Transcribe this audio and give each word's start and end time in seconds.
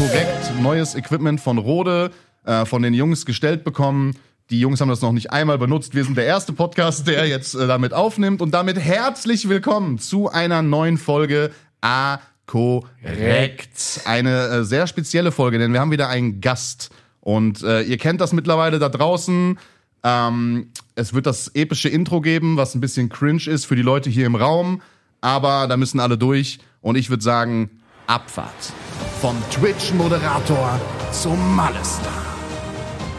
korrekt 0.00 0.58
neues 0.62 0.94
Equipment 0.94 1.42
von 1.42 1.58
Rode, 1.58 2.10
äh, 2.46 2.64
von 2.64 2.80
den 2.80 2.94
Jungs 2.94 3.26
gestellt 3.26 3.64
bekommen. 3.64 4.16
Die 4.48 4.58
Jungs 4.58 4.80
haben 4.80 4.88
das 4.88 5.02
noch 5.02 5.12
nicht 5.12 5.30
einmal 5.30 5.58
benutzt. 5.58 5.94
Wir 5.94 6.04
sind 6.04 6.16
der 6.16 6.24
erste 6.24 6.54
Podcast, 6.54 7.06
der 7.06 7.28
jetzt 7.28 7.54
äh, 7.54 7.66
damit 7.66 7.92
aufnimmt. 7.92 8.40
Und 8.40 8.52
damit 8.52 8.78
herzlich 8.78 9.50
willkommen 9.50 9.98
zu 9.98 10.30
einer 10.30 10.62
neuen 10.62 10.96
Folge 10.96 11.50
A 11.82 12.18
korrekt. 12.46 14.00
Eine 14.06 14.46
äh, 14.46 14.64
sehr 14.64 14.86
spezielle 14.86 15.32
Folge, 15.32 15.58
denn 15.58 15.74
wir 15.74 15.80
haben 15.80 15.90
wieder 15.90 16.08
einen 16.08 16.40
Gast. 16.40 16.88
Und 17.20 17.62
äh, 17.62 17.82
ihr 17.82 17.98
kennt 17.98 18.22
das 18.22 18.32
mittlerweile 18.32 18.78
da 18.78 18.88
draußen. 18.88 19.58
Ähm, 20.02 20.70
es 20.94 21.12
wird 21.12 21.26
das 21.26 21.48
epische 21.48 21.90
Intro 21.90 22.22
geben, 22.22 22.56
was 22.56 22.74
ein 22.74 22.80
bisschen 22.80 23.10
cringe 23.10 23.46
ist 23.48 23.66
für 23.66 23.76
die 23.76 23.82
Leute 23.82 24.08
hier 24.08 24.24
im 24.24 24.34
Raum. 24.34 24.80
Aber 25.20 25.66
da 25.68 25.76
müssen 25.76 26.00
alle 26.00 26.16
durch. 26.16 26.58
Und 26.80 26.96
ich 26.96 27.10
würde 27.10 27.22
sagen, 27.22 27.79
Abfahrt. 28.10 28.72
Vom 29.20 29.36
Twitch-Moderator 29.50 30.80
zum 31.12 31.54
Malestar. 31.54 32.12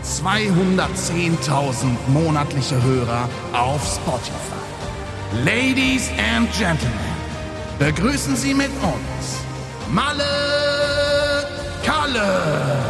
210.000 0.03 1.95
monatliche 2.07 2.81
Hörer 2.83 3.29
auf 3.53 3.81
Spotify. 3.85 5.45
Ladies 5.45 6.09
and 6.35 6.51
Gentlemen, 6.51 7.15
begrüßen 7.79 8.35
Sie 8.35 8.53
mit 8.53 8.71
uns 8.83 9.37
Malle 9.89 10.25
Kalle. 11.85 12.80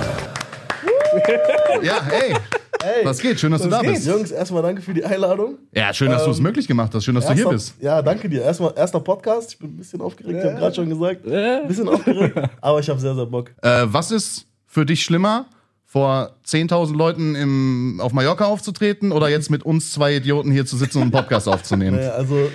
ja, 1.84 2.02
hey. 2.04 2.36
Hey, 2.84 3.06
Was 3.06 3.20
geht? 3.20 3.40
Schön, 3.40 3.52
dass 3.52 3.62
du 3.62 3.70
da 3.70 3.82
bist. 3.82 4.08
Jungs, 4.08 4.32
erstmal 4.32 4.64
danke 4.64 4.82
für 4.82 4.94
die 4.94 5.06
Einladung. 5.06 5.58
Ja, 5.72 5.94
schön, 5.94 6.10
dass 6.10 6.24
du 6.26 6.32
es 6.32 6.38
Ähm, 6.38 6.44
möglich 6.44 6.68
gemacht 6.68 6.92
hast. 6.96 7.04
Schön, 7.04 7.14
dass 7.14 7.28
du 7.28 7.34
hier 7.34 7.48
bist. 7.48 7.76
Ja, 7.80 8.02
danke 8.02 8.28
dir. 8.28 8.42
Erstmal 8.42 8.74
erster 8.76 9.00
Podcast. 9.00 9.52
Ich 9.54 9.60
bin 9.60 9.70
ein 9.70 9.78
bisschen 9.78 10.02
aufgeregt, 10.02 10.40
ich 10.40 10.46
habe 10.46 10.56
gerade 10.56 10.76
schon 10.76 10.90
gesagt. 10.90 11.28
Ein 11.28 11.68
bisschen 11.68 11.88
aufgeregt, 11.88 12.40
aber 12.62 12.80
ich 12.80 12.90
habe 12.90 13.00
sehr, 13.00 13.14
sehr 13.14 13.26
Bock. 13.28 13.52
Äh, 13.62 13.84
was 13.86 14.10
ist 14.12 14.48
für 14.66 14.86
dich 14.86 15.04
schlimmer, 15.04 15.46
vor 15.86 16.38
10.000 16.48 16.96
Leuten 16.96 17.36
im, 17.36 18.00
auf 18.02 18.14
Mallorca 18.14 18.46
aufzutreten 18.46 19.12
oder 19.12 19.30
jetzt 19.30 19.52
mit 19.52 19.64
uns 19.64 19.92
zwei 19.92 20.16
Idioten 20.16 20.50
hier 20.52 20.66
zu 20.66 20.78
sitzen 20.78 20.98
und 21.00 21.04
einen 21.04 21.12
Podcast 21.12 21.48
aufzunehmen? 21.48 21.98
Naja, 22.02 22.12
also. 22.14 22.50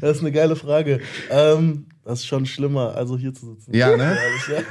das 0.00 0.16
ist 0.16 0.22
eine 0.22 0.32
geile 0.32 0.56
Frage. 0.56 1.00
Ähm, 1.30 1.86
das 2.04 2.20
ist 2.20 2.26
schon 2.26 2.46
schlimmer, 2.46 2.94
also 2.94 3.16
hier 3.18 3.34
zu 3.34 3.46
sitzen. 3.54 3.74
Ja, 3.74 3.96
ne? 3.96 4.16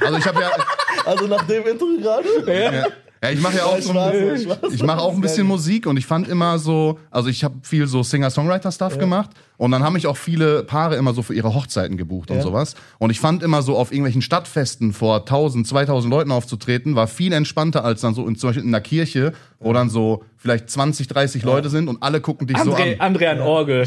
Also 0.00 0.18
ich 0.18 0.26
habe 0.26 0.40
ja, 0.40 0.50
Also 1.04 1.26
nach 1.26 1.46
dem 1.46 1.66
Intro 1.66 1.86
gerade. 2.00 2.28
ja, 2.46 2.86
ja, 3.22 3.30
ich 3.30 3.40
mache 3.40 3.56
ja 3.56 3.64
auch 3.64 3.78
so 3.80 3.98
ein, 3.98 4.46
ich 4.72 4.82
mache 4.82 5.00
auch 5.00 5.14
ein 5.14 5.20
bisschen 5.20 5.46
Musik 5.46 5.86
und 5.86 5.96
ich 5.96 6.06
fand 6.06 6.28
immer 6.28 6.58
so, 6.58 6.98
also 7.10 7.28
ich 7.28 7.44
habe 7.44 7.54
viel 7.62 7.86
so 7.86 8.02
Singer-Songwriter-Stuff 8.02 8.98
gemacht 8.98 9.30
und 9.56 9.70
dann 9.72 9.82
haben 9.82 9.94
mich 9.94 10.06
auch 10.06 10.16
viele 10.16 10.62
Paare 10.62 10.96
immer 10.96 11.14
so 11.14 11.22
für 11.22 11.34
ihre 11.34 11.52
Hochzeiten 11.54 11.96
gebucht 11.96 12.30
und 12.30 12.36
Ja. 12.38 12.42
sowas. 12.42 12.74
Und 12.98 13.10
ich 13.10 13.18
fand 13.20 13.42
immer 13.42 13.62
so 13.62 13.76
auf 13.76 13.90
irgendwelchen 13.90 14.22
Stadtfesten 14.22 14.92
vor 14.92 15.20
1000, 15.20 15.66
2000 15.66 16.10
Leuten 16.10 16.30
aufzutreten, 16.30 16.94
war 16.94 17.08
viel 17.08 17.32
entspannter 17.32 17.84
als 17.84 18.00
dann 18.02 18.14
so 18.14 18.26
in, 18.26 18.36
zum 18.36 18.50
Beispiel 18.50 18.62
in 18.62 18.70
einer 18.70 18.80
Kirche, 18.80 19.32
wo 19.60 19.72
dann 19.72 19.90
so 19.90 20.22
vielleicht 20.36 20.70
20, 20.70 21.08
30 21.08 21.42
Leute 21.42 21.68
sind 21.68 21.88
und 21.88 22.00
alle 22.00 22.20
gucken 22.20 22.46
dich 22.46 22.56
so 22.58 22.72
an. 22.72 22.80
André, 22.82 22.98
André 23.00 23.26
an 23.26 23.40
Orgel. 23.40 23.84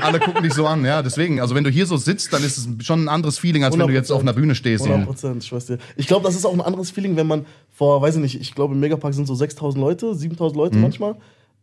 Alle 0.00 0.18
gucken 0.18 0.42
dich 0.42 0.54
so 0.54 0.66
an, 0.66 0.82
ja. 0.86 1.02
Deswegen, 1.02 1.40
also 1.42 1.54
wenn 1.54 1.64
du 1.64 1.68
hier 1.68 1.84
so 1.84 1.98
sitzt, 1.98 2.32
dann 2.32 2.42
ist 2.42 2.56
es 2.56 2.68
schon 2.86 3.04
ein 3.04 3.08
anderes 3.10 3.38
Feeling, 3.38 3.62
als 3.64 3.76
wenn 3.78 3.86
du 3.86 3.92
jetzt 3.92 4.10
auf 4.10 4.22
einer 4.22 4.32
Bühne 4.32 4.54
stehst. 4.54 4.84
100 4.84 5.00
Und, 5.00 5.06
Prozent, 5.14 5.44
ich 5.44 5.52
weiß 5.52 5.66
dir. 5.66 5.78
Ich 5.96 6.06
glaube, 6.06 6.24
das 6.24 6.34
ist 6.36 6.46
auch 6.46 6.54
ein 6.54 6.62
anderes 6.62 6.90
Feeling, 6.90 7.16
wenn 7.16 7.26
man 7.26 7.44
vor, 7.80 8.02
weiß 8.02 8.16
ich 8.16 8.20
nicht, 8.20 8.38
ich 8.38 8.54
glaube 8.54 8.74
im 8.74 8.80
Megapark 8.80 9.14
sind 9.14 9.26
so 9.26 9.34
6000 9.34 9.82
Leute, 9.82 10.14
7000 10.14 10.54
Leute 10.54 10.76
Mhm. 10.76 10.82
manchmal. 10.82 11.14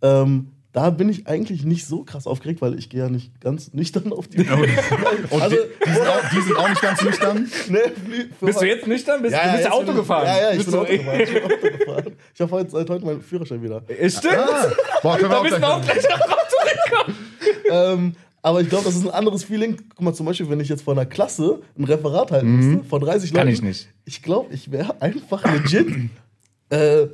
Ähm, 0.02 0.48
da 0.74 0.90
bin 0.90 1.10
ich 1.10 1.28
eigentlich 1.28 1.64
nicht 1.64 1.86
so 1.86 2.04
krass 2.04 2.26
aufgeregt, 2.26 2.60
weil 2.60 2.78
ich 2.80 2.90
gehe 2.90 3.02
ja 3.02 3.10
nicht 3.10 3.40
ganz 3.40 3.72
nüchtern 3.74 4.12
auf 4.12 4.28
die 4.28 4.38
Bühne. 4.44 4.68
und 5.30 5.42
also, 5.44 5.56
die, 5.56 5.86
die, 5.86 5.94
sind 5.94 6.08
auch, 6.08 6.30
die 6.34 6.42
sind 6.42 6.58
auch 6.58 6.70
nicht 6.70 6.82
ganz 6.82 7.02
nüchtern. 7.04 7.38
ne, 7.70 7.80
für 8.40 8.46
Bist 8.48 8.62
du 8.62 8.66
jetzt 8.66 8.88
nüchtern? 8.88 9.22
Bist, 9.22 9.34
Ja, 9.36 9.42
du 9.44 9.48
ja, 9.48 9.54
bist 9.54 9.66
ja 9.66 9.72
Auto 9.72 9.94
gefahren. 9.94 10.26
Ja, 10.26 10.38
ja, 10.42 10.52
ich 10.54 10.64
bin 10.66 10.72
du- 10.74 10.80
Auto 10.80 10.92
gefahren. 10.92 11.20
Ich 11.22 11.34
bin 11.34 11.44
Auto 11.44 11.78
gefahren. 11.78 12.16
Ich 12.34 12.42
habe 12.42 12.52
heute, 12.52 12.70
seit 12.72 12.90
heute 12.90 13.06
meinen 13.06 13.22
Führerschein 13.22 13.62
wieder. 13.62 13.82
Stimmt. 14.10 14.38
Ah, 14.38 14.72
boah, 15.04 15.18
können 15.18 15.30
wir 15.30 15.30
Da 15.30 15.38
auch 15.38 15.44
bist 15.44 15.56
du 15.56 15.60
gleich- 15.60 15.72
auch 15.72 15.82
gleich 15.84 16.14
am 16.14 16.22
Auto 16.22 16.58
gekommen. 16.90 17.16
ähm, 17.72 18.16
aber 18.48 18.62
ich 18.62 18.70
glaube, 18.70 18.86
das 18.86 18.96
ist 18.96 19.04
ein 19.06 19.12
anderes 19.14 19.44
Feeling. 19.44 19.78
Guck 19.96 20.02
mal, 20.02 20.14
zum 20.14 20.26
Beispiel, 20.26 20.50
wenn 20.50 20.60
ich 20.60 20.70
jetzt 20.70 20.82
vor 20.84 20.94
einer 20.94 21.06
Klasse 21.06 21.60
ein 21.78 21.84
Referat 21.84 22.32
halten 22.32 22.56
müsste, 22.58 22.84
vor 22.86 23.00
30 23.00 23.32
Kann 23.34 23.42
Leuten. 23.48 23.54
ich 23.56 23.62
nicht. 23.62 23.88
Ich 24.06 24.22
glaube, 24.24 24.54
ich 24.54 24.72
wäre 24.72 25.02
einfach 25.02 25.44
legit 25.46 25.88
äh, 26.70 27.08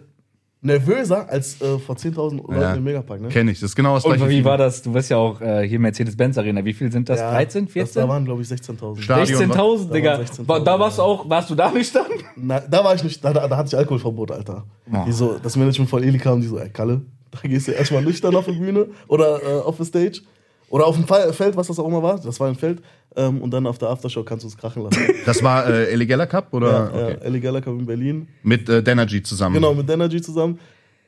nervöser 0.61 1.27
als 1.29 1.61
äh, 1.61 1.77
vor 1.77 1.95
10.000 1.95 2.38
Leuten 2.38 2.61
Ja. 2.61 2.73
im 2.73 2.83
Megapark. 2.85 3.19
Ne? 3.19 3.27
Kenn 3.27 3.47
ich, 3.49 3.59
das 3.59 3.71
ist 3.71 3.75
genau 3.75 3.95
das 3.95 4.05
Und 4.05 4.11
gleiche. 4.11 4.25
wie 4.25 4.29
Feeling. 4.29 4.45
war 4.45 4.57
das? 4.57 4.81
Du 4.81 4.94
bist 4.94 5.09
ja 5.09 5.17
auch 5.17 5.41
äh, 5.41 5.67
hier 5.67 5.77
Mercedes-Benz 5.79 6.38
Arena. 6.38 6.63
Wie 6.63 6.73
viel 6.73 6.89
sind 6.89 7.09
das? 7.09 7.19
13, 7.19 7.65
Das, 7.65 7.73
14? 7.73 8.01
da 8.01 8.07
waren, 8.07 8.23
glaube 8.23 8.41
ich, 8.41 8.47
16.000. 8.47 9.01
Stadion. 9.01 9.41
16.000, 9.51 9.88
Da 9.89 9.94
Digga. 9.94 10.11
waren 10.13 10.21
16.000, 10.25 10.47
War- 10.47 10.63
Da 10.63 10.79
warst 10.79 10.97
du 11.00 11.01
auch, 11.01 11.29
warst 11.29 11.50
du 11.50 11.55
da 11.55 11.69
nüchtern? 11.69 12.05
Na, 12.38 12.61
da 12.61 12.81
war 12.83 12.95
ich 12.95 13.03
nicht, 13.03 13.23
da, 13.23 13.33
da, 13.33 13.45
da 13.47 13.57
hatte 13.57 13.67
ich 13.67 13.77
Alkoholverbot, 13.77 14.31
Alter. 14.31 14.63
Die 15.05 15.11
so, 15.11 15.38
das 15.41 15.57
Management 15.57 15.89
von 15.89 16.01
Eli 16.01 16.17
kam, 16.17 16.39
die 16.39 16.47
so, 16.47 16.57
ey, 16.57 16.69
Kalle, 16.69 17.01
da 17.31 17.39
gehst 17.45 17.67
du 17.67 17.71
erstmal 17.73 18.01
nüchtern 18.03 18.33
auf 18.35 18.45
die 18.45 18.51
Bühne 18.53 18.88
oder 19.09 19.41
äh, 19.44 19.59
auf 19.61 19.75
der 19.75 19.85
Stage. 19.85 20.21
Oder 20.73 20.88
auf 20.88 20.95
dem 20.95 21.06
Fe- 21.06 21.31
Feld, 21.34 21.56
was 21.56 21.67
das 21.67 21.78
auch 21.78 21.88
immer 21.88 22.01
war. 22.01 22.19
Das 22.19 22.39
war 22.39 22.47
ein 22.47 22.56
Feld. 22.56 22.81
Ähm, 23.16 23.41
und 23.44 23.51
dann 23.51 23.67
auf 23.67 23.78
der 23.78 23.89
Aftershow 23.89 24.23
kannst 24.23 24.44
du 24.44 24.47
es 24.47 24.57
krachen 24.57 24.81
lassen. 24.84 25.00
Das 25.23 25.44
war 25.44 25.67
äh, 25.67 25.91
Eligella 25.91 26.25
Cup 26.25 26.47
oder 26.51 26.72
ja, 26.72 26.85
okay. 26.88 27.11
ja, 27.11 27.17
Ellie 27.28 27.39
Geller 27.41 27.61
kam 27.61 27.78
in 27.79 27.85
Berlin. 27.85 28.28
mit 28.41 28.67
äh, 28.69 28.81
Denergy 28.81 29.22
zusammen? 29.22 29.53
Genau, 29.53 29.75
mit 29.75 29.88
Energy 29.88 30.19
zusammen. 30.19 30.57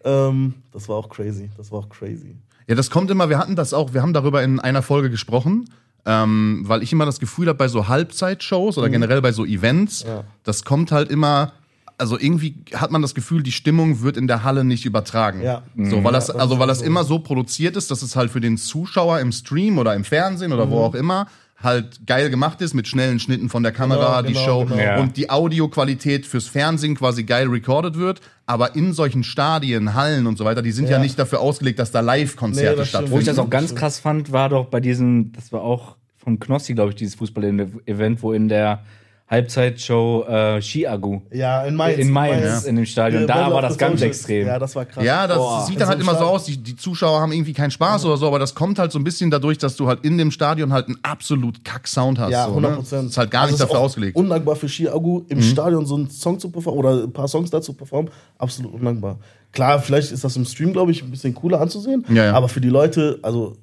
Ähm, 0.03 0.53
das 0.71 0.87
war 0.87 0.97
auch 0.97 1.09
crazy. 1.09 1.49
Das 1.57 1.71
war 1.71 1.79
auch 1.79 1.89
crazy. 1.89 2.35
Ja, 2.67 2.75
das 2.75 2.91
kommt 2.91 3.09
immer, 3.09 3.27
wir 3.29 3.39
hatten 3.39 3.55
das 3.55 3.73
auch, 3.73 3.93
wir 3.95 4.03
haben 4.03 4.13
darüber 4.13 4.43
in 4.43 4.59
einer 4.59 4.83
Folge 4.83 5.09
gesprochen, 5.09 5.65
ähm, 6.05 6.61
weil 6.65 6.83
ich 6.83 6.91
immer 6.93 7.07
das 7.07 7.19
Gefühl 7.19 7.47
habe, 7.47 7.57
bei 7.57 7.67
so 7.67 7.87
Halbzeitshows 7.87 8.77
oder 8.77 8.89
generell 8.89 9.21
bei 9.23 9.31
so 9.31 9.45
Events, 9.45 10.03
Mhm. 10.03 10.09
Ja. 10.11 10.23
das 10.43 10.63
kommt 10.63 10.91
halt 10.91 11.09
immer, 11.09 11.53
also 11.97 12.19
irgendwie 12.19 12.55
hat 12.73 12.91
man 12.91 13.01
das 13.01 13.15
Gefühl, 13.15 13.41
die 13.43 13.51
Stimmung 13.51 14.01
wird 14.01 14.17
in 14.17 14.27
der 14.27 14.43
Halle 14.43 14.63
nicht 14.63 14.85
übertragen. 14.85 15.41
Ja. 15.41 15.63
So, 15.77 16.03
weil 16.03 16.11
das, 16.13 16.27
das 16.27 16.35
also 16.35 16.59
weil 16.59 16.67
das 16.67 16.81
immer 16.81 17.03
so 17.03 17.19
produziert 17.19 17.75
ist, 17.77 17.89
dass 17.91 18.01
es 18.01 18.15
halt 18.15 18.31
für 18.31 18.41
den 18.41 18.57
Zuschauer 18.57 19.19
im 19.19 19.31
Stream 19.31 19.77
oder 19.77 19.93
im 19.95 20.03
Fernsehen 20.03 20.51
oder 20.53 20.65
Mhm. 20.65 20.71
wo 20.71 20.79
auch 20.79 20.95
immer 20.95 21.27
halt 21.63 22.05
geil 22.05 22.29
gemacht 22.29 22.61
ist 22.61 22.73
mit 22.73 22.85
schnellen 22.85 23.17
Schnitten 23.19 23.47
von 23.49 23.63
der 23.63 23.71
Kamera, 23.71 24.17
Genau, 24.21 24.27
die 24.27 24.33
genau, 24.33 24.45
Show 24.45 24.65
genau. 24.65 24.75
Ja. 24.81 24.99
und 24.99 25.15
die 25.15 25.29
Audioqualität 25.29 26.25
fürs 26.25 26.47
Fernsehen 26.47 26.95
quasi 26.95 27.23
geil 27.23 27.47
recorded 27.47 27.95
wird, 27.97 28.19
aber 28.45 28.75
in 28.75 28.91
solchen 28.91 29.23
Stadien, 29.23 29.93
Hallen 29.93 30.27
und 30.27 30.37
so 30.37 30.43
weiter, 30.43 30.61
die 30.61 30.71
sind 30.73 30.85
ja, 30.89 30.97
Ja. 30.97 30.99
nicht 30.99 31.17
dafür 31.17 31.39
ausgelegt, 31.39 31.79
dass 31.79 31.91
da 31.91 32.01
Nee, 32.01 32.07
Live-Konzerte 32.07 32.73
stimmt. 32.73 32.87
stattfinden. 32.89 33.13
Wo 33.15 33.19
ich 33.19 33.25
das 33.25 33.39
auch 33.39 33.49
ganz 33.49 33.73
krass 33.73 33.99
fand, 33.99 34.33
war 34.33 34.49
doch 34.49 34.65
bei 34.65 34.81
diesem, 34.81 35.31
das 35.31 35.53
war 35.53 35.61
auch 35.61 35.95
von 36.17 36.39
Knossi, 36.39 36.73
glaube 36.73 36.89
ich, 36.89 36.95
dieses 36.97 37.15
Fußball-Event, 37.15 38.21
wo 38.21 38.33
in 38.33 38.49
der 38.49 38.83
Halbzeitshow 39.27 40.23
äh, 40.27 40.61
Ski-Agu 40.61 41.21
Ja, 41.31 41.63
in 41.63 41.75
Mainz. 41.75 41.97
in 41.99 42.11
Mainz, 42.11 42.43
Ja. 42.63 42.69
in 42.69 42.75
dem 42.75 42.85
Stadion, 42.85 43.21
Hier, 43.21 43.27
da 43.27 43.51
war 43.51 43.61
das 43.61 43.77
ganz 43.77 43.93
Socials. 43.99 44.17
extrem. 44.17 44.47
Ja, 44.47 44.59
das 44.59 44.75
war 44.75 44.85
krass. 44.85 45.03
Ja, 45.03 45.25
das 45.27 45.37
Boah. 45.37 45.65
sieht 45.65 45.75
dann 45.79 45.87
so 45.87 45.89
halt 45.89 45.99
einem 45.99 46.09
immer 46.09 46.17
so 46.19 46.25
aus, 46.25 46.43
die, 46.45 46.57
die 46.57 46.75
Zuschauer 46.75 47.19
haben 47.21 47.31
irgendwie 47.31 47.53
keinen 47.53 47.71
Spaß 47.71 48.05
oder 48.05 48.17
so, 48.17 48.27
aber 48.27 48.37
das 48.39 48.53
kommt 48.53 48.77
halt 48.77 48.91
so 48.91 48.99
ein 48.99 49.03
bisschen 49.03 49.31
dadurch, 49.31 49.57
dass 49.57 49.75
du 49.75 49.87
halt 49.87 50.03
in 50.05 50.17
dem 50.17 50.29
Stadion 50.31 50.71
halt 50.71 50.87
einen 50.87 50.97
absolut 51.01 51.63
Kack-Sound 51.65 52.19
hast. 52.19 52.31
Ja, 52.31 52.43
so, 52.43 52.49
100 52.51 52.71
ne? 52.71 52.77
Prozent. 52.77 52.93
Also 52.93 53.03
Das 53.07 53.11
ist 53.13 53.17
halt 53.17 53.31
gar 53.31 53.47
nicht 53.47 53.59
dafür 53.59 53.79
ausgelegt. 53.79 54.15
Mhm. 54.15 54.23
Undankbar 54.25 54.55
für 54.55 54.69
Ski 54.69 54.87
Agu 54.89 55.23
im 55.29 55.41
Stadion 55.41 55.85
so 55.85 55.95
einen 55.95 56.09
Song 56.09 56.39
zu 56.39 56.49
performen 56.51 56.79
oder 56.79 57.03
ein 57.03 57.11
paar 57.11 57.27
Songs 57.27 57.49
dazu 57.49 57.73
performen. 57.73 58.11
Absolut 58.37 58.73
undankbar. 58.73 59.17
Klar, 59.51 59.79
vielleicht 59.79 60.11
ist 60.11 60.23
das 60.23 60.35
im 60.35 60.45
Stream, 60.45 60.73
glaube 60.73 60.91
ich, 60.91 61.01
ein 61.01 61.09
bisschen 61.09 61.33
cooler 61.33 61.61
anzusehen. 61.61 62.05
Ja, 62.09 62.25
ja. 62.25 62.33
Aber 62.33 62.49
für 62.49 62.59
die 62.61 62.67
Leute, 62.69 63.19
also 63.21 63.55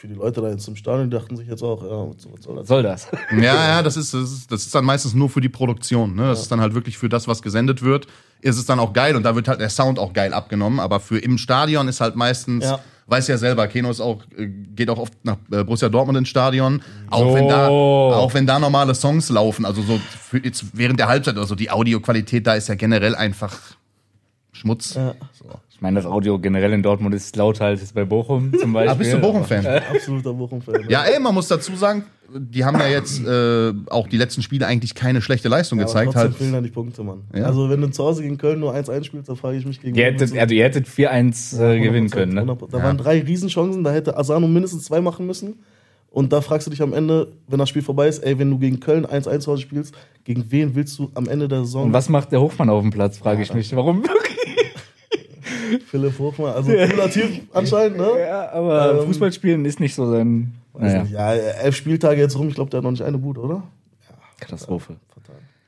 für 0.00 0.08
die 0.08 0.14
Leute 0.14 0.40
da 0.40 0.48
jetzt 0.48 0.66
im 0.66 0.76
Stadion, 0.76 1.10
die 1.10 1.16
dachten 1.16 1.36
sich 1.36 1.46
jetzt 1.46 1.62
auch, 1.62 1.82
ja, 1.82 2.08
was 2.08 2.42
soll 2.42 2.56
das? 2.56 2.68
Soll 2.68 2.82
das? 2.82 3.06
Ja, 3.32 3.68
ja, 3.68 3.82
das 3.82 3.98
ist, 3.98 4.14
das 4.14 4.32
ist, 4.32 4.50
das 4.50 4.62
ist 4.62 4.74
dann 4.74 4.84
meistens 4.86 5.12
nur 5.12 5.28
für 5.28 5.42
die 5.42 5.50
Produktion. 5.50 6.14
Ne? 6.14 6.26
Das 6.28 6.40
ist 6.40 6.50
dann 6.50 6.60
halt 6.62 6.72
wirklich 6.74 6.96
für 6.96 7.10
das, 7.10 7.28
was 7.28 7.42
gesendet 7.42 7.82
wird, 7.82 8.06
ist 8.40 8.56
es 8.56 8.64
dann 8.64 8.80
auch 8.80 8.94
geil 8.94 9.14
und 9.14 9.24
da 9.24 9.34
wird 9.36 9.46
halt 9.46 9.60
der 9.60 9.68
Sound 9.68 9.98
auch 9.98 10.14
geil 10.14 10.32
abgenommen. 10.32 10.80
Aber 10.80 11.00
für 11.00 11.18
im 11.18 11.36
Stadion 11.36 11.86
ist 11.86 12.00
halt 12.00 12.16
meistens, 12.16 12.64
Ja. 12.64 12.80
weiß 13.08 13.28
ja 13.28 13.36
selber, 13.36 13.68
Keno 13.68 13.90
ist 13.90 14.00
auch, 14.00 14.22
äh, 14.38 14.46
geht 14.46 14.88
auch 14.88 14.98
oft 14.98 15.12
nach 15.22 15.36
äh, 15.52 15.64
Borussia 15.64 15.90
Dortmund 15.90 16.16
ins 16.16 16.30
Stadion, 16.30 16.80
auch 17.10 17.28
So. 17.28 17.34
wenn 17.34 17.48
da, 17.48 17.68
auch 17.68 18.32
wenn 18.32 18.46
da 18.46 18.58
normale 18.58 18.94
Songs 18.94 19.28
laufen, 19.28 19.66
also 19.66 19.82
so 19.82 20.00
für 20.18 20.38
jetzt 20.42 20.64
während 20.72 20.98
der 20.98 21.08
Halbzeit 21.08 21.36
oder 21.36 21.46
so, 21.46 21.54
die 21.54 21.70
Audioqualität 21.70 22.46
da 22.46 22.54
ist 22.54 22.68
ja 22.68 22.74
generell 22.74 23.14
einfach 23.14 23.52
Schmutz. 24.60 24.94
Ja. 24.94 25.14
So. 25.32 25.46
Ich 25.70 25.80
meine, 25.80 25.96
das 25.96 26.04
Audio 26.04 26.38
generell 26.38 26.74
in 26.74 26.82
Dortmund 26.82 27.14
ist 27.14 27.34
lauter 27.36 27.64
als 27.64 27.80
es 27.82 27.92
bei 27.92 28.04
Bochum 28.04 28.52
zum 28.60 28.74
Beispiel. 28.74 28.90
Ah, 28.90 28.94
bist 28.94 29.12
du 29.14 29.18
Bochum-Fan? 29.18 29.66
Absoluter 29.66 30.34
Bochum-Fan. 30.34 30.84
Ja, 30.90 31.04
ey, 31.04 31.18
man 31.18 31.32
muss 31.34 31.48
dazu 31.48 31.74
sagen, 31.74 32.04
die 32.38 32.64
haben 32.64 32.78
ja 32.78 32.86
jetzt 32.86 33.24
äh, 33.24 33.72
auch 33.88 34.06
die 34.06 34.18
letzten 34.18 34.42
Spiele 34.42 34.66
eigentlich 34.66 34.94
keine 34.94 35.22
schlechte 35.22 35.48
Leistung 35.48 35.78
Aber 35.80 35.86
gezeigt. 35.86 36.12
trotzdem 36.12 36.22
Halt, 36.30 36.36
fehlen 36.36 36.52
da 36.52 36.60
die 36.60 36.68
Punkte, 36.70 37.02
Mann. 37.02 37.22
Ja. 37.34 37.44
Also 37.44 37.70
wenn 37.70 37.80
du 37.80 37.90
zu 37.90 38.04
Hause 38.04 38.22
gegen 38.22 38.36
Köln 38.36 38.60
nur 38.60 38.74
1-1 38.74 39.04
spielst, 39.04 39.30
dann 39.30 39.36
frage 39.36 39.56
ich 39.56 39.64
mich 39.64 39.80
gegen 39.80 39.96
Ihr 39.96 40.04
hättet, 40.04 40.36
also 40.38 40.54
ihr 40.54 40.64
hättet 40.64 40.86
4-1 40.86 41.58
äh, 41.58 41.80
gewinnen 41.80 42.08
100%, 42.08 42.10
können, 42.10 42.34
ne? 42.34 42.42
100%. 42.42 42.70
Da 42.70 42.82
waren 42.82 42.98
drei 42.98 43.20
Riesenchancen, 43.20 43.82
da 43.82 43.90
hätte 43.90 44.18
Asano 44.18 44.46
mindestens 44.46 44.84
zwei 44.84 45.00
machen 45.00 45.26
müssen. 45.26 45.60
Und 46.10 46.32
da 46.32 46.40
fragst 46.40 46.66
du 46.66 46.70
dich 46.72 46.82
am 46.82 46.92
Ende, 46.92 47.32
wenn 47.46 47.58
das 47.58 47.68
Spiel 47.68 47.82
vorbei 47.82 48.08
ist, 48.08 48.18
ey, 48.18 48.38
wenn 48.38 48.50
du 48.50 48.58
gegen 48.58 48.80
Köln 48.80 49.06
1-1 49.06 49.40
zu 49.40 49.52
Hause 49.52 49.62
spielst, 49.62 49.94
gegen 50.24 50.44
wen 50.50 50.74
willst 50.74 50.98
du 50.98 51.10
am 51.14 51.28
Ende 51.28 51.48
der 51.48 51.60
Saison 51.60 51.84
Und 51.84 51.92
was 51.92 52.08
macht 52.08 52.32
der 52.32 52.40
Hofmann 52.40 52.68
auf 52.68 52.82
dem 52.82 52.90
Platz, 52.90 53.16
frage 53.16 53.42
ich 53.42 53.54
mich. 53.54 53.74
Warum 53.74 54.02
wirklich? 54.02 54.39
Philipp 55.86 56.18
Hochmann, 56.18 56.52
also 56.54 56.70
cooler 56.90 57.10
Typ 57.10 57.42
anscheinend, 57.52 57.98
ne? 57.98 58.08
Ja, 58.20 58.50
aber 58.52 59.00
Ähm, 59.00 59.06
Fußballspielen 59.06 59.64
ist 59.64 59.80
nicht 59.80 59.94
so 59.94 60.10
sein. 60.10 60.54
Weiß 60.72 60.82
Naja, 60.82 61.02
nicht. 61.02 61.12
Ja, 61.12 61.32
elf 61.32 61.76
Spieltage 61.76 62.20
jetzt 62.20 62.38
rum, 62.38 62.48
ich 62.48 62.54
glaube, 62.54 62.70
der 62.70 62.78
hat 62.78 62.84
noch 62.84 62.90
nicht 62.90 63.02
eine 63.02 63.18
Bude, 63.18 63.40
oder? 63.40 63.62
Katastrophe. 64.38 64.96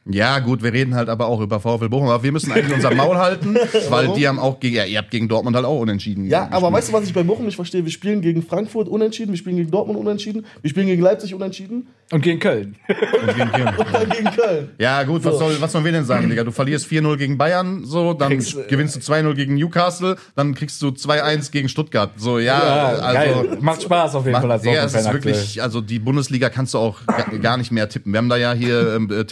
Ja, 0.04 0.40
gut, 0.40 0.64
wir 0.64 0.72
reden 0.72 0.96
halt 0.96 1.08
aber 1.08 1.26
auch 1.26 1.40
über 1.40 1.60
VfL 1.60 1.88
Bochum, 1.88 2.08
aber 2.08 2.22
wir 2.24 2.32
müssen 2.32 2.50
eigentlich 2.50 2.74
unser 2.74 2.92
Maul 2.92 3.16
halten, 3.18 3.54
weil 3.88 4.12
die 4.14 4.26
haben 4.26 4.40
auch 4.40 4.58
gegen, 4.58 4.74
ja, 4.74 4.84
ihr 4.84 4.98
habt 4.98 5.12
gegen 5.12 5.28
Dortmund 5.28 5.54
halt 5.54 5.64
auch 5.64 5.78
unentschieden. 5.78 6.24
Ja, 6.26 6.42
aber 6.46 6.50
gespielt. 6.54 6.72
weißt 6.72 6.88
du, 6.88 6.92
was 6.94 7.04
ich 7.04 7.14
bei 7.14 7.22
Bochum 7.22 7.44
nicht 7.46 7.54
verstehe? 7.54 7.84
Wir 7.84 7.92
spielen 7.92 8.20
gegen 8.20 8.42
Frankfurt 8.42 8.88
unentschieden, 8.88 9.30
wir 9.30 9.38
spielen 9.38 9.56
gegen 9.58 9.70
Dortmund 9.70 9.98
unentschieden, 10.00 10.44
wir 10.60 10.68
spielen 10.70 10.86
gegen 10.88 11.02
Leipzig 11.02 11.34
unentschieden 11.34 11.86
Und 12.10 12.20
gegen 12.20 12.40
Köln. 12.40 12.74
Und 12.88 13.36
gegen 13.36 13.52
Köln. 13.52 13.68
und 13.78 13.94
dann 13.94 14.10
gegen 14.10 14.30
Köln. 14.32 14.68
Ja, 14.78 15.04
gut, 15.04 15.24
was, 15.24 15.34
So. 15.34 15.38
soll, 15.38 15.60
was 15.60 15.70
sollen 15.70 15.84
wir 15.84 15.92
denn 15.92 16.04
sagen, 16.04 16.28
Digga? 16.28 16.42
Du 16.42 16.50
verlierst 16.50 16.88
4-0 16.88 17.16
gegen 17.16 17.38
Bayern, 17.38 17.84
so, 17.84 18.12
dann 18.12 18.30
Kriegst, 18.30 18.68
gewinnst 18.68 18.96
du 18.96 19.00
2-0 19.00 19.34
gegen 19.34 19.54
Newcastle, 19.54 20.16
dann 20.34 20.54
kriegst 20.56 20.82
du 20.82 20.88
2-1 20.88 21.52
gegen 21.52 21.68
Stuttgart. 21.68 22.10
So, 22.16 22.40
ja, 22.40 22.58
also. 22.60 23.14
geil. 23.14 23.58
Macht 23.60 23.82
Spaß 23.84 24.16
auf 24.16 24.26
jeden 24.26 24.40
Fall 24.40 24.50
als 24.50 24.64
Macht, 24.64 24.74
ja, 24.74 24.84
es 24.84 24.94
ist 24.94 25.12
wirklich, 25.12 25.62
also 25.62 25.80
die 25.80 26.00
Bundesliga 26.00 26.48
kannst 26.48 26.74
du 26.74 26.78
auch 26.78 27.06
ga- 27.06 27.36
gar 27.40 27.56
nicht 27.56 27.70
mehr 27.70 27.88
tippen. 27.88 28.12
Wir 28.12 28.18
haben 28.18 28.28
da 28.28 28.36
ja 28.36 28.52
hier 28.52 28.94
ähm, 28.96 29.08
äh, 29.10 29.24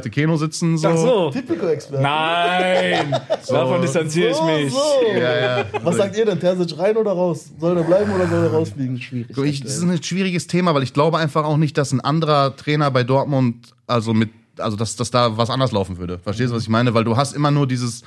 Tipico-Experte 0.00 0.10
Keno 0.10 0.36
sitzen. 0.36 0.78
So. 0.78 0.88
Ach 0.88 0.96
so. 0.96 1.30
Typico-Experte. 1.30 2.02
Nein, 2.02 3.16
davon 3.48 3.80
distanziere 3.82 4.30
ich 4.30 4.36
So, 4.36 4.44
mich. 4.44 4.72
so. 4.72 4.78
Ja, 5.14 5.58
ja. 5.58 5.64
Was 5.82 5.96
sagt 5.96 6.16
ihr 6.16 6.24
denn? 6.26 6.38
Terzic 6.40 6.78
rein 6.78 6.96
oder 6.96 7.12
raus? 7.12 7.46
Soll 7.60 7.74
der 7.74 7.82
bleiben 7.82 8.12
oder 8.12 8.26
soll 8.28 8.44
er 8.44 8.50
rausfliegen? 8.52 9.00
Schwierig. 9.00 9.36
Ich, 9.44 9.60
das 9.62 9.76
ist 9.76 9.82
ein 9.82 10.02
schwieriges 10.02 10.46
Thema, 10.46 10.74
weil 10.74 10.82
ich 10.82 10.92
glaube 10.94 11.18
einfach 11.18 11.44
auch 11.44 11.56
nicht, 11.56 11.76
dass 11.78 11.92
ein 11.92 12.00
anderer 12.00 12.56
Trainer 12.56 12.90
bei 12.90 13.02
Dortmund, 13.04 13.72
also 13.86 14.14
mit, 14.14 14.30
also 14.58 14.76
dass, 14.76 14.96
dass 14.96 15.10
da 15.10 15.36
was 15.36 15.50
anders 15.50 15.72
laufen 15.72 15.98
würde. 15.98 16.18
Verstehst 16.18 16.50
du, 16.50 16.56
was 16.56 16.62
ich 16.62 16.68
meine? 16.68 16.94
Weil 16.94 17.04
du 17.04 17.16
hast 17.16 17.34
immer 17.34 17.50
nur 17.50 17.66
dieses. 17.66 18.02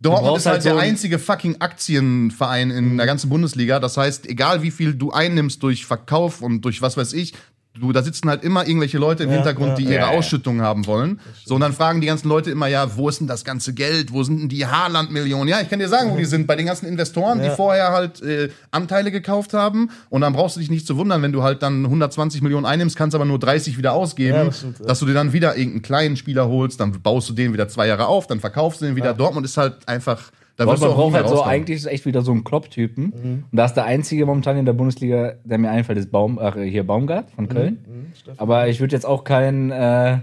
Dortmund 0.00 0.36
ist 0.38 0.46
halt 0.46 0.54
halt 0.54 0.62
so 0.64 0.68
der 0.70 0.78
ein- 0.78 0.90
einzige 0.90 1.20
fucking 1.20 1.60
Aktienverein 1.60 2.70
in 2.72 2.96
der 2.96 3.06
ganzen 3.06 3.28
Bundesliga. 3.30 3.78
Das 3.78 3.96
heißt, 3.96 4.28
egal 4.28 4.62
wie 4.64 4.72
viel 4.72 4.94
du 4.94 5.12
einnimmst 5.12 5.62
durch 5.62 5.86
Verkauf 5.86 6.42
und 6.42 6.62
durch 6.62 6.82
was 6.82 6.96
weiß 6.96 7.12
ich, 7.12 7.34
du, 7.80 7.92
da 7.92 8.02
sitzen 8.02 8.28
halt 8.28 8.44
immer 8.44 8.66
irgendwelche 8.66 8.98
Leute 8.98 9.24
im 9.24 9.30
Ja, 9.30 9.36
Hintergrund, 9.36 9.70
ja, 9.70 9.74
die 9.76 9.84
ihre 9.84 9.94
ja. 9.94 10.08
Ausschüttung 10.08 10.60
haben 10.60 10.86
wollen. 10.86 11.20
So, 11.44 11.54
und 11.54 11.60
dann 11.62 11.72
fragen 11.72 12.00
die 12.00 12.06
ganzen 12.06 12.28
Leute 12.28 12.50
immer, 12.50 12.66
ja, 12.66 12.96
wo 12.96 13.08
ist 13.08 13.20
denn 13.20 13.26
das 13.26 13.44
ganze 13.44 13.72
Geld? 13.72 14.12
Wo 14.12 14.22
sind 14.22 14.40
denn 14.40 14.48
die 14.48 14.66
Haaland-Millionen? 14.66 15.48
Ja, 15.48 15.60
ich 15.60 15.70
kann 15.70 15.78
dir 15.78 15.88
sagen, 15.88 16.10
wo 16.10 16.16
die 16.16 16.24
sind. 16.24 16.46
Bei 16.46 16.56
den 16.56 16.66
ganzen 16.66 16.86
Investoren, 16.86 17.42
die 17.42 17.50
vorher 17.50 17.92
halt 17.92 18.20
äh, 18.22 18.50
Anteile 18.70 19.10
gekauft 19.10 19.54
haben. 19.54 19.90
Und 20.10 20.20
dann 20.20 20.32
brauchst 20.32 20.56
du 20.56 20.60
dich 20.60 20.70
nicht 20.70 20.86
zu 20.86 20.96
wundern, 20.96 21.22
wenn 21.22 21.32
du 21.32 21.42
halt 21.42 21.62
dann 21.62 21.84
120 21.84 22.42
Millionen 22.42 22.66
einnimmst, 22.66 22.96
kannst 22.96 23.14
aber 23.14 23.24
nur 23.24 23.38
30 23.38 23.78
wieder 23.78 23.92
ausgeben, 23.92 24.36
Ja, 24.36 24.44
das 24.44 24.58
stimmt, 24.58 24.76
dass 24.88 24.98
du 24.98 25.06
dir 25.06 25.14
dann 25.14 25.32
wieder 25.32 25.56
irgendeinen 25.56 25.82
kleinen 25.82 26.16
Spieler 26.16 26.48
holst, 26.48 26.80
dann 26.80 26.92
baust 27.02 27.28
du 27.28 27.32
den 27.32 27.52
wieder 27.52 27.68
zwei 27.68 27.86
Jahre 27.86 28.06
auf, 28.06 28.26
dann 28.26 28.40
verkaufst 28.40 28.80
du 28.80 28.84
den 28.86 28.96
wieder. 28.96 29.14
Dortmund 29.14 29.46
ist 29.46 29.56
halt 29.56 29.88
einfach, 29.88 30.30
da 30.56 30.66
Man 30.66 30.76
braucht 30.76 31.14
halt 31.14 31.28
so 31.28 31.42
eigentlich 31.42 31.78
ist 31.78 31.86
echt 31.86 32.04
wieder 32.06 32.22
so 32.22 32.32
ein 32.32 32.44
Klopp-Typen. 32.44 33.04
Mhm. 33.04 33.44
Und 33.50 33.56
da 33.56 33.64
ist 33.64 33.74
der 33.74 33.84
einzige 33.84 34.26
momentan 34.26 34.56
in 34.56 34.66
der 34.66 34.72
Bundesliga, 34.74 35.34
der 35.44 35.58
mir 35.58 35.70
einfällt, 35.70 35.98
ist 35.98 36.10
Baum, 36.10 36.38
ach, 36.40 36.56
hier 36.56 36.86
Baumgart 36.86 37.30
Mhm. 37.30 37.34
von 37.34 37.48
Köln. 37.48 38.12
Aber 38.36 38.68
ich 38.68 38.80
würde 38.80 38.94
jetzt 38.94 39.06
auch 39.06 39.24
keinen 39.24 39.70
äh, 39.70 40.18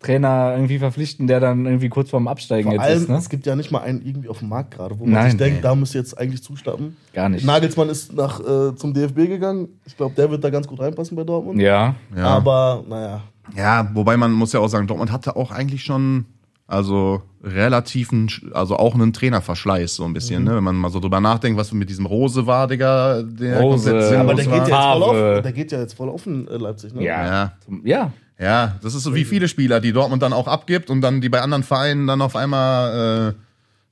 Trainer 0.00 0.52
irgendwie 0.54 0.78
verpflichten, 0.78 1.26
der 1.26 1.40
dann 1.40 1.64
irgendwie 1.64 1.88
kurz 1.88 2.10
vorm 2.10 2.28
Absteigen 2.28 2.64
Vor 2.64 2.74
jetzt 2.74 2.82
allem, 2.82 3.02
ist. 3.02 3.08
Ne? 3.08 3.16
es 3.16 3.28
gibt 3.30 3.46
ja 3.46 3.56
nicht 3.56 3.70
mal 3.72 3.80
einen 3.80 4.04
irgendwie 4.04 4.28
auf 4.28 4.40
dem 4.40 4.50
Markt 4.50 4.72
gerade, 4.72 4.98
wo 4.98 5.04
man 5.04 5.14
Nein. 5.14 5.30
sich 5.30 5.38
denkt, 5.38 5.56
Nee. 5.56 5.62
da 5.62 5.74
müsst 5.74 5.94
ihr 5.94 6.00
jetzt 6.00 6.18
eigentlich 6.18 6.42
zustatten. 6.42 6.96
Gar 7.14 7.30
nicht. 7.30 7.44
Nagelsmann 7.46 7.88
ist 7.88 8.12
nach, 8.12 8.38
äh, 8.40 8.74
zum 8.76 8.92
DFB 8.92 9.26
gegangen. 9.28 9.68
Ich 9.86 9.96
glaube, 9.96 10.14
der 10.14 10.30
wird 10.30 10.44
da 10.44 10.50
ganz 10.50 10.66
gut 10.68 10.78
reinpassen 10.80 11.16
bei 11.16 11.24
Dortmund. 11.24 11.58
Ja. 11.60 11.94
Ja. 12.14 12.24
Aber, 12.26 12.84
naja. 12.86 13.22
Ja, 13.56 13.90
wobei 13.94 14.16
man 14.18 14.32
muss 14.32 14.52
ja 14.52 14.60
auch 14.60 14.68
sagen, 14.68 14.86
Dortmund 14.86 15.10
hatte 15.10 15.36
auch 15.36 15.50
eigentlich 15.50 15.82
schon 15.84 16.26
also 16.66 17.22
relativen, 17.42 18.30
also 18.52 18.76
auch 18.76 18.94
einen 18.94 19.12
Trainerverschleiß 19.12 19.96
so 19.96 20.04
ein 20.04 20.14
bisschen, 20.14 20.44
ne? 20.44 20.56
wenn 20.56 20.64
man 20.64 20.76
mal 20.76 20.90
so 20.90 20.98
drüber 20.98 21.20
nachdenkt, 21.20 21.58
was 21.58 21.72
mit 21.72 21.90
diesem 21.90 22.06
Rose 22.06 22.46
war, 22.46 22.66
Digga, 22.66 23.22
der 23.22 23.60
Rose, 23.60 23.84
sinnlos 23.84 24.12
Aber 24.12 24.34
der 24.34 24.46
war. 24.46 24.60
geht, 24.60 24.68
ja 24.68 24.94
jetzt 24.94 25.02
voll 25.02 25.02
auf, 25.02 25.42
der 25.42 25.52
geht 25.52 25.72
ja 25.72 25.80
jetzt 25.80 25.94
voll 25.94 26.08
offen, 26.08 26.46
Leipzig, 26.46 26.94
ne? 26.94 27.04
Ja. 27.04 27.26
Ja. 27.26 27.52
Ja. 27.84 28.12
Ja, 28.36 28.78
das 28.82 28.94
ist 28.94 29.04
so 29.04 29.14
wie 29.14 29.24
viele 29.24 29.46
Spieler, 29.46 29.80
die 29.80 29.92
Dortmund 29.92 30.20
dann 30.22 30.32
auch 30.32 30.48
abgibt 30.48 30.90
und 30.90 31.02
dann 31.02 31.20
die 31.20 31.28
bei 31.28 31.40
anderen 31.40 31.62
Vereinen 31.62 32.08
dann 32.08 32.20
auf 32.20 32.34
einmal 32.34 33.34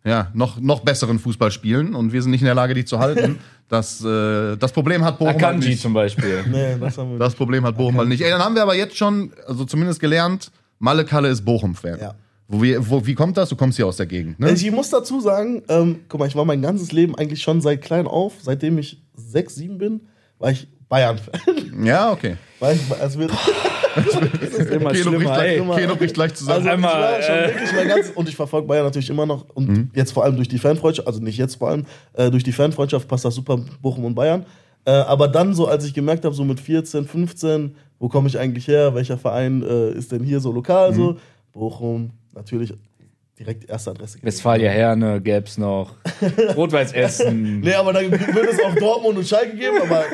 äh, 0.04 0.08
ja, 0.08 0.28
noch, 0.34 0.58
noch 0.58 0.80
besseren 0.80 1.20
Fußball 1.20 1.52
spielen 1.52 1.94
und 1.94 2.12
wir 2.12 2.22
sind 2.22 2.32
nicht 2.32 2.40
in 2.40 2.46
der 2.46 2.54
Lage, 2.56 2.74
die 2.74 2.84
zu 2.84 2.98
halten. 2.98 3.38
Das, 3.68 4.04
äh, 4.04 4.56
das 4.58 4.70
Problem 4.70 5.02
hat 5.02 5.18
Bochum 5.18 5.28
halt 5.32 5.42
Akanji 5.42 5.70
nicht. 5.70 5.80
zum 5.80 5.94
Beispiel. 5.94 6.44
Nee, 6.50 6.76
das 6.78 6.98
haben 6.98 7.12
wir 7.12 7.18
Das 7.18 7.34
Problem 7.34 7.64
hat 7.64 7.74
Bochum 7.74 7.96
halt 7.96 8.08
nicht. 8.08 8.20
Ey, 8.20 8.30
dann 8.30 8.42
haben 8.44 8.54
wir 8.54 8.60
aber 8.60 8.74
jetzt 8.74 8.98
schon, 8.98 9.32
also 9.46 9.64
zumindest 9.64 9.98
gelernt, 9.98 10.50
Malle 10.78 11.06
Kalle 11.06 11.28
ist 11.28 11.42
Bochum-Fan. 11.42 11.98
Ja. 11.98 12.14
Wo 12.52 12.60
wir, 12.60 12.90
wo, 12.90 13.06
wie 13.06 13.14
kommt 13.14 13.38
das? 13.38 13.48
Du 13.48 13.56
kommst 13.56 13.76
hier 13.76 13.86
aus 13.86 13.96
der 13.96 14.04
Gegend, 14.04 14.38
ne? 14.38 14.50
Ich 14.50 14.70
muss 14.70 14.90
dazu 14.90 15.20
sagen, 15.20 15.62
ähm, 15.70 16.00
guck 16.06 16.20
mal, 16.20 16.26
ich 16.26 16.36
war 16.36 16.44
mein 16.44 16.60
ganzes 16.60 16.92
Leben 16.92 17.14
eigentlich 17.14 17.40
schon 17.40 17.62
seit 17.62 17.80
klein 17.80 18.06
auf, 18.06 18.34
seitdem 18.42 18.76
ich 18.76 19.02
sechs, 19.14 19.54
sieben 19.54 19.78
bin, 19.78 20.02
war 20.38 20.50
ich 20.50 20.68
Bayern-Fan. 20.90 21.82
Ja, 21.82 22.12
okay. 22.12 22.36
War 22.60 22.74
ich, 22.74 22.80
also 23.00 23.20
wir, 23.20 23.30
Immer 23.96 24.68
Keno 24.68 24.88
bricht, 24.88 25.02
schlimmer, 25.02 25.18
gleich, 25.18 25.58
ey. 25.58 25.80
Keno 25.80 25.96
bricht 25.96 26.14
gleich 26.14 26.34
zusammen. 26.34 26.56
also 26.56 26.68
ich 26.68 26.74
einmal, 26.74 27.02
war 27.02 27.22
schon 27.22 27.34
äh, 27.34 27.48
wirklich 27.48 27.72
mein 27.72 27.88
ganzes, 27.88 28.10
und 28.10 28.28
ich 28.28 28.36
verfolge 28.36 28.66
Bayern 28.66 28.84
natürlich 28.84 29.08
immer 29.08 29.24
noch 29.24 29.46
und 29.54 29.90
jetzt 29.94 30.12
vor 30.12 30.24
allem 30.24 30.36
durch 30.36 30.48
die 30.48 30.58
Fanfreundschaft, 30.58 31.08
also 31.08 31.20
nicht 31.20 31.38
jetzt 31.38 31.56
vor 31.56 31.70
allem, 31.70 31.86
äh, 32.12 32.30
durch 32.30 32.44
die 32.44 32.52
Fanfreundschaft 32.52 33.08
passt 33.08 33.24
das 33.24 33.34
super 33.34 33.58
Bochum 33.80 34.04
und 34.04 34.14
Bayern. 34.14 34.44
Äh, 34.84 34.90
aber 34.90 35.28
dann 35.28 35.54
so, 35.54 35.68
als 35.68 35.86
ich 35.86 35.94
gemerkt 35.94 36.26
habe, 36.26 36.34
so 36.34 36.44
mit 36.44 36.60
14, 36.60 37.06
15, 37.06 37.76
wo 37.98 38.08
komme 38.08 38.28
ich 38.28 38.38
eigentlich 38.38 38.68
her, 38.68 38.94
welcher 38.94 39.16
Verein 39.16 39.62
äh, 39.62 39.92
ist 39.92 40.12
denn 40.12 40.22
hier 40.22 40.40
so 40.40 40.52
lokal 40.52 40.92
so, 40.92 41.16
Bochum, 41.52 42.10
natürlich 42.34 42.74
direkt 43.38 43.68
erste 43.68 43.90
Adresse. 43.90 44.14
gegeben. 44.14 44.26
Westfalia 44.26 44.70
Herne 44.70 45.20
gäb's 45.20 45.58
noch. 45.58 45.94
Rot-Weiß 46.56 46.92
Essen. 46.92 47.60
Nee, 47.60 47.74
aber 47.74 47.92
dann 47.92 48.10
würde 48.10 48.48
es 48.50 48.62
auch 48.62 48.74
Dortmund 48.74 49.18
und 49.18 49.26
Schalke 49.26 49.56
geben, 49.56 49.78
aber 49.82 50.04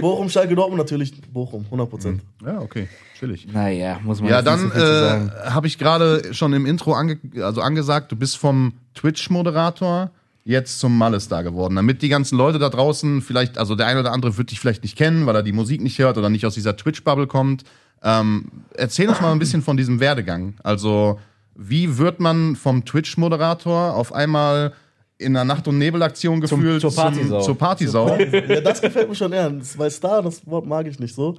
Bochum, 0.00 0.28
Schalke, 0.28 0.54
Dortmund 0.54 0.78
natürlich 0.78 1.12
Bochum, 1.32 1.64
100 1.64 1.90
Prozent. 1.90 2.22
ja, 2.44 2.60
okay. 2.60 2.88
Chillig. 3.18 3.46
Naja, 3.52 4.00
muss 4.02 4.20
man 4.20 4.30
Ja, 4.30 4.36
jetzt 4.38 4.46
dann 4.46 4.64
nicht 4.64 4.74
so 4.74 4.80
äh, 4.80 5.50
habe 5.50 5.66
ich 5.66 5.78
gerade 5.78 6.34
schon 6.34 6.52
im 6.52 6.66
Intro 6.66 6.94
ange 6.94 7.18
also 7.40 7.60
angesagt, 7.60 8.10
du 8.10 8.16
bist 8.16 8.36
vom 8.36 8.72
Twitch-Moderator 8.94 10.10
jetzt 10.44 10.78
zum 10.78 10.98
Malle-Star 10.98 11.42
geworden. 11.42 11.76
Damit 11.76 12.02
die 12.02 12.08
ganzen 12.08 12.36
Leute 12.36 12.58
da 12.58 12.68
draußen 12.68 13.22
vielleicht, 13.22 13.56
also 13.56 13.74
der 13.76 13.86
eine 13.86 14.00
oder 14.00 14.12
andere 14.12 14.36
wird 14.36 14.50
dich 14.50 14.60
vielleicht 14.60 14.82
nicht 14.82 14.96
kennen, 14.96 15.26
weil 15.26 15.36
er 15.36 15.42
die 15.42 15.52
Musik 15.52 15.80
nicht 15.80 15.98
hört 15.98 16.18
oder 16.18 16.28
nicht 16.28 16.44
aus 16.44 16.54
dieser 16.54 16.76
Twitch-Bubble 16.76 17.26
kommt. 17.26 17.64
Ähm, 18.02 18.46
erzähl 18.74 19.08
uns 19.08 19.20
mal 19.20 19.32
ein 19.32 19.38
bisschen 19.38 19.62
von 19.62 19.76
diesem 19.78 20.00
Werdegang. 20.00 20.54
Also, 20.62 21.18
wie 21.56 21.98
wird 21.98 22.20
man 22.20 22.56
vom 22.56 22.84
Twitch-Moderator 22.84 23.94
auf 23.94 24.12
einmal 24.12 24.72
in 25.18 25.36
einer 25.36 25.44
Nacht- 25.44 25.68
und 25.68 25.78
Nebelaktion 25.78 26.40
gefühlt 26.40 26.80
zur 26.80 26.94
Partysau. 26.94 27.40
zur 27.40 27.56
Partysau? 27.58 28.18
Ja, 28.48 28.60
das 28.60 28.80
gefällt 28.80 29.08
mir 29.08 29.14
schon 29.14 29.32
ernst, 29.32 29.78
weil 29.78 29.90
Star, 29.90 30.22
das 30.22 30.44
Wort 30.46 30.66
mag 30.66 30.86
ich 30.86 30.98
nicht 30.98 31.14
so, 31.14 31.34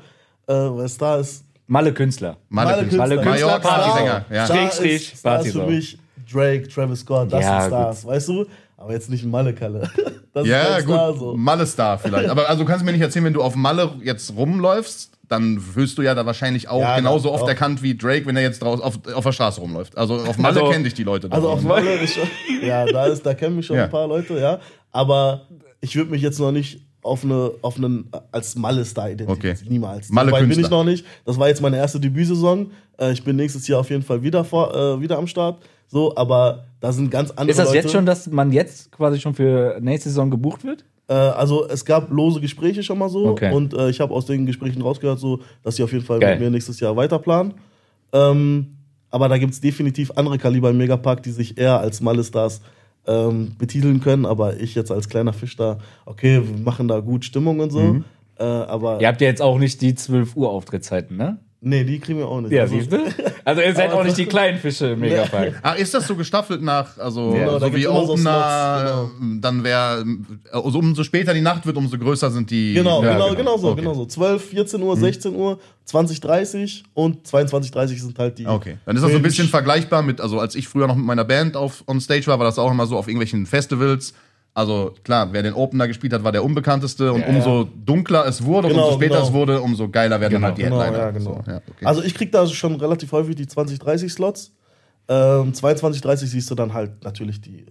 äh, 0.47 0.53
weil 0.53 0.87
Star 0.89 1.19
ist 1.19 1.43
Malle 1.67 1.91
Künstler. 1.93 2.37
Malle 2.49 2.77
Künstler. 2.81 2.97
Malle 2.99 3.15
Künstler, 3.21 3.31
Mallorca, 3.47 3.59
Partysänger. 3.67 4.25
Ja. 4.29 4.45
Strich, 4.45 4.59
Star 4.61 4.71
Strich, 4.71 4.93
ist, 5.13 5.17
Star 5.17 5.39
ist 5.41 5.47
für 5.51 5.59
Partysau. 5.59 5.67
mich 5.67 5.97
Drake, 6.31 6.67
Travis 6.67 6.99
Scott, 7.01 7.33
das 7.33 7.41
Ja, 7.43 7.61
sind 7.61 7.69
Stars, 7.69 8.05
weißt 8.05 8.27
du? 8.29 8.45
Aber 8.77 8.93
jetzt 8.93 9.09
nicht 9.09 9.23
ein 9.23 9.31
Malle-Kalle. 9.31 9.89
Das 10.33 10.45
Ja, 10.45 10.61
ist 10.63 10.75
ein 10.75 10.83
Star 10.83 11.11
gut, 11.13 11.19
so. 11.19 11.37
Malle-Star 11.37 11.97
vielleicht. 11.97 12.29
Aber 12.29 12.49
also 12.49 12.63
du 12.63 12.67
kannst 12.69 12.83
mir 12.83 12.91
nicht 12.91 12.99
erzählen, 13.01 13.23
wenn 13.23 13.33
du 13.33 13.41
auf 13.41 13.55
Malle 13.55 13.89
jetzt 14.03 14.35
rumläufst, 14.35 15.14
dann 15.27 15.59
wirst 15.75 15.97
du 15.97 16.01
ja 16.01 16.13
da 16.15 16.25
wahrscheinlich 16.25 16.67
auch 16.67 16.79
Ja, 16.81 16.97
genauso 16.97 17.31
oft 17.31 17.43
doch. 17.43 17.47
erkannt 17.49 17.81
wie 17.83 17.95
Drake, 17.97 18.25
wenn 18.25 18.35
er 18.35 18.43
jetzt 18.43 18.61
draus 18.61 18.79
auf, 18.81 18.99
auf 19.13 19.23
der 19.23 19.31
Straße 19.31 19.59
rumläuft. 19.61 19.97
Also 19.97 20.15
auf 20.15 20.37
Malle 20.37 20.59
Also- 20.61 20.71
kennen 20.71 20.83
dich 20.83 20.93
die 20.93 21.03
Leute. 21.03 21.31
Also 21.31 21.49
auf 21.49 21.63
draußen. 21.63 21.67
Malle 21.85 21.95
ist 21.99 22.13
schon, 22.15 22.27
ja, 22.65 22.85
da, 22.85 23.05
ist, 23.07 23.25
da 23.25 23.33
kennen 23.33 23.55
mich 23.55 23.65
schon 23.65 23.77
Ja. 23.77 23.85
ein 23.85 23.89
paar 23.91 24.07
Leute, 24.07 24.39
ja. 24.39 24.59
Aber 24.91 25.47
ich 25.81 25.95
würde 25.95 26.11
mich 26.11 26.21
jetzt 26.21 26.39
noch 26.39 26.51
nicht 26.51 26.81
auf, 27.01 27.23
eine, 27.23 27.51
auf 27.61 27.77
einen 27.77 28.09
als 28.31 28.55
Malle-Star 28.55 29.11
identifizieren. 29.11 29.55
Okay. 29.57 29.69
Niemals. 29.69 30.09
Malle 30.09 30.31
Dabei 30.31 30.43
bin 30.45 30.59
ich 30.59 30.69
noch 30.69 30.83
nicht. 30.83 31.05
Das 31.25 31.37
war 31.37 31.47
jetzt 31.47 31.61
meine 31.61 31.77
erste 31.77 31.99
Debütsaison. 31.99 32.71
Äh, 32.99 33.11
ich 33.11 33.23
bin 33.23 33.35
nächstes 33.35 33.67
Jahr 33.67 33.79
auf 33.81 33.89
jeden 33.91 34.01
Fall 34.03 34.23
wieder, 34.23 34.43
vor, 34.43 34.73
äh, 34.75 34.99
wieder 35.01 35.17
am 35.17 35.27
Start. 35.27 35.61
So, 35.87 36.15
aber 36.17 36.65
da 36.79 36.91
sind 36.91 37.11
ganz 37.11 37.29
andere 37.31 37.51
Ist 37.51 37.59
das 37.59 37.67
Leute. 37.67 37.77
jetzt 37.77 37.91
schon, 37.91 38.05
dass 38.07 38.25
man 38.27 38.51
jetzt 38.51 38.91
quasi 38.91 39.19
schon 39.19 39.35
für 39.35 39.77
nächste 39.81 40.09
Saison 40.09 40.31
gebucht 40.31 40.63
wird? 40.63 40.83
Äh, 41.07 41.13
also 41.13 41.67
es 41.67 41.85
gab 41.85 42.09
lose 42.11 42.39
Gespräche 42.41 42.81
schon 42.83 42.97
mal 42.97 43.09
so 43.09 43.27
Okay. 43.27 43.53
und 43.53 43.73
äh, 43.73 43.89
ich 43.89 43.99
habe 43.99 44.13
aus 44.13 44.25
den 44.25 44.45
Gesprächen 44.45 44.81
rausgehört, 44.81 45.19
so, 45.19 45.39
dass 45.63 45.75
sie 45.75 45.83
auf 45.83 45.91
jeden 45.91 46.03
Fall 46.05 46.19
Geil. 46.19 46.35
mit 46.35 46.45
mir 46.45 46.49
nächstes 46.51 46.79
Jahr 46.79 46.95
weiterplanen. 46.95 47.53
Ähm, 48.13 48.77
aber 49.11 49.29
da 49.29 49.37
gibt 49.37 49.53
es 49.53 49.61
definitiv 49.61 50.11
andere 50.15 50.37
Kaliber 50.37 50.69
im 50.71 50.77
Megapark, 50.77 51.23
die 51.23 51.31
sich 51.31 51.57
eher 51.57 51.79
als 51.79 52.01
Malle-Stars 52.01 52.61
ähm, 53.07 53.55
betiteln 53.57 54.01
können. 54.01 54.25
Aber 54.25 54.59
ich 54.59 54.75
jetzt 54.75 54.91
als 54.91 55.07
kleiner 55.07 55.31
Fisch 55.33 55.55
da, 55.55 55.77
okay, 56.05 56.41
wir 56.45 56.63
machen 56.63 56.87
da 56.87 56.99
gut 56.99 57.23
Stimmung 57.23 57.59
und 57.59 57.71
so. 57.71 57.79
Mhm. 57.79 58.03
Äh, 58.37 58.43
aber 58.43 58.99
Ihr 58.99 59.07
habt 59.07 59.21
ja 59.21 59.27
jetzt 59.27 59.41
auch 59.41 59.57
nicht 59.57 59.81
die 59.81 59.95
12 59.95 60.35
Uhr 60.35 60.49
Auftrittzeiten, 60.49 61.15
ne? 61.15 61.37
Nee, 61.61 61.83
die 61.83 61.99
kriegen 61.99 62.19
wir 62.19 62.27
auch 62.27 62.41
nicht. 62.41 62.51
Ja, 62.51 62.63
Also, 62.63 62.77
siehst 62.77 62.91
du? 62.91 62.97
Also 63.43 63.61
ihr 63.61 63.73
seid 63.75 63.91
auch 63.91 64.03
nicht 64.03 64.17
die 64.17 64.25
kleinen 64.25 64.57
Fische 64.59 64.87
im 64.87 64.99
Megapark. 64.99 65.53
Ah, 65.63 65.73
ist 65.73 65.93
das 65.93 66.07
so 66.07 66.15
gestaffelt 66.15 66.61
nach, 66.61 66.97
also 66.97 67.31
Genau, 67.31 67.59
da 67.59 67.67
so 67.67 67.73
wie 67.73 67.79
gibt's 67.81 67.85
immer 67.89 68.05
so 68.05 68.13
Opener, 68.13 68.81
Slots, 69.07 69.11
äh, 69.37 69.39
dann 69.41 69.63
wäre, 69.63 70.05
also 70.51 70.79
umso 70.79 71.03
später 71.03 71.33
die 71.33 71.41
Nacht 71.41 71.65
wird, 71.65 71.77
umso 71.77 71.97
größer 71.97 72.29
sind 72.31 72.49
die. 72.51 72.73
Genau, 72.73 73.03
Ja, 73.03 73.13
genau, 73.13 73.25
genau. 73.29 73.35
genau 73.37 73.57
so, 73.57 73.67
Okay. 73.69 73.81
genau 73.81 73.93
so. 73.93 74.05
12, 74.05 74.49
14 74.49 74.81
Uhr, 74.81 74.97
16 74.97 75.35
Uhr, 75.35 75.59
20, 75.85 76.19
30 76.21 76.83
und 76.93 77.25
22, 77.27 77.71
30 77.71 78.01
sind 78.01 78.17
halt 78.19 78.37
die. 78.39 78.47
Okay, 78.47 78.77
dann 78.85 78.95
ist 78.95 79.01
das 79.03 79.11
so 79.11 79.17
ein 79.17 79.23
bisschen 79.23 79.47
vergleichbar 79.47 80.01
mit, 80.01 80.21
also 80.21 80.39
als 80.39 80.55
ich 80.55 80.67
früher 80.67 80.87
noch 80.87 80.95
mit 80.95 81.05
meiner 81.05 81.25
Band 81.25 81.55
auf 81.57 81.83
on 81.87 82.01
Stage 82.01 82.27
war, 82.27 82.39
war 82.39 82.45
das 82.45 82.57
auch 82.59 82.71
immer 82.71 82.85
so 82.87 82.97
auf 82.97 83.07
irgendwelchen 83.07 83.45
Festivals. 83.45 84.13
Also 84.57 84.93
klar, 85.03 85.31
wer 85.33 85.43
den 85.43 85.53
Opener 85.53 85.85
gespielt 85.87 86.13
hat, 86.13 86.23
war 86.23 86.31
der 86.31 86.43
unbekannteste 86.43 87.11
und 87.11 87.19
Ja, 87.21 87.27
umso 87.27 87.65
dunkler 87.65 88.25
es 88.25 88.43
wurde 88.43 88.69
Genau, 88.69 88.79
und 88.79 88.85
umso 88.87 88.97
später 88.97 89.15
genau. 89.15 89.27
es 89.27 89.33
wurde, 89.33 89.61
umso 89.61 89.89
geiler 89.89 90.19
werden 90.21 90.33
dann 90.35 90.45
halt 90.45 90.57
die 90.57 90.63
Genau, 90.63 90.79
Headliner. 90.81 90.97
ja, 90.97 91.11
genau. 91.11 91.41
So, 91.45 91.51
ja, 91.51 91.57
okay. 91.57 91.85
Also 91.85 92.01
ich 92.03 92.13
krieg 92.15 92.31
da 92.31 92.47
schon 92.47 92.75
relativ 92.75 93.11
häufig 93.11 93.35
die 93.35 93.45
20, 93.47 93.77
30 93.79 94.11
Slots. 94.13 94.53
Ähm, 95.09 95.53
22, 95.53 96.01
30 96.01 96.29
siehst 96.31 96.49
du 96.49 96.55
dann 96.55 96.73
halt 96.73 97.03
natürlich 97.03 97.41
die, 97.41 97.59
äh, 97.59 97.65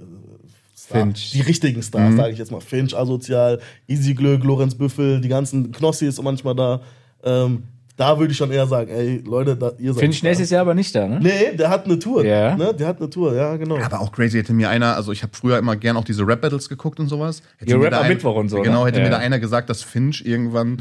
Star, 0.76 1.00
Finch. 1.00 1.31
die 1.33 1.41
richtigen 1.41 1.83
Stars, 1.83 2.12
Mhm. 2.12 2.17
sage 2.19 2.33
ich 2.33 2.38
jetzt 2.38 2.53
mal. 2.53 2.61
Finch, 2.61 2.95
Asozial, 2.95 3.61
Easy 3.88 4.12
Glück, 4.12 4.45
Lorenz 4.45 4.75
Büffel, 4.75 5.21
die 5.23 5.29
ganzen 5.29 5.73
Knossi 5.73 6.07
ist 6.07 6.23
manchmal 6.23 6.55
da. 6.55 6.83
Ähm, 7.25 7.62
da 7.97 8.19
würde 8.19 8.33
ich 8.33 8.37
schon 8.37 8.51
eher 8.51 8.67
sagen, 8.67 8.91
ey, 8.91 9.23
Leute, 9.25 9.57
da, 9.57 9.73
ihr 9.79 9.93
seid 9.93 10.01
Finde 10.01 10.17
ich 10.17 10.23
nächstes 10.23 10.51
Jahr 10.51 10.63
aber 10.63 10.75
nicht 10.75 10.95
da, 10.95 11.07
ne? 11.07 11.21
Nee, 11.23 11.57
der 11.57 11.71
hat 11.71 11.85
eine 11.85 11.99
Tour. 11.99 12.25
Ja. 12.25 12.57
Ne? 12.57 12.75
Der 12.75 12.89
hat 12.89 12.99
eine 12.99 13.09
Tour, 13.09 13.35
ja, 13.35 13.57
genau. 13.57 13.79
Aber 13.79 14.01
auch 14.01 14.11
crazy 14.11 14.39
hätte 14.39 14.53
mir 14.53 14.69
einer, 14.69 14.97
also 14.97 15.13
ich 15.13 15.23
habe 15.23 15.33
früher 15.37 15.59
immer 15.59 15.77
gern 15.77 15.97
auch 15.97 16.05
diese 16.05 16.27
Rap-Battles 16.27 16.69
geguckt 16.69 16.99
und 16.99 17.09
sowas. 17.09 17.43
Hätte 17.59 17.71
Ja, 17.73 17.79
mir 17.79 17.85
Rap 17.87 17.95
am 18.01 18.09
Mittwoch 18.09 18.35
und 18.37 18.49
so, 18.49 18.61
Genau, 18.63 18.81
ne? 18.83 18.89
hätte 18.89 18.99
mir 18.99 19.05
Ja. 19.07 19.11
da 19.13 19.19
einer 19.19 19.39
gesagt, 19.39 19.71
dass 19.71 19.83
Finch 19.83 20.23
irgendwann 20.27 20.79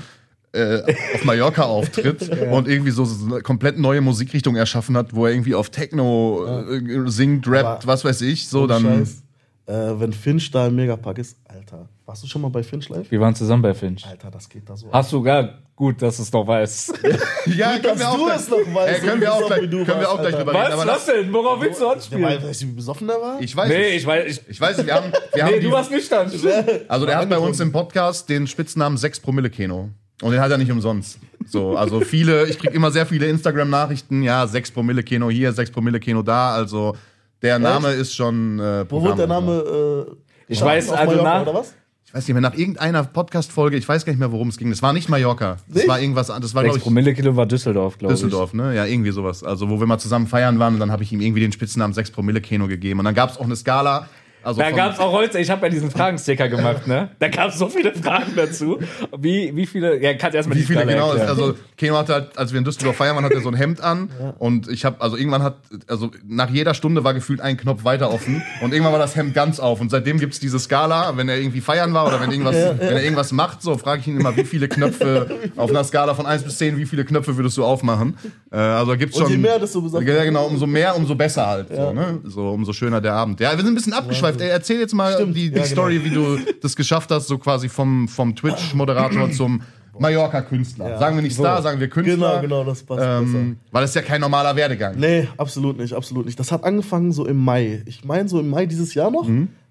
äh, 0.53 0.81
auf 1.15 1.23
Mallorca 1.25 1.63
auftritt 1.63 2.29
und 2.51 2.67
irgendwie 2.67 2.91
so, 2.91 3.07
eine 3.25 3.41
komplett 3.41 3.77
neue 3.79 4.01
Musikrichtung 4.01 4.55
erschaffen 4.55 4.95
hat, 4.97 5.13
wo 5.15 5.25
er 5.25 5.31
irgendwie 5.33 5.55
auf 5.55 5.69
Techno 5.71 6.45
äh, 6.69 7.09
singt, 7.09 7.47
rappt, 7.47 7.65
Aber- 7.83 7.87
was 7.87 8.05
weiß 8.05 8.21
ich, 8.21 8.47
so 8.47 8.67
dann. 8.67 8.83
Scheiß. 8.83 9.23
Äh, 9.65 9.99
wenn 9.99 10.11
Finch 10.13 10.51
da 10.51 10.67
im 10.67 10.75
Megapack 10.75 11.17
ist, 11.19 11.37
Alter, 11.47 11.87
warst 12.05 12.23
du 12.23 12.27
schon 12.27 12.41
mal 12.41 12.49
bei 12.49 12.63
Finch 12.63 12.89
live? 12.89 13.09
Wir 13.09 13.19
waren 13.19 13.33
zusammen 13.35 13.61
bei 13.61 13.73
Finch. 13.73 14.05
Alter, 14.05 14.29
das 14.31 14.49
geht 14.49 14.69
da 14.69 14.75
so. 14.75 14.91
Hast 14.91 15.11
du 15.13 15.21
gar 15.21 15.59
gut, 15.75 16.01
dass 16.01 16.17
du 16.17 16.23
es 16.23 16.31
doch 16.31 16.45
weißt. 16.45 16.93
Ja, 17.45 17.77
dass 17.77 17.97
du 17.99 18.29
es 18.29 18.49
noch 18.49 18.57
weißt, 18.73 19.01
Ey, 19.03 19.07
können 19.09 19.19
wir 19.21 19.33
auch 19.33 19.45
gleich, 19.47 19.59
können 19.69 19.85
wir 19.87 20.09
auch 20.09 20.19
gleich 20.21 20.33
drüber 20.35 20.53
reden. 20.53 20.73
Aber 20.73 20.85
das, 20.85 21.05
denn? 21.07 21.33
Worauf 21.33 21.59
willst 21.61 21.81
du 21.81 21.87
anspielen? 21.89 22.23
weiß, 22.23 22.43
weißt 22.43 22.61
du, 22.61 22.67
wie 22.67 22.71
besoffen 22.71 23.07
der 23.07 23.17
war? 23.17 23.41
ich 23.41 23.53
weiß 23.55 23.67
Nee, 23.67 23.89
es. 23.89 23.95
ich 24.01 24.07
weiß. 24.07 24.25
Ich, 24.31 24.41
Ich 24.49 24.61
weiß, 24.61 24.77
es, 24.77 24.85
wir 24.85 24.93
haben, 24.95 25.11
wir 25.33 25.43
haben 25.45 25.51
nee, 25.51 25.59
die, 25.59 25.65
du 25.65 25.71
warst 25.73 25.91
nüchtern. 25.91 26.31
also 26.87 27.05
der 27.05 27.17
hat 27.17 27.29
bei 27.29 27.37
uns 27.37 27.59
im 27.59 27.71
Podcast 27.73 28.29
den 28.29 28.47
Spitznamen 28.47 28.97
6 28.97 29.19
Promille 29.19 29.49
Keno. 29.49 29.89
Und 30.21 30.31
den 30.31 30.39
hat 30.39 30.51
er 30.51 30.57
nicht 30.57 30.71
umsonst. 30.71 31.19
So, 31.45 31.75
also 31.75 31.99
viele, 31.99 32.47
ich 32.47 32.57
kriege 32.59 32.73
immer 32.73 32.91
sehr 32.91 33.05
viele 33.05 33.25
Instagram-Nachrichten, 33.27 34.23
ja, 34.23 34.47
6 34.47 34.71
Promille 34.71 35.03
Keno 35.03 35.29
hier, 35.29 35.51
6 35.51 35.71
Promille 35.71 35.99
Keno 35.99 36.21
da, 36.21 36.53
also 36.53 36.95
der 37.41 37.59
Name 37.59 37.89
ist 37.91 38.15
schon 38.15 38.57
äh, 38.59 38.85
Wo 38.89 39.03
wird 39.03 39.17
der. 39.19 39.27
Name? 39.27 40.05
Äh, 40.07 40.15
Ich 40.47 40.61
weiß, 40.61 40.91
also 40.91 41.21
nach- 41.21 41.45
was? 41.53 41.73
Weiß 42.13 42.27
nicht 42.27 42.33
mehr, 42.33 42.41
nach 42.41 42.53
irgendeiner 42.55 43.03
Podcast-Folge, 43.03 43.75
ich 43.75 43.89
weiß 43.89 44.05
gar 44.05 44.13
nicht 44.13 44.19
mehr, 44.19 44.31
worum 44.31 44.49
es 44.49 44.57
ging. 44.57 44.69
Das 44.69 44.81
war 44.81 44.93
nicht 44.93 45.09
Mallorca. 45.09 45.57
Das 45.67 45.87
war 45.87 45.99
irgendwas, 45.99 46.29
an- 46.29 46.41
das 46.41 46.53
war, 46.53 46.61
6 46.61 46.67
glaube 46.69 46.77
ich, 46.77 46.83
Promille 46.83 47.13
Kilo 47.13 47.35
war 47.35 47.45
Düsseldorf, 47.47 47.97
glaube 47.97 48.13
ich. 48.13 48.19
Düsseldorf, 48.19 48.53
ne? 48.53 48.75
Ja, 48.75 48.85
irgendwie 48.85 49.11
sowas. 49.11 49.43
Also, 49.43 49.69
wo 49.69 49.79
wir 49.79 49.87
mal 49.87 49.97
zusammen 49.97 50.27
feiern 50.27 50.59
waren 50.59 50.75
und 50.75 50.79
dann 50.79 50.91
habe 50.91 51.03
ich 51.03 51.11
ihm 51.11 51.21
irgendwie 51.21 51.41
den 51.41 51.51
Spitznamen 51.51 51.93
6 51.93 52.11
Promille 52.11 52.39
Keno 52.39 52.67
gegeben. 52.67 52.99
Und 52.99 53.05
dann 53.05 53.15
gab 53.15 53.31
es 53.31 53.37
auch 53.37 53.45
eine 53.45 53.55
Skala. 53.55 54.07
Also 54.43 54.59
Da 54.61 54.71
gab 54.71 54.93
es 54.93 54.99
auch 54.99 55.11
heute, 55.11 55.39
ich 55.39 55.49
habe 55.49 55.65
ja 55.65 55.69
diesen 55.69 55.89
Fragensticker 55.89 56.49
gemacht, 56.49 56.87
ne? 56.87 57.09
Da 57.19 57.29
gab 57.29 57.49
es 57.49 57.57
so 57.57 57.69
viele 57.69 57.93
Fragen 57.93 58.33
dazu. 58.35 58.79
Wie, 59.17 59.55
wie 59.55 59.65
viele, 59.65 60.01
ja, 60.01 60.13
kannst 60.15 60.35
erstmal 60.35 60.57
Wie 60.57 60.61
die 60.61 60.67
viele 60.67 60.81
Skala 60.81 60.93
genau? 60.93 61.09
erklären. 61.09 61.29
Also 61.29 61.55
Keno 61.77 61.97
hatte 61.97 62.13
halt, 62.13 62.37
als 62.37 62.51
wir 62.51 62.57
in 62.59 62.65
Düsseldorf 62.65 62.97
feiern 62.97 63.15
waren, 63.15 63.25
hat 63.25 63.31
er 63.31 63.41
so 63.41 63.49
ein 63.49 63.55
Hemd 63.55 63.81
an 63.81 64.09
und 64.39 64.67
ich 64.67 64.85
habe, 64.85 64.99
also 65.01 65.15
irgendwann 65.17 65.43
hat, 65.43 65.57
also 65.87 66.11
nach 66.27 66.49
jeder 66.49 66.73
Stunde 66.73 67.03
war 67.03 67.13
gefühlt 67.13 67.41
ein 67.41 67.57
Knopf 67.57 67.83
weiter 67.85 68.11
offen 68.11 68.43
und 68.61 68.73
irgendwann 68.73 68.93
war 68.93 68.99
das 68.99 69.15
Hemd 69.15 69.33
ganz 69.33 69.59
auf 69.59 69.79
und 69.79 69.89
seitdem 69.89 70.19
gibt's 70.19 70.39
diese 70.39 70.59
Skala, 70.59 71.15
wenn 71.15 71.29
er 71.29 71.37
irgendwie 71.37 71.61
feiern 71.61 71.93
war 71.93 72.07
oder 72.07 72.19
wenn 72.21 72.31
irgendwas, 72.31 72.55
wenn 72.55 72.97
er 72.97 73.03
irgendwas 73.03 73.31
macht, 73.31 73.61
so 73.61 73.77
frage 73.77 74.01
ich 74.01 74.07
ihn 74.07 74.19
immer, 74.19 74.35
wie 74.35 74.43
viele 74.43 74.67
Knöpfe 74.67 75.27
auf 75.55 75.69
einer 75.69 75.83
Skala 75.83 76.15
von 76.15 76.25
1 76.25 76.43
bis 76.43 76.57
10, 76.57 76.77
wie 76.77 76.85
viele 76.85 77.05
Knöpfe 77.05 77.37
würdest 77.37 77.57
du 77.57 77.63
aufmachen? 77.63 78.17
Äh, 78.51 78.57
also 78.57 78.97
gibt's 78.97 79.17
Und 79.17 79.23
schon. 79.23 79.31
je 79.31 79.37
mehr, 79.37 79.59
desto 79.59 79.81
besoffen. 79.81 80.05
Ja, 80.07 80.23
genau, 80.23 80.45
umso 80.45 80.67
mehr, 80.67 80.95
umso 80.95 81.15
besser 81.15 81.47
halt. 81.47 81.67
So, 81.73 81.93
ne? 81.93 82.19
so, 82.23 82.49
umso 82.49 82.73
schöner 82.73 82.99
der 83.01 83.13
Abend. 83.13 83.39
Ja, 83.39 83.51
wir 83.51 83.57
sind 83.57 83.67
ein 83.67 83.75
bisschen 83.75 83.93
abgeschweift. 83.93 84.32
Ey, 84.41 84.49
erzähl 84.49 84.79
jetzt 84.79 84.93
mal 84.93 85.13
Stimmt. 85.13 85.35
die, 85.35 85.49
die 85.49 85.55
Ja, 85.57 85.63
genau. 85.63 85.65
Story, 85.65 86.03
wie 86.03 86.09
du 86.09 86.37
das 86.61 86.75
geschafft 86.75 87.09
hast, 87.11 87.27
so 87.27 87.37
quasi 87.37 87.69
vom, 87.69 88.07
vom 88.07 88.35
Twitch-Moderator 88.35 89.31
zum 89.31 89.61
Mallorca-Künstler. 89.99 90.89
Ja. 90.91 90.99
Sagen 90.99 91.15
wir 91.17 91.21
nicht 91.23 91.33
Star, 91.35 91.57
So. 91.57 91.63
sagen 91.63 91.79
wir 91.79 91.87
Künstler. 91.89 92.41
Genau, 92.41 92.41
genau, 92.41 92.63
das 92.63 92.83
passt 92.83 93.01
Ähm, 93.03 93.57
weil 93.71 93.81
das 93.81 93.91
ist 93.91 93.95
ja 93.95 94.01
kein 94.01 94.21
normaler 94.21 94.55
Werdegang. 94.55 94.95
Nee, 94.97 95.27
absolut 95.37 95.77
nicht, 95.77 95.93
absolut 95.93 96.25
nicht. 96.25 96.39
Das 96.39 96.51
hat 96.51 96.63
angefangen 96.63 97.11
so 97.11 97.25
im 97.25 97.37
Mai. 97.37 97.83
Ich 97.85 98.03
meine 98.03 98.27
so 98.27 98.39
im 98.39 98.49
Mai 98.49 98.65
dieses 98.65 98.93
Jahr 98.93 99.11
noch. 99.11 99.27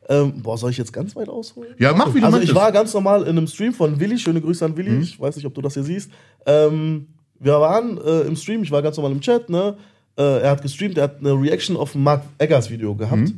Ähm, 0.08 0.42
boah, 0.42 0.58
soll 0.58 0.70
ich 0.70 0.78
jetzt 0.78 0.92
ganz 0.92 1.14
weit 1.14 1.28
ausholen? 1.28 1.74
Ja, 1.78 1.92
mach 1.94 2.12
wie 2.14 2.18
du 2.20 2.26
Also 2.26 2.38
möchtest. 2.38 2.52
ich 2.52 2.56
war 2.60 2.72
ganz 2.72 2.92
normal 2.92 3.22
in 3.22 3.30
einem 3.30 3.46
Stream 3.46 3.72
von 3.72 4.00
Willi, 4.00 4.18
schöne 4.18 4.40
Grüße 4.40 4.64
an 4.64 4.76
Willi, 4.76 4.98
ich 5.00 5.18
weiß 5.20 5.36
nicht, 5.36 5.46
ob 5.46 5.54
du 5.54 5.62
das 5.62 5.74
hier 5.74 5.84
siehst. 5.84 6.10
Ähm, 6.44 7.06
wir 7.38 7.60
waren 7.60 7.98
äh, 7.98 8.20
im 8.22 8.34
Stream, 8.36 8.62
ich 8.64 8.70
war 8.72 8.82
ganz 8.82 8.96
normal 8.96 9.12
im 9.12 9.20
Chat, 9.20 9.48
ne? 9.48 9.76
Äh, 10.18 10.40
er 10.42 10.50
hat 10.50 10.62
gestreamt, 10.62 10.98
er 10.98 11.04
hat 11.04 11.20
eine 11.20 11.32
Reaction 11.32 11.76
auf 11.76 11.94
ein 11.94 12.02
Mark 12.02 12.22
Eggers 12.38 12.68
Video 12.70 12.94
gehabt. 12.96 13.32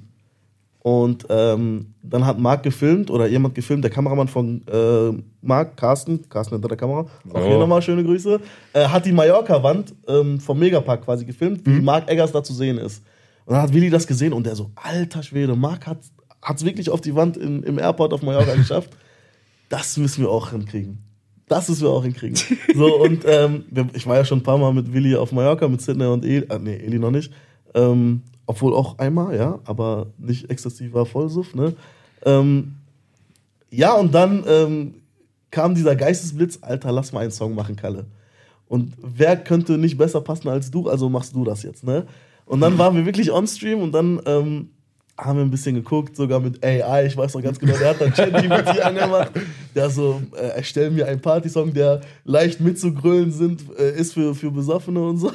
Und 0.84 1.24
ähm, 1.30 1.94
dann 2.02 2.26
hat 2.26 2.38
Mark 2.38 2.62
gefilmt 2.62 3.10
oder 3.10 3.26
jemand 3.26 3.54
gefilmt, 3.54 3.82
der 3.82 3.90
Kameramann 3.90 4.28
von 4.28 4.60
äh, 4.70 5.18
Mark, 5.40 5.78
Carsten, 5.78 6.28
Carsten 6.28 6.56
hinter 6.56 6.68
der 6.68 6.76
Kamera, 6.76 7.06
auch 7.32 7.46
hier 7.46 7.58
nochmal 7.58 7.80
schöne 7.80 8.04
Grüße, 8.04 8.38
äh, 8.74 8.88
hat 8.88 9.06
die 9.06 9.12
Mallorca-Wand 9.12 9.94
ähm, 10.06 10.38
vom 10.40 10.58
Megapark 10.58 11.02
quasi 11.06 11.24
gefilmt, 11.24 11.62
wie 11.64 11.80
Mark 11.80 12.10
Eggers 12.10 12.32
da 12.32 12.42
zu 12.42 12.52
sehen 12.52 12.76
ist. 12.76 13.02
Und 13.46 13.54
dann 13.54 13.62
hat 13.62 13.72
Willi 13.72 13.88
das 13.88 14.06
gesehen 14.06 14.34
und 14.34 14.44
der 14.44 14.56
so, 14.56 14.72
alter 14.74 15.22
Schwede, 15.22 15.56
Mark 15.56 15.86
hat 15.86 16.00
es 16.54 16.64
wirklich 16.66 16.90
auf 16.90 17.00
die 17.00 17.14
Wand 17.14 17.38
in, 17.38 17.62
im 17.62 17.78
Airport 17.78 18.12
auf 18.12 18.20
Mallorca 18.20 18.54
geschafft. 18.56 18.90
Das 19.70 19.96
müssen 19.96 20.22
wir 20.22 20.30
auch 20.30 20.50
hinkriegen. 20.50 20.98
Das 21.48 21.66
müssen 21.70 21.84
wir 21.84 21.92
auch 21.92 22.04
hinkriegen. 22.04 22.36
So, 22.74 23.00
und 23.00 23.24
ähm, 23.26 23.64
ich 23.94 24.06
war 24.06 24.16
ja 24.16 24.26
schon 24.26 24.40
ein 24.40 24.42
paar 24.42 24.58
Mal 24.58 24.74
mit 24.74 24.92
Willi 24.92 25.16
auf 25.16 25.32
Mallorca, 25.32 25.66
mit 25.66 25.80
Sidney 25.80 26.04
und 26.04 26.26
Eli, 26.26 26.44
äh, 26.46 26.58
nee, 26.58 26.76
Eli 26.76 26.98
noch 26.98 27.10
nicht. 27.10 27.32
Ähm, 27.72 28.20
obwohl 28.46 28.74
auch 28.74 28.98
einmal, 28.98 29.36
ja, 29.36 29.58
aber 29.64 30.08
nicht 30.18 30.50
exzessiver 30.50 31.06
Vollsuff, 31.06 31.54
ne? 31.54 31.74
Ähm, 32.24 32.76
ja, 33.70 33.94
und 33.94 34.14
dann 34.14 34.44
ähm, 34.46 34.94
kam 35.50 35.74
dieser 35.74 35.96
Geistesblitz, 35.96 36.58
Alter, 36.62 36.92
lass 36.92 37.12
mal 37.12 37.20
einen 37.20 37.30
Song 37.30 37.54
machen, 37.54 37.76
Kalle. 37.76 38.06
Und 38.68 38.92
wer 39.00 39.36
könnte 39.36 39.78
nicht 39.78 39.98
besser 39.98 40.20
passen 40.20 40.48
als 40.48 40.70
du, 40.70 40.88
also 40.88 41.08
machst 41.08 41.34
du 41.34 41.44
das 41.44 41.62
jetzt, 41.62 41.84
ne? 41.84 42.06
Und 42.46 42.60
dann 42.60 42.76
waren 42.76 42.94
wir 42.94 43.06
wirklich 43.06 43.32
on 43.32 43.46
Stream 43.46 43.80
und 43.80 43.92
dann 43.92 44.20
ähm, 44.26 44.68
haben 45.16 45.38
wir 45.38 45.44
ein 45.44 45.50
bisschen 45.50 45.76
geguckt, 45.76 46.16
sogar 46.16 46.40
mit 46.40 46.64
AI, 46.64 47.06
ich 47.06 47.16
weiß 47.16 47.34
noch 47.34 47.42
ganz 47.42 47.58
genau, 47.58 47.76
der 47.76 47.90
hat 47.90 48.00
dann 48.00 48.12
ChatGPT 48.12 48.80
angemacht, 48.84 49.30
der 49.74 49.88
so, 49.90 50.20
äh, 50.36 50.56
erstell 50.56 50.90
mir 50.90 51.06
einen 51.06 51.20
Partysong, 51.20 51.72
der 51.72 52.00
leicht 52.24 52.60
mitzugrölen 52.60 53.30
sind, 53.30 53.62
äh, 53.78 53.96
ist 53.96 54.14
für, 54.14 54.34
für 54.34 54.50
Besoffene 54.50 55.00
und 55.00 55.18
so. 55.18 55.30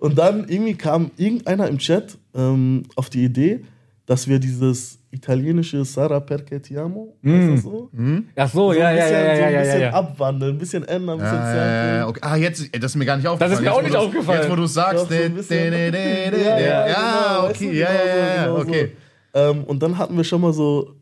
Und 0.00 0.18
dann 0.18 0.48
irgendwie 0.48 0.74
kam 0.74 1.10
irgendeiner 1.16 1.68
im 1.68 1.78
Chat 1.78 2.18
ähm, 2.34 2.84
auf 2.96 3.10
die 3.10 3.24
Idee, 3.24 3.64
dass 4.06 4.26
wir 4.28 4.38
dieses 4.38 4.98
italienische 5.10 5.84
Sara 5.84 6.18
perché 6.18 6.60
ti 6.60 6.76
amo, 6.76 7.16
heißt 7.24 7.50
das 7.50 7.62
so? 7.62 7.90
Ach 8.36 8.48
so, 8.50 8.72
So 8.72 8.78
ja, 8.78 8.88
ein 8.88 8.96
ja, 8.96 9.02
bisschen, 9.04 9.14
ja, 9.14 9.34
so 9.34 9.40
ja, 9.40 9.46
ein 9.46 9.52
ja, 9.52 9.60
bisschen 9.60 9.80
ja. 9.80 9.90
abwandeln, 9.92 10.54
ein 10.54 10.58
bisschen 10.58 10.84
ändern, 10.84 11.20
ein 11.20 11.24
bisschen 11.24 11.38
Ja, 11.38 11.66
ja, 11.66 11.96
ja, 11.96 12.08
okay. 12.08 12.20
Ah, 12.22 12.36
jetzt, 12.36 12.68
ey, 12.72 12.80
das 12.80 12.92
ist 12.92 12.96
mir 12.96 13.06
gar 13.06 13.16
nicht 13.16 13.26
aufgefallen. 13.26 13.50
Das 13.50 13.58
ist 13.60 13.64
mir 13.64 13.72
auch 13.72 13.82
nicht 13.82 13.96
aufgefallen. 13.96 14.40
Jetzt, 14.42 14.50
wo 14.50 14.56
du 14.56 14.66
sagst, 14.66 15.10
Ja, 15.10 15.16
ja, 15.18 16.88
ja, 16.88 17.42
weißt 17.42 17.56
okay, 17.56 17.70
du, 17.70 17.74
ja, 17.74 17.88
genau 17.88 18.04
ja, 18.04 18.16
ja, 18.16 18.44
ja, 18.44 18.54
okay. 18.54 18.92
So. 19.34 19.40
Ähm, 19.40 19.64
und 19.64 19.82
dann 19.82 19.96
hatten 19.98 20.16
wir 20.16 20.24
schon 20.24 20.40
mal 20.40 20.52
so, 20.52 20.94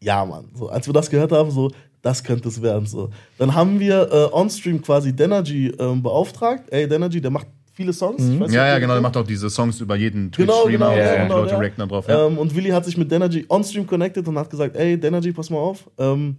ja, 0.00 0.24
Mann, 0.24 0.46
so, 0.54 0.68
als 0.68 0.86
wir 0.86 0.92
das 0.92 1.08
gehört 1.10 1.32
haben, 1.32 1.50
so, 1.50 1.70
das 2.02 2.22
könnte 2.24 2.48
es 2.48 2.60
werden. 2.60 2.86
So. 2.86 3.10
Dann 3.38 3.54
haben 3.54 3.78
wir 3.78 4.10
äh, 4.10 4.34
on-stream 4.34 4.82
quasi 4.82 5.14
Denergy 5.14 5.68
ähm, 5.78 6.02
beauftragt. 6.02 6.64
Ey, 6.70 6.88
Denergy, 6.88 7.20
der 7.20 7.30
macht 7.30 7.46
viele 7.82 7.92
Songs. 7.92 8.22
Ich 8.22 8.40
weiß 8.40 8.52
Ja, 8.52 8.66
ja, 8.68 8.78
genau, 8.78 8.94
der 8.94 9.02
macht 9.02 9.16
auch 9.16 9.26
diese 9.26 9.50
Songs 9.50 9.80
über 9.80 9.96
jeden 9.96 10.30
Genau, 10.30 10.64
Twitch-Streamer 10.64 10.70
genau, 10.70 10.90
und 10.92 10.98
ja, 10.98 11.12
und 11.22 11.28
genau, 11.28 11.38
Leute 11.40 11.52
ja. 11.52 11.58
reacten 11.58 11.88
drauf. 11.88 12.08
Ja. 12.08 12.26
Ähm, 12.26 12.38
und 12.38 12.54
Willi 12.54 12.70
hat 12.70 12.84
sich 12.84 12.96
mit 12.96 13.10
Denergy 13.10 13.44
on-stream 13.48 13.86
connected 13.86 14.26
und 14.28 14.38
hat 14.38 14.48
gesagt, 14.50 14.76
ey, 14.76 14.98
Denergy, 14.98 15.32
pass 15.32 15.50
mal 15.50 15.58
auf, 15.58 15.88
ähm, 15.98 16.36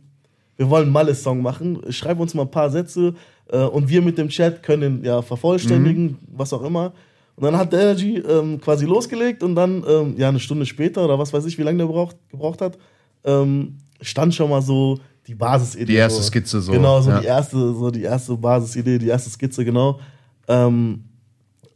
wir 0.57 0.69
wollen 0.69 0.83
einen 0.83 0.93
Malle-Song 0.93 1.41
machen, 1.41 1.79
schreib 1.89 2.19
uns 2.19 2.33
mal 2.33 2.43
ein 2.43 2.51
paar 2.51 2.69
Sätze 2.69 3.13
äh, 3.51 3.57
und 3.57 3.89
wir 3.89 4.01
mit 4.01 4.17
dem 4.17 4.29
Chat 4.29 4.61
können 4.63 5.03
ja 5.03 5.21
vervollständigen, 5.21 6.03
Mhm. 6.05 6.17
was 6.35 6.53
auch 6.53 6.63
immer. 6.63 6.93
Und 7.35 7.43
dann 7.45 7.57
hat 7.57 7.73
Denergy 7.73 8.17
ähm, 8.19 8.61
quasi 8.61 8.85
losgelegt 8.85 9.41
und 9.41 9.55
dann, 9.55 9.83
ähm, 9.87 10.13
ja, 10.17 10.29
eine 10.29 10.39
Stunde 10.39 10.65
später 10.65 11.03
oder 11.03 11.17
was 11.17 11.33
weiß 11.33 11.45
ich, 11.45 11.57
wie 11.57 11.63
lange 11.63 11.79
der 11.79 11.87
braucht, 11.87 12.15
gebraucht 12.29 12.61
hat, 12.61 12.77
ähm, 13.25 13.77
stand 14.01 14.35
schon 14.35 14.49
mal 14.51 14.61
so 14.61 14.99
die 15.25 15.33
Basisidee. 15.35 15.85
Die 15.85 15.95
erste. 15.95 16.21
Skizze 16.21 16.61
so, 16.61 16.71
Genau, 16.71 17.01
so 17.01 17.09
ja. 17.09 17.19
die 17.21 17.25
erste, 17.25 17.57
so 17.73 17.89
die 17.89 18.03
erste 18.03 18.35
Basisidee, 18.35 18.99
die 18.99 19.07
erste 19.07 19.29
Skizze, 19.31 19.65
genau. 19.65 19.99
Ähm, 20.47 21.05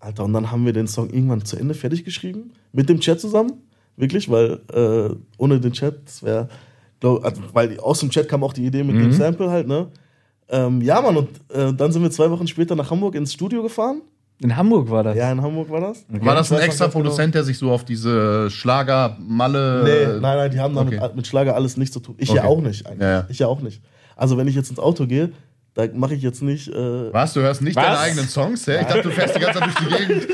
Alter, 0.07 0.23
und 0.25 0.33
dann 0.33 0.49
haben 0.51 0.65
wir 0.65 0.73
den 0.73 0.87
Song 0.87 1.09
irgendwann 1.09 1.43
zu 1.45 1.57
Ende 1.57 1.73
fertig 1.73 2.03
geschrieben. 2.05 2.51
Mit 2.71 2.87
dem 2.89 2.99
Chat 2.99 3.19
zusammen. 3.19 3.53
Wirklich, 3.97 4.29
weil 4.29 4.59
äh, 4.73 5.15
ohne 5.37 5.59
den 5.59 5.73
Chat, 5.73 5.95
das 6.05 6.23
wäre, 6.23 6.47
also, 7.03 7.41
weil 7.53 7.79
aus 7.79 7.99
dem 7.99 8.09
Chat 8.09 8.27
kam 8.29 8.43
auch 8.43 8.53
die 8.53 8.65
Idee 8.65 8.83
mit 8.83 8.95
Mhm. 8.95 9.01
dem 9.01 9.11
Sample 9.11 9.49
halt, 9.49 9.67
ne? 9.67 9.87
Ähm, 10.49 10.81
ja, 10.81 11.01
Mann, 11.01 11.17
und 11.17 11.29
äh, 11.53 11.73
dann 11.73 11.91
sind 11.91 12.01
wir 12.03 12.11
zwei 12.11 12.29
Wochen 12.31 12.47
später 12.47 12.75
nach 12.75 12.89
Hamburg 12.89 13.15
ins 13.15 13.33
Studio 13.33 13.61
gefahren. 13.63 14.01
In 14.39 14.55
Hamburg 14.55 14.89
war 14.89 15.03
das. 15.03 15.17
Ja, 15.17 15.31
in 15.31 15.41
Hamburg 15.41 15.69
war 15.71 15.81
das. 15.81 16.05
War 16.09 16.35
das 16.35 16.51
ein 16.53 16.59
extra 16.59 16.85
ganz 16.85 16.93
genau. 16.93 17.03
Produzent, 17.03 17.33
der 17.35 17.43
sich 17.43 17.57
so 17.57 17.71
auf 17.71 17.83
diese 17.83 18.49
Schlager-Malle. 18.51 19.81
Nee, 19.83 20.19
nein, 20.21 20.37
nein, 20.37 20.51
die 20.51 20.59
haben 20.59 20.75
damit 20.75 20.93
okay. 21.01 21.09
mit 21.15 21.25
Schlager 21.27 21.55
alles 21.55 21.75
nichts 21.77 21.93
zu 21.93 21.99
tun. 21.99 22.15
Ich 22.19 22.29
Okay. 22.29 22.37
ja 22.37 22.45
auch 22.45 22.61
nicht 22.61 22.85
eigentlich. 22.85 23.01
Ja, 23.01 23.09
ja. 23.11 23.25
Ich 23.29 23.39
ja 23.39 23.47
auch 23.47 23.61
nicht. 23.61 23.81
Also 24.15 24.37
wenn 24.37 24.47
ich 24.47 24.55
jetzt 24.55 24.69
ins 24.69 24.79
Auto 24.79 25.05
gehe, 25.07 25.31
da 25.77 25.86
mache 25.93 26.15
ich 26.15 26.24
jetzt 26.24 26.41
nicht. 26.41 26.67
Äh, 26.69 27.13
Was? 27.13 27.34
Du 27.34 27.41
hörst 27.41 27.62
nicht 27.62 27.75
Was? 27.75 27.86
deine 27.86 28.00
eigenen 28.00 28.27
Songs? 28.27 28.65
Hä? 28.67 28.79
Ich 28.81 28.88
dachte, 28.88 29.03
du 29.03 29.12
fährst 29.12 29.36
die 29.36 29.39
ganze 29.39 29.60
Zeit 29.60 29.69
durch 29.69 29.75
die 30.00 30.05
Gegend. 30.07 30.27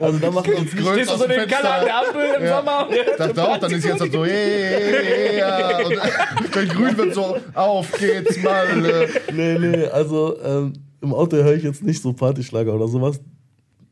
Also 0.00 0.18
da 0.18 0.30
macht 0.30 0.46
man 0.46 0.56
sich 0.66 0.76
Grün 0.76 0.94
Stehst 0.94 1.10
du 1.12 1.16
so 1.18 1.26
den 1.28 1.46
Keller 1.46 1.74
an 1.74 1.84
der 1.84 1.98
Ampel 1.98 2.22
im 2.38 2.44
Ja. 2.44 2.56
Sommer? 2.58 2.88
dachte 3.18 3.48
auch, 3.48 3.58
dann 3.58 3.70
ist 3.72 3.84
jetzt 3.84 4.00
halt 4.00 4.12
so, 4.12 4.24
hey, 4.24 5.38
ja, 5.38 5.78
und 5.78 5.90
wenn 6.54 6.68
grün 6.68 6.96
wird 6.96 7.14
so, 7.14 7.36
auf 7.54 7.92
geht's 7.98 8.42
mal. 8.42 8.64
Nee, 9.32 9.58
nee, 9.58 9.84
also 9.88 10.36
ähm, 10.42 10.72
im 11.02 11.12
Auto 11.12 11.36
höre 11.36 11.54
ich 11.54 11.64
jetzt 11.64 11.82
nicht 11.82 12.00
so 12.00 12.12
Partyschlager 12.12 12.72
oder 12.74 12.88
sowas. 12.88 13.20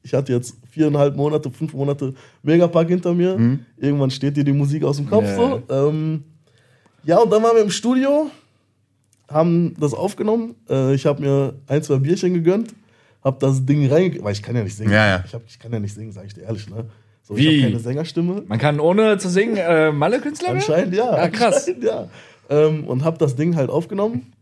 Ich 0.03 0.15
hatte 0.15 0.33
jetzt 0.33 0.55
viereinhalb 0.71 1.15
Monate, 1.17 1.51
fünf 1.51 1.75
Monate 1.75 2.15
Megapark 2.43 2.89
hinter 2.89 3.13
mir. 3.13 3.59
Irgendwann 3.77 4.11
steht 4.11 4.37
dir 4.37 4.45
die 4.45 4.53
Musik 4.53 4.83
aus 4.85 4.97
dem 4.97 5.11
Kopf 5.11 5.25
Ja. 5.25 5.37
so. 5.37 5.63
Ähm, 5.69 6.23
ja, 7.05 7.19
und 7.19 7.31
dann 7.33 7.43
waren 7.43 7.57
wir 7.57 7.63
im 7.63 7.71
Studio, 7.71 8.31
haben 9.29 9.75
das 9.79 9.95
aufgenommen. 9.95 10.55
Äh, 10.69 10.95
ich 10.95 11.07
habe 11.07 11.23
mir 11.23 11.55
ein, 11.67 11.83
zwei 11.83 11.97
Bierchen 11.97 12.35
gegönnt, 12.35 12.75
habe 13.25 13.39
das 13.41 13.65
Ding 13.65 13.91
rein, 13.91 14.19
weil 14.21 14.33
ich 14.33 14.43
kann 14.43 14.57
ja 14.57 14.63
nicht 14.63 14.77
singen. 14.77 14.93
Ja, 14.93 15.07
ja. 15.07 15.25
Ich, 15.27 15.35
hab, 15.35 15.43
ich 15.47 15.59
kann 15.59 15.73
ja 15.73 15.81
nicht 15.81 15.95
singen, 15.95 16.13
sage 16.13 16.27
ich 16.29 16.35
dir 16.35 16.43
ehrlich. 16.43 16.69
Ne? 16.69 16.87
So, 17.23 17.37
Wie? 17.37 17.49
Ich 17.49 17.63
habe 17.63 17.73
keine 17.73 17.83
Sängerstimme. 17.83 18.43
Man 18.47 18.59
kann 18.59 18.79
ohne 18.79 19.19
zu 19.19 19.29
singen 19.29 19.57
äh, 19.57 19.91
Malle-Künstler 19.91 20.49
werden? 20.49 20.59
Anscheinend 20.59 20.95
ja. 20.95 21.11
Ah, 21.11 21.29
krass. 21.29 21.67
Anscheinend, 21.67 21.85
ja. 21.85 22.09
Ähm, 22.49 22.85
und 22.85 23.05
habe 23.05 23.19
das 23.19 23.35
Ding 23.35 23.57
halt 23.57 23.71
aufgenommen. 23.71 24.33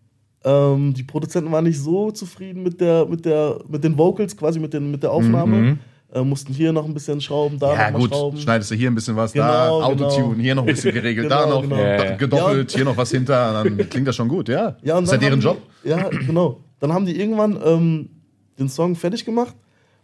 Ähm, 0.44 0.92
die 0.92 1.02
Produzenten 1.02 1.50
waren 1.50 1.64
nicht 1.64 1.80
so 1.80 2.10
zufrieden 2.10 2.62
mit, 2.62 2.80
der, 2.80 3.06
mit, 3.06 3.24
der, 3.24 3.60
mit 3.66 3.82
den 3.82 3.96
Vocals, 3.96 4.36
quasi 4.36 4.60
mit, 4.60 4.74
den, 4.74 4.90
mit 4.90 5.02
der 5.02 5.12
Aufnahme. 5.12 5.56
Mhm. 5.56 5.78
Äh, 6.12 6.23
mussten 6.23 6.52
hier 6.54 6.73
noch 6.73 6.84
ein 6.84 6.94
bisschen 6.94 7.20
schrauben, 7.20 7.58
da 7.58 7.73
Ja, 7.75 7.90
noch 7.90 7.99
mal 7.99 7.99
gut, 7.99 8.11
schrauben. 8.11 8.38
schneidest 8.38 8.70
du 8.70 8.75
hier 8.76 8.88
ein 8.90 8.94
bisschen 8.94 9.16
was, 9.16 9.32
Genau, 9.32 9.46
da 9.80 9.88
genau. 9.88 10.06
Autotune, 10.06 10.42
hier 10.42 10.54
noch 10.54 10.62
ein 10.62 10.66
bisschen 10.66 10.94
geregelt, 10.94 11.28
da 11.30 11.42
Genau, 11.44 11.54
noch 11.56 11.62
genau. 11.62 11.76
da- 11.76 11.82
Ja, 11.96 12.04
ja. 12.04 12.16
gedoppelt, 12.16 12.70
hier 12.70 12.84
noch 12.84 12.96
was 12.96 13.11
hinter, 13.11 13.52
dann 13.64 13.76
klingt 13.88 14.06
das 14.06 14.14
schon 14.14 14.28
gut, 14.28 14.49
ja. 14.49 14.76
Ja, 14.82 14.96
und 14.99 15.04
ist 15.04 15.11
ja 15.12 15.16
deren 15.18 15.40
Job. 15.40 15.58
Die, 15.84 15.88
ja, 15.88 16.08
genau. 16.08 16.61
Dann 16.78 16.92
haben 16.92 17.04
die 17.06 17.18
irgendwann 17.18 17.58
ähm, 17.64 18.11
den 18.58 18.68
Song 18.68 18.94
fertig 18.94 19.25
gemacht. 19.25 19.56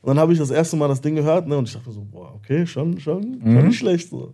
Und 0.03 0.09
dann 0.09 0.19
habe 0.19 0.33
ich 0.33 0.39
das 0.39 0.51
erste 0.51 0.77
Mal 0.77 0.89
das 0.89 1.01
Ding 1.03 1.15
gehört. 1.15 1.47
Ne, 1.47 1.57
und 1.59 1.69
ich 1.69 1.75
dachte 1.75 1.89
mir 1.89 1.95
so, 1.95 2.01
boah, 2.11 2.33
okay, 2.35 2.67
schon, 2.67 2.99
schon, 2.99 3.39
Mhm. 3.43 3.53
schon 3.55 3.67
nicht 3.69 3.79
schlecht. 3.79 4.09
So. 4.09 4.33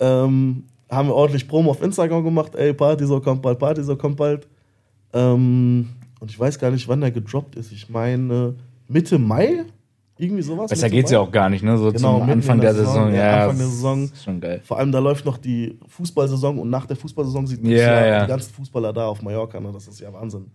Ähm, 0.00 0.64
haben 0.90 1.08
wir 1.08 1.14
ordentlich 1.14 1.46
Promo 1.48 1.70
auf 1.70 1.82
Instagram 1.82 2.24
gemacht. 2.24 2.54
Ey, 2.56 2.74
Party 2.74 3.06
so 3.06 3.20
kommt 3.20 3.40
bald, 3.42 3.58
Party 3.58 3.82
so 3.82 3.96
kommt 3.96 4.16
bald. 4.16 4.48
Ähm, 5.14 5.88
und 6.20 6.30
ich 6.30 6.38
weiß 6.38 6.58
gar 6.58 6.70
nicht, 6.70 6.86
wann 6.88 7.00
der 7.00 7.10
gedroppt 7.12 7.54
ist. 7.56 7.72
Ich 7.72 7.88
meine 7.88 8.54
Mitte 8.88 9.18
Mai? 9.18 9.64
Irgendwie 10.22 10.42
sowas. 10.42 10.70
Besser 10.70 10.88
geht's 10.88 11.10
ja 11.10 11.18
auch 11.18 11.32
gar 11.32 11.50
nicht, 11.50 11.64
ne? 11.64 11.76
So 11.76 11.90
Genau, 11.90 12.20
zum 12.20 12.30
Anfang 12.30 12.60
der, 12.60 12.72
der 12.72 12.84
Saison. 12.84 13.10
Saison, 13.10 13.14
ja, 13.14 13.42
Anfang 13.42 13.58
der 13.58 13.66
Saison. 13.66 14.10
Schon 14.24 14.40
geil. 14.40 14.60
Vor 14.64 14.78
allem 14.78 14.92
da 14.92 15.00
läuft 15.00 15.24
noch 15.24 15.36
die 15.36 15.76
Fußballsaison 15.88 16.60
und 16.60 16.70
nach 16.70 16.86
der 16.86 16.96
Fußballsaison 16.96 17.48
sind 17.48 17.66
Ja, 17.66 18.06
ja. 18.06 18.22
die 18.22 18.28
ganzen 18.28 18.54
Fußballer 18.54 18.92
da 18.92 19.06
auf 19.06 19.20
Mallorca. 19.20 19.58
Ne? 19.58 19.70
Das 19.72 19.88
ist 19.88 19.98
ja 19.98 20.12
Wahnsinn. 20.12 20.46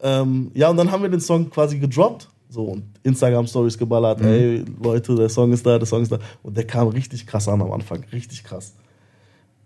Ähm, 0.00 0.50
ja, 0.54 0.68
und 0.70 0.76
dann 0.76 0.90
haben 0.90 1.02
wir 1.02 1.08
den 1.08 1.20
Song 1.20 1.48
quasi 1.48 1.78
gedroppt. 1.78 2.28
So, 2.48 2.64
und 2.64 2.82
Instagram-Stories 3.04 3.78
geballert. 3.78 4.20
Mhm. 4.20 4.26
Ey, 4.26 4.64
Leute, 4.82 5.14
der 5.14 5.28
Song 5.28 5.52
ist 5.52 5.64
da, 5.64 5.78
der 5.78 5.86
Song 5.86 6.02
ist 6.02 6.10
da. 6.10 6.18
Und 6.42 6.56
der 6.56 6.66
kam 6.66 6.88
richtig 6.88 7.28
krass 7.28 7.46
an 7.46 7.60
am 7.62 7.70
Anfang. 7.70 8.02
Richtig 8.12 8.42
krass. 8.42 8.74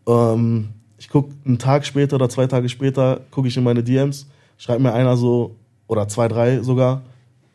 Ähm, 0.07 0.69
ich 0.99 1.09
gucke 1.09 1.33
einen 1.47 1.59
Tag 1.59 1.87
später 1.87 2.17
oder 2.17 2.29
zwei 2.29 2.47
Tage 2.47 2.69
später, 2.69 3.21
gucke 3.31 3.49
ich 3.49 3.57
in 3.57 3.65
meine 3.65 3.83
DMs, 3.83 4.27
schreibt 4.59 4.83
mir 4.83 4.93
einer 4.93 5.17
so, 5.17 5.57
oder 5.89 6.09
zwei, 6.09 6.29
drei 6.29 6.61
sogar, 6.61 7.03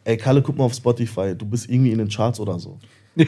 ey, 0.06 0.16
Kalle, 0.18 0.42
guck 0.42 0.58
mal 0.58 0.64
auf 0.64 0.74
Spotify, 0.74 1.36
du 1.38 1.46
bist 1.46 1.70
irgendwie 1.70 1.92
in 1.92 1.98
den 1.98 2.08
Charts 2.08 2.40
oder 2.40 2.58
so. 2.58 2.80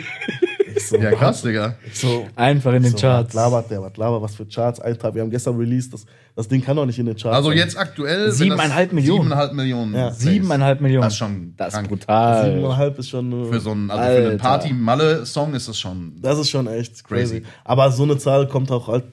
so, 0.90 0.98
Ja, 0.98 1.12
krass, 1.12 1.42
Digga. 1.42 1.76
So, 1.94 2.28
Einfach 2.36 2.74
in 2.74 2.84
den 2.84 2.92
so, 2.92 2.98
Charts. 2.98 3.34
Was 3.34 3.36
labert 3.36 3.72
der, 3.72 3.82
was 3.82 3.96
labert, 3.98 4.22
was 4.22 4.36
für 4.36 4.46
Charts, 4.46 4.80
Alter. 4.80 5.14
Wir 5.16 5.22
haben 5.22 5.30
gestern 5.30 5.56
released, 5.58 5.94
das, 5.94 6.06
das 6.36 6.48
Ding 6.48 6.62
kann 6.62 6.76
doch 6.76 6.86
nicht 6.86 7.00
in 7.00 7.06
den 7.06 7.16
Charts 7.16 7.36
Also 7.38 7.50
sein. 7.50 7.58
jetzt 7.58 7.78
aktuell. 7.78 8.32
Siebeneinhalb 8.32 8.92
Millionen. 8.94 9.24
Siebeneinhalb 9.24 9.54
Millionen. 9.54 9.94
Ja. 9.96 10.12
Siebeneinhalb 10.12 10.82
Millionen. 10.82 11.04
Das 11.04 11.14
ist 11.14 11.20
schon 11.20 11.54
Das 11.58 11.68
ist 11.70 11.74
krank. 11.76 11.88
brutal. 11.90 12.46
Siebeneinhalb 12.54 13.00
ist 13.00 13.10
schon. 13.10 13.46
äh, 13.46 13.46
Für 13.52 13.60
so 13.60 13.72
einen, 13.72 13.90
also 13.92 14.22
für 14.22 14.30
einen. 14.30 14.38
Party-Malle-Song 14.38 15.54
ist 15.54 15.68
das 15.70 15.80
schon. 15.80 16.14
Das 16.22 16.38
ist 16.38 16.50
schon 16.50 16.68
echt 16.68 17.04
crazy. 17.06 17.42
Crazy. 17.42 17.44
Aber 17.64 17.92
so 17.92 18.04
eine 18.04 18.18
Zahl 18.18 18.48
kommt 18.48 18.70
auch, 18.72 18.88
halt, 18.90 19.06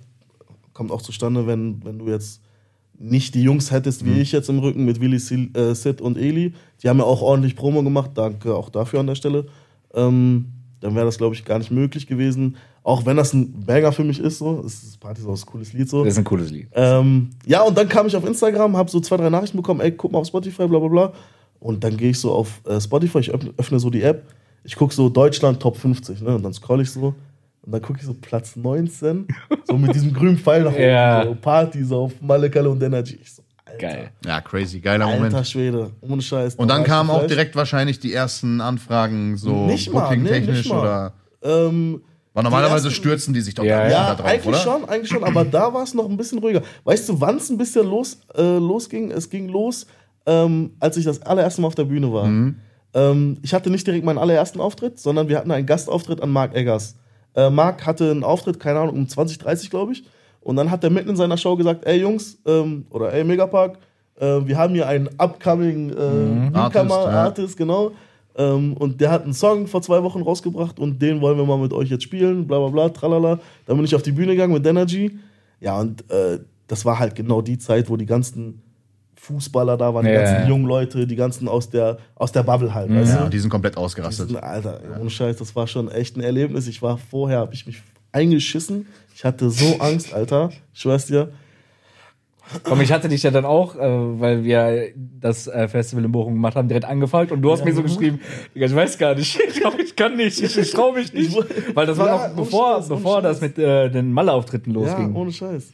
kommt 0.73 0.91
auch 0.91 1.03
zustande, 1.03 1.47
wenn, 1.47 1.85
wenn 1.85 1.99
du 1.99 2.09
jetzt 2.09 2.41
nicht 2.99 3.35
die 3.35 3.43
Jungs 3.43 3.71
hättest 3.71 4.05
wie 4.05 4.21
ich 4.21 4.33
jetzt 4.33 4.49
im 4.49 4.59
Rücken 4.59 4.85
mit 4.85 5.01
Willi, 5.01 5.19
Sil, 5.19 5.51
äh, 5.57 5.75
Sid 5.75 6.01
und 6.01 6.17
Eli. 6.17 6.55
Die 6.83 6.89
haben 6.89 6.99
ja 6.99 7.05
auch 7.05 7.23
ordentlich 7.23 7.57
Promo 7.57 7.83
gemacht. 7.83 8.13
Danke 8.15 8.55
auch 8.55 8.71
dafür 8.71 9.01
an 9.01 9.07
der 9.07 9.15
Stelle. 9.15 9.47
Ähm, 9.95 10.47
dann 10.81 10.95
wäre 10.95 11.07
das, 11.07 11.19
glaube 11.19 11.35
ich, 11.35 11.45
gar 11.45 11.59
nicht 11.59 11.71
möglich 11.71 12.07
gewesen. 12.07 12.57
Auch 12.83 13.07
wenn 13.07 13.17
das 13.17 13.33
ein 13.33 13.65
Banger 13.65 13.93
für 13.93 14.05
mich 14.05 14.21
ist, 14.21 14.39
so. 14.39 14.63
Es 14.65 14.83
ist 14.83 15.01
Party 15.01 15.23
auch 15.23 15.35
ein 15.35 15.47
cooles 15.47 15.73
Lied 15.73 15.89
so. 15.89 16.05
Das 16.05 16.13
ist 16.13 16.19
ein 16.19 16.25
cooles 16.25 16.51
Lied. 16.51 16.69
Ähm, 16.75 17.31
ja, 17.47 17.63
und 17.63 17.77
dann 17.79 17.89
kam 17.89 18.07
ich 18.07 18.15
auf 18.15 18.27
Instagram, 18.27 18.77
habe 18.77 18.91
so 18.91 19.01
zwei, 19.01 19.17
drei 19.17 19.31
Nachrichten 19.31 19.57
bekommen, 19.57 19.81
ey, 19.81 19.93
guck 19.93 20.13
mal 20.13 20.19
auf 20.19 20.27
Spotify, 20.27 20.67
bla 20.67 20.79
bla 20.79 20.89
bla. 20.89 21.13
Und 21.61 21.83
dann 21.83 21.97
gehe 21.97 22.11
ich 22.11 22.21
so 22.21 22.33
auf 22.33 22.61
äh, 22.67 22.79
Spotify, 22.79 23.21
ich 23.21 23.31
öffne, 23.31 23.55
öffne 23.57 23.81
so 23.81 23.89
die 23.89 24.03
App, 24.03 24.25
ich 24.65 24.77
gucke 24.77 24.95
so 24.95 25.09
Deutschland 25.09 25.61
Top 25.61 25.79
50, 25.79 26.21
ne? 26.21 26.35
Und 26.35 26.43
dann 26.43 26.53
scroll 26.53 26.83
ich 26.83 26.91
so 26.91 27.15
und 27.65 27.73
dann 27.73 27.83
gucke 27.83 27.99
ich 28.01 28.07
so 28.07 28.15
Platz 28.15 28.57
19, 28.57 29.27
so 29.65 29.77
mit 29.79 29.95
diesem 29.95 30.13
grünen 30.13 30.39
Pfeil 30.39 30.63
nach 30.65 30.73
oben, 30.75 30.83
Ja. 30.83 31.25
so 31.25 31.35
Party, 31.35 31.85
so 31.85 31.97
auf 32.05 32.13
Malekalle 32.21 32.69
und 32.71 32.83
Energy. 32.83 33.19
Ich 33.23 33.33
so, 33.35 33.43
Alter, 33.65 33.79
Geil. 33.79 34.11
Ja, 34.25 34.41
crazy, 34.41 34.81
geiler 34.81 35.07
Alter 35.07 35.17
Moment. 35.25 35.47
Schwede, 35.47 35.91
ohne 36.03 36.23
Scheiß. 36.23 36.55
Und 36.57 36.69
da 36.69 36.75
dann 36.75 36.85
kamen 36.85 37.11
auch 37.11 37.27
direkt 37.27 37.57
wahrscheinlich 37.57 37.99
die 37.99 38.13
ersten 38.13 38.61
Anfragen, 38.61 39.37
so 39.37 39.67
Nicht 39.67 39.93
mal, 39.93 40.03
nee, 40.11 40.17
booking-technisch 40.17 40.59
nicht 40.59 40.69
mal. 40.71 40.81
oder. 40.81 41.13
Ähm, 41.43 42.03
Weil 42.35 42.43
normalerweise 42.45 42.89
ersten- 42.89 42.91
stürzen 43.01 43.35
die 43.35 43.41
sich 43.41 43.55
doch 43.55 43.65
Ja, 43.65 43.79
gar 43.79 43.85
nicht 43.85 43.93
Ja, 43.93 44.09
da 44.11 44.15
drauf, 44.17 44.27
eigentlich 44.27 44.47
oder? 44.47 44.59
schon, 44.59 44.89
eigentlich 44.89 45.09
schon, 45.11 45.25
aber 45.25 45.45
da 45.45 45.73
war 45.73 45.83
es 45.83 45.95
noch 45.95 46.09
ein 46.09 46.17
bisschen 46.17 46.39
ruhiger. 46.39 46.63
Weißt 46.85 47.09
du, 47.09 47.21
wann 47.21 47.37
es 47.37 47.49
ein 47.51 47.59
bisschen 47.59 47.87
los, 47.89 48.19
äh, 48.37 48.43
losging? 48.59 49.11
Es 49.11 49.29
ging 49.31 49.49
los, 49.49 49.87
ähm, 50.27 50.73
als 50.81 50.97
ich 50.97 51.05
das 51.05 51.23
allererste 51.23 51.61
Mal 51.61 51.69
auf 51.69 51.75
der 51.75 51.85
Bühne 51.85 52.13
war. 52.13 52.27
Mhm. 52.27 52.57
Ähm, 52.95 53.39
ich 53.43 53.53
hatte 53.55 53.71
nicht 53.71 53.87
direkt 53.87 54.05
meinen 54.05 54.19
allerersten 54.19 54.61
Auftritt, 54.61 54.99
sondern 55.01 55.29
wir 55.29 55.37
hatten 55.39 55.51
einen 55.51 55.67
Gastauftritt 55.67 56.21
an 56.23 56.31
Mark 56.31 56.55
Eggers. 56.55 56.97
Äh, 57.35 57.51
Mark 57.51 57.87
hatte 57.87 58.11
einen 58.11 58.25
Auftritt, 58.25 58.61
keine 58.61 58.81
Ahnung, 58.81 58.97
um 58.97 59.09
20, 59.09 59.39
30, 59.39 59.71
glaube 59.71 59.93
ich. 59.93 60.05
Und 60.41 60.57
dann 60.57 60.71
hat 60.71 60.85
er 60.85 60.91
mitten 60.91 61.11
in 61.11 61.17
seiner 61.17 61.37
Show 61.37 61.57
gesagt, 61.57 61.87
ey 61.87 62.01
Jungs, 62.01 62.39
ähm, 62.47 62.87
oder 62.91 63.13
ey 63.13 63.25
Megapark, 63.25 63.79
äh, 64.21 64.41
wir 64.45 64.59
haben 64.59 64.75
hier 64.75 64.87
einen 64.87 65.09
upcoming 65.19 65.91
äh, 65.91 66.51
Newcomer, 66.51 66.95
Artist. 66.95 67.09
Artist, 67.09 67.57
genau. 67.57 67.93
Ähm, 68.37 68.75
und 68.75 69.01
der 69.01 69.11
hat 69.11 69.25
einen 69.25 69.33
Song 69.33 69.67
vor 69.67 69.81
zwei 69.83 70.03
Wochen 70.03 70.23
rausgebracht 70.23 70.79
und 70.79 71.01
den 71.01 71.21
wollen 71.21 71.39
wir 71.39 71.47
mal 71.47 71.59
mit 71.59 71.73
euch 71.73 71.89
jetzt 71.89 72.03
spielen, 72.03 72.47
bla 72.47 72.59
bla 72.59 72.69
bla, 72.69 72.89
tralala. 72.89 73.39
Dann 73.67 73.77
bin 73.77 73.85
ich 73.85 73.95
auf 73.95 74.03
die 74.03 74.13
Bühne 74.13 74.33
gegangen 74.33 74.53
mit 74.53 74.67
Energy. 74.67 75.19
Ja, 75.61 75.81
und 75.81 76.11
äh, 76.11 76.41
das 76.67 76.85
war 76.85 76.99
halt 76.99 77.15
genau 77.15 77.43
die 77.43 77.59
Zeit, 77.59 77.89
wo 77.89 77.97
die 77.97 78.07
ganzen 78.07 78.63
Fußballer 79.25 79.77
da 79.77 79.95
waren, 79.95 80.05
die 80.05 80.11
Ja, 80.13 80.19
ganzen 80.19 80.41
ja. 80.43 80.47
jungen 80.49 80.67
Leute, 80.67 81.07
die 81.07 81.17
ganzen 81.17 81.49
aus 81.49 81.71
der, 81.71 81.99
aus 82.15 82.31
der 82.33 82.43
Bubble 82.43 82.75
halt, 82.75 82.91
weißt 82.95 83.15
Ja, 83.17 83.25
du? 83.25 83.31
die 83.31 83.39
sind 83.39 83.51
komplett 83.51 83.77
ausgerastet. 83.77 84.29
sind, 84.29 84.37
Alter, 84.43 84.81
ohne 85.01 85.09
Scheiß, 85.11 85.37
das 85.39 85.57
war 85.57 85.67
schon 85.67 85.91
echt 85.91 86.17
ein 86.17 86.21
Erlebnis. 86.21 86.67
Ich 86.69 86.83
war 86.83 86.99
vorher, 86.99 87.39
habe 87.39 87.55
ich 87.55 87.67
mich 87.67 87.83
eingeschissen. 88.13 88.87
Ich 89.15 89.25
hatte 89.25 89.49
so 89.51 89.79
Angst, 89.79 90.13
Alter. 90.13 90.51
Ich 90.73 90.81
schwör's 90.81 91.07
dir. 91.07 91.31
Komm, 92.65 92.83
ich 92.83 92.93
hatte 92.93 93.09
dich 93.09 93.23
ja 93.23 93.31
dann 93.31 93.47
auch, 93.47 93.75
äh, 93.75 93.81
weil 93.81 94.45
wir 94.45 94.89
das 95.19 95.47
äh, 95.47 95.67
Festival 95.67 96.05
in 96.05 96.13
Bochum 96.13 96.35
gemacht 96.35 96.57
haben, 96.57 96.69
direkt 96.69 96.85
angefragt 96.85 97.33
und 97.33 97.41
du 97.41 97.51
hast 97.51 97.65
mir 97.65 97.73
so 97.73 97.83
geschrieben, 97.83 98.21
Digga, 98.55 98.67
ich 98.67 98.75
weiß 98.75 98.99
gar 98.99 99.15
nicht, 99.15 99.41
ich, 99.49 99.55
glaub, 99.61 99.79
ich 99.79 99.97
kann 99.97 100.15
nicht, 100.17 100.43
ich, 100.43 100.59
ich 100.59 100.71
trau 100.73 100.93
mich 100.93 101.11
nicht. 101.15 101.35
Weil 101.75 101.87
das 101.87 101.97
war 101.97 102.07
Ja, 102.07 102.29
noch 102.29 102.37
bevor, 102.37 102.77
Scheiß, 102.77 102.89
bevor 102.89 103.23
das 103.23 103.41
mit 103.41 103.57
äh, 103.59 103.89
den 103.89 104.13
Malle-Auftritten 104.13 104.73
Ja, 104.73 104.77
losging. 104.81 105.15
ohne 105.15 105.33
Scheiß. 105.33 105.73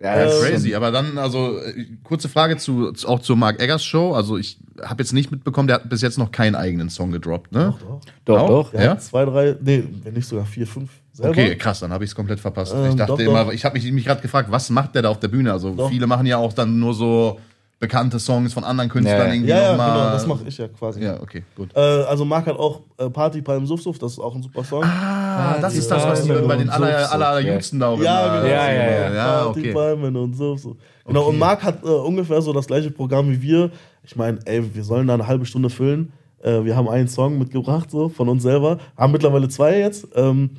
Ja, 0.00 0.16
Ja, 0.16 0.24
das 0.26 0.34
ist 0.40 0.48
crazy. 0.48 0.74
Aber 0.74 0.90
dann, 0.92 1.18
also, 1.18 1.58
äh, 1.58 1.86
kurze 2.04 2.28
Frage 2.28 2.56
zu, 2.56 2.92
zu- 2.92 3.08
auch 3.08 3.18
zur 3.20 3.36
Mark 3.36 3.60
Eggers 3.60 3.84
Show. 3.84 4.12
Also, 4.14 4.36
ich 4.38 4.58
habe 4.82 5.02
jetzt 5.02 5.12
nicht 5.12 5.30
mitbekommen, 5.32 5.66
der 5.66 5.76
hat 5.76 5.88
bis 5.88 6.02
jetzt 6.02 6.18
noch 6.18 6.30
keinen 6.30 6.54
eigenen 6.54 6.88
Song 6.88 7.10
gedroppt, 7.10 7.50
ne? 7.52 7.74
Doch. 7.80 8.00
Doch, 8.24 8.46
doch. 8.48 8.70
Der 8.70 8.84
Ja? 8.84 8.90
hat 8.92 9.02
zwei, 9.02 9.24
drei, 9.24 9.56
nee, 9.60 9.82
wenn 10.04 10.14
nicht 10.14 10.28
sogar 10.28 10.46
vier, 10.46 10.66
fünf 10.68 10.90
selber. 11.12 11.30
Okay, 11.30 11.56
krass, 11.56 11.80
dann 11.80 11.92
habe 11.92 12.04
ich 12.04 12.10
es 12.10 12.14
komplett 12.14 12.38
verpasst. 12.38 12.74
Ähm, 12.76 12.90
ich 12.90 12.94
dachte 12.94 13.12
doch, 13.12 13.18
immer, 13.18 13.46
doch. 13.46 13.52
ich 13.52 13.64
habe 13.64 13.76
mich, 13.76 13.90
mich 13.90 14.04
gerade 14.04 14.20
gefragt, 14.22 14.50
was 14.52 14.70
macht 14.70 14.94
der 14.94 15.02
da 15.02 15.08
auf 15.08 15.18
der 15.18 15.28
Bühne? 15.28 15.52
Also 15.52 15.74
Doch. 15.74 15.88
viele 15.90 16.06
machen 16.06 16.26
ja 16.26 16.36
auch 16.36 16.52
dann 16.52 16.78
nur 16.78 16.94
so 16.94 17.40
bekannte 17.78 18.18
Songs 18.18 18.52
von 18.52 18.64
anderen 18.64 18.90
Künstlern 18.90 19.28
Ja, 19.28 19.32
irgendwie 19.32 19.50
Ja, 19.50 19.60
ja, 19.60 19.70
nochmal. 19.70 19.98
genau, 19.98 20.10
das 20.10 20.26
mache 20.26 20.40
ich 20.46 20.58
ja 20.58 20.68
quasi. 20.68 21.02
Ja, 21.02 21.20
okay, 21.20 21.44
gut. 21.56 21.70
Äh, 21.76 21.80
also 21.80 22.24
Marc 22.24 22.46
hat 22.46 22.58
auch 22.58 22.80
äh, 22.98 23.08
Party 23.08 23.40
beim 23.40 23.66
Suff 23.66 23.82
Suff, 23.82 23.98
das 23.98 24.12
ist 24.12 24.18
auch 24.18 24.34
ein 24.34 24.42
super 24.42 24.64
Song. 24.64 24.82
Ah, 24.84 25.58
das 25.60 25.74
ist 25.76 25.88
das, 25.90 26.04
was 26.04 26.22
die 26.24 26.28
bei 26.28 26.56
den 26.56 26.70
aller, 26.70 27.04
Suff, 27.04 27.12
aller 27.14 27.36
Suff, 27.36 27.44
ja. 27.44 27.52
Jüngsten 27.52 27.78
da 27.78 27.88
auch 27.88 28.00
Ja, 28.00 28.40
genau. 28.40 28.46
Ja, 28.48 28.72
ja, 28.72 28.90
ja. 28.90 29.14
ja 29.14 29.42
Party 29.42 29.60
okay. 29.60 29.72
Palmen 29.72 30.16
und 30.16 30.34
so. 30.34 30.56
so. 30.56 30.76
Genau, 31.06 31.28
und 31.28 31.38
Marc 31.38 31.62
hat 31.62 31.84
äh, 31.84 31.86
ungefähr 31.86 32.42
so 32.42 32.52
das 32.52 32.66
gleiche 32.66 32.90
Programm 32.90 33.30
wie 33.30 33.40
wir. 33.40 33.70
Ich 34.02 34.16
meine, 34.16 34.38
ey, 34.44 34.74
wir 34.74 34.82
sollen 34.84 35.06
da 35.06 35.14
eine 35.14 35.26
halbe 35.26 35.46
Stunde 35.46 35.70
füllen. 35.70 36.12
Äh, 36.42 36.64
wir 36.64 36.76
haben 36.76 36.88
einen 36.88 37.08
Song 37.08 37.38
mitgebracht, 37.38 37.90
so 37.90 38.08
von 38.08 38.28
uns 38.28 38.42
selber. 38.42 38.78
Haben 38.96 39.12
mittlerweile 39.12 39.48
zwei 39.48 39.78
jetzt. 39.78 40.08
Ähm, 40.14 40.50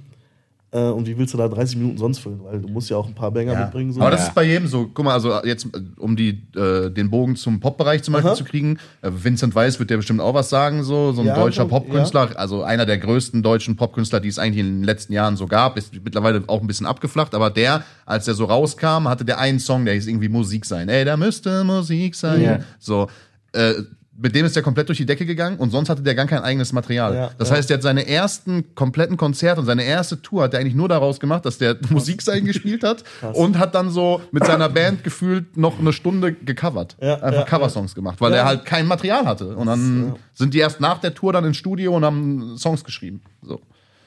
äh, 0.72 0.80
und 0.90 1.08
wie 1.08 1.18
willst 1.18 1.34
du 1.34 1.38
da 1.38 1.48
30 1.48 1.78
Minuten 1.78 1.98
sonst 1.98 2.20
füllen? 2.20 2.44
Weil 2.44 2.60
du 2.62 2.68
musst 2.68 2.90
ja 2.90 2.98
auch 2.98 3.08
ein 3.08 3.16
paar 3.16 3.32
Banger 3.32 3.54
Ja. 3.54 3.62
mitbringen. 3.62 3.92
So. 3.92 4.02
Aber 4.02 4.12
das 4.12 4.22
Ja. 4.22 4.28
ist 4.28 4.36
bei 4.36 4.44
jedem 4.44 4.68
so. 4.68 4.88
Guck 4.94 5.06
mal, 5.06 5.14
also 5.14 5.34
jetzt, 5.44 5.66
äh, 5.66 5.80
um 5.98 6.16
die, 6.16 6.44
äh, 6.56 6.90
den 6.92 7.10
Bogen 7.10 7.36
zum 7.36 7.60
Pop-Bereich 7.60 8.04
zum 8.04 8.14
Beispiel 8.14 8.30
Aha. 8.30 8.36
zu 8.38 8.44
kriegen. 8.44 8.78
Äh, 9.02 9.10
Vincent 9.12 9.56
Weiss 9.56 9.80
wird 9.80 9.90
dir 9.90 9.98
bestimmt 9.98 10.22
auch 10.22 10.34
was 10.34 10.50
sagen, 10.50 10.84
so, 10.84 11.12
so 11.12 11.22
ein 11.22 11.28
Ja, 11.28 11.36
deutscher 11.36 11.66
Popkünstler, 11.66 12.30
also 12.36 12.62
einer 12.64 12.86
der 12.86 12.98
größten 13.00 13.42
deutschen 13.42 13.76
Popkünstler, 13.76 14.20
die 14.20 14.28
es 14.28 14.38
eigentlich 14.38 14.60
in 14.66 14.80
den 14.80 14.84
letzten 14.84 15.14
Jahren 15.14 15.38
so 15.38 15.48
gab, 15.48 15.76
ist 15.78 15.94
mittlerweile 16.04 16.44
auch 16.48 16.62
ein 16.62 16.68
bisschen 16.68 16.86
abgeflacht, 16.86 17.34
aber 17.34 17.50
der, 17.50 17.84
als 18.06 18.26
der 18.26 18.34
so 18.36 18.46
rauskam, 18.46 19.08
hatte 19.08 19.26
der 19.26 19.40
einen 19.40 19.60
Song, 19.60 19.86
der 19.86 19.96
hieß 19.96 20.08
irgendwie 20.08 20.30
Musik 20.30 20.66
sein. 20.66 20.88
Ey, 20.90 21.04
da 21.06 21.18
müsste 21.18 21.64
Musik 21.64 22.14
sein. 22.16 22.42
Ja. 22.42 22.60
So, 22.80 23.08
äh, 23.54 23.74
mit 24.22 24.36
dem 24.36 24.46
ist 24.46 24.56
der 24.56 24.64
komplett 24.64 24.90
durch 24.90 24.98
die 24.98 25.06
Decke 25.06 25.26
gegangen 25.26 25.58
und 25.58 25.72
sonst 25.72 25.90
hatte 25.90 26.02
der 26.02 26.14
gar 26.14 26.26
kein 26.26 26.42
eigenes 26.44 26.74
Material. 26.74 27.14
Ja, 27.16 27.32
das 27.38 27.50
ja. 27.50 27.56
heißt, 27.56 27.70
der 27.70 27.78
hat 27.78 27.84
seine 27.84 28.08
ersten 28.08 28.76
kompletten 28.76 29.18
Konzerte 29.18 29.62
und 29.62 29.66
seine 29.66 29.84
erste 29.84 30.22
Tour 30.22 30.44
hat 30.44 30.54
er 30.54 30.60
eigentlich 30.60 30.76
nur 30.76 30.90
daraus 30.90 31.20
gemacht, 31.20 31.46
dass 31.46 31.58
der 31.58 31.78
Musikseiten 31.90 32.46
gespielt 32.46 32.84
hat 32.84 33.04
und 33.34 33.58
hat 33.58 33.76
dann 33.76 33.90
so 33.90 34.22
mit 34.32 34.46
seiner 34.46 34.70
Band 34.70 35.04
gefühlt 35.04 35.56
noch 35.58 35.80
eine 35.80 35.94
Stunde 35.94 36.34
gecovert. 36.34 36.98
Ja, 37.02 37.16
Einfach 37.22 37.46
Coversongs 37.46 37.96
gemacht, 37.96 38.20
weil 38.20 38.34
er 38.34 38.46
halt 38.46 38.66
kein 38.66 38.88
Material 38.88 39.26
hatte. 39.26 39.56
Und 39.56 39.68
dann 39.68 40.16
sind 40.34 40.54
die 40.54 40.60
erst 40.60 40.80
nach 40.80 41.00
der 41.00 41.14
Tour 41.14 41.34
dann 41.34 41.46
ins 41.46 41.58
Studio 41.58 41.96
und 41.96 42.04
haben 42.04 42.58
Songs 42.58 42.84
geschrieben. 42.84 43.22
So. 43.42 43.62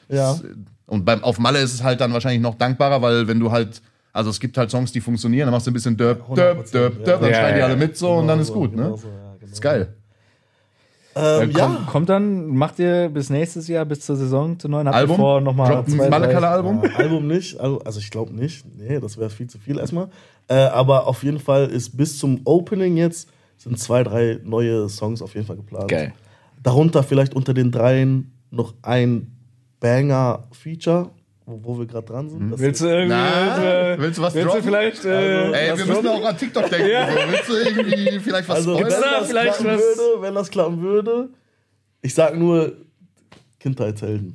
Ja. 0.08 0.38
Und 0.86 1.04
beim, 1.04 1.24
auf 1.24 1.38
Malle 1.38 1.60
ist 1.60 1.72
es 1.72 1.82
halt 1.82 2.00
dann 2.00 2.12
wahrscheinlich 2.12 2.42
noch 2.42 2.56
dankbarer, 2.56 3.00
weil 3.00 3.28
wenn 3.28 3.40
du 3.40 3.50
halt, 3.50 3.80
also 4.12 4.28
es 4.28 4.40
gibt 4.40 4.58
halt 4.58 4.70
Songs, 4.70 4.92
die 4.92 5.00
funktionieren, 5.00 5.46
dann 5.46 5.52
machst 5.52 5.66
du 5.66 5.70
ein 5.70 5.74
bisschen 5.74 5.96
Döp, 5.96 6.26
Döp, 6.34 6.58
100%, 6.58 6.72
Döp, 6.72 7.04
Döp, 7.04 7.06
ja. 7.06 7.16
dann 7.16 7.34
schreien 7.34 7.56
die 7.56 7.62
alle 7.62 7.76
mit 7.76 7.96
so 7.96 8.12
und 8.12 8.28
dann 8.28 8.40
ist 8.40 8.48
Genau 8.48 8.60
gut, 8.60 8.72
so, 8.72 8.76
ne? 8.76 8.82
genau 8.82 8.96
so, 8.96 9.08
ja, 9.08 9.36
genau. 9.40 9.52
Ist 9.52 9.62
geil. 9.62 9.94
Ähm, 11.14 11.50
Äh, 11.50 11.52
ja, 11.52 11.66
kommt, 11.66 11.86
kommt 11.86 12.08
dann, 12.08 12.46
macht 12.48 12.78
ihr 12.78 13.08
bis 13.08 13.28
nächstes 13.30 13.68
Jahr, 13.68 13.84
bis 13.84 14.00
zur 14.00 14.16
Saison, 14.16 14.58
zur 14.58 14.70
neuen, 14.70 14.86
habt 14.86 14.96
ihr 14.96 15.00
Album? 15.00 15.16
vor, 15.16 15.40
nochmal 15.40 15.70
Droppt 15.70 15.88
ein 15.88 15.96
zwei, 15.96 16.08
Malle-Kalle-Album? 16.08 16.82
Ja, 16.84 16.96
Album 16.96 17.26
nicht, 17.26 17.60
also 17.60 17.80
also 17.80 18.00
ich 18.00 18.10
glaube 18.10 18.34
nicht. 18.34 18.64
Nee, 18.78 18.98
das 18.98 19.18
wäre 19.18 19.28
viel 19.30 19.46
zu 19.46 19.58
viel 19.58 19.78
erstmal. 19.78 20.08
Äh, 20.48 20.54
aber 20.54 21.06
auf 21.06 21.22
jeden 21.22 21.38
Fall 21.38 21.66
ist 21.66 21.96
bis 21.96 22.18
zum 22.18 22.40
Opening 22.44 22.96
jetzt 22.96 23.28
sind 23.58 23.78
zwei, 23.78 24.02
drei 24.02 24.40
neue 24.42 24.88
Songs 24.88 25.22
auf 25.22 25.34
jeden 25.34 25.46
Fall 25.46 25.56
geplant. 25.56 25.88
Geil. 25.88 26.12
Darunter 26.62 27.02
vielleicht 27.02 27.34
unter 27.34 27.54
den 27.54 27.70
dreien 27.70 28.32
noch 28.50 28.74
ein 28.82 29.36
Banger-Feature, 29.80 31.10
wo, 31.52 31.60
wo 31.62 31.78
wir 31.78 31.86
gerade 31.86 32.06
dran 32.06 32.28
sind. 32.30 32.50
Das 32.50 32.60
Willst 32.60 32.80
du 32.80 32.86
irgendwie, 32.86 33.08
Na, 33.08 33.92
äh, 33.92 33.98
willst 34.00 34.18
du 34.18 34.22
was 34.22 34.34
willst 34.34 34.46
du 34.46 34.50
droppen? 34.50 34.64
vielleicht, 34.64 35.04
äh, 35.04 35.52
Ey, 35.52 35.72
was 35.72 35.78
wir 35.78 35.86
müssen 35.86 36.08
auch 36.08 36.24
an 36.24 36.36
TikTok 36.38 36.68
denken. 36.70 36.88
Ja. 36.90 37.06
So. 37.08 37.16
Willst 37.30 37.48
du 37.48 37.54
irgendwie 37.54 38.18
vielleicht 38.20 38.48
was 38.48 38.56
also, 38.56 38.74
wenn 38.76 38.88
da 38.88 39.00
das 39.20 39.28
vielleicht 39.28 39.58
klappen 39.58 39.66
was- 39.66 39.80
würde, 39.80 40.22
wenn 40.22 40.34
das 40.34 40.50
klappen 40.50 40.82
würde, 40.82 41.28
ich 42.00 42.14
sag 42.14 42.36
nur 42.36 42.72
Kindheitshelden. 43.60 44.34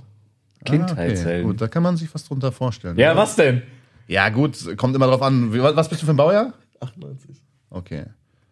Kindheitshelden. 0.66 1.46
Ah, 1.46 1.48
Gut, 1.52 1.62
da 1.62 1.68
kann 1.68 1.84
man 1.84 1.98
sich 1.98 2.14
was 2.14 2.26
drunter 2.26 2.52
vorstellen. 2.52 2.98
Ja, 2.98 3.16
was 3.16 3.36
denn? 3.36 3.62
Ja, 4.08 4.30
gut, 4.30 4.58
kommt 4.78 4.96
immer 4.96 5.08
drauf 5.08 5.22
an. 5.22 5.52
Was 5.54 5.90
bist 5.90 6.02
du 6.02 6.06
für 6.06 6.14
ein 6.14 6.18
Baujahr? 6.18 6.54
98. 6.80 7.36
Okay. 7.70 8.06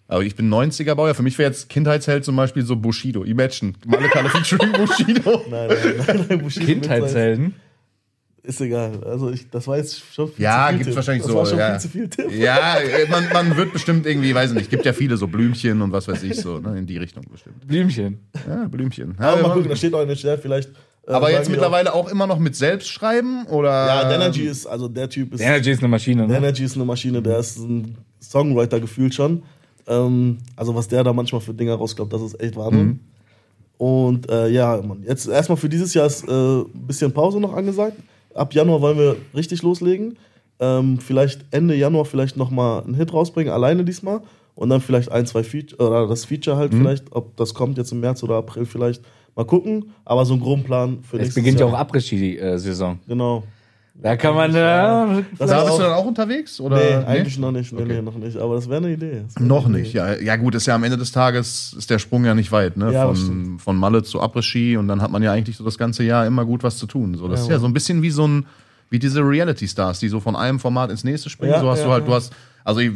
Aber 0.08 0.22
ich 0.24 0.36
bin 0.36 0.50
90er 0.54 0.94
Baujahr. 0.96 1.16
Für 1.16 1.24
mich 1.24 1.38
wäre 1.40 1.50
jetzt 1.50 1.68
Kindheitsheld 1.70 2.24
zum 2.26 2.36
Beispiel 2.36 2.64
so 2.64 2.76
Bushido. 2.76 3.24
Imagine. 3.24 3.74
Malekale 3.86 4.30
featuring 4.30 4.72
Bushido. 4.74 5.42
Nein, 5.50 5.68
nein, 5.70 6.04
nein, 6.06 6.26
nein 6.30 6.42
Bushido 6.42 6.66
Kindheitshelden? 6.66 7.56
Ist 8.46 8.62
egal. 8.62 9.04
Also 9.04 9.32
ich, 9.32 9.50
das 9.50 9.68
war 9.68 9.78
jetzt 9.78 10.02
schon 10.14 10.32
viel 10.32 10.44
Ja, 10.44 10.68
zu 10.68 10.70
viel. 10.70 10.78
gibt's 10.78 10.86
Tipp. 10.88 10.96
wahrscheinlich 10.96 11.24
das 11.24 11.32
so, 11.32 11.38
war 11.38 11.46
schon 11.46 11.58
ja. 11.58 11.72
viel 11.72 11.80
zu 11.80 11.90
viel 11.90 12.10
Tipp. 12.10 12.32
Ja, 12.32 12.78
äh, 12.78 13.10
man, 13.10 13.24
man 13.34 13.58
wird 13.58 13.74
bestimmt 13.74 14.06
irgendwie, 14.06 14.36
weiß 14.36 14.52
ich 14.52 14.58
nicht, 14.58 14.70
gibt 14.70 14.86
ja 14.86 14.94
viele 14.94 15.18
so 15.18 15.28
Blümchen 15.28 15.82
und 15.82 15.92
was 15.92 16.08
weiß 16.08 16.22
ich 16.24 16.36
so, 16.36 16.60
ne, 16.60 16.78
in 16.78 16.86
die 16.86 16.98
Richtung 16.98 17.24
bestimmt. 17.32 17.68
Blümchen. 17.68 18.20
Ja, 18.48 18.66
Blümchen. 18.68 19.16
Ja, 19.20 19.34
Aber 19.34 19.42
mal 19.42 19.54
gucken, 19.54 19.70
da 19.70 19.76
steht 19.76 19.94
auch 19.94 20.02
in 20.02 20.08
der 20.08 20.18
Chat 20.18 20.42
vielleicht. 20.42 20.70
äh, 21.08 21.12
aber 21.12 21.32
jetzt 21.32 21.50
mittlerweile 21.50 21.94
auch 21.94 22.12
immer 22.12 22.28
noch 22.28 22.38
mit 22.40 22.56
Selbstschreiben 22.56 23.46
oder? 23.48 23.70
Auch, 23.86 24.04
ja, 24.04 24.10
Denergy 24.10 24.44
ist, 24.44 24.68
also 24.68 24.88
der 24.88 25.10
Typ 25.10 25.34
ist. 25.34 25.42
Energy 25.42 25.72
ist 25.72 25.80
eine 25.80 25.88
Maschine, 25.88 26.28
ne? 26.28 26.34
Denergy 26.36 26.64
ist 26.64 26.76
eine 26.76 26.86
Maschine, 26.86 27.22
der 27.22 27.40
ist 27.40 27.58
ein 27.58 27.98
Songwriter 28.22 28.80
gefühlt 28.80 29.14
schon. 29.16 29.44
Ähm, 29.88 30.38
also 30.56 30.76
was 30.76 30.88
der 30.88 31.04
da 31.04 31.14
manchmal 31.14 31.42
für 31.42 31.54
Dinger 31.54 31.76
rausklappt, 31.76 32.14
das 32.14 32.22
ist 32.22 32.40
echt 32.40 32.56
Wahnsinn. 32.56 32.86
Mhm. 32.88 33.00
Und 33.78 34.30
äh, 34.32 34.48
ja, 34.50 34.82
Mann, 34.82 35.04
jetzt 35.06 35.28
erstmal 35.28 35.58
für 35.58 35.68
dieses 35.68 35.94
Jahr 35.94 36.06
ist 36.06 36.28
äh, 36.28 36.32
ein 36.32 36.88
bisschen 36.88 37.12
Pause 37.12 37.40
noch 37.40 37.54
angesagt. 37.54 37.98
Ab 38.36 38.54
Januar 38.54 38.82
wollen 38.82 38.98
wir 39.00 39.16
richtig 39.34 39.64
loslegen. 39.64 40.18
Ähm, 40.60 41.00
vielleicht 41.00 41.46
Ende 41.52 41.76
Januar 41.76 42.06
vielleicht 42.06 42.38
nochmal 42.38 42.84
einen 42.84 42.94
Hit 42.94 43.12
rausbringen, 43.14 43.52
alleine 43.52 43.84
diesmal. 43.84 44.22
Und 44.56 44.70
dann 44.70 44.80
vielleicht 44.80 45.12
ein, 45.12 45.26
zwei 45.26 45.44
Feature, 45.44 45.86
oder 45.86 46.08
das 46.08 46.24
Feature 46.26 46.56
Mhm. 46.56 46.60
halt 46.60 46.74
vielleicht, 46.74 47.12
ob 47.12 47.36
das 47.36 47.54
kommt 47.54 47.78
jetzt 47.78 47.92
im 47.92 48.00
März 48.00 48.24
oder 48.24 48.36
April 48.36 48.66
vielleicht. 48.66 49.02
Mal 49.36 49.44
gucken. 49.46 49.92
Aber 50.06 50.24
so 50.26 50.34
einen 50.34 50.42
groben 50.44 50.64
Plan 50.64 51.00
für 51.02 51.18
Es 51.18 51.24
nächstes 51.24 51.36
beginnt 51.44 51.60
ja 51.60 51.66
Jahr. 51.66 51.76
auch 51.76 51.80
Après-Ski-Saison. 51.80 53.00
Genau. 53.08 53.44
Da 53.98 54.18
kann 54.18 54.36
man, 54.36 54.52
äh, 54.52 55.24
Das 55.38 55.50
Da 55.50 55.60
ist 55.62 55.66
bist 55.68 55.80
du 55.80 55.84
dann 55.84 55.94
auch 55.94 56.06
unterwegs? 56.06 56.60
Oder? 56.60 56.76
Nee, 56.78 57.06
eigentlich 57.06 57.40
noch 57.40 57.52
nicht. 57.52 57.72
Nee, 57.72 57.82
Okay. 57.84 57.94
nee, 57.94 58.02
noch 58.02 58.16
nicht. 58.18 58.38
Aber 58.38 58.56
das 58.56 58.68
wäre 58.70 58.78
eine 58.84 58.92
Idee. 58.94 59.24
Wär 59.36 59.46
Noch 59.46 59.66
eine 59.66 59.78
nicht, 59.78 59.92
Idee. 59.92 59.98
ja. 60.00 60.14
Ja, 60.20 60.36
gut, 60.36 60.54
ist 60.54 60.66
ja 60.66 60.76
am 60.76 60.84
Ende 60.84 60.98
des 60.98 61.12
Tages 61.14 61.74
ist 61.78 61.90
der 61.90 61.98
Sprung 62.00 62.26
ja 62.26 62.36
nicht 62.36 62.52
weit, 62.52 62.76
ne? 62.78 62.92
Ja, 62.92 63.08
von, 63.14 63.58
von 63.58 63.78
Malle 63.78 64.04
zu 64.04 64.22
Après-Ski 64.22 64.76
und 64.78 64.88
dann 64.90 65.02
hat 65.02 65.12
man 65.12 65.24
ja 65.24 65.32
eigentlich 65.32 65.56
so 65.58 65.64
das 65.64 65.78
ganze 65.78 66.04
Jahr 66.04 66.28
immer 66.28 66.44
gut 66.46 66.62
was 66.64 66.78
zu 66.78 66.88
tun. 66.88 67.16
So, 67.16 67.28
das 67.30 67.42
ist 67.42 67.50
ja 67.50 67.58
so 67.58 67.68
ein 67.68 67.74
bisschen 67.74 68.02
wie 68.02 68.12
so 68.12 68.28
ein, 68.28 68.46
wie 68.90 69.00
diese 69.00 69.22
Reality-Stars, 69.22 70.00
die 70.00 70.10
so 70.10 70.20
von 70.20 70.36
einem 70.36 70.60
Format 70.60 70.92
ins 70.92 71.04
nächste 71.06 71.30
springen. 71.30 71.54
Ja, 71.54 71.62
so 71.62 71.70
hast 71.70 71.80
ja, 71.80 71.86
du 71.86 71.92
halt, 71.94 72.04
ja. 72.04 72.08
du 72.10 72.14
hast, 72.16 72.34
also 72.66 72.82
ich- 72.82 72.92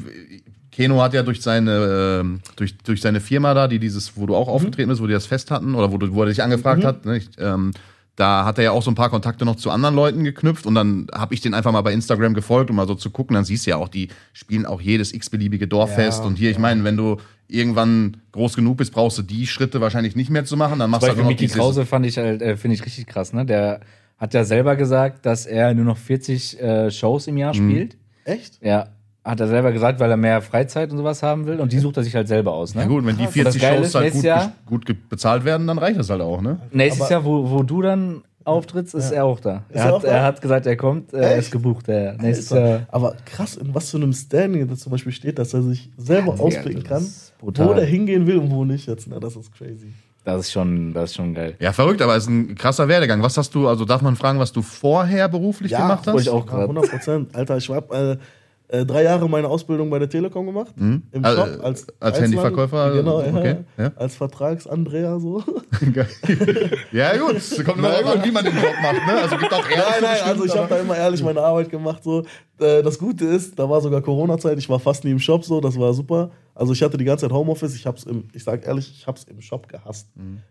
Keno 0.71 1.01
hat 1.01 1.13
ja 1.13 1.23
durch 1.23 1.41
seine, 1.41 2.19
ähm, 2.21 2.39
durch, 2.55 2.77
durch 2.77 3.01
seine 3.01 3.19
Firma 3.19 3.53
da, 3.53 3.67
die 3.67 3.79
dieses, 3.79 4.15
wo 4.15 4.25
du 4.27 4.35
auch 4.35 4.47
aufgetreten 4.47 4.87
bist, 4.89 5.01
wo 5.01 5.07
die 5.07 5.13
das 5.13 5.25
fest 5.25 5.49
hatten 5.49 5.75
oder 5.75 5.91
wo, 5.91 5.97
du, 5.97 6.13
wo 6.13 6.21
er 6.21 6.27
dich 6.27 6.43
angefragt 6.43 6.85
hat, 6.85 7.05
ne? 7.05 7.17
ich, 7.17 7.29
ähm, 7.39 7.71
da 8.19 8.43
hat 8.45 8.57
er 8.57 8.65
ja 8.65 8.71
auch 8.71 8.83
so 8.83 8.91
ein 8.91 8.95
paar 8.95 9.09
Kontakte 9.09 9.45
noch 9.45 9.55
zu 9.55 9.71
anderen 9.71 9.95
Leuten 9.95 10.23
geknüpft 10.23 10.65
und 10.65 10.75
dann 10.75 11.07
habe 11.13 11.33
ich 11.33 11.41
den 11.41 11.53
einfach 11.53 11.71
mal 11.71 11.81
bei 11.81 11.93
Instagram 11.93 12.33
gefolgt, 12.33 12.69
um 12.69 12.75
mal 12.75 12.87
so 12.87 12.95
zu 12.95 13.09
gucken. 13.11 13.33
Dann 13.35 13.45
siehst 13.45 13.65
du 13.65 13.69
ja 13.71 13.77
auch, 13.77 13.87
die 13.87 14.09
spielen 14.33 14.65
auch 14.65 14.81
jedes 14.81 15.13
x-beliebige 15.13 15.67
Dorffest. 15.67 16.19
Ja, 16.19 16.25
und 16.25 16.35
hier, 16.37 16.51
ich 16.51 16.59
meine, 16.59 16.83
wenn 16.83 16.97
du 16.97 17.17
irgendwann 17.47 18.17
groß 18.33 18.55
genug 18.55 18.77
bist, 18.77 18.93
brauchst 18.93 19.17
du 19.17 19.21
die 19.21 19.47
Schritte 19.47 19.81
wahrscheinlich 19.81 20.15
nicht 20.15 20.29
mehr 20.29 20.45
zu 20.45 20.57
machen. 20.57 20.79
Dann 20.79 20.89
machst 20.89 21.07
Zum 21.07 21.15
du 21.17 21.23
halt 21.25 21.39
dieses- 21.39 21.55
Krause 21.57 21.85
fand 21.85 22.05
ich 22.05 22.17
halt, 22.17 22.41
äh, 22.41 22.57
finde 22.57 22.75
ich 22.75 22.85
richtig 22.85 23.07
krass, 23.07 23.33
ne? 23.33 23.45
Der 23.45 23.79
hat 24.17 24.33
ja 24.33 24.43
selber 24.43 24.75
gesagt, 24.75 25.25
dass 25.25 25.45
er 25.45 25.73
nur 25.73 25.85
noch 25.85 25.97
40 25.97 26.61
äh, 26.61 26.91
Shows 26.91 27.25
im 27.27 27.37
Jahr 27.37 27.55
Mhm. 27.55 27.69
spielt. 27.71 27.97
Echt? 28.25 28.59
Ja. 28.61 28.89
Hat 29.29 29.39
er 29.39 29.47
selber 29.47 29.71
gesagt, 29.71 29.99
weil 29.99 30.09
er 30.09 30.17
mehr 30.17 30.41
Freizeit 30.41 30.91
und 30.91 30.97
sowas 30.97 31.21
haben 31.23 31.45
will. 31.45 31.59
Und 31.59 31.71
die 31.71 31.79
sucht 31.79 31.97
er 31.97 32.03
sich 32.03 32.15
halt 32.15 32.27
selber 32.27 32.53
aus, 32.53 32.73
ne? 32.75 32.81
Ja 32.81 32.87
gut, 32.87 33.05
wenn 33.05 33.15
die 33.15 33.21
Und 33.27 33.27
das 33.27 33.33
40 33.55 33.61
Geile 33.61 33.77
Shows 33.77 33.87
ist, 33.87 33.95
halt 33.95 34.13
gut, 34.13 34.23
Jahr- 34.23 34.51
gut 34.65 35.09
bezahlt 35.09 35.45
werden, 35.45 35.67
dann 35.67 35.77
reicht 35.77 35.99
das 35.99 36.09
halt 36.09 36.21
auch, 36.21 36.41
ne? 36.41 36.59
Nächstes 36.71 37.03
Aber- 37.03 37.11
Jahr, 37.11 37.25
wo, 37.25 37.49
wo 37.49 37.63
du 37.63 37.81
dann 37.81 38.21
auftrittst, 38.43 38.95
ist 38.95 39.11
er 39.11 39.25
auch 39.25 39.39
da. 39.39 39.63
Er 39.69 39.75
er 39.75 39.83
hat, 39.85 39.93
auch 39.93 40.03
er 40.03 40.23
hat 40.23 40.41
gesagt, 40.41 40.65
er 40.65 40.75
kommt, 40.75 41.13
er 41.13 41.31
Echt? 41.33 41.39
ist 41.39 41.51
gebucht. 41.51 41.87
Er, 41.87 42.13
nächstes. 42.13 42.49
Jahr. 42.49 42.81
Aber 42.87 43.13
krass, 43.25 43.55
in 43.57 43.75
was 43.75 43.91
für 43.91 43.97
einem 43.97 44.13
Standing 44.13 44.67
das 44.67 44.79
zum 44.79 44.91
Beispiel 44.91 45.11
steht, 45.11 45.37
dass 45.37 45.53
er 45.53 45.61
sich 45.61 45.89
selber 45.97 46.33
Ja, 46.35 46.43
auspicken 46.43 46.83
kann, 46.83 47.05
wo 47.41 47.51
der 47.51 47.85
hingehen 47.85 48.25
will 48.25 48.37
und 48.39 48.49
wo 48.49 48.65
nicht 48.65 48.87
jetzt. 48.87 49.07
Na, 49.07 49.19
das 49.19 49.35
ist 49.35 49.53
crazy. 49.53 49.93
Das 50.25 50.41
ist 50.41 50.51
schon, 50.51 50.93
das 50.93 51.11
ist 51.11 51.15
schon 51.15 51.33
geil. 51.33 51.55
Ja, 51.59 51.71
verrückt, 51.73 52.01
aber 52.01 52.15
es 52.15 52.23
ist 52.23 52.29
ein 52.29 52.55
krasser 52.55 52.87
Werdegang. 52.87 53.21
Was 53.21 53.37
hast 53.37 53.53
du, 53.55 53.67
also 53.67 53.85
darf 53.85 54.01
man 54.01 54.15
fragen, 54.15 54.39
was 54.39 54.51
du 54.51 54.61
vorher 54.61 55.29
beruflich 55.29 55.71
gemacht 55.71 56.05
wollte 56.07 56.11
hast? 56.19 56.21
ich 56.23 56.29
auch 56.29 56.45
Ja, 56.45 56.51
gerade. 56.51 56.63
100 56.63 56.89
Prozent. 56.89 57.35
Alter, 57.35 57.57
ich 57.57 57.69
habe 57.69 58.19
äh, 58.19 58.23
äh, 58.69 58.85
drei 58.85 59.03
Jahre 59.03 59.27
meine 59.29 59.47
Ausbildung 59.47 59.89
bei 59.89 59.99
der 59.99 60.09
Telekom 60.09 60.45
gemacht. 60.45 60.73
Im 60.77 61.03
Also, 61.23 61.41
Shop 61.41 61.49
als 61.63 61.63
als, 61.63 61.87
als 61.99 62.21
Handyverkäufer? 62.21 62.93
Genau, 62.93 63.17
Okay, 63.19 63.57
ja, 63.77 63.83
ja. 63.85 63.91
Als 63.95 64.15
Vertragsandrea 64.15 65.19
so. 65.19 65.43
Ja, 66.91 67.15
gut, 67.17 67.35
es 67.37 67.63
kommt 67.63 67.77
immer 67.79 67.89
an, 67.89 68.23
wie 68.23 68.31
man 68.31 68.43
den 68.43 68.55
Job 68.55 68.73
macht, 68.81 69.05
ne? 69.07 69.13
Also 69.21 69.37
gibt 69.37 69.53
auch 69.53 69.63
Nein, 69.63 69.77
Ärzte 69.77 70.01
nein, 70.01 70.11
bestimmt, 70.11 70.29
also 70.29 70.45
ich 70.45 70.55
habe 70.57 70.67
da 70.69 70.79
immer 70.79 70.97
ehrlich 70.97 71.23
meine 71.23 71.41
Arbeit 71.41 71.69
gemacht. 71.69 72.03
So. 72.03 72.23
Äh, 72.59 72.83
Das 72.83 72.97
Gute 72.99 73.25
ist, 73.25 73.57
da 73.57 73.69
war 73.69 73.81
sogar 73.81 74.01
Corona-Zeit, 74.01 74.57
ich 74.57 74.67
war 74.69 74.79
fast 74.79 75.03
nie 75.03 75.11
im 75.11 75.19
Shop, 75.19 75.43
so, 75.45 75.61
das 75.61 75.77
war 75.79 75.93
super. 75.93 76.31
Also 76.55 76.73
ich 76.73 76.81
hatte 76.83 76.97
die 76.97 77.05
ganze 77.05 77.25
Zeit 77.25 77.33
Homeoffice, 77.33 77.75
ich 77.75 77.85
hab's 77.85 78.03
im, 78.03 78.25
ich 78.33 78.43
sag 78.43 78.65
ehrlich, 78.67 78.91
ich 78.97 79.07
hab's 79.07 79.23
im 79.23 79.39
Shop 79.41 79.67
gehasst. 79.69 80.07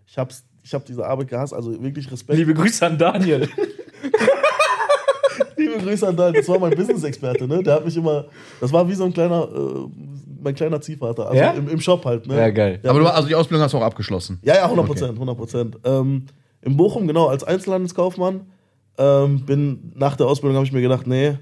Ich 0.06 0.16
hab's, 0.16 0.44
ich 0.62 0.72
hab 0.74 0.84
diese 0.86 1.06
Arbeit 1.06 1.28
gehasst, 1.28 1.52
also 1.54 1.80
wirklich 1.82 2.10
Respekt. 2.10 2.38
Liebe 2.38 2.54
Grüße 2.54 2.84
an 2.86 2.96
Daniel. 2.98 3.48
Liebe 5.56 5.78
Grüße 5.78 6.06
an 6.08 6.16
Daniel, 6.16 6.40
das 6.40 6.48
war 6.48 6.58
mein 6.58 6.74
Business-Experte, 6.74 7.46
ne? 7.46 7.62
Der 7.62 7.74
hat 7.74 7.84
mich 7.84 7.96
immer, 7.96 8.26
das 8.60 8.72
war 8.72 8.88
wie 8.88 8.94
so 8.94 9.04
ein 9.04 9.12
kleiner, 9.12 9.44
äh, 9.44 9.88
mein 10.42 10.54
kleiner 10.54 10.80
Ziehvater, 10.80 11.26
also 11.28 11.40
Ja? 11.40 11.50
im, 11.52 11.68
im 11.68 11.80
Shop 11.80 12.04
halt, 12.04 12.26
ne? 12.26 12.36
Ja, 12.36 12.50
geil. 12.50 12.78
Der 12.82 12.90
Aber 12.90 13.00
du, 13.00 13.06
also 13.06 13.28
die 13.28 13.34
Ausbildung 13.34 13.62
hast 13.64 13.72
du 13.74 13.78
auch 13.78 13.82
abgeschlossen. 13.82 14.38
Ja, 14.42 14.54
ja, 14.56 14.64
100 14.64 14.86
Prozent, 14.86 15.12
100 15.14 15.36
Prozent. 15.36 15.78
Ähm, 15.84 16.26
in 16.62 16.76
Bochum, 16.76 17.06
genau, 17.06 17.26
als 17.28 17.44
Einzelhandelskaufmann. 17.44 18.42
Ähm, 18.98 19.44
bin, 19.46 19.92
nach 19.94 20.16
der 20.16 20.26
Ausbildung 20.26 20.56
habe 20.56 20.66
ich 20.66 20.72
mir 20.72 20.80
gedacht, 20.82 21.06
nee, 21.06 21.38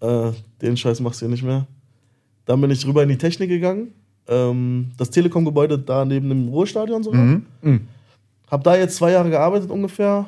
äh, 0.00 0.32
den 0.60 0.76
Scheiß 0.76 1.00
machst 1.00 1.20
du 1.20 1.26
hier 1.26 1.30
nicht 1.32 1.42
mehr. 1.42 1.66
Dann 2.44 2.60
bin 2.60 2.70
ich 2.70 2.86
rüber 2.86 3.02
in 3.02 3.08
die 3.08 3.16
Technik 3.18 3.48
gegangen. 3.48 3.92
Ähm, 4.28 4.90
das 4.98 5.10
Telekom-Gebäude 5.10 5.78
da 5.78 6.04
neben 6.04 6.28
dem 6.28 6.48
Ruhestadion 6.48 7.02
sogar. 7.02 7.20
Mhm. 7.22 7.88
Hab 8.50 8.62
da 8.64 8.76
jetzt 8.76 8.96
zwei 8.96 9.12
Jahre 9.12 9.30
gearbeitet 9.30 9.70
ungefähr. 9.70 10.26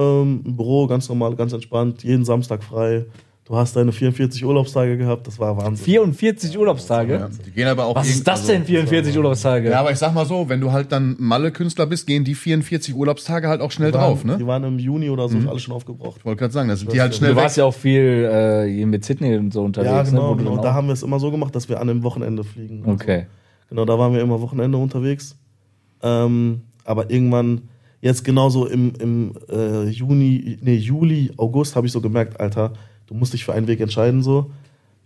Ähm, 0.00 0.42
Im 0.46 0.56
Büro, 0.56 0.86
ganz 0.86 1.08
normal, 1.08 1.34
ganz 1.36 1.52
entspannt, 1.52 2.02
jeden 2.02 2.24
Samstag 2.24 2.62
frei. 2.64 3.04
Du 3.44 3.56
hast 3.56 3.74
deine 3.74 3.90
44 3.90 4.44
Urlaubstage 4.44 4.96
gehabt, 4.96 5.26
das 5.26 5.40
war 5.40 5.56
Wahnsinn. 5.56 5.84
44 5.84 6.56
Urlaubstage? 6.56 7.14
Ja, 7.14 7.28
die 7.44 7.50
gehen 7.50 7.66
aber 7.66 7.84
auch 7.86 7.96
Was 7.96 8.08
ist 8.08 8.24
das 8.26 8.40
also- 8.42 8.52
denn, 8.52 8.64
44 8.64 9.16
Urlaubstage? 9.16 9.70
Ja, 9.70 9.80
aber 9.80 9.90
ich 9.90 9.98
sag 9.98 10.14
mal 10.14 10.24
so, 10.24 10.48
wenn 10.48 10.60
du 10.60 10.70
halt 10.70 10.92
dann 10.92 11.16
Malle-Künstler 11.18 11.86
bist, 11.86 12.06
gehen 12.06 12.22
die 12.22 12.36
44 12.36 12.94
Urlaubstage 12.94 13.48
halt 13.48 13.60
auch 13.60 13.72
schnell 13.72 13.92
waren, 13.92 14.02
drauf, 14.02 14.24
ne? 14.24 14.38
Die 14.38 14.46
waren 14.46 14.62
im 14.62 14.78
Juni 14.78 15.10
oder 15.10 15.28
so 15.28 15.36
alle 15.48 15.58
schon 15.58 15.74
aufgebraucht. 15.74 16.18
Ich 16.20 16.24
wollte 16.24 16.38
gerade 16.38 16.52
sagen, 16.52 16.68
da 16.68 16.76
sind 16.76 16.92
die 16.92 17.00
halt 17.00 17.12
Du 17.12 17.16
schnell 17.16 17.30
du 17.30 17.36
weg. 17.36 17.42
warst 17.42 17.56
ja 17.56 17.64
auch 17.64 17.74
viel 17.74 18.28
äh, 18.32 18.86
mit 18.86 19.04
Sydney 19.04 19.36
und 19.36 19.52
so 19.52 19.62
unterwegs. 19.64 19.90
Ja, 19.90 20.02
ne, 20.04 20.10
genau, 20.10 20.34
du 20.34 20.44
genau. 20.44 20.62
Da 20.62 20.72
haben 20.72 20.86
wir 20.86 20.92
es 20.94 21.02
immer 21.02 21.18
so 21.18 21.32
gemacht, 21.32 21.52
dass 21.56 21.68
wir 21.68 21.80
an 21.80 21.90
einem 21.90 22.04
Wochenende 22.04 22.44
fliegen. 22.44 22.84
Okay. 22.86 23.26
Genau, 23.68 23.84
da 23.84 23.98
waren 23.98 24.12
wir 24.14 24.20
immer 24.20 24.40
Wochenende 24.40 24.78
unterwegs. 24.78 25.36
Ähm, 26.04 26.60
aber 26.84 27.10
irgendwann, 27.10 27.62
jetzt 28.00 28.24
genauso 28.24 28.66
im, 28.66 28.92
im 28.98 29.32
äh, 29.48 29.88
Juni, 29.88 30.58
nee, 30.60 30.76
Juli, 30.76 31.32
August 31.36 31.76
habe 31.76 31.86
ich 31.86 31.92
so 31.92 32.00
gemerkt, 32.00 32.40
Alter, 32.40 32.72
du 33.06 33.14
musst 33.14 33.32
dich 33.32 33.44
für 33.44 33.52
einen 33.52 33.66
Weg 33.66 33.80
entscheiden 33.80 34.22
so. 34.22 34.50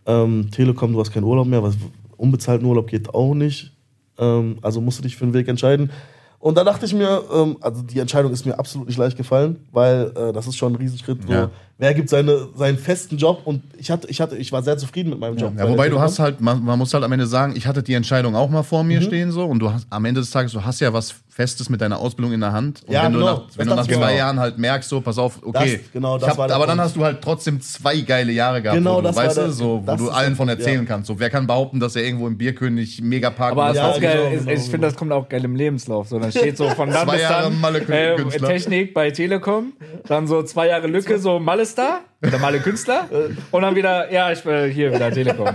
Ähm, 0.06 0.50
Telekom, 0.50 0.92
du 0.92 1.00
hast 1.00 1.12
keinen 1.12 1.24
Urlaub 1.24 1.46
mehr, 1.46 1.62
was 1.62 1.76
unbezahlten 2.16 2.66
Urlaub 2.66 2.88
geht 2.88 3.12
auch 3.14 3.34
nicht. 3.34 3.72
Ähm, 4.18 4.58
also 4.62 4.80
musst 4.80 4.98
du 4.98 5.02
dich 5.02 5.16
für 5.16 5.24
einen 5.24 5.34
Weg 5.34 5.48
entscheiden. 5.48 5.90
Und 6.38 6.58
da 6.58 6.64
dachte 6.64 6.84
ich 6.84 6.92
mir, 6.92 7.22
ähm, 7.34 7.56
also 7.62 7.82
die 7.82 7.98
Entscheidung 7.98 8.30
ist 8.30 8.44
mir 8.44 8.58
absolut 8.58 8.86
nicht 8.86 8.98
leicht 8.98 9.16
gefallen, 9.16 9.60
weil 9.72 10.12
äh, 10.14 10.32
das 10.32 10.46
ist 10.46 10.56
schon 10.56 10.74
ein 10.74 10.76
Riesenschritt. 10.76 11.22
So, 11.26 11.32
Ja. 11.32 11.50
Wer 11.76 11.92
gibt 11.92 12.08
seine, 12.08 12.48
seinen 12.54 12.78
festen 12.78 13.16
Job? 13.16 13.40
Und 13.44 13.62
ich 13.76 13.90
hatte, 13.90 14.06
ich 14.08 14.20
hatte, 14.20 14.36
ich 14.36 14.52
war 14.52 14.62
sehr 14.62 14.76
zufrieden 14.78 15.10
mit 15.10 15.18
meinem 15.18 15.36
Job. 15.36 15.52
Ja, 15.58 15.64
bei 15.64 15.70
wobei 15.72 15.88
du 15.88 16.00
hast 16.00 16.20
halt, 16.20 16.40
man, 16.40 16.62
man 16.64 16.78
muss 16.78 16.94
halt 16.94 17.02
am 17.02 17.10
Ende 17.10 17.26
sagen, 17.26 17.54
ich 17.56 17.66
hatte 17.66 17.82
die 17.82 17.94
Entscheidung 17.94 18.36
auch 18.36 18.48
mal 18.48 18.62
vor 18.62 18.82
Mhm. 18.84 18.88
mir 18.88 19.02
stehen 19.02 19.32
so 19.32 19.44
und 19.44 19.58
du 19.58 19.72
hast 19.72 19.84
am 19.90 20.04
Ende 20.04 20.20
des 20.20 20.30
Tages, 20.30 20.52
du 20.52 20.64
hast 20.64 20.80
ja 20.80 20.92
was 20.92 21.12
Festes 21.28 21.68
mit 21.68 21.80
deiner 21.80 21.98
Ausbildung 21.98 22.32
in 22.32 22.38
der 22.40 22.52
Hand. 22.52 22.82
Und 22.86 22.92
Ja, 22.92 23.02
wenn 23.06 23.14
genau. 23.14 23.26
du 23.26 23.32
nach, 23.40 23.46
Das 23.48 23.58
wenn 23.58 23.66
du 23.66 23.74
nach 23.74 23.88
zwei 23.88 24.14
auch. 24.14 24.16
Jahren 24.18 24.38
halt 24.38 24.56
merkst, 24.56 24.88
so, 24.88 25.00
pass 25.00 25.18
auf, 25.18 25.40
okay. 25.44 25.80
Das- 25.82 25.92
genau, 25.92 26.16
das 26.16 26.28
hab, 26.30 26.38
aber 26.48 26.64
dann 26.68 26.80
hast 26.80 26.94
du 26.94 27.02
halt 27.04 27.20
trotzdem 27.20 27.60
zwei 27.60 27.98
geile 28.02 28.30
Jahre 28.30 28.62
gehabt, 28.62 28.78
Genau, 28.78 28.98
wo 28.98 29.00
du, 29.00 29.08
das 29.08 29.16
weißt 29.16 29.36
der- 29.38 29.46
du, 29.46 29.52
so, 29.52 29.80
wo 29.82 29.86
das 29.86 29.98
du 30.00 30.04
ist 30.10 30.14
allen 30.14 30.36
von 30.36 30.48
erzählen 30.48 30.82
ja. 30.82 30.86
kannst. 30.86 31.08
So, 31.08 31.18
wer 31.18 31.30
kann 31.30 31.48
behaupten, 31.48 31.80
dass 31.80 31.96
er 31.96 32.04
irgendwo 32.04 32.28
im 32.28 32.38
Bierkönig 32.38 33.02
mega 33.02 33.30
parkt 33.30 33.50
Aber 33.58 33.70
ist 33.70 33.76
Ja, 33.78 33.90
auch 33.90 34.00
geil. 34.00 34.16
genau, 34.16 34.28
ich 34.32 34.38
genau, 34.38 34.50
ich 34.52 34.58
finde, 34.60 34.70
genau. 34.70 34.86
das 34.86 34.94
kommt 34.96 35.10
auch 35.10 35.28
geil 35.28 35.44
im 35.44 35.56
Lebenslauf. 35.56 36.06
So, 36.06 36.20
dann 36.20 36.30
steht 36.30 36.56
so 36.56 36.68
von 36.70 36.88
dann 36.90 37.04
Zwei 37.04 37.12
bis 37.14 37.22
Jahre 37.22 37.42
dann 37.50 37.60
Malle 37.60 37.80
äh. 37.80 38.38
Technik 38.38 38.94
bei 38.94 39.10
Telekom, 39.10 39.72
dann 40.06 40.28
so 40.28 40.40
zwei 40.44 40.68
Jahre 40.68 40.86
Lücke, 40.86 41.18
so 41.18 41.40
Malle 41.40 41.63
Star 41.66 42.00
oder 42.26 42.38
Malle 42.38 42.60
Künstler 42.60 43.08
und 43.50 43.62
dann 43.62 43.74
wieder, 43.76 44.12
ja, 44.12 44.30
ich 44.32 44.42
bin 44.42 44.70
hier 44.70 44.92
wieder 44.92 45.10
Telekom. 45.10 45.48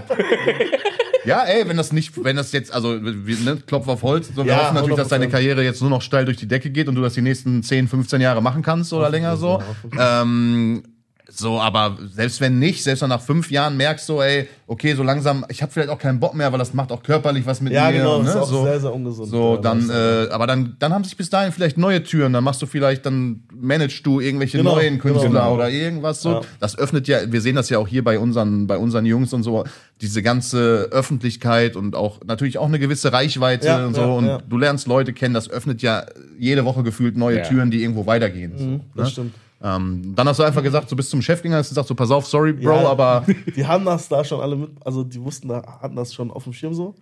Ja, 1.26 1.44
ey, 1.44 1.68
wenn 1.68 1.78
das 1.78 1.92
nicht, 1.92 2.24
wenn 2.24 2.38
das 2.38 2.52
jetzt, 2.54 2.74
also 2.74 2.98
wir, 3.04 3.38
ne, 3.40 3.62
Klopf 3.68 3.88
auf 3.88 4.04
Holz, 4.04 4.30
so, 4.34 4.46
wir 4.46 4.54
Ja, 4.54 4.64
hoffen 4.64 4.76
natürlich, 4.76 4.96
dass 4.96 5.10
deine 5.10 5.26
100%. 5.28 5.30
Karriere 5.30 5.64
jetzt 5.64 5.82
nur 5.82 5.90
noch 5.90 6.02
steil 6.02 6.26
durch 6.26 6.38
die 6.38 6.48
Decke 6.48 6.70
geht 6.70 6.88
und 6.88 6.96
du 6.96 7.02
das 7.02 7.14
die 7.14 7.22
nächsten 7.22 7.62
10, 7.62 7.88
15 7.88 8.22
Jahre 8.22 8.42
machen 8.42 8.62
kannst 8.64 8.94
oder 8.94 9.10
länger 9.10 9.36
so. 9.38 9.62
Ähm, 10.00 10.84
so, 11.32 11.60
aber 11.60 11.98
selbst 12.12 12.42
wenn 12.42 12.58
nicht, 12.60 12.84
selbst 12.84 13.02
wenn 13.02 13.10
nach 13.10 13.22
fünf 13.22 13.52
Jahren 13.52 13.78
merkst 13.78 14.10
du, 14.10 14.20
ey, 14.22 14.48
okay, 14.68 14.96
so 14.96 15.04
langsam, 15.04 15.46
ich 15.50 15.62
habe 15.62 15.72
vielleicht 15.72 15.90
auch 15.90 16.00
keinen 16.00 16.20
Bock 16.20 16.34
mehr, 16.34 16.52
weil 16.52 16.58
das 16.60 16.74
macht 16.74 16.92
auch 16.92 17.04
körperlich 17.04 17.46
was 17.46 17.62
mit 17.62 17.72
Ja, 17.72 17.92
mir. 17.92 17.98
genau, 18.00 18.18
das 18.18 18.26
ne? 18.26 18.30
ist 18.32 18.36
auch 18.38 18.50
so, 18.50 18.64
sehr, 18.64 18.80
sehr 18.80 18.94
ungesund. 18.94 19.30
So, 19.30 19.56
Ja, 19.56 19.62
dann, 19.62 19.88
das- 19.88 20.28
äh, 20.28 20.32
aber 20.32 20.48
dann, 20.48 20.76
dann 20.80 20.92
haben 20.94 21.04
sich 21.04 21.16
bis 21.16 21.30
dahin 21.30 21.52
vielleicht 21.52 21.78
neue 21.78 22.04
Türen. 22.04 22.34
Dann 22.34 22.44
machst 22.44 22.62
du 22.62 22.66
vielleicht, 22.66 23.06
dann 23.06 23.44
managst 23.54 24.06
du 24.06 24.20
irgendwelche 24.20 24.58
Genau, 24.58 24.76
neuen 24.76 24.98
Künstler 25.00 25.28
genau. 25.30 25.54
oder 25.56 25.70
irgendwas 25.70 26.22
so. 26.22 26.32
Ja. 26.32 26.42
Das 26.60 26.78
öffnet 26.78 27.08
ja, 27.08 27.20
wir 27.32 27.42
sehen 27.42 27.56
das 27.56 27.70
ja 27.70 27.78
auch 27.78 27.88
hier 27.88 28.04
bei 28.04 28.18
unseren, 28.20 28.66
bei 28.68 28.78
unseren 28.78 29.06
Jungs 29.06 29.32
und 29.34 29.44
so, 29.44 29.64
diese 30.02 30.22
ganze 30.24 30.90
Öffentlichkeit 30.92 31.76
und 31.76 31.96
auch 31.96 32.20
natürlich 32.26 32.58
auch 32.58 32.68
eine 32.68 32.80
gewisse 32.80 33.14
Reichweite 33.14 33.68
Ja, 33.68 33.86
und 33.86 33.94
so. 33.94 34.02
ja, 34.02 34.08
und 34.08 34.26
ja. 34.26 34.38
du 34.48 34.58
lernst 34.58 34.88
Leute 34.88 35.14
kennen, 35.14 35.34
das 35.34 35.50
öffnet 35.50 35.82
ja 35.82 36.06
jede 36.40 36.66
Woche 36.66 36.84
gefühlt 36.84 37.18
neue 37.18 37.38
Ja. 37.38 37.44
Türen, 37.44 37.70
die 37.72 37.82
irgendwo 37.84 38.06
weitergehen. 38.06 38.54
so, 38.58 38.64
Mhm, 38.66 38.80
das 38.96 39.06
ne? 39.08 39.12
stimmt. 39.12 39.34
Ähm, 39.62 40.14
dann 40.16 40.28
hast 40.28 40.40
du 40.40 40.44
einfach 40.44 40.64
gesagt, 40.64 40.90
du 40.92 40.96
bist 40.96 41.10
zum 41.10 41.22
Chefdinger, 41.22 41.58
hast 41.58 41.70
gesagt, 41.70 41.88
so 41.88 41.96
pass 41.96 42.12
auf, 42.12 42.26
sorry, 42.26 42.54
Bro, 42.54 42.64
Ja. 42.82 42.88
aber 42.90 43.26
Die 43.56 43.66
haben 43.66 43.84
das 43.86 44.08
da 44.08 44.24
schon 44.24 44.40
alle 44.40 44.56
mit, 44.56 44.70
also 44.86 45.04
die 45.04 45.22
wussten, 45.22 45.50
da 45.50 45.62
hatten 45.82 45.96
das 45.98 46.14
schon 46.14 46.32
auf 46.32 46.46
dem 46.46 46.54
Schirm 46.54 46.74
so. 46.74 46.96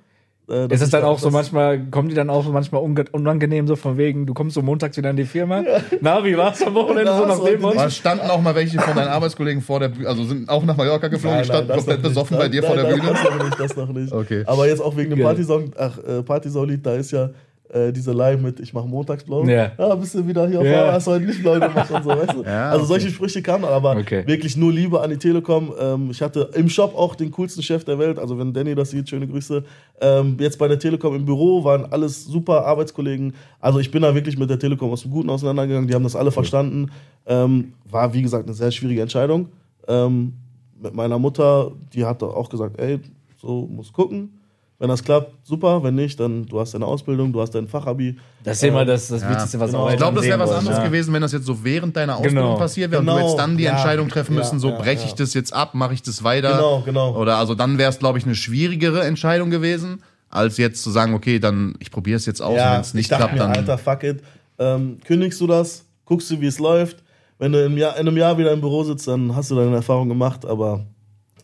Äh, 0.50 0.65
Ist 0.74 0.80
es 0.82 0.88
ich 0.88 0.91
dann 0.91 1.02
da- 1.02 1.08
auch 1.10 1.20
so 1.20 1.30
manchmal, 1.30 1.78
kommen 1.91 2.08
die 2.08 2.15
dann 2.15 2.30
auch 2.30 2.43
so 2.43 2.52
manchmal 2.52 2.82
unangenehm 2.82 3.67
so 3.67 3.76
von 3.76 3.98
wegen, 3.98 4.26
du 4.26 4.34
kommst 4.34 4.56
so 4.56 4.62
montags 4.62 4.96
wieder 4.98 5.10
in 5.10 5.17
die 5.17 5.26
Firma? 5.26 5.62
Na, 6.00 6.24
wie 6.24 6.38
war's 6.38 6.63
am 6.65 6.74
Wochenende 6.74 7.15
so 7.15 7.26
nach 7.28 7.36
so 7.36 7.46
dem 7.46 7.63
Aber 7.65 7.89
standen 7.89 8.30
auch 8.30 8.41
mal 8.41 8.56
welche 8.56 8.80
von 8.80 8.96
deinen 8.96 9.10
Arbeitskollegen 9.10 9.62
vor 9.62 9.82
der 9.82 9.89
Bühne, 9.89 10.08
also 10.08 10.24
sind 10.24 10.48
auch 10.50 10.63
nach 10.63 10.78
Mallorca 10.78 11.10
geflogen, 11.10 11.39
die 11.39 11.46
standen 11.46 11.67
das 11.67 11.78
komplett 11.78 12.02
besoffen 12.02 12.38
bei 12.38 12.48
dir 12.48 12.62
nein, 12.62 12.67
vor 12.72 12.76
der 12.82 12.89
nein, 12.89 13.00
Bühne. 13.02 13.12
Das 13.12 13.24
noch 13.26 13.43
nicht, 13.43 13.60
das 13.60 13.76
noch 13.76 13.89
nicht. 13.89 14.13
Okay. 14.13 14.43
Aber 14.48 14.67
jetzt 14.67 14.82
auch 14.82 14.96
wegen 14.96 15.10
dem. 15.12 15.20
Partysong, 15.20 15.72
ach, 15.78 15.98
äh, 16.00 16.24
Partysong-Lied, 16.24 16.84
da 16.86 16.96
ist 16.96 17.12
ja 17.12 17.30
äh, 17.69 17.91
diese 17.91 18.12
Line 18.13 18.41
mit 18.41 18.60
Ich 18.60 18.73
mach 18.73 18.86
montagsblau. 18.86 19.45
Ja. 19.45 19.71
ja, 19.77 19.95
bist 19.95 20.15
du 20.15 20.25
wieder 20.27 20.47
hier 20.47 20.60
auf 20.60 20.65
Ja. 20.65 20.91
hast 20.93 21.08
du 21.08 21.12
heute 21.12 21.25
nicht 21.25 21.41
blau 21.41 21.53
gemacht 21.53 21.91
und 21.91 22.03
so, 22.03 22.10
weißt 22.10 22.34
du? 22.34 22.43
Ja, 22.45 22.69
also 22.69 22.80
okay. 22.84 22.88
solche 22.88 23.10
Sprüche 23.10 23.41
kamen, 23.41 23.65
aber 23.65 23.97
Okay. 23.97 24.25
wirklich 24.25 24.56
nur 24.56 24.71
Liebe 24.71 25.01
an 25.01 25.10
die 25.10 25.17
Telekom. 25.17 25.73
Ähm, 25.80 26.10
ich 26.12 26.21
hatte 26.21 26.49
im 26.56 26.69
Shop 26.69 26.95
auch 26.95 27.15
den 27.15 27.32
coolsten 27.32 27.62
Chef 27.62 27.84
der 27.84 27.99
Welt, 27.99 28.19
also 28.19 28.38
wenn 28.38 28.53
Danny 28.53 28.73
das 28.75 28.91
sieht, 28.91 29.10
schöne 29.10 29.27
Grüße. 29.27 29.63
Ähm, 30.01 30.38
jetzt 30.39 30.58
bei 30.60 30.67
der 30.67 30.80
Telekom 30.80 31.15
im 31.15 31.25
Büro 31.25 31.63
waren 31.63 31.86
alles 31.91 32.25
super 32.25 32.65
Arbeitskollegen. 32.65 33.34
Also 33.60 33.80
ich 33.80 33.91
bin 33.91 34.01
da 34.01 34.13
wirklich 34.15 34.38
mit 34.38 34.49
der 34.49 34.60
Telekom 34.60 34.91
aus 34.91 35.01
dem 35.01 35.12
Guten 35.12 35.30
auseinandergegangen, 35.30 35.88
die 35.88 35.93
haben 35.95 36.03
das 36.03 36.15
alle 36.15 36.32
verstanden. 36.32 36.91
Ähm, 37.25 37.73
war, 37.89 38.13
wie 38.13 38.21
gesagt, 38.21 38.45
eine 38.45 38.53
sehr 38.53 38.71
schwierige 38.71 39.01
Entscheidung. 39.01 39.49
Ähm, 39.88 40.34
mit 40.82 40.93
meiner 40.93 41.17
Mutter, 41.17 41.71
die 41.93 42.06
hat 42.06 42.21
auch 42.21 42.49
gesagt, 42.49 42.80
ey, 42.80 42.99
so 43.41 43.67
muss 43.67 43.91
gucken. 43.91 44.37
Wenn 44.79 44.89
das 44.89 45.03
klappt, 45.03 45.33
super. 45.43 45.81
Wenn 45.83 45.95
nicht, 45.95 46.19
dann 46.19 46.45
du 46.45 46.59
hast 46.59 46.75
deine 46.75 46.85
Ausbildung, 46.85 47.33
du 47.33 47.41
hast 47.41 47.49
dein 47.55 47.67
Fachabi. 47.67 48.15
Das 48.43 48.57
ist 48.57 48.63
immer 48.63 48.85
das, 48.85 49.07
das 49.07 49.23
Ja. 49.23 49.31
Wichtigste, 49.31 49.59
was 49.59 49.71
Genau. 49.71 49.85
auch 49.87 49.89
Ich 49.91 49.97
glaube, 49.97 50.17
das 50.17 50.25
wäre 50.25 50.37
was 50.39 50.51
anderes 50.51 50.77
ja. 50.77 50.83
gewesen, 50.85 51.13
wenn 51.15 51.21
das 51.23 51.31
jetzt 51.31 51.45
so 51.45 51.63
während 51.63 51.95
deiner 51.97 52.15
Ausbildung 52.17 52.43
Genau. 52.43 52.57
passiert 52.57 52.91
wäre 52.91 52.99
und 52.99 53.07
du 53.07 53.13
Genau. 53.13 53.27
jetzt 53.27 53.37
dann 53.39 53.57
die 53.57 53.63
Ja. 53.63 53.71
Entscheidung 53.71 54.07
treffen 54.07 54.33
Ja, 54.33 54.39
müssen, 54.39 54.59
so 54.59 54.69
ja, 54.69 54.77
breche 54.77 55.03
ich 55.05 55.11
ja. 55.11 55.15
das 55.17 55.33
jetzt 55.33 55.51
ab, 55.51 55.73
mache 55.73 55.95
ich 55.95 56.03
das 56.03 56.23
weiter. 56.23 56.57
Genau, 56.57 56.81
genau. 56.85 57.15
Oder 57.19 57.37
also 57.37 57.55
dann 57.55 57.79
wäre 57.79 57.89
es, 57.89 57.97
glaube 57.97 58.19
ich, 58.19 58.25
eine 58.25 58.35
schwierigere 58.35 59.03
Entscheidung 59.03 59.49
gewesen, 59.49 60.03
als 60.29 60.57
jetzt 60.57 60.83
zu 60.83 60.91
sagen, 60.91 61.15
okay, 61.15 61.39
dann 61.39 61.73
ich 61.79 61.89
probiere 61.89 62.17
es 62.17 62.27
jetzt 62.27 62.41
aus 62.41 62.51
und 62.51 62.57
wenn 62.57 62.81
es 62.81 62.87
ich 62.89 62.93
nicht 62.93 63.07
klappt, 63.09 63.33
mir, 63.33 63.39
dann. 63.39 63.51
Alter, 63.53 63.77
fuck 63.79 64.03
it. 64.03 64.21
Ähm, 64.59 64.99
kündigst 65.05 65.41
du 65.41 65.47
das, 65.47 65.85
guckst 66.05 66.29
du, 66.29 66.39
wie 66.39 66.45
es 66.47 66.59
läuft. 66.59 66.97
Wenn 67.39 67.51
du 67.51 67.63
im 67.65 67.77
Jahr, 67.77 67.95
in 67.97 68.07
einem 68.07 68.17
Jahr 68.17 68.37
wieder 68.37 68.51
im 68.51 68.61
Büro 68.61 68.83
sitzt, 68.83 69.07
dann 69.07 69.35
hast 69.35 69.49
du 69.49 69.55
deine 69.55 69.75
Erfahrung 69.75 70.07
gemacht, 70.09 70.45
aber 70.45 70.85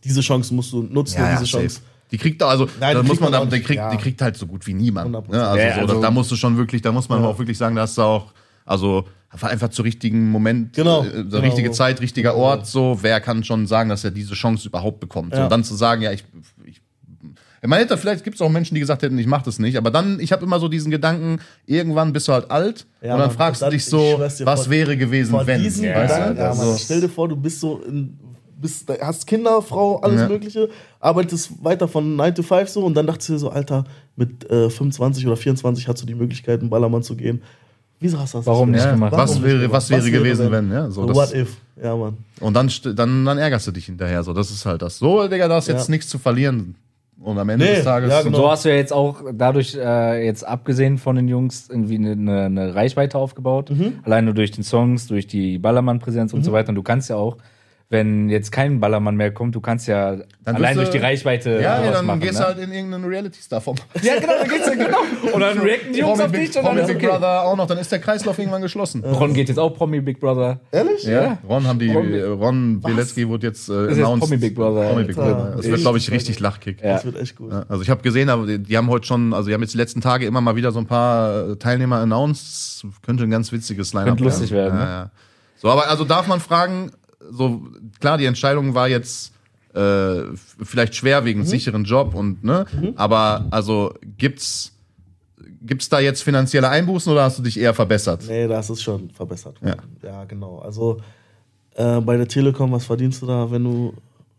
diese 0.04 0.22
Chance 0.22 0.54
musst 0.54 0.72
du 0.74 0.84
nutzen, 0.84 1.18
ja, 1.20 1.30
ja, 1.32 1.40
diese 1.40 1.46
Chance. 1.50 1.76
safe. 1.76 1.86
Die 2.14 2.18
kriegt 2.20 2.40
da, 2.42 2.48
also 2.48 2.66
Nein, 2.80 2.94
da 2.96 3.02
die 3.02 3.08
muss 3.08 3.18
kriegt 3.18 3.22
man, 3.22 3.32
man 3.32 3.50
da, 3.50 3.56
die, 3.58 3.62
kriegt, 3.64 3.78
ja. 3.78 3.90
die 3.90 3.98
kriegt 3.98 4.22
halt 4.22 4.38
so 4.38 4.46
gut 4.46 4.66
wie 4.68 4.74
niemand. 4.76 5.14
100%. 5.14 5.32
Ne? 5.32 5.46
Also 5.48 5.58
Ja, 5.60 5.74
so, 5.76 5.82
also- 5.82 6.02
da, 6.02 6.12
musst 6.12 6.32
du 6.32 6.36
schon 6.36 6.56
wirklich, 6.58 6.82
da 6.84 6.92
muss 6.92 7.10
man 7.10 7.22
Ja. 7.24 7.28
auch 7.28 7.40
wirklich 7.40 7.58
sagen, 7.58 7.76
da 7.76 7.82
hast 7.82 7.98
du 7.98 8.04
auch, 8.04 8.34
also 8.66 9.06
einfach 9.42 9.70
zur 9.70 9.84
richtigen 9.84 10.30
Moment, 10.30 10.74
Genau, 10.74 11.04
äh, 11.04 11.10
genau. 11.24 11.40
richtige 11.40 11.72
Zeit, 11.72 12.00
richtiger 12.02 12.36
Ort, 12.36 12.68
so, 12.68 13.00
wer 13.02 13.20
kann 13.20 13.44
schon 13.44 13.66
sagen, 13.66 13.90
dass 13.90 14.04
er 14.04 14.12
diese 14.12 14.36
Chance 14.36 14.68
überhaupt 14.68 15.00
bekommt. 15.00 15.34
So, 15.34 15.40
Ja. 15.40 15.46
und 15.46 15.52
dann 15.52 15.64
zu 15.64 15.74
sagen, 15.76 16.04
ja, 16.04 16.12
ich, 16.12 16.24
ich 16.66 16.80
man 17.66 17.80
hätte, 17.80 17.98
vielleicht 17.98 18.26
gibt 18.26 18.36
es 18.36 18.42
auch 18.42 18.50
Menschen, 18.50 18.76
die 18.76 18.82
gesagt 18.82 19.04
hätten, 19.04 19.18
ich 19.18 19.26
mache 19.26 19.46
das 19.46 19.58
nicht, 19.58 19.78
aber 19.78 19.90
dann, 19.90 20.20
ich 20.20 20.34
habe 20.34 20.44
immer 20.44 20.60
so 20.60 20.68
diesen 20.68 20.92
Gedanken, 20.92 21.40
irgendwann 21.66 22.12
bist 22.12 22.28
du 22.28 22.34
halt 22.34 22.52
alt 22.52 22.86
Ja, 23.02 23.14
und 23.14 23.20
dann 23.22 23.28
Mann, 23.30 23.38
fragst 23.38 23.62
du 23.62 23.70
dich 23.70 23.78
ich 23.78 23.86
so, 23.86 24.18
was 24.20 24.42
vor- 24.42 24.70
wäre 24.70 24.98
gewesen, 24.98 25.32
Vor 25.32 25.48
wenn. 25.48 25.64
diesen 25.64 25.86
Ja, 25.86 26.02
Gedanken, 26.04 26.38
ja, 26.40 26.50
also- 26.50 26.64
Mann, 26.66 26.78
stell 26.78 27.00
dir 27.02 27.08
vor, 27.10 27.30
du 27.30 27.38
bist 27.38 27.62
so 27.62 27.82
in, 27.88 28.20
bist, 28.64 28.92
hast 29.00 29.28
Kinder, 29.28 29.62
Frau, 29.62 29.98
alles 30.00 30.22
Ja. 30.22 30.28
Mögliche, 30.28 30.70
arbeitest 31.00 31.64
weiter 31.64 31.88
von 31.88 32.16
9 32.16 32.34
to 32.34 32.42
5 32.42 32.68
so 32.68 32.84
und 32.84 32.96
dann 32.96 33.06
dachtest 33.06 33.30
du 33.30 33.34
dir 33.34 33.40
so, 33.40 33.50
Alter, 33.52 33.84
mit 34.16 34.50
äh, 34.50 34.72
25 34.72 35.28
oder 35.28 35.38
24 35.38 35.88
hast 35.88 36.02
du 36.02 36.08
die 36.08 36.16
Möglichkeit, 36.16 36.62
in 36.64 36.70
Ballermann 36.72 37.04
zu 37.04 37.16
gehen. 37.16 37.44
Wieso 38.00 38.20
hast 38.20 38.34
du 38.34 38.40
das 38.40 38.48
Warum 38.48 38.72
nicht 38.72 38.90
gemacht? 38.90 39.12
was 39.14 39.30
Warum 39.30 39.44
wäre, 39.44 39.60
nicht 39.60 39.72
was 39.72 39.88
gemacht? 39.88 40.06
wäre 40.06 40.18
gewesen, 40.18 40.52
wenn, 40.52 40.72
ja, 40.72 40.90
so, 40.90 41.06
das, 41.06 41.16
What 41.16 41.34
if? 41.36 41.56
Ja, 41.82 41.96
Mann. 41.96 42.18
Und 42.42 42.54
dann, 42.56 42.70
dann, 42.96 43.24
dann 43.26 43.38
ärgerst 43.38 43.68
du 43.68 43.72
dich 43.72 43.86
hinterher. 43.86 44.24
So, 44.24 44.34
das 44.34 44.50
ist 44.52 44.66
halt 44.66 44.82
das. 44.82 44.98
So, 45.00 45.28
Digga, 45.28 45.48
da 45.48 45.58
ist 45.60 45.68
jetzt 45.68 45.88
Ja. 45.88 45.92
nichts 45.92 46.10
zu 46.10 46.18
verlieren. 46.18 46.76
Und 47.22 47.38
am 47.38 47.48
Ende 47.48 47.64
Nee, 47.66 47.76
des 47.76 47.86
Tages. 47.86 48.12
ja, 48.12 48.22
genau. 48.22 48.38
so 48.38 48.52
hast 48.52 48.66
du 48.66 48.70
ja 48.70 48.76
jetzt 48.76 48.92
auch 48.92 49.22
dadurch 49.34 49.76
äh, 49.76 50.26
jetzt 50.26 50.46
abgesehen 50.46 50.98
von 50.98 51.16
den 51.16 51.30
Jungs 51.30 51.70
irgendwie 51.70 51.96
eine, 51.96 52.12
eine, 52.12 52.42
eine 52.46 52.76
Reichweite 52.76 53.18
aufgebaut. 53.18 53.70
Mhm. 53.70 54.00
Allein 54.04 54.26
nur 54.26 54.34
durch 54.34 54.52
den 54.52 54.64
Songs, 54.66 55.08
durch 55.08 55.26
die 55.26 55.58
Ballermann-Präsenz 55.58 56.34
und 56.34 56.44
so 56.44 56.52
weiter. 56.52 56.70
Und 56.70 56.76
du 56.76 56.84
kannst 56.84 57.10
ja 57.10 57.16
auch, 57.16 57.38
wenn 57.94 58.28
jetzt 58.30 58.52
kein 58.52 58.80
Ballermann 58.82 59.16
mehr 59.16 59.32
kommt, 59.32 59.56
du 59.56 59.62
kannst 59.62 59.88
ja 59.88 60.18
Dann 60.44 60.56
allein 60.56 60.72
wirst 60.76 60.78
durch 60.78 60.90
du- 60.90 60.98
die 60.98 61.04
Reichweite 61.04 61.52
ja, 61.62 61.82
ja, 61.86 61.92
dann 61.92 62.06
machen, 62.06 62.20
gehst 62.20 62.34
ne? 62.34 62.40
du 62.40 62.46
halt 62.48 62.58
in 62.60 62.72
irgendeinen 62.74 63.06
Reality-Star-Form. 63.06 63.78
Ja, 64.02 64.20
genau, 64.20 64.34
dann 64.40 64.50
geht's 64.50 64.66
ja 64.68 64.74
genau. 64.74 64.98
Und 65.34 65.40
dann 65.40 65.60
reacten 65.60 65.94
die 65.94 66.00
Jungs 66.00 66.12
Promi 66.20 66.24
auf 66.26 66.32
Big, 66.32 66.40
dich 66.42 66.50
und 66.50 66.56
dann 66.56 66.66
Promi 66.66 66.82
ist 66.82 66.88
Big 66.88 66.96
okay. 66.98 67.08
Brother 67.08 67.44
auch 67.44 67.56
noch. 67.56 67.68
Dann 67.68 67.78
ist 67.78 67.92
der 67.92 68.00
Kreislauf 68.00 68.38
irgendwann 68.40 68.62
geschlossen. 68.62 69.04
Ron 69.06 69.34
geht 69.34 69.48
jetzt 69.48 69.58
auch 69.58 69.70
Promi 69.70 70.02
Big 70.02 70.20
Brother. 70.20 70.60
Ehrlich? 70.72 71.04
Ja, 71.04 71.38
Ron 71.48 71.66
haben 71.66 71.80
die, 71.80 71.92
Ron- 71.94 72.14
äh, 72.14 72.24
Ron 72.24 72.82
Bilecki 72.82 73.28
wurde 73.30 73.48
jetzt 73.48 73.70
äh, 73.70 73.88
jetzt 73.90 74.02
Promi 74.02 74.38
Big 74.38 74.56
Brother. 74.56 74.90
Promi 74.90 75.04
Big. 75.06 75.16
Brother. 75.16 75.54
Das 75.56 75.66
wird, 75.68 75.80
glaube 75.82 75.98
ich, 76.00 76.12
richtig 76.12 76.40
Lachkick. 76.40 76.82
Ja. 76.82 76.94
Das 76.96 77.06
wird 77.06 77.18
echt 77.22 77.36
gut. 77.38 77.52
Ja, 77.52 77.64
Also 77.70 77.84
ich 77.84 77.90
habe 77.90 78.02
gesehen, 78.02 78.30
aber 78.30 78.46
die, 78.48 78.60
die 78.60 78.76
haben 78.78 78.90
heute 78.90 79.06
schon, 79.06 79.34
also 79.34 79.48
die 79.48 79.54
haben 79.54 79.62
jetzt 79.62 79.74
die 79.74 79.78
letzten 79.78 80.02
Tage 80.02 80.26
immer 80.26 80.42
mal 80.42 80.56
wieder 80.56 80.72
so 80.72 80.80
ein 80.80 80.88
paar 80.88 81.52
äh, 81.52 81.56
Teilnehmer 81.58 81.98
announced. 82.00 82.86
Könnte 83.06 83.24
ein 83.24 83.30
ganz 83.30 83.52
witziges 83.52 83.94
Line-Up 83.94 84.10
Könnte 84.10 84.24
lustig 84.24 84.52
werden, 84.52 84.78
Ja, 84.80 84.84
ne? 84.86 84.90
ja. 84.92 85.12
So, 85.58 85.70
aber 85.70 85.88
also 85.90 86.04
darf 86.04 86.28
man 86.28 86.42
fragen, 86.42 86.92
so 87.32 87.64
klar, 88.00 88.18
die 88.18 88.26
Entscheidung 88.26 88.74
war 88.74 88.88
jetzt 88.90 89.32
äh, 89.74 90.24
vielleicht 90.64 90.96
schwer 90.96 91.26
wegen 91.26 91.46
sicheren 91.46 91.84
Job 91.84 92.14
und 92.14 92.44
ne, 92.44 92.66
aber 92.96 93.46
also 93.52 93.94
gibt's 94.18 94.72
gibt's 95.66 95.90
da 95.90 96.00
jetzt 96.00 96.22
finanzielle 96.24 96.70
Einbußen 96.70 97.12
oder 97.12 97.24
hast 97.24 97.40
du 97.40 97.44
dich 97.44 97.60
eher 97.60 97.74
verbessert? 97.74 98.24
Nee, 98.28 98.48
das 98.48 98.70
ist 98.70 98.82
schon 98.84 99.10
verbessert 99.12 99.62
worden. 99.62 99.82
Ja, 100.04 100.26
genau. 100.26 100.60
Also 100.60 101.00
äh, 101.76 102.02
bei 102.02 102.18
der 102.18 102.28
Telekom, 102.28 102.72
was 102.72 102.86
verdienst 102.86 103.22
du 103.22 103.26
da, 103.26 103.50
wenn 103.50 103.64
du. 103.64 103.94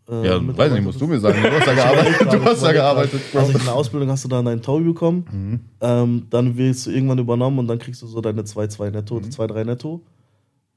Äh, 0.07 0.27
Ja, 0.27 0.57
weiß 0.57 0.71
nicht, 0.71 0.83
musst 0.83 1.01
du 1.01 1.07
mir 1.07 1.19
sagen. 1.19 1.41
Du 1.41 1.51
hast 1.51 1.67
da 1.67 1.73
gearbeitet. 1.73 2.27
Du 2.31 2.45
hast 2.45 2.61
da 2.63 2.71
gearbeitet. 2.71 3.21
Also 3.33 3.51
in 3.57 3.65
der 3.65 3.73
Ausbildung 3.73 4.09
hast 4.09 4.23
du 4.23 4.29
dann 4.29 4.45
deinen 4.45 4.61
Taui 4.61 4.83
bekommen, 4.83 5.59
ähm, 5.81 6.27
dann 6.29 6.55
wirst 6.57 6.85
du 6.85 6.91
irgendwann 6.91 7.17
übernommen 7.19 7.57
und 7.59 7.67
dann 7.67 7.79
kriegst 7.79 8.01
du 8.03 8.07
so 8.07 8.21
deine 8.21 8.43
2,2 8.43 8.91
netto, 8.91 9.17
2,3 9.17 9.63
netto. 9.65 10.01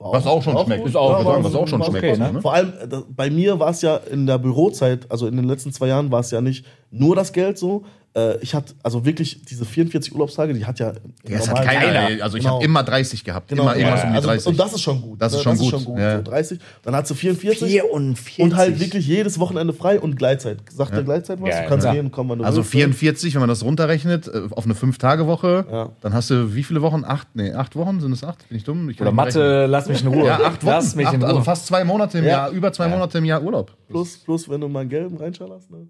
Wow. 0.01 0.15
Was 0.15 0.27
auch 0.27 0.43
schon 0.43 0.57
schmeckt. 0.59 0.83
gut. 0.83 0.91
Ist 0.91 0.97
auch, 0.97 1.19
Ja, 1.19 1.25
sagen, 1.25 1.45
was 1.45 1.55
auch 1.57 1.67
schon 1.67 1.83
schmeckt. 1.83 2.05
okay, 2.05 2.17
ne? 2.17 2.41
Vor 2.41 2.55
allem, 2.55 2.73
äh, 2.81 2.97
bei 3.09 3.31
mir 3.31 3.59
war 3.59 3.71
es 3.71 3.83
ja 3.83 3.97
in 3.97 4.27
der 4.27 4.39
Bürozeit, 4.39 5.11
also 5.11 5.27
in 5.27 5.37
den 5.37 5.47
letzten 5.47 5.73
zwei 5.73 5.89
Jahren 5.89 6.13
war 6.13 6.21
es 6.21 6.31
ja 6.31 6.41
nicht 6.41 6.65
nur 6.91 7.17
das 7.17 7.33
Geld 7.33 7.59
so. 7.59 7.85
Äh, 8.19 8.39
ich 8.41 8.55
hatte, 8.55 8.75
also 8.83 9.05
wirklich 9.05 9.45
diese 9.45 9.65
44 9.65 10.13
Urlaubstage, 10.13 10.55
die 10.55 10.65
hat 10.67 10.79
ja 10.79 10.91
im 11.25 11.33
Das 11.33 11.49
hat 11.49 11.63
keiner. 11.65 12.09
ey. 12.11 12.21
Also 12.23 12.37
ich 12.37 12.43
Genau. 12.45 12.57
habe 12.57 12.65
immer 12.65 12.83
30 12.83 13.25
gehabt. 13.25 13.49
Genau, 13.49 13.63
immer 13.63 13.77
irgendwas 13.77 14.01
ja, 14.01 14.05
um 14.07 14.11
die 14.13 14.17
also, 14.17 14.29
30. 14.29 14.47
Und 14.49 14.59
das 14.61 14.73
ist 14.75 14.81
schon 14.81 15.01
gut. 15.03 15.21
Das 15.23 15.33
ist 15.33 15.39
ne? 15.39 15.43
schon 15.45 15.53
das 15.53 15.61
gut, 15.61 15.73
Ist 15.75 15.83
schon 15.85 15.85
gut 15.95 15.99
ja. 16.01 16.17
so 16.19 16.23
30. 16.23 16.59
Dann 16.83 16.97
hat 16.97 17.07
sie 17.07 17.15
44. 17.15 17.69
44. 17.71 18.41
Und 18.45 18.57
halt 18.57 18.81
wirklich 18.81 19.07
jedes 19.07 19.39
Wochenende 19.39 19.73
frei 19.73 20.01
und 20.01 20.17
Gleitzeit. 20.17 20.59
Sagt 20.71 20.93
der 20.95 21.03
Gleitzeit 21.03 21.41
was? 21.41 21.49
Ja, 21.51 21.63
du 21.63 21.69
kannst 21.69 21.85
ja. 21.87 21.93
gehen, 21.93 22.11
kommen, 22.11 22.31
wann 22.31 22.39
du 22.41 22.45
also 22.45 22.59
willst, 22.59 22.75
ne? 22.75 22.81
44, 22.81 23.35
wenn 23.35 23.41
man 23.41 23.49
das 23.49 23.63
runterrechnet, 23.65 24.29
äh, 24.29 24.43
auf 24.51 24.65
eine 24.65 24.75
5-Tage-Woche, 24.75 25.67
Ja. 25.71 25.91
dann 26.01 26.13
hast 26.15 26.31
du 26.31 26.55
wie 26.55 26.63
viele 26.65 26.83
Wochen? 26.83 27.05
Acht? 27.05 27.29
Nee, 27.35 27.53
acht 27.53 27.77
Wochen? 27.77 28.01
Sind 28.01 28.13
es 28.13 28.25
acht? 28.25 28.49
Bin 28.49 28.57
ich 28.59 28.65
dumm? 28.65 28.89
Ich 28.91 29.01
Oder 29.01 29.13
nicht 29.13 29.21
rechnen. 29.27 29.43
Mathe, 29.45 29.67
lass 29.67 29.89
mich 29.89 30.03
in 30.03 30.09
Ruhe. 30.09 30.27
Ja, 30.27 30.41
acht 30.41 30.63
Wochen. 30.63 30.71
Lass 30.71 30.95
mich 30.95 31.07
acht, 31.07 31.15
in 31.15 31.21
Ruhe. 31.23 31.29
also 31.29 31.43
fast 31.43 31.67
zwei 31.67 31.85
Monate 31.85 32.19
im 32.19 32.25
Ja. 32.25 32.31
Jahr, 32.31 32.51
über 32.51 32.73
zwei 32.73 32.89
Monate 32.89 33.19
im 33.19 33.25
Jahr 33.25 33.43
Urlaub. 33.43 33.77
Plus, 33.89 34.19
plus, 34.19 34.49
wenn 34.49 34.61
du 34.61 34.69
mal 34.69 34.81
einen 34.81 34.89
gelben 34.91 35.17
reinschallerst. 35.17 35.71
Ne? 35.71 35.89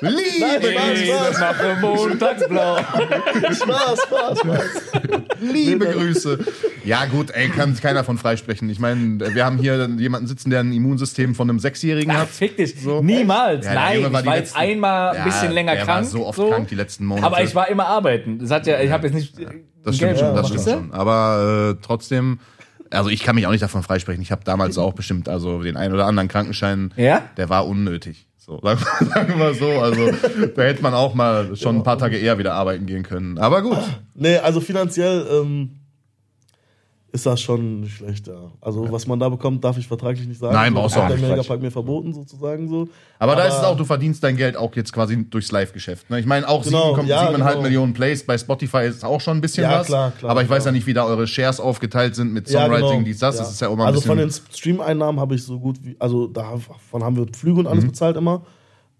Liebe, 0.00 0.72
Spaß, 0.72 1.34
Ich 1.34 1.40
mache 1.40 1.76
montagsblau. 1.80 2.76
Spaß, 3.52 4.02
Spaß, 4.06 4.38
Spaß. 4.40 4.82
liebe 5.40 5.86
Grüße. 5.86 6.38
Ja, 6.84 7.04
gut, 7.06 7.30
ey, 7.30 7.48
kann 7.48 7.74
keiner 7.80 8.02
von 8.04 8.18
freisprechen. 8.18 8.68
Ich 8.68 8.80
meine, 8.80 9.20
wir 9.34 9.44
haben 9.44 9.58
hier 9.58 9.88
jemanden 9.98 10.26
sitzen, 10.26 10.50
der 10.50 10.60
ein 10.60 10.72
Immunsystem 10.72 11.34
von 11.34 11.48
einem 11.48 11.58
Sechsjährigen 11.60 12.10
Ach, 12.14 12.20
hat. 12.22 12.28
fick 12.28 12.56
dich. 12.56 12.74
Niemals. 13.02 13.64
Ja, 13.66 13.74
Nein, 13.74 14.00
ich 14.00 14.12
war 14.12 14.24
war, 14.26 14.36
jetzt 14.36 14.56
einmal 14.56 15.10
ein 15.10 15.16
Ja, 15.18 15.24
bisschen 15.24 15.52
länger 15.52 15.74
der 15.74 15.84
krank. 15.84 16.04
war 16.04 16.10
so 16.10 16.26
oft 16.26 16.38
krank 16.38 16.68
die 16.68 16.74
letzten 16.74 17.04
Monate. 17.04 17.26
Aber 17.26 17.42
ich 17.42 17.54
war 17.54 17.68
immer 17.68 17.86
arbeiten. 17.86 18.38
Das 18.38 18.50
hat 18.50 18.66
ja, 18.66 18.80
ich 18.80 18.90
habe 18.90 19.06
jetzt 19.06 19.14
nicht. 19.14 19.34
Das 19.84 19.96
stimmt 19.96 20.14
Gelb 20.14 20.18
schon, 20.18 20.34
das 20.36 20.48
stimmt 20.48 20.64
schon. 20.64 20.92
Aber 20.92 21.74
äh, 21.78 21.82
trotzdem, 21.84 22.38
also 22.90 23.10
ich 23.10 23.22
kann 23.22 23.34
mich 23.36 23.46
auch 23.46 23.50
nicht 23.52 23.62
davon 23.62 23.82
freisprechen. 23.82 24.22
Ich 24.22 24.30
habe 24.32 24.42
damals 24.44 24.78
auch 24.78 24.92
bestimmt, 24.92 25.28
also 25.28 25.62
den 25.62 25.76
einen 25.76 25.94
oder 25.94 26.06
anderen 26.06 26.28
Krankenschein, 26.28 26.92
Ja? 26.96 27.22
der 27.36 27.48
war 27.48 27.66
unnötig. 27.66 28.26
So, 28.60 28.60
sagen 29.06 29.28
wir- 29.28 29.36
mal 29.36 29.54
so. 29.54 29.66
Also 29.80 30.10
da 30.54 30.62
hätte 30.62 30.82
man 30.82 30.94
auch 30.94 31.14
mal 31.14 31.56
schon 31.56 31.76
ein 31.76 31.82
paar 31.82 31.98
Tage 31.98 32.16
eher 32.18 32.38
wieder 32.38 32.54
arbeiten 32.54 32.86
gehen 32.86 33.02
können. 33.02 33.38
Aber 33.38 33.62
gut. 33.62 33.78
Nee, 34.14 34.36
also 34.38 34.60
finanziell 34.60 35.26
ähm, 35.30 35.70
ist 37.12 37.26
das 37.26 37.42
schon 37.42 37.86
schlecht, 37.88 38.26
ja. 38.26 38.50
Also, 38.60 38.90
was 38.90 39.06
man 39.06 39.20
da 39.20 39.28
bekommt, 39.28 39.62
darf 39.62 39.76
ich 39.76 39.86
vertraglich 39.86 40.26
nicht 40.26 40.40
sagen. 40.40 40.54
Nein, 40.54 40.72
brauchst 40.72 40.96
du 40.96 41.00
auch 41.00 41.08
nicht, 41.10 41.22
der. 41.22 41.28
Megapark 41.30 41.60
mir 41.60 41.70
verboten, 41.70 42.14
sozusagen 42.14 42.68
so. 42.68 42.88
Aber, 43.18 43.36
da 43.36 43.42
Aber- 43.42 43.48
ist 43.48 43.58
es 43.58 43.64
auch, 43.64 43.76
du 43.76 43.84
verdienst 43.84 44.24
dein 44.24 44.36
Geld 44.36 44.56
auch 44.56 44.74
jetzt 44.74 44.92
quasi 44.94 45.22
durchs 45.28 45.52
Live-Geschäft. 45.52 46.08
Ne? 46.08 46.20
Ich 46.20 46.26
meine, 46.26 46.48
auch 46.48 46.64
Genau, 46.64 46.94
7,5 46.94 47.06
ja, 47.06 47.20
siebeneinhalb 47.20 47.52
genau. 47.56 47.62
Millionen 47.64 47.92
Plays 47.92 48.24
bei 48.24 48.38
Spotify 48.38 48.86
ist 48.86 49.04
auch 49.04 49.20
schon 49.20 49.36
ein 49.36 49.40
bisschen 49.42 49.64
Ja, 49.64 49.80
was. 49.80 49.86
klar, 49.88 50.10
klar, 50.12 50.30
aber 50.30 50.42
ich 50.42 50.48
weiß 50.48 50.62
klar. 50.62 50.72
ja 50.72 50.76
nicht, 50.76 50.86
wie 50.86 50.94
da 50.94 51.04
eure 51.04 51.26
Shares 51.26 51.60
aufgeteilt 51.60 52.14
sind 52.14 52.32
mit 52.32 52.48
Ja, 52.48 52.62
Songwriting, 52.62 52.88
genau. 52.90 53.02
dies, 53.04 53.18
das. 53.18 53.36
Das 53.36 53.52
ist 53.52 53.60
ja 53.60 53.68
mal 53.68 53.82
ein 53.84 53.88
Also 53.88 54.00
von 54.00 54.16
den 54.16 54.30
Stream-Einnahmen 54.30 55.20
habe 55.20 55.34
ich 55.34 55.42
so 55.44 55.60
gut 55.60 55.76
wie, 55.84 55.94
also 55.98 56.26
davon 56.28 57.04
haben 57.04 57.16
wir 57.16 57.26
Flüge 57.36 57.58
und 57.60 57.66
Mhm. 57.66 57.70
alles 57.72 57.84
bezahlt 57.84 58.16
immer. 58.16 58.40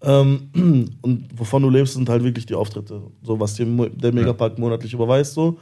Ähm, 0.03 0.49
und 1.01 1.29
wovon 1.33 1.63
du 1.63 1.69
lebst, 1.69 1.95
sind 1.95 2.07
halt 2.09 2.23
wirklich 2.23 2.45
die 2.45 2.53
Auftritte. 2.55 3.01
So, 3.23 3.39
was 3.39 3.55
dir 3.55 3.65
der 3.65 4.13
Megapark 4.13 4.59
monatlich 4.59 4.93
überweist, 4.93 5.33
so. 5.33 5.57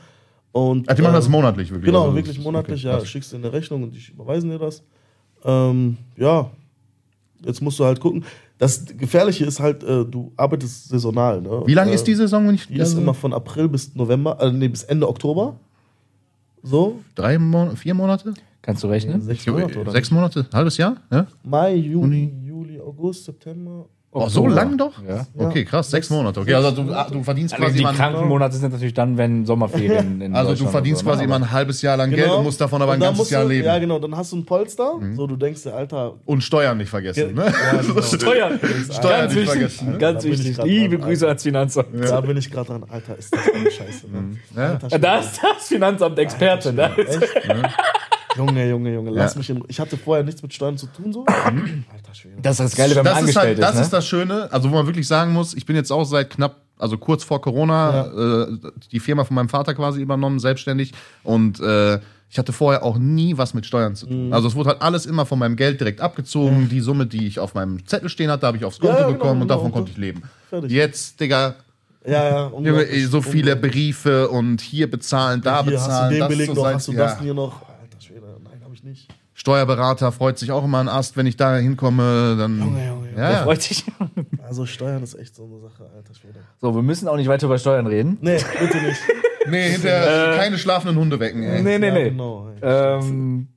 Und, 0.51 0.89
Ach, 0.89 0.95
die 0.95 1.01
machen 1.01 1.13
ähm, 1.13 1.19
das 1.19 1.29
monatlich 1.29 1.69
wirklich. 1.69 1.85
Genau, 1.85 2.03
Also, 2.03 2.15
wirklich 2.15 2.39
monatlich, 2.39 2.85
okay, 2.85 2.99
ja. 2.99 3.05
Schickst 3.05 3.31
dir 3.31 3.37
eine 3.37 3.53
Rechnung 3.53 3.83
und 3.83 3.95
die 3.95 4.11
überweisen 4.11 4.49
dir 4.49 4.59
das. 4.59 4.83
Ähm, 5.45 5.97
ja, 6.17 6.51
jetzt 7.45 7.61
musst 7.61 7.79
du 7.79 7.85
halt 7.85 7.99
gucken. 7.99 8.25
Das 8.57 8.85
Gefährliche 8.85 9.45
ist 9.45 9.59
halt, 9.59 9.83
äh, 9.83 10.05
du 10.05 10.31
arbeitest 10.37 10.89
saisonal. 10.89 11.41
Ne? 11.41 11.63
Wie 11.65 11.73
lange 11.73 11.91
äh, 11.91 11.95
ist 11.95 12.03
die 12.05 12.13
Saison, 12.15 12.47
wenn 12.47 12.55
ich 12.55 12.67
Die 12.67 12.75
ist 12.75 12.97
immer 12.97 13.13
von 13.13 13.33
April 13.33 13.69
bis 13.69 13.95
November, 13.95 14.37
äh, 14.39 14.51
nee, 14.51 14.67
bis 14.67 14.83
Ende 14.83 15.07
Oktober. 15.07 15.55
So, 16.61 16.99
drei 17.15 17.39
Monate, 17.39 17.77
vier 17.77 17.93
Monate? 17.93 18.33
Kannst 18.61 18.83
du 18.83 18.87
rechnen? 18.87 19.21
sechs 19.21 19.47
Monate 19.47 19.79
oder 19.79 19.91
Sechs 19.91 20.11
Monate, 20.11 20.47
halbes 20.53 20.77
Jahr? 20.77 20.97
Ja? 21.11 21.25
Mai, 21.43 21.73
Juni, 21.75 22.31
Juli, 22.43 22.79
August, 22.79 23.25
September. 23.25 23.87
Oh, 24.13 24.28
so 24.28 24.45
lang 24.45 24.78
doch? 24.78 24.91
Ja. 25.08 25.26
Okay, 25.38 25.63
krass, 25.63 25.89
sechs 25.89 26.10
Monate. 26.10 26.41
Okay, 26.41 26.54
also 26.54 26.71
du, 26.71 26.93
ah, 26.93 27.08
du 27.10 27.24
verdienst 27.24 27.54
Also 27.54 27.63
quasi 27.63 27.76
die 27.76 27.82
immer 27.82 27.91
ein, 27.91 27.95
Krankenmonate 27.95 28.58
sind 28.58 28.74
natürlich 28.74 28.93
dann, 28.93 29.17
wenn 29.17 29.45
Sommerferien 29.45 30.19
in 30.21 30.36
also 30.36 30.54
du 30.54 30.69
verdienst 30.69 31.00
so, 31.02 31.08
quasi 31.08 31.19
ne? 31.19 31.26
immer 31.26 31.36
ein 31.36 31.50
halbes 31.50 31.82
Jahr 31.82 31.95
lang 31.95 32.10
Geld 32.10 32.30
und 32.30 32.43
musst 32.43 32.60
davon 32.60 32.82
aber 32.82 32.91
ein 32.93 33.00
ganzes 33.00 33.30
Jahr 33.30 33.43
du, 33.43 33.50
leben. 33.50 33.62
Mhm. 33.62 33.67
Ja, 33.67 33.80
genau, 33.80 34.00
dann 34.00 34.17
hast 34.17 34.34
du 34.34 34.38
ein 34.38 34.45
Polster. 34.45 35.00
So, 35.15 35.28
du 35.28 35.38
denkst 35.38 35.63
dir, 35.63 35.74
Alter. 35.74 36.15
Und 36.26 36.41
Steuern 36.43 36.78
nicht 36.78 36.89
vergessen, 36.89 37.36
ne? 37.36 37.45
Ja, 37.45 37.82
genau. 37.82 38.02
Steuern. 38.02 38.60
Steuern 38.91 39.02
Ganz 39.02 39.34
nicht 39.34 39.36
wichtig. 39.36 39.50
vergessen, 39.52 39.91
ne? 39.91 39.97
Ganz 39.97 40.24
wichtig. 40.26 40.58
Liebe 40.63 40.97
Grüße 40.97 41.28
ans 41.28 41.43
Finanzamt. 41.43 41.88
Da 42.04 42.19
bin 42.19 42.36
ich 42.36 42.52
gerade 42.52 42.67
dran, 42.67 42.84
Alter, 42.89 43.17
ist 43.17 43.34
das 43.34 43.50
eine 43.54 43.71
Scheiße. 43.71 44.08
Ne? 44.12 44.38
Ja. 44.58 44.71
Alter, 44.74 44.88
Ja, 44.89 44.97
Da 44.97 45.19
ist 45.19 45.39
das 45.41 45.67
Finanzamt 45.69 46.19
Experte. 46.19 46.74
Ne? 46.74 46.91
Echt? 46.97 47.47
Junge, 48.37 48.69
Junge, 48.69 48.93
Junge, 48.93 49.09
lass 49.11 49.35
mich 49.35 49.49
in. 49.49 49.63
Ich 49.67 49.79
hatte 49.79 49.97
vorher 49.97 50.23
nichts 50.23 50.41
mit 50.41 50.53
Steuern 50.53 50.77
zu 50.77 50.87
tun, 50.87 51.11
so. 51.11 51.25
Alter 51.25 52.13
Schwede. 52.13 52.35
Das 52.41 52.59
ist 52.59 52.59
das 52.59 52.75
Geile, 52.75 52.95
wenn 52.95 53.03
man 53.03 53.05
das 53.05 53.13
ist 53.13 53.19
angestellt 53.37 53.47
halt, 53.47 53.61
das 53.61 53.75
ist. 53.75 53.81
ist 53.81 53.91
ne? 53.91 53.97
das 53.97 54.07
Schöne, 54.07 54.49
also 54.51 54.71
wo 54.71 54.75
man 54.75 54.85
wirklich 54.85 55.07
sagen 55.07 55.33
muss, 55.33 55.53
ich 55.53 55.65
bin 55.65 55.75
jetzt 55.75 55.91
auch 55.91 56.05
seit 56.05 56.29
knapp, 56.29 56.57
also 56.77 56.97
kurz 56.97 57.23
vor 57.23 57.41
Corona, 57.41 58.07
äh, 58.07 58.47
die 58.91 58.99
Firma 58.99 59.23
von 59.23 59.35
meinem 59.35 59.49
Vater 59.49 59.73
quasi 59.73 60.01
übernommen, 60.01 60.39
selbstständig 60.39 60.93
und 61.23 61.59
äh, 61.59 61.99
ich 62.31 62.39
hatte 62.39 62.53
vorher 62.53 62.83
auch 62.83 62.97
nie 62.97 63.37
was 63.37 63.53
mit 63.53 63.65
Steuern 63.65 63.93
zu 63.93 64.05
tun. 64.05 64.27
Mhm. 64.27 64.33
Also 64.33 64.47
es 64.47 64.55
wurde 64.55 64.69
halt 64.69 64.81
alles 64.81 65.05
immer 65.05 65.25
von 65.25 65.37
meinem 65.37 65.57
Geld 65.57 65.81
direkt 65.81 65.99
abgezogen. 65.99 66.69
Die 66.69 66.79
Summe, 66.79 67.05
die 67.05 67.27
ich 67.27 67.39
auf 67.39 67.55
meinem 67.55 67.85
Zettel 67.85 68.07
stehen 68.07 68.31
hatte, 68.31 68.47
habe 68.47 68.55
ich 68.55 68.63
aufs 68.63 68.79
Konto 68.79 68.93
Ja, 68.93 69.01
ja, 69.01 69.07
genau, 69.07 69.17
bekommen 69.17 69.41
und 69.41 69.47
genau. 69.49 69.57
davon 69.57 69.73
konnte 69.73 69.91
ich 69.91 69.97
leben. 69.97 70.23
Fertig. 70.49 70.71
Jetzt, 70.71 71.19
Digga, 71.19 71.55
Ja, 72.05 72.49
ja. 72.49 73.07
So 73.09 73.21
viele. 73.21 73.57
Briefe 73.57 74.29
und 74.29 74.61
hier 74.61 74.89
bezahlen, 74.89 75.41
da 75.41 75.61
Hier 75.61 75.73
bezahlen, 75.73 75.91
hast 75.91 76.05
du 76.05 76.09
den 76.13 76.19
das 76.19 76.29
Beleg 76.29 76.53
noch, 76.55 76.65
hast 76.65 76.87
du 76.87 76.91
ja. 76.93 76.97
das 76.99 77.19
hier 77.19 77.33
noch. 77.33 77.61
Alter 77.81 78.01
Schwede, 78.01 78.21
nein, 78.45 78.61
hab 78.63 78.70
ich 78.81 78.89
nicht. 78.89 79.07
Steuerberater 79.33 80.11
freut 80.11 80.37
sich 80.37 80.51
auch 80.51 80.63
immer 80.63 80.79
ein 80.79 80.89
Ast, 80.89 81.15
wenn 81.17 81.25
ich 81.25 81.37
da 81.37 81.55
hinkomme, 81.57 82.35
dann. 82.37 82.59
Junge, 82.59 82.87
Junge, 82.87 82.87
Junge. 82.87 83.09
Ja, 83.11 83.15
Der 83.15 83.31
ja. 83.31 83.43
freut 83.43 83.61
sich. 83.61 83.83
Also 84.47 84.65
Steuern 84.65 85.01
ist 85.01 85.13
echt 85.15 85.33
so 85.33 85.45
eine 85.45 85.61
Sache, 85.61 85.89
alter 85.95 86.13
Schwede. 86.13 86.39
So, 86.59 86.75
wir 86.75 86.81
müssen 86.81 87.07
auch 87.07 87.15
nicht 87.15 87.29
weiter 87.29 87.45
über 87.47 87.57
Steuern 87.57 87.87
reden. 87.87 88.17
Nee, 88.21 88.37
bitte 88.59 88.77
nicht. 88.81 88.99
Nee, 89.49 89.71
hinterher 89.71 90.35
keine 90.37 90.57
schlafenden 90.59 90.97
Hunde 90.99 91.19
wecken, 91.19 91.41
ey. 91.41 91.63
Nee, 91.63 91.79
nee, 91.79 91.87
Ja, 91.87 91.93
nee. 91.93 92.09
genau, 92.09 92.49
ey. 92.49 92.59
Ähm, 92.99 93.47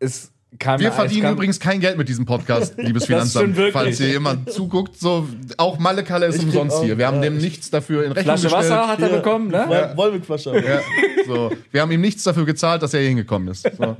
es 0.00 0.32
kam 0.58 0.80
Wir 0.80 0.88
es 0.88 0.94
verdienen 0.96 1.22
kam, 1.22 1.34
übrigens 1.34 1.60
kein 1.60 1.78
Geld 1.80 1.96
mit 1.96 2.08
diesem 2.08 2.24
Podcast, 2.24 2.74
liebes 2.78 3.02
Das 3.02 3.06
Finanzamt. 3.06 3.42
stimmt 3.42 3.56
wirklich. 3.56 3.72
Falls 3.74 3.98
hier 3.98 4.08
jemand 4.08 4.50
zuguckt, 4.50 4.98
so 4.98 5.28
auch 5.58 5.78
Malle 5.78 6.02
Kalle 6.02 6.26
ist 6.26 6.38
Ich 6.38 6.44
umsonst 6.44 6.76
auch- 6.78 6.82
hier. 6.82 6.98
Wir 6.98 7.06
haben 7.06 7.16
ja, 7.16 7.22
dem 7.22 7.36
ich- 7.36 7.42
nichts 7.44 7.70
dafür 7.70 8.04
in 8.04 8.12
Rechnung 8.12 8.36
Flasche 8.38 8.54
gestellt. 8.54 8.70
Wasser 8.72 8.88
hat 8.88 9.00
er 9.00 9.08
bekommen, 9.10 9.48
ne? 9.48 9.64
Woll- 9.68 9.96
Wollmilchflasche. 9.96 10.56
Ja, 10.56 10.80
so. 11.26 11.52
Wir 11.70 11.82
haben 11.82 11.92
ihm 11.92 12.00
nichts 12.00 12.24
dafür 12.24 12.44
gezahlt, 12.46 12.82
dass 12.82 12.92
er 12.94 13.00
hier 13.00 13.10
hingekommen 13.10 13.48
ist. 13.48 13.62
So. 13.76 13.96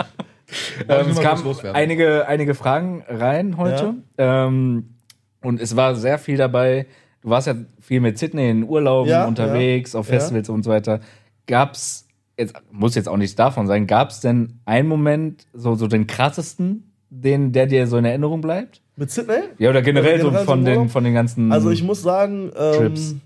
Ähm, 0.89 1.11
es 1.11 1.21
kamen 1.21 1.45
einige, 1.75 2.27
einige 2.27 2.55
Fragen 2.55 3.05
rein 3.09 3.57
heute. 3.59 3.95
Ähm, 4.17 4.95
und 5.43 5.61
es 5.61 5.77
war 5.77 5.95
sehr 5.95 6.19
viel 6.19 6.37
dabei. 6.37 6.87
Du 7.23 7.31
warst 7.31 7.47
ja 7.47 7.55
viel 7.81 8.01
mit 8.01 8.19
Sydney 8.19 8.49
in 8.51 8.65
Urlauben 8.65 9.11
Ja, 9.11 9.27
unterwegs, 9.27 9.93
ja. 9.93 10.01
auf 10.01 10.07
Festivals 10.07 10.49
und 10.49 10.63
so 10.63 10.71
weiter. 10.71 11.01
Gab's, 11.47 12.07
jetzt, 12.39 12.55
muss 12.71 12.95
jetzt 12.95 13.09
auch 13.09 13.17
nichts 13.17 13.37
davon 13.37 13.67
sein, 13.67 13.87
gab's 13.87 14.21
denn 14.21 14.61
einen 14.65 14.89
Moment, 14.89 15.47
so, 15.53 15.75
so 15.75 15.87
den 15.87 16.07
krassesten, 16.07 16.93
den, 17.11 17.53
der 17.53 17.67
dir 17.67 17.87
so 17.87 17.97
in 17.97 18.05
Erinnerung 18.05 18.41
bleibt? 18.41 18.81
Mit 18.97 19.11
Sydney? 19.11 19.41
Ja, 19.59 19.71
oder 19.71 19.83
generell, 19.83 20.15
Also 20.15 20.27
generell 20.29 20.45
so 20.47 20.51
von 20.51 20.65
den, 20.65 20.89
von 20.89 21.05
den 21.05 21.15
ganzen. 21.15 21.53
Also 21.53 21.71
ich 21.71 21.83
muss 21.83 22.03
sagen, 22.03 22.51
Trips. 22.55 23.13
ähm, 23.13 23.21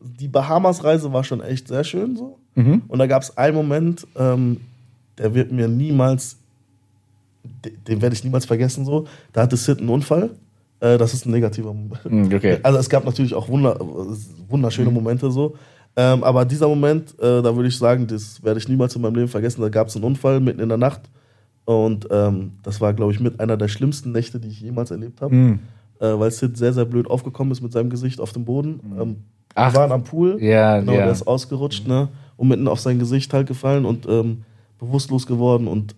die 0.00 0.28
Bahamas-Reise 0.28 1.12
war 1.12 1.24
schon 1.24 1.40
echt 1.40 1.68
sehr 1.68 1.84
schön 1.84 2.16
so. 2.16 2.38
Mhm. 2.54 2.82
Und 2.88 2.98
da 2.98 3.06
gab 3.06 3.22
es 3.22 3.36
einen 3.36 3.54
Moment, 3.54 4.06
ähm, 4.16 4.60
der 5.18 5.34
wird 5.34 5.52
mir 5.52 5.68
niemals, 5.68 6.36
de- 7.64 7.72
den 7.88 8.00
werde 8.02 8.14
ich 8.14 8.24
niemals 8.24 8.44
vergessen 8.44 8.84
so. 8.84 9.06
Da 9.32 9.42
hatte 9.42 9.56
Sid 9.56 9.78
einen 9.80 9.88
Unfall. 9.88 10.30
Äh, 10.80 10.98
das 10.98 11.14
ist 11.14 11.26
ein 11.26 11.30
negativer 11.32 11.72
Moment. 11.72 12.04
Mhm, 12.10 12.34
okay. 12.34 12.58
Also 12.62 12.78
es 12.78 12.88
gab 12.88 13.04
natürlich 13.04 13.34
auch 13.34 13.48
wunder, 13.48 13.78
wunderschöne 14.48 14.90
Momente 14.90 15.30
so. 15.30 15.54
Ähm, 15.94 16.24
aber 16.24 16.44
dieser 16.44 16.68
Moment, 16.68 17.14
äh, 17.20 17.42
da 17.42 17.54
würde 17.54 17.68
ich 17.68 17.76
sagen, 17.76 18.06
das 18.06 18.42
werde 18.42 18.58
ich 18.58 18.68
niemals 18.68 18.96
in 18.96 19.02
meinem 19.02 19.14
Leben 19.16 19.28
vergessen. 19.28 19.60
Da 19.60 19.68
gab 19.68 19.88
es 19.88 19.96
einen 19.96 20.04
Unfall 20.04 20.40
mitten 20.40 20.60
in 20.60 20.68
der 20.68 20.78
Nacht. 20.78 21.02
Und 21.64 22.08
ähm, 22.10 22.52
das 22.62 22.80
war, 22.80 22.92
glaube 22.94 23.12
ich, 23.12 23.20
mit 23.20 23.38
einer 23.38 23.56
der 23.56 23.68
schlimmsten 23.68 24.10
Nächte, 24.10 24.40
die 24.40 24.48
ich 24.48 24.60
jemals 24.60 24.90
erlebt 24.90 25.20
habe. 25.20 25.34
Mhm. 25.34 25.58
Äh, 26.00 26.18
weil 26.18 26.30
Sid 26.30 26.56
sehr, 26.56 26.72
sehr 26.72 26.86
blöd 26.86 27.08
aufgekommen 27.08 27.52
ist 27.52 27.60
mit 27.62 27.72
seinem 27.72 27.90
Gesicht 27.90 28.20
auf 28.20 28.32
dem 28.32 28.44
Boden. 28.44 28.80
Ähm, 29.00 29.16
Ach. 29.54 29.72
wir 29.72 29.80
waren 29.80 29.92
am 29.92 30.02
Pool. 30.02 30.42
Ja, 30.42 30.80
Genau, 30.80 30.92
ja. 30.92 31.02
der 31.04 31.12
ist 31.12 31.26
ausgerutscht, 31.26 31.86
ne? 31.86 32.08
Und 32.36 32.48
mitten 32.48 32.66
auf 32.66 32.80
sein 32.80 32.98
Gesicht 32.98 33.32
halt 33.34 33.46
gefallen 33.46 33.84
und 33.84 34.06
ähm, 34.08 34.42
bewusstlos 34.82 35.26
geworden 35.26 35.68
und 35.68 35.94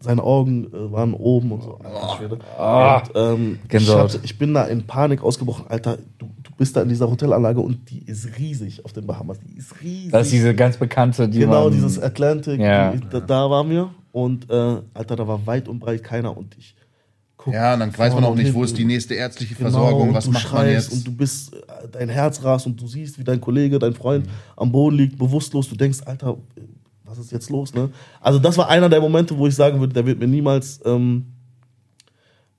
seine 0.00 0.22
Augen 0.22 0.66
äh, 0.66 0.92
waren 0.92 1.12
oben 1.14 1.50
und 1.50 1.62
so. 1.62 1.78
Schwede. 2.16 2.38
Ah. 2.56 2.98
Und, 2.98 3.10
ähm, 3.16 3.58
ich, 3.68 3.88
hatte, 3.88 4.20
ich 4.22 4.38
bin 4.38 4.54
da 4.54 4.64
in 4.64 4.86
Panik 4.86 5.22
ausgebrochen. 5.24 5.64
Alter, 5.68 5.98
du, 6.18 6.26
du 6.42 6.50
bist 6.56 6.76
da 6.76 6.82
in 6.82 6.88
dieser 6.88 7.10
Hotelanlage 7.10 7.58
und 7.60 7.90
die 7.90 8.04
ist 8.06 8.38
riesig 8.38 8.84
auf 8.84 8.92
den 8.92 9.06
Bahamas. 9.06 9.38
Die 9.40 9.56
ist 9.58 9.80
riesig. 9.82 10.12
Das 10.12 10.26
ist 10.26 10.32
diese 10.34 10.54
ganz 10.54 10.76
bekannte, 10.76 11.28
die 11.28 11.40
genau, 11.40 11.64
man, 11.64 11.72
dieses 11.72 11.98
Atlantic, 11.98 12.60
Ja. 12.60 12.92
die, 12.92 13.00
da, 13.10 13.18
da 13.18 13.50
waren 13.50 13.70
wir. 13.70 13.90
Und 14.12 14.48
äh, 14.50 14.76
Alter, 14.94 15.16
da 15.16 15.26
war 15.26 15.44
weit 15.46 15.68
und 15.68 15.80
breit 15.80 16.04
keiner. 16.04 16.36
Und 16.36 16.56
ich 16.56 16.76
guck 17.36 17.54
Ja, 17.54 17.74
und 17.74 17.80
dann 17.80 17.96
weiß 17.98 18.14
man 18.14 18.24
auch 18.24 18.36
nicht, 18.36 18.54
wo 18.54 18.62
ist 18.62 18.78
die 18.78 18.84
nächste 18.84 19.14
ärztliche 19.14 19.56
Genau, 19.56 19.70
Versorgung, 19.70 20.08
und 20.10 20.14
was 20.14 20.26
du 20.26 20.30
macht 20.30 20.44
man 20.52 20.62
schreist 20.62 20.90
jetzt. 20.90 20.98
Und 20.98 21.06
du 21.08 21.12
bist, 21.16 21.54
äh, 21.54 21.58
dein 21.90 22.08
Herz 22.08 22.42
rast 22.44 22.66
und 22.66 22.80
du 22.80 22.86
siehst, 22.86 23.18
wie 23.18 23.24
dein 23.24 23.40
Kollege, 23.40 23.80
dein 23.80 23.94
Freund 23.94 24.28
am 24.56 24.70
Boden 24.70 24.96
liegt, 24.96 25.18
bewusstlos. 25.18 25.68
Du 25.68 25.74
denkst, 25.74 25.98
Alter, 26.04 26.36
was 27.08 27.18
ist 27.18 27.32
jetzt 27.32 27.50
los? 27.50 27.74
Ne? 27.74 27.90
Also, 28.20 28.38
das 28.38 28.56
war 28.58 28.68
einer 28.68 28.88
der 28.88 29.00
Momente, 29.00 29.36
wo 29.36 29.46
ich 29.46 29.54
sagen 29.54 29.80
würde, 29.80 29.92
der 29.94 30.04
wird 30.06 30.18
mir 30.18 30.26
niemals, 30.28 30.80
ähm, 30.84 31.26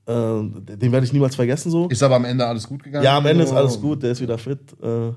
äh, 0.06 0.12
den 0.12 0.92
werde 0.92 1.06
ich 1.06 1.14
niemals 1.14 1.36
vergessen. 1.36 1.70
So. 1.72 1.88
ist 1.88 2.02
aber 2.04 2.16
am 2.16 2.26
Ende 2.26 2.46
alles 2.46 2.68
gut 2.68 2.84
gegangen? 2.84 3.04
Ja, 3.04 3.18
am 3.18 3.26
Ende 3.26 3.44
ist 3.44 3.54
alles 3.54 3.80
gut, 3.80 4.02
der 4.04 4.12
ist 4.12 4.22
wieder 4.22 4.38
fit. 4.38 4.60
Äh, 4.82 5.12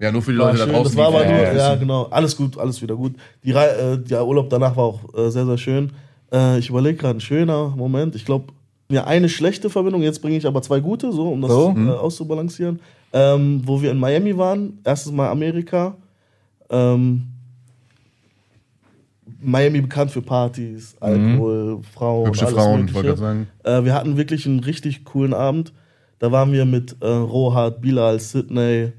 Ja, 0.00 0.12
nur 0.12 0.22
für 0.22 0.30
die 0.30 0.36
Leute 0.38 0.58
da 0.58 0.66
draußen. 0.66 0.84
das 0.84 0.96
war 0.96 1.08
aber 1.08 1.24
nur, 1.24 1.52
ja 1.54 1.74
genau, 1.74 2.04
alles 2.10 2.36
gut, 2.36 2.56
alles 2.58 2.80
wieder 2.80 2.94
gut. 2.94 3.14
Die 3.42 3.50
äh, 3.50 3.98
der 3.98 4.24
Urlaub 4.26 4.48
danach 4.50 4.76
war 4.76 4.84
auch 4.84 5.00
äh, 5.14 5.30
sehr, 5.30 5.44
sehr 5.46 5.58
schön. 5.58 5.90
Äh, 6.32 6.58
ich 6.58 6.68
überlege 6.68 6.96
gerade, 6.98 7.18
ein 7.18 7.20
schöner 7.20 7.70
Moment. 7.70 8.14
Ich 8.14 8.24
glaube, 8.24 8.52
ja, 8.90 9.04
eine 9.04 9.28
schlechte 9.28 9.68
Verbindung, 9.68 10.02
jetzt 10.02 10.22
bringe 10.22 10.36
ich 10.36 10.46
aber 10.46 10.62
zwei 10.62 10.80
gute, 10.80 11.12
so, 11.12 11.28
um 11.30 11.40
das 11.42 11.50
So. 11.50 11.74
äh, 11.76 11.90
auszubalancieren. 11.90 12.80
Ähm, 13.12 13.62
wo 13.64 13.80
wir 13.82 13.90
in 13.90 13.98
Miami 13.98 14.36
waren, 14.36 14.78
erstes 14.84 15.10
Mal 15.12 15.28
Amerika. 15.30 15.96
Ähm, 16.70 17.22
Miami 19.40 19.80
bekannt 19.80 20.10
für 20.10 20.22
Partys, 20.22 20.96
Alkohol, 21.00 21.80
Frauen. 21.94 22.26
Hübsche 22.28 22.46
alles 22.46 22.56
Frauen, 22.56 22.80
Mögliche. 22.80 22.94
wollte 22.94 23.16
sagen. 23.16 23.46
Äh, 23.64 23.84
wir 23.84 23.94
hatten 23.94 24.16
wirklich 24.16 24.46
einen 24.46 24.60
richtig 24.60 25.04
coolen 25.04 25.32
Abend. 25.34 25.72
Da 26.18 26.32
waren 26.32 26.52
wir 26.52 26.64
mit 26.64 26.96
äh, 27.00 27.06
Rohat, 27.06 27.80
Bilal, 27.80 28.18
Sydney. 28.18 28.92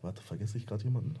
Warte, 0.00 0.22
vergesse 0.22 0.56
ich 0.56 0.66
gerade 0.66 0.82
jemanden? 0.84 1.14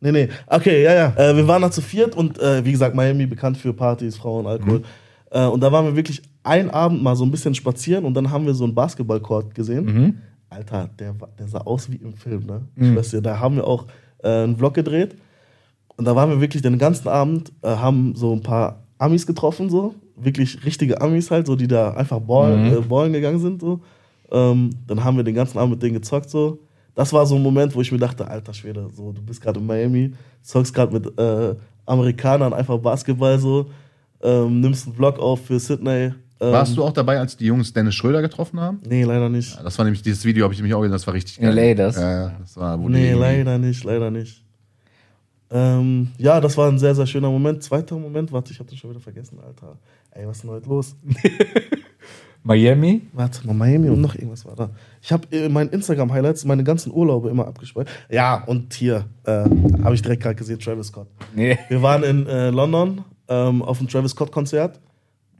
Nee, 0.00 0.12
nee. 0.12 0.28
Okay, 0.46 0.84
ja, 0.84 0.92
ja. 0.94 1.14
Äh, 1.16 1.36
wir 1.36 1.48
waren 1.48 1.62
da 1.62 1.70
zu 1.70 1.80
viert 1.80 2.14
und 2.14 2.38
äh, 2.38 2.64
wie 2.64 2.72
gesagt, 2.72 2.94
Miami 2.94 3.26
bekannt 3.26 3.56
für 3.56 3.72
Partys, 3.72 4.16
Frauen, 4.16 4.46
Alkohol. 4.46 4.82
Äh, 5.30 5.46
und 5.46 5.60
da 5.60 5.72
waren 5.72 5.86
wir 5.86 5.96
wirklich 5.96 6.22
einen 6.44 6.70
Abend 6.70 7.02
mal 7.02 7.16
so 7.16 7.24
ein 7.24 7.30
bisschen 7.30 7.54
spazieren 7.54 8.04
und 8.04 8.14
dann 8.14 8.30
haben 8.30 8.46
wir 8.46 8.54
so 8.54 8.64
einen 8.64 8.74
Basketballcourt 8.74 9.54
gesehen. 9.54 10.22
Alter, 10.50 10.88
der, 10.98 11.14
der 11.38 11.48
sah 11.48 11.58
aus 11.58 11.90
wie 11.90 11.96
im 11.96 12.14
Film, 12.14 12.46
ne? 12.46 12.62
Ich 12.76 12.96
weiß 12.96 13.12
ja, 13.12 13.20
da 13.20 13.38
haben 13.38 13.56
wir 13.56 13.66
auch 13.66 13.86
äh, 14.22 14.28
einen 14.28 14.56
Vlog 14.56 14.74
gedreht. 14.74 15.16
Und 15.98 16.04
da 16.04 16.14
waren 16.14 16.30
wir 16.30 16.40
wirklich 16.40 16.62
den 16.62 16.78
ganzen 16.78 17.08
Abend, 17.08 17.52
äh, 17.62 17.68
haben 17.68 18.14
so 18.14 18.32
ein 18.32 18.40
paar 18.40 18.84
Amis 18.98 19.26
getroffen, 19.26 19.68
so. 19.68 19.94
Wirklich 20.16 20.64
richtige 20.64 21.00
Amis 21.00 21.30
halt, 21.30 21.46
so, 21.48 21.56
die 21.56 21.66
da 21.68 21.90
einfach 21.92 22.20
ballen, 22.20 22.72
äh, 22.72 22.80
ballen 22.80 23.12
gegangen 23.12 23.40
sind, 23.40 23.60
so. 23.60 23.80
Ähm, 24.30 24.70
dann 24.86 25.02
haben 25.02 25.16
wir 25.16 25.24
den 25.24 25.34
ganzen 25.34 25.58
Abend 25.58 25.72
mit 25.72 25.82
denen 25.82 25.94
gezockt, 25.94 26.30
so. 26.30 26.60
Das 26.94 27.12
war 27.12 27.26
so 27.26 27.34
ein 27.34 27.42
Moment, 27.42 27.74
wo 27.74 27.80
ich 27.80 27.90
mir 27.90 27.98
dachte, 27.98 28.26
alter 28.28 28.54
Schwede, 28.54 28.88
so, 28.94 29.10
du 29.12 29.20
bist 29.22 29.40
gerade 29.40 29.58
in 29.58 29.66
Miami, 29.66 30.12
zockst 30.42 30.72
gerade 30.72 30.92
mit 30.92 31.18
äh, 31.18 31.54
Amerikanern 31.84 32.52
einfach 32.52 32.78
Basketball, 32.78 33.38
so. 33.38 33.66
Ähm, 34.22 34.60
nimmst 34.60 34.86
einen 34.86 34.94
Vlog 34.94 35.18
auf 35.18 35.46
für 35.46 35.58
Sydney. 35.58 36.12
Ähm, 36.40 36.52
Warst 36.52 36.76
du 36.76 36.84
auch 36.84 36.92
dabei, 36.92 37.18
als 37.18 37.36
die 37.36 37.46
Jungs 37.46 37.72
Dennis 37.72 37.96
Schröder 37.96 38.22
getroffen 38.22 38.60
haben? 38.60 38.80
Nee, 38.88 39.02
leider 39.02 39.28
nicht. 39.28 39.56
Ja, 39.56 39.64
das 39.64 39.76
war 39.78 39.84
nämlich, 39.84 40.02
dieses 40.02 40.24
Video 40.24 40.44
habe 40.44 40.54
ich 40.54 40.60
nämlich 40.60 40.74
auch 40.74 40.80
gesehen, 40.80 40.92
das 40.92 41.06
war 41.08 41.14
richtig 41.14 41.38
In 41.38 41.46
geil. 41.46 41.70
LA 41.70 41.74
das? 41.74 41.96
Ja, 41.96 42.32
das 42.40 42.56
war, 42.56 42.78
wo 42.80 42.88
Nee, 42.88 43.12
leider 43.14 43.58
nicht, 43.58 43.82
leider 43.82 44.12
nicht. 44.12 44.44
Ähm, 45.50 46.08
ja, 46.18 46.40
das 46.40 46.56
war 46.56 46.68
ein 46.68 46.78
sehr, 46.78 46.94
sehr 46.94 47.06
schöner 47.06 47.30
Moment. 47.30 47.62
Zweiter 47.62 47.96
Moment, 47.96 48.32
warte, 48.32 48.52
ich 48.52 48.60
hatte 48.60 48.76
schon 48.76 48.90
wieder 48.90 49.00
vergessen, 49.00 49.38
Alter. 49.44 49.78
Ey, 50.10 50.26
was 50.26 50.38
ist 50.38 50.42
denn 50.44 50.50
heute 50.50 50.68
los? 50.68 50.96
Miami? 52.42 53.02
Warte 53.12 53.46
mal, 53.46 53.54
Miami 53.54 53.88
und 53.88 54.00
noch 54.00 54.14
irgendwas 54.14 54.44
war 54.44 54.54
da. 54.54 54.70
Ich 55.02 55.12
habe 55.12 55.26
in 55.30 55.52
meinen 55.52 55.70
Instagram-Highlights 55.70 56.44
meine 56.44 56.64
ganzen 56.64 56.92
Urlaube 56.92 57.30
immer 57.30 57.46
abgespeichert. 57.46 57.90
Ja, 58.08 58.44
und 58.44 58.72
hier 58.74 59.06
äh, 59.24 59.44
habe 59.84 59.94
ich 59.94 60.02
direkt 60.02 60.22
gerade 60.22 60.36
gesehen, 60.36 60.58
Travis 60.58 60.88
Scott. 60.88 61.08
Nee. 61.34 61.58
Wir 61.68 61.82
waren 61.82 62.04
in 62.04 62.26
äh, 62.26 62.50
London 62.50 63.04
ähm, 63.28 63.62
auf 63.62 63.78
dem 63.78 63.88
Travis 63.88 64.12
Scott-Konzert. 64.12 64.80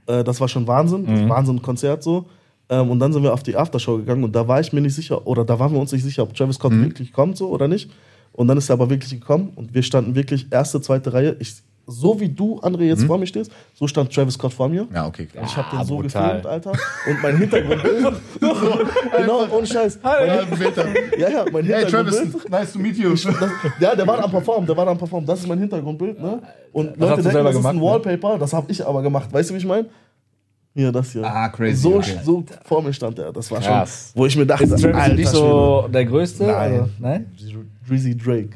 Äh, 0.06 0.24
das 0.24 0.40
war 0.40 0.48
schon 0.48 0.66
Wahnsinn, 0.66 1.28
Wahnsinn-Konzert 1.28 2.02
so. 2.02 2.26
Ähm, 2.68 2.90
und 2.90 2.98
dann 2.98 3.12
sind 3.12 3.22
wir 3.22 3.32
auf 3.32 3.42
die 3.42 3.56
Aftershow 3.56 3.96
gegangen 3.96 4.24
und 4.24 4.34
da 4.34 4.46
war 4.46 4.60
ich 4.60 4.72
mir 4.72 4.80
nicht 4.80 4.94
sicher, 4.94 5.26
oder 5.26 5.44
da 5.44 5.58
waren 5.58 5.72
wir 5.72 5.80
uns 5.80 5.92
nicht 5.92 6.04
sicher, 6.04 6.22
ob 6.22 6.34
Travis 6.34 6.56
Scott 6.56 6.72
wirklich 6.72 7.12
kommt 7.12 7.36
so 7.36 7.48
oder 7.48 7.68
nicht. 7.68 7.90
Und 8.38 8.46
dann 8.46 8.56
ist 8.56 8.70
er 8.70 8.74
aber 8.74 8.88
wirklich 8.88 9.10
gekommen 9.10 9.50
und 9.56 9.74
wir 9.74 9.82
standen 9.82 10.14
wirklich 10.14 10.46
erste, 10.52 10.80
zweite 10.80 11.12
Reihe. 11.12 11.34
Ich, 11.40 11.56
so 11.88 12.20
wie 12.20 12.28
du, 12.28 12.60
André, 12.60 12.82
jetzt 12.82 13.02
vor 13.02 13.18
mir 13.18 13.26
stehst, 13.26 13.50
so 13.74 13.88
stand 13.88 14.14
Travis 14.14 14.34
Scott 14.34 14.52
vor 14.52 14.68
mir. 14.68 14.86
Ja, 14.94 15.06
okay, 15.08 15.26
klar. 15.26 15.42
Ich 15.44 15.56
habe 15.56 15.68
den 15.72 15.78
Ah, 15.80 15.84
so 15.84 15.96
brutal. 15.96 16.22
gefilmt, 16.36 16.46
Alter. 16.46 16.70
Und 16.70 17.20
mein 17.20 17.36
Hintergrundbild. 17.36 18.12
genau, 19.16 19.44
ohne 19.50 19.66
Scheiß. 19.66 19.98
Mein, 20.04 20.28
ja, 21.18 21.28
ja, 21.30 21.44
mein 21.50 21.64
Hey 21.64 21.80
Hintergrundbild. 21.82 22.32
Travis, 22.32 22.48
nice 22.48 22.72
to 22.74 22.78
meet 22.78 22.96
you. 22.96 23.10
Das, 23.10 23.26
ja, 23.80 23.96
der 23.96 24.06
war 24.06 24.22
am 24.22 24.30
Perform, 24.30 24.64
der 24.66 24.76
war 24.76 24.86
am 24.86 24.98
Perform. 24.98 25.26
Das 25.26 25.40
ist 25.40 25.48
mein 25.48 25.58
Hintergrundbild, 25.58 26.20
ne? 26.22 26.40
Und 26.70 26.90
hast 26.90 26.98
Leute 27.00 27.16
du 27.16 27.22
denken, 27.22 27.30
selber 27.32 27.48
das 27.50 27.58
ist 27.58 27.66
ein 27.66 27.76
gemacht, 27.76 28.04
Wallpaper, 28.04 28.38
das 28.38 28.52
habe 28.52 28.70
ich 28.70 28.86
aber 28.86 29.02
gemacht. 29.02 29.32
Weißt 29.32 29.50
du, 29.50 29.54
wie 29.54 29.58
ich 29.58 29.66
meine? 29.66 29.86
Hier, 30.76 30.92
das 30.92 31.10
hier. 31.10 31.24
Ah, 31.24 31.48
crazy, 31.48 31.74
So, 31.82 31.96
okay. 31.96 32.20
so 32.24 32.44
vor 32.64 32.82
mir 32.84 32.92
stand 32.92 33.18
er. 33.18 33.32
Das 33.32 33.50
war 33.50 33.58
Krass. 33.58 34.10
schon, 34.12 34.20
wo 34.22 34.26
ich 34.26 34.36
mir 34.36 34.46
dachte, 34.46 34.62
Ist 34.62 34.80
Travis 34.80 34.94
Alter, 34.96 35.14
nicht 35.16 35.28
so 35.28 35.88
der 35.92 36.04
Größte? 36.04 36.44
Nein. 36.44 36.54
Also, 36.54 36.88
nein? 37.00 37.32
Drizzy 37.88 38.16
Drake. 38.16 38.50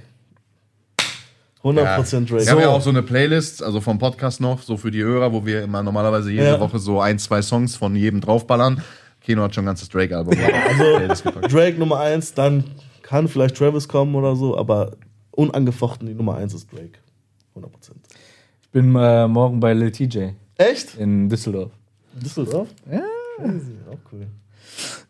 100% 1.63 2.27
Drake. 2.27 2.45
Wir 2.45 2.51
haben 2.53 2.61
ja 2.61 2.69
auch 2.71 2.81
so 2.81 2.91
eine 2.91 3.03
Playlist, 3.03 3.63
also 3.63 3.81
vom 3.81 3.99
Podcast 3.99 4.41
noch, 4.41 4.63
so 4.63 4.77
für 4.77 4.91
die 4.91 5.03
Hörer, 5.03 5.33
wo 5.33 5.47
wir 5.47 5.63
immer 5.63 5.83
normalerweise 5.83 6.31
jede 6.33 6.45
Ja. 6.47 6.61
Woche 6.61 6.79
so 6.81 7.01
ein, 7.01 7.19
zwei 7.21 7.41
Songs 7.41 7.77
von 7.77 7.95
jedem 7.95 8.21
draufballern. 8.21 8.83
Keno 9.21 9.43
hat 9.45 9.55
schon 9.55 9.63
ein 9.63 9.67
ganzes 9.67 9.89
Drake-Album. 9.89 10.35
Also 10.69 11.31
Drake 11.49 11.79
Nummer 11.79 12.01
1, 12.01 12.35
dann 12.35 12.65
kann 13.03 13.29
vielleicht 13.29 13.57
Travis 13.57 13.87
kommen 13.87 14.15
oder 14.17 14.35
so, 14.35 14.59
aber 14.59 14.97
unangefochten 15.31 16.09
die 16.09 16.15
Nummer 16.15 16.35
1 16.37 16.53
ist 16.55 16.73
Drake. 16.73 16.99
100%. 17.57 17.67
Ich 18.63 18.69
bin 18.71 18.97
äh, 18.97 19.29
morgen 19.29 19.61
bei 19.61 19.73
Lil 19.73 19.93
TJ 19.93 20.31
Echt? 20.57 20.97
in 20.97 21.29
Düsseldorf. 21.29 21.71
Düsseldorf? 22.15 22.69
Ja. 22.91 23.03
Crazy, 23.37 23.77
auch 23.89 23.99
cool. 24.13 24.27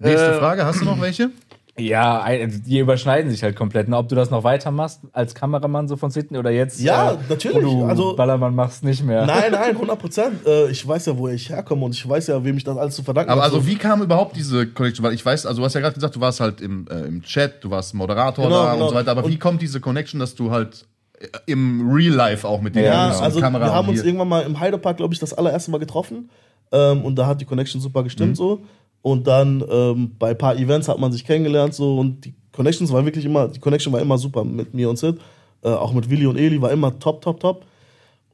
Nächste 0.00 0.34
Frage, 0.34 0.66
hast 0.66 0.80
du 0.80 0.84
noch 0.84 1.00
welche? 1.00 1.30
Ja, 1.78 2.26
die 2.28 2.78
überschneiden 2.80 3.30
sich 3.30 3.42
halt 3.42 3.56
komplett. 3.56 3.88
Ne? 3.88 3.96
Ob 3.96 4.06
du 4.08 4.14
das 4.14 4.30
noch 4.30 4.44
weitermachst 4.44 5.00
als 5.12 5.34
Kameramann 5.34 5.88
so 5.88 5.96
von 5.96 6.10
Sydney 6.10 6.36
oder 6.36 6.50
jetzt, 6.50 6.80
Ja, 6.82 7.12
äh, 7.12 7.18
natürlich. 7.30 7.56
wo 7.64 7.80
du 7.80 7.84
Also- 7.86 8.14
Ballermann 8.14 8.54
machst, 8.54 8.84
nicht 8.84 9.02
mehr. 9.02 9.24
Nein, 9.24 9.44
nein, 9.52 9.74
100 9.74 9.98
Prozent. 9.98 10.46
Äh, 10.46 10.68
ich 10.70 10.86
weiß 10.86 11.06
ja, 11.06 11.16
wo 11.16 11.28
ich 11.28 11.48
herkomme 11.48 11.86
und 11.86 11.92
ich 11.94 12.06
weiß 12.06 12.26
ja, 12.26 12.44
wem 12.44 12.58
ich 12.58 12.64
das 12.64 12.76
alles 12.76 12.94
zu 12.94 13.02
verdanken 13.02 13.30
Aber 13.30 13.42
habe. 13.42 13.54
also 13.54 13.66
wie 13.66 13.76
kam 13.76 14.02
überhaupt 14.02 14.36
diese 14.36 14.66
Connection? 14.66 15.02
Weil 15.06 15.14
ich 15.14 15.24
weiß, 15.24 15.46
also 15.46 15.60
du 15.62 15.64
hast 15.64 15.72
ja 15.72 15.80
gerade 15.80 15.94
gesagt, 15.94 16.14
du 16.14 16.20
warst 16.20 16.40
halt 16.40 16.60
im, 16.60 16.86
äh, 16.90 17.06
im 17.06 17.22
Chat, 17.22 17.64
du 17.64 17.70
warst 17.70 17.94
Moderator 17.94 18.44
Genau, 18.44 18.64
da 18.64 18.72
genau. 18.74 18.84
und 18.84 18.90
so 18.90 18.94
weiter. 18.96 19.10
Aber 19.12 19.26
wie 19.26 19.32
Und- 19.32 19.40
kommt 19.40 19.62
diese 19.62 19.80
Connection, 19.80 20.20
dass 20.20 20.34
du 20.34 20.50
halt 20.50 20.84
äh, 21.20 21.26
im 21.46 21.90
Real 21.90 22.12
Life 22.14 22.46
auch 22.46 22.60
mit 22.60 22.74
denen 22.74 22.84
Ja, 22.84 22.92
Ja, 22.92 23.08
bist 23.08 23.20
und 23.20 23.24
also 23.24 23.40
Kamera 23.40 23.64
wir 23.64 23.72
haben 23.72 23.88
uns 23.88 24.02
irgendwann 24.02 24.28
mal 24.28 24.42
im 24.42 24.60
Heidepark, 24.60 24.98
glaube 24.98 25.14
ich, 25.14 25.20
das 25.20 25.32
allererste 25.32 25.70
Mal 25.70 25.78
getroffen. 25.78 26.28
Ähm, 26.70 27.02
und 27.02 27.16
da 27.16 27.26
hat 27.26 27.40
die 27.40 27.44
Connection 27.46 27.80
super 27.80 28.02
gestimmt 28.02 28.30
Mhm. 28.30 28.34
so. 28.34 28.60
Und 29.02 29.26
dann 29.26 29.64
ähm, 29.68 30.12
bei 30.18 30.30
ein 30.30 30.38
paar 30.38 30.56
Events 30.56 30.88
hat 30.88 30.98
man 30.98 31.12
sich 31.12 31.24
kennengelernt 31.24 31.74
so 31.74 31.98
und 31.98 32.24
die 32.24 32.34
Connections 32.52 32.92
war 32.92 33.04
wirklich 33.04 33.24
immer, 33.24 33.48
die 33.48 33.58
Connection 33.58 33.92
war 33.92 34.00
immer 34.00 34.16
super 34.16 34.44
mit 34.44 34.74
mir 34.74 34.88
und 34.88 34.98
Sid. 34.98 35.18
Äh, 35.62 35.68
auch 35.68 35.92
mit 35.92 36.08
Willi 36.08 36.26
und 36.26 36.38
Eli 36.38 36.60
war 36.60 36.70
immer 36.70 36.98
top, 36.98 37.20
top, 37.20 37.40
top. 37.40 37.64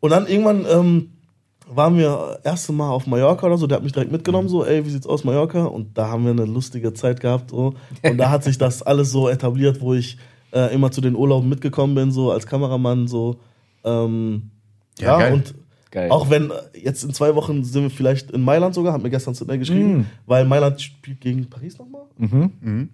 Und 0.00 0.10
dann 0.10 0.26
irgendwann 0.26 0.66
ähm, 0.70 1.10
waren 1.68 1.96
wir 1.96 2.40
erste 2.44 2.72
Mal 2.72 2.90
auf 2.90 3.06
Mallorca 3.06 3.46
oder 3.46 3.58
so, 3.58 3.66
der 3.66 3.76
hat 3.76 3.84
mich 3.84 3.92
direkt 3.92 4.12
mitgenommen, 4.12 4.48
so, 4.48 4.64
ey, 4.64 4.84
wie 4.84 4.90
sieht's 4.90 5.06
aus, 5.06 5.24
Mallorca? 5.24 5.64
Und 5.64 5.96
da 5.96 6.08
haben 6.08 6.24
wir 6.24 6.30
eine 6.30 6.44
lustige 6.44 6.94
Zeit 6.94 7.20
gehabt, 7.20 7.50
so. 7.50 7.74
Und 8.02 8.18
da 8.18 8.30
hat 8.30 8.44
sich 8.44 8.58
das 8.58 8.82
alles 8.86 9.10
so 9.10 9.28
etabliert, 9.28 9.80
wo 9.80 9.94
ich 9.94 10.18
äh, 10.52 10.72
immer 10.74 10.90
zu 10.90 11.00
den 11.00 11.14
Urlauben 11.14 11.48
mitgekommen 11.48 11.94
bin, 11.94 12.10
so 12.10 12.30
als 12.30 12.46
Kameramann, 12.46 13.06
so. 13.06 13.36
Ähm, 13.84 14.50
Ja, 14.98 15.20
ja, 15.20 15.32
und 15.32 15.54
Geil. 15.90 16.10
auch 16.10 16.28
wenn 16.30 16.50
äh, 16.50 16.54
jetzt 16.82 17.02
in 17.04 17.12
zwei 17.14 17.34
Wochen 17.34 17.64
sind 17.64 17.82
wir 17.82 17.90
vielleicht 17.90 18.30
in 18.30 18.42
Mailand 18.42 18.74
sogar, 18.74 18.92
hat 18.92 19.02
mir 19.02 19.10
gestern 19.10 19.34
Sydney 19.34 19.58
geschrieben, 19.58 20.06
weil 20.26 20.44
Mailand 20.44 20.80
spielt 20.80 21.20
gegen 21.20 21.48
Paris 21.48 21.78
nochmal? 21.78 22.02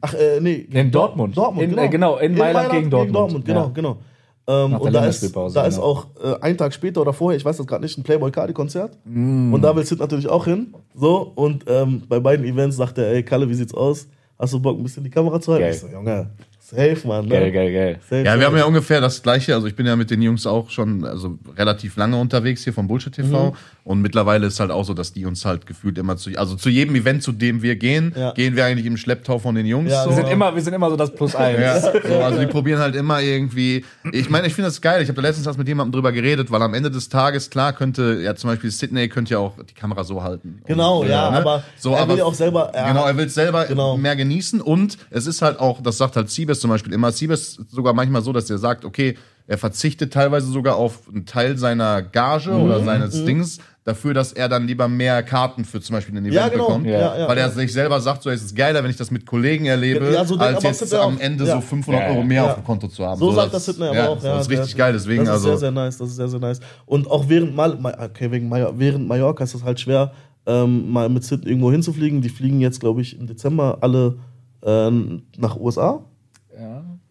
Ach, 0.00 0.14
äh, 0.14 0.40
nee. 0.40 0.66
In 0.70 0.90
Dortmund. 0.90 1.36
Dortmund, 1.36 1.64
In, 1.64 1.70
genau. 1.70 1.82
äh, 1.82 1.88
genau, 1.88 2.16
in 2.18 2.34
Mailand 2.36 2.70
gegen 2.70 2.90
Dortmund. 2.90 3.44
genau, 3.44 3.64
Ja. 3.64 3.70
genau. 3.74 3.98
Ähm, 4.46 4.74
und 4.74 4.92
da 4.92 5.06
ist, 5.06 5.22
da 5.34 5.66
ist 5.66 5.76
genau. 5.76 5.86
auch 5.86 6.06
äh, 6.22 6.34
ein 6.42 6.58
Tag 6.58 6.74
später 6.74 7.00
oder 7.00 7.14
vorher, 7.14 7.36
ich 7.38 7.44
weiß 7.44 7.56
das 7.56 7.66
gerade 7.66 7.82
nicht, 7.82 7.96
ein 7.96 8.02
Playboy 8.02 8.30
Cardi 8.30 8.52
Konzert. 8.52 8.98
Mm. 9.06 9.54
Und 9.54 9.62
da 9.62 9.74
will 9.74 9.84
Sid 9.86 10.00
natürlich 10.00 10.28
auch 10.28 10.44
hin. 10.44 10.74
So, 10.94 11.32
und 11.34 11.64
ähm, 11.66 12.02
bei 12.08 12.20
beiden 12.20 12.44
Events 12.44 12.76
sagt 12.76 12.98
er, 12.98 13.08
ey 13.10 13.22
Kalle, 13.22 13.48
wie 13.48 13.54
sieht's 13.54 13.72
aus? 13.72 14.06
Hast 14.38 14.52
du 14.52 14.60
Bock, 14.60 14.76
ein 14.76 14.82
bisschen 14.82 15.02
die 15.02 15.08
Kamera 15.10 15.40
zu 15.40 15.52
halten? 15.52 15.64
Geil. 15.64 15.72
Ich 15.74 15.80
so, 15.80 15.86
Junge, 15.88 16.28
safe, 16.74 17.06
Mann. 17.08 17.24
Ne? 17.26 17.30
Geil, 17.30 17.52
geil, 17.52 17.72
geil. 17.72 17.98
Safe, 18.02 18.16
Ja, 18.18 18.24
wir 18.24 18.30
safe. 18.32 18.44
haben 18.46 18.56
ja 18.56 18.64
ungefähr 18.64 19.00
das 19.00 19.22
gleiche. 19.22 19.54
Also 19.54 19.66
ich 19.66 19.76
bin 19.76 19.86
ja 19.86 19.96
mit 19.96 20.10
den 20.10 20.20
Jungs 20.22 20.46
auch 20.46 20.70
schon 20.70 21.04
also 21.04 21.38
relativ 21.56 21.96
lange 21.96 22.16
unterwegs 22.18 22.64
hier 22.64 22.72
vom 22.72 22.86
Bullshit 22.88 23.12
TV. 23.14 23.50
Mhm. 23.50 23.56
Und 23.84 24.00
mittlerweile 24.00 24.46
ist 24.46 24.60
halt 24.60 24.70
auch 24.70 24.84
so, 24.84 24.94
dass 24.94 25.12
die 25.12 25.26
uns 25.26 25.44
halt 25.44 25.66
gefühlt 25.66 25.98
immer 25.98 26.16
zu, 26.16 26.30
also 26.38 26.56
zu 26.56 26.70
jedem 26.70 26.94
Event, 26.94 27.22
zu 27.22 27.32
dem 27.32 27.60
wir 27.62 27.76
gehen, 27.76 28.14
Ja. 28.16 28.32
gehen 28.32 28.56
wir 28.56 28.64
eigentlich 28.64 28.86
im 28.86 28.96
Schlepptau 28.96 29.38
von 29.38 29.54
den 29.54 29.66
Jungs. 29.66 29.90
Ja, 29.90 30.04
so. 30.04 30.10
Wir 30.10 30.14
sind, 30.16 30.24
Genau. 30.24 30.34
immer, 30.48 30.54
wir 30.54 30.62
sind 30.62 30.72
immer 30.74 30.88
so 30.88 30.96
das 30.96 31.14
Plus 31.14 31.34
eins. 31.34 31.60
Ja, 31.60 31.80
so, 32.08 32.14
also 32.22 32.40
die 32.40 32.46
probieren 32.46 32.78
halt 32.80 32.94
immer 32.96 33.20
irgendwie. 33.20 33.84
Ich 34.12 34.30
meine, 34.30 34.46
ich 34.46 34.54
finde 34.54 34.68
das 34.68 34.80
geil. 34.80 35.02
Ich 35.02 35.08
habe 35.08 35.20
da 35.20 35.28
letztens 35.28 35.46
erst 35.46 35.58
mit 35.58 35.68
jemandem 35.68 35.92
drüber 35.92 36.12
geredet, 36.12 36.50
weil 36.50 36.62
am 36.62 36.72
Ende 36.72 36.90
des 36.90 37.08
Tages, 37.10 37.50
klar, 37.50 37.72
könnte, 37.74 38.20
ja 38.22 38.34
zum 38.34 38.48
Beispiel 38.50 38.70
Sydney 38.70 39.08
könnte 39.08 39.32
ja 39.34 39.38
auch 39.38 39.52
die 39.68 39.74
Kamera 39.74 40.02
so 40.04 40.22
halten. 40.22 40.62
Genau, 40.66 41.00
Und, 41.02 41.08
ja, 41.08 41.30
ne? 41.30 41.36
aber 41.38 41.62
so, 41.76 41.92
er 41.92 42.00
aber 42.00 42.12
will 42.12 42.18
ja 42.20 42.24
auch 42.24 42.34
selber. 42.34 42.70
Er 42.72 42.88
genau, 42.88 43.06
er 43.06 43.16
will 43.18 43.26
es 43.26 43.34
selber 43.34 43.66
Genau. 43.66 43.98
mehr 43.98 44.16
genießen 44.16 44.62
und 44.62 44.96
es 45.10 45.26
ist 45.26 45.42
halt 45.42 45.60
auch, 45.60 45.82
das 45.82 45.98
sagt 45.98 46.16
halt 46.16 46.30
Siebes 46.30 46.60
zum 46.64 46.70
Beispiel 46.70 46.94
immer, 46.94 47.12
Siebes 47.12 47.60
sogar 47.70 47.92
manchmal 47.92 48.22
so, 48.22 48.32
dass 48.32 48.48
er 48.48 48.56
sagt, 48.56 48.86
okay, 48.86 49.18
er 49.46 49.58
verzichtet 49.58 50.10
teilweise 50.14 50.46
sogar 50.50 50.76
auf 50.76 51.06
einen 51.12 51.26
Teil 51.26 51.58
seiner 51.58 52.00
Gage 52.00 52.50
Mhm, 52.50 52.62
oder 52.62 52.82
seines 52.82 53.22
Dings 53.26 53.58
dafür, 53.84 54.14
dass 54.14 54.32
er 54.32 54.48
dann 54.48 54.66
lieber 54.66 54.88
mehr 54.88 55.22
Karten 55.22 55.66
für 55.66 55.78
zum 55.82 55.92
Beispiel 55.96 56.14
ein 56.14 56.24
Event 56.24 56.34
Ja, 56.34 56.48
genau. 56.48 56.68
bekommt. 56.68 56.86
Ja, 56.86 57.18
ja, 57.18 57.28
weil 57.28 57.36
er 57.36 57.50
sich 57.50 57.70
selber 57.70 58.00
sagt, 58.00 58.22
so 58.22 58.30
es 58.30 58.42
ist 58.42 58.56
geiler, 58.56 58.82
wenn 58.82 58.88
ich 58.90 58.96
das 58.96 59.10
mit 59.10 59.26
Kollegen 59.26 59.66
erlebe, 59.66 60.10
Ja, 60.14 60.24
so 60.24 60.38
als 60.38 60.62
jetzt 60.62 60.94
am 60.94 61.20
Ende 61.20 61.44
Ja. 61.44 61.56
so 61.56 61.60
500 61.60 62.00
Ja, 62.02 62.08
Euro 62.08 62.22
mehr 62.24 62.42
Ja. 62.44 62.48
auf 62.48 62.54
dem 62.54 62.64
Konto 62.64 62.88
zu 62.88 63.04
haben. 63.04 63.18
So, 63.18 63.30
sagt 63.32 63.52
das 63.52 63.66
Sidney 63.66 63.84
aber 63.88 63.94
ja, 63.96 64.08
auch. 64.08 64.22
Ja, 64.24 64.36
das 64.36 64.46
ist 64.46 64.50
richtig 64.58 64.74
geil, 64.78 64.94
deswegen 64.94 65.26
Das 65.26 65.28
ist 65.40 65.44
also. 65.44 65.48
sehr, 65.50 65.58
sehr 65.58 65.70
nice. 65.72 65.98
Das 65.98 66.08
ist 66.08 66.16
sehr, 66.16 66.28
sehr 66.28 66.40
nice. 66.40 66.60
Und 66.86 67.10
auch 67.10 67.28
während 67.28 67.54
Mal, 67.54 67.76
Ma- 67.78 67.92
okay, 68.02 68.30
wegen 68.30 68.48
Major, 68.48 68.72
während 68.78 69.06
Mallorca 69.06 69.44
ist 69.44 69.52
es 69.54 69.62
halt 69.62 69.78
schwer, 69.78 70.12
ähm, 70.46 70.90
mal 70.90 71.10
mit 71.10 71.22
Sid 71.24 71.44
irgendwo 71.44 71.70
hinzufliegen. 71.70 72.22
Die 72.22 72.30
fliegen 72.30 72.60
jetzt, 72.62 72.80
glaube 72.80 73.02
ich, 73.02 73.18
im 73.18 73.26
Dezember 73.26 73.76
alle 73.82 74.16
äh, 74.62 74.90
nach 75.36 75.56
USA. 75.60 76.00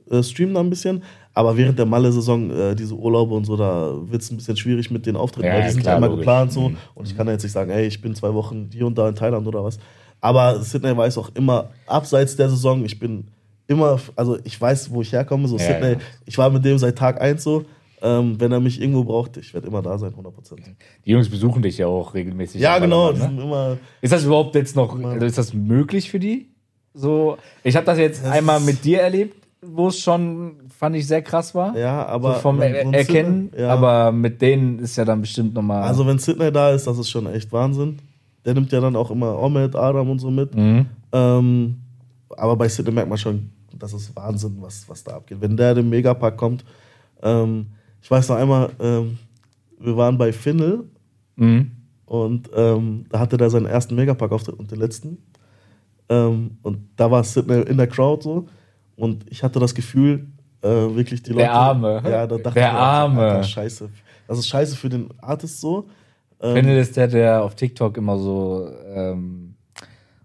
Äh, 0.10 0.24
streamen 0.24 0.54
da 0.56 0.60
ein 0.62 0.70
bisschen. 0.70 1.04
Aber 1.34 1.58
während 1.58 1.80
der 1.80 1.86
Malle-Saison, 1.86 2.51
äh, 2.51 2.76
diese 2.76 2.93
Urlaube 2.95 3.34
und 3.34 3.45
so, 3.45 3.56
da 3.58 3.93
wird 4.06 4.22
es 4.22 4.30
ein 4.32 4.38
bisschen 4.38 4.56
schwierig 4.56 4.91
mit 4.91 5.06
den 5.06 5.16
Auftritten, 5.16 5.47
Ja, 5.47 5.56
weil 5.56 5.64
die 5.64 5.70
sind 5.72 5.82
klar, 5.82 5.93
ja 5.93 5.97
immer 5.97 6.08
logisch. 6.08 6.22
geplant 6.22 6.51
so. 6.54 6.70
Mhm. 6.70 6.78
Und 6.93 7.08
ich 7.08 7.18
kann 7.18 7.26
ja 7.28 7.34
jetzt 7.34 7.43
nicht 7.43 7.51
sagen, 7.51 7.72
ey, 7.72 7.88
ich 7.88 8.01
bin 8.01 8.14
zwei 8.16 8.34
Wochen 8.34 8.70
hier 8.72 8.86
und 8.86 8.97
da 8.97 9.10
in 9.10 9.16
Thailand 9.16 9.47
oder 9.47 9.64
was. 9.64 9.80
Aber 10.22 10.62
Sydney 10.62 10.95
weiß 10.95 11.18
auch 11.18 11.32
immer, 11.34 11.70
abseits 11.88 12.36
der 12.36 12.49
Saison, 12.49 12.86
ich 12.86 12.97
bin 12.99 13.26
immer, 13.68 13.99
also 14.16 14.38
ich 14.43 14.60
weiß, 14.60 14.91
wo 14.91 15.01
ich 15.01 15.12
herkomme. 15.12 15.47
So 15.47 15.58
Ja, 15.58 15.66
Sydney, 15.66 15.91
ja. 15.93 15.97
ich 16.26 16.38
war 16.38 16.49
mit 16.49 16.64
dem 16.64 16.78
seit 16.78 16.97
Tag 16.97 17.20
eins 17.20 17.43
so. 17.43 17.66
Ähm, 18.01 18.36
wenn 18.38 18.51
er 18.51 18.60
mich 18.60 18.82
irgendwo 18.82 19.06
braucht, 19.06 19.38
ich 19.38 19.54
werde 19.54 19.68
immer 19.68 19.82
da 19.82 19.97
sein, 19.97 20.10
100 20.12 20.34
Prozent. 20.36 20.62
Die 21.06 21.12
Jungs 21.12 21.30
besuchen 21.30 21.62
dich 21.64 21.78
ja 21.78 21.88
auch 21.88 22.14
regelmäßig. 22.14 22.60
Ja, 22.60 22.78
genau. 22.78 23.14
Ne? 23.14 23.41
immer, 23.41 23.78
Ist 24.01 24.12
das 24.12 24.26
überhaupt 24.26 24.54
jetzt 24.56 24.76
noch, 24.76 25.01
also 25.01 25.26
ist 25.26 25.38
das 25.38 25.54
möglich 25.54 26.12
für 26.12 26.20
die? 26.20 26.49
So, 26.93 27.38
ich 27.64 27.76
habe 27.78 27.86
das 27.86 27.97
jetzt 27.97 28.24
Das 28.24 28.32
einmal 28.32 28.60
mit 28.60 28.84
dir 28.84 28.99
erlebt, 29.01 29.42
wo 29.66 29.88
es 29.88 29.99
schon, 29.99 30.53
fand 30.78 30.95
ich, 30.95 31.07
sehr 31.07 31.22
krass 31.22 31.53
war. 31.55 31.78
ja, 31.78 32.05
aber. 32.05 32.36
so 32.36 32.39
vom 32.41 32.59
wenn 32.59 32.74
er 32.74 32.93
Erkennen, 32.93 33.49
Sydney- 33.51 33.61
ja. 33.61 33.70
aber 33.70 34.11
mit 34.11 34.41
denen 34.41 34.80
ist 34.80 34.95
ja 34.95 35.05
dann 35.05 35.22
bestimmt 35.22 35.53
nochmal. 35.53 35.84
Also, 35.84 36.05
wenn 36.05 36.20
Sydney 36.20 36.51
da 36.51 36.72
ist, 36.72 36.86
das 36.88 36.97
ist 36.97 37.09
schon 37.09 37.28
echt 37.28 37.51
Wahnsinn. 37.51 37.99
Der 38.45 38.53
nimmt 38.53 38.72
ja 38.72 38.82
dann 38.82 38.95
auch 38.95 39.09
immer 39.11 39.38
Ahmed, 39.38 39.76
Adam 39.76 40.09
und 40.09 40.20
so 40.20 40.30
mit. 40.30 40.53
Mhm. 40.55 40.86
Ähm, 41.11 41.78
aber 42.36 42.55
bei 42.55 42.68
Sydney 42.68 42.91
merkt 42.93 43.09
man 43.09 43.18
schon, 43.18 43.49
das 43.78 43.93
ist 43.93 44.16
Wahnsinn, 44.16 44.57
was, 44.59 44.88
was 44.89 45.03
da 45.03 45.14
abgeht. 45.16 45.38
Wenn 45.39 45.55
der 45.55 45.74
den 45.76 45.89
Megapark 45.89 46.36
kommt, 46.38 46.64
ähm, 47.22 47.68
ich 48.01 48.11
weiß 48.11 48.28
noch 48.30 48.36
einmal, 48.36 48.70
ähm, 48.80 49.18
wir 49.80 49.95
waren 49.97 50.18
bei 50.18 50.32
Finnel 50.34 50.84
Mhm. 51.36 51.72
und 52.05 52.49
ähm, 52.55 53.05
da 53.09 53.20
hatte 53.20 53.38
der 53.38 53.49
seinen 53.49 53.66
ersten 53.66 53.95
Megapark-Auftritt 53.95 54.59
und 54.59 54.70
den 54.72 54.80
letzten. 54.80 55.18
Ähm, 56.09 56.57
und 56.61 56.80
da 56.95 57.09
war 57.09 57.24
Sydney 57.24 57.61
in 57.61 57.78
der 57.78 57.88
Crowd 57.88 58.22
so. 58.24 58.47
Und 58.95 59.25
ich 59.29 59.43
hatte 59.43 59.59
das 59.59 59.73
Gefühl, 59.73 60.27
äh, 60.61 60.67
wirklich 60.67 61.23
die 61.23 61.31
Leute. 61.31 61.43
Der 61.43 61.53
Arme. 61.53 62.01
Ja, 62.05 62.27
da 62.27 62.37
dachte 62.37 62.53
Der 62.53 62.67
ich 62.69 62.73
Arme. 62.73 63.21
Alter, 63.21 63.43
scheiße. 63.43 63.89
Das 64.27 64.37
ist 64.39 64.47
scheiße 64.47 64.75
für 64.75 64.89
den 64.89 65.09
Artist 65.21 65.59
so. 65.59 65.87
Ähm, 66.41 66.55
Findel 66.55 66.77
ist 66.77 66.95
der, 66.95 67.07
der 67.07 67.43
auf 67.43 67.55
TikTok 67.55 67.97
immer 67.97 68.17
so, 68.17 68.69
ähm, 68.93 69.55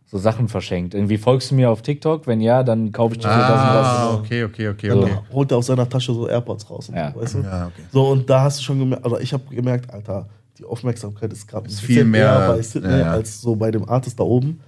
so 0.06 0.18
Sachen 0.18 0.48
verschenkt. 0.48 0.94
Irgendwie 0.94 1.18
folgst 1.18 1.50
du 1.50 1.54
mir 1.54 1.70
auf 1.70 1.82
TikTok? 1.82 2.26
Wenn 2.26 2.40
ja, 2.40 2.62
dann 2.62 2.92
kaufe 2.92 3.14
ich 3.14 3.20
dir 3.20 3.28
das 3.28 3.36
und 3.36 3.42
Ah, 3.42 4.06
das. 4.12 4.18
okay, 4.20 4.44
okay, 4.44 4.68
okay, 4.68 4.90
So. 4.90 5.02
okay. 5.02 5.18
holt 5.32 5.50
er 5.50 5.58
aus 5.58 5.66
seiner 5.66 5.88
Tasche 5.88 6.12
so 6.14 6.28
AirPods 6.28 6.68
raus. 6.70 6.88
Und 6.88 6.96
Ja. 6.96 7.12
so, 7.12 7.20
weißt 7.20 7.34
du? 7.34 7.38
Ja, 7.40 7.66
okay. 7.66 7.82
So, 7.92 8.08
und 8.08 8.28
da 8.30 8.42
hast 8.42 8.58
du 8.60 8.62
schon 8.64 8.78
gemerkt, 8.78 9.04
oder 9.06 9.20
ich 9.20 9.32
habe 9.32 9.42
gemerkt, 9.54 9.92
Alter, 9.92 10.28
die 10.58 10.64
Aufmerksamkeit 10.64 11.32
ist 11.32 11.46
gerade 11.46 11.68
viel 11.68 12.04
mehr, 12.04 12.48
bei 12.48 12.62
Sydney 12.62 12.90
ja, 12.90 12.98
ja. 12.98 13.10
als 13.12 13.40
so 13.40 13.54
bei 13.54 13.70
dem 13.70 13.88
Artist 13.88 14.18
da 14.18 14.24
oben. 14.24 14.60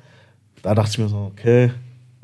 Da 0.62 0.74
dachte 0.74 0.90
ich 0.90 0.98
mir 0.98 1.09
so, 1.09 1.30
okay, 1.32 1.70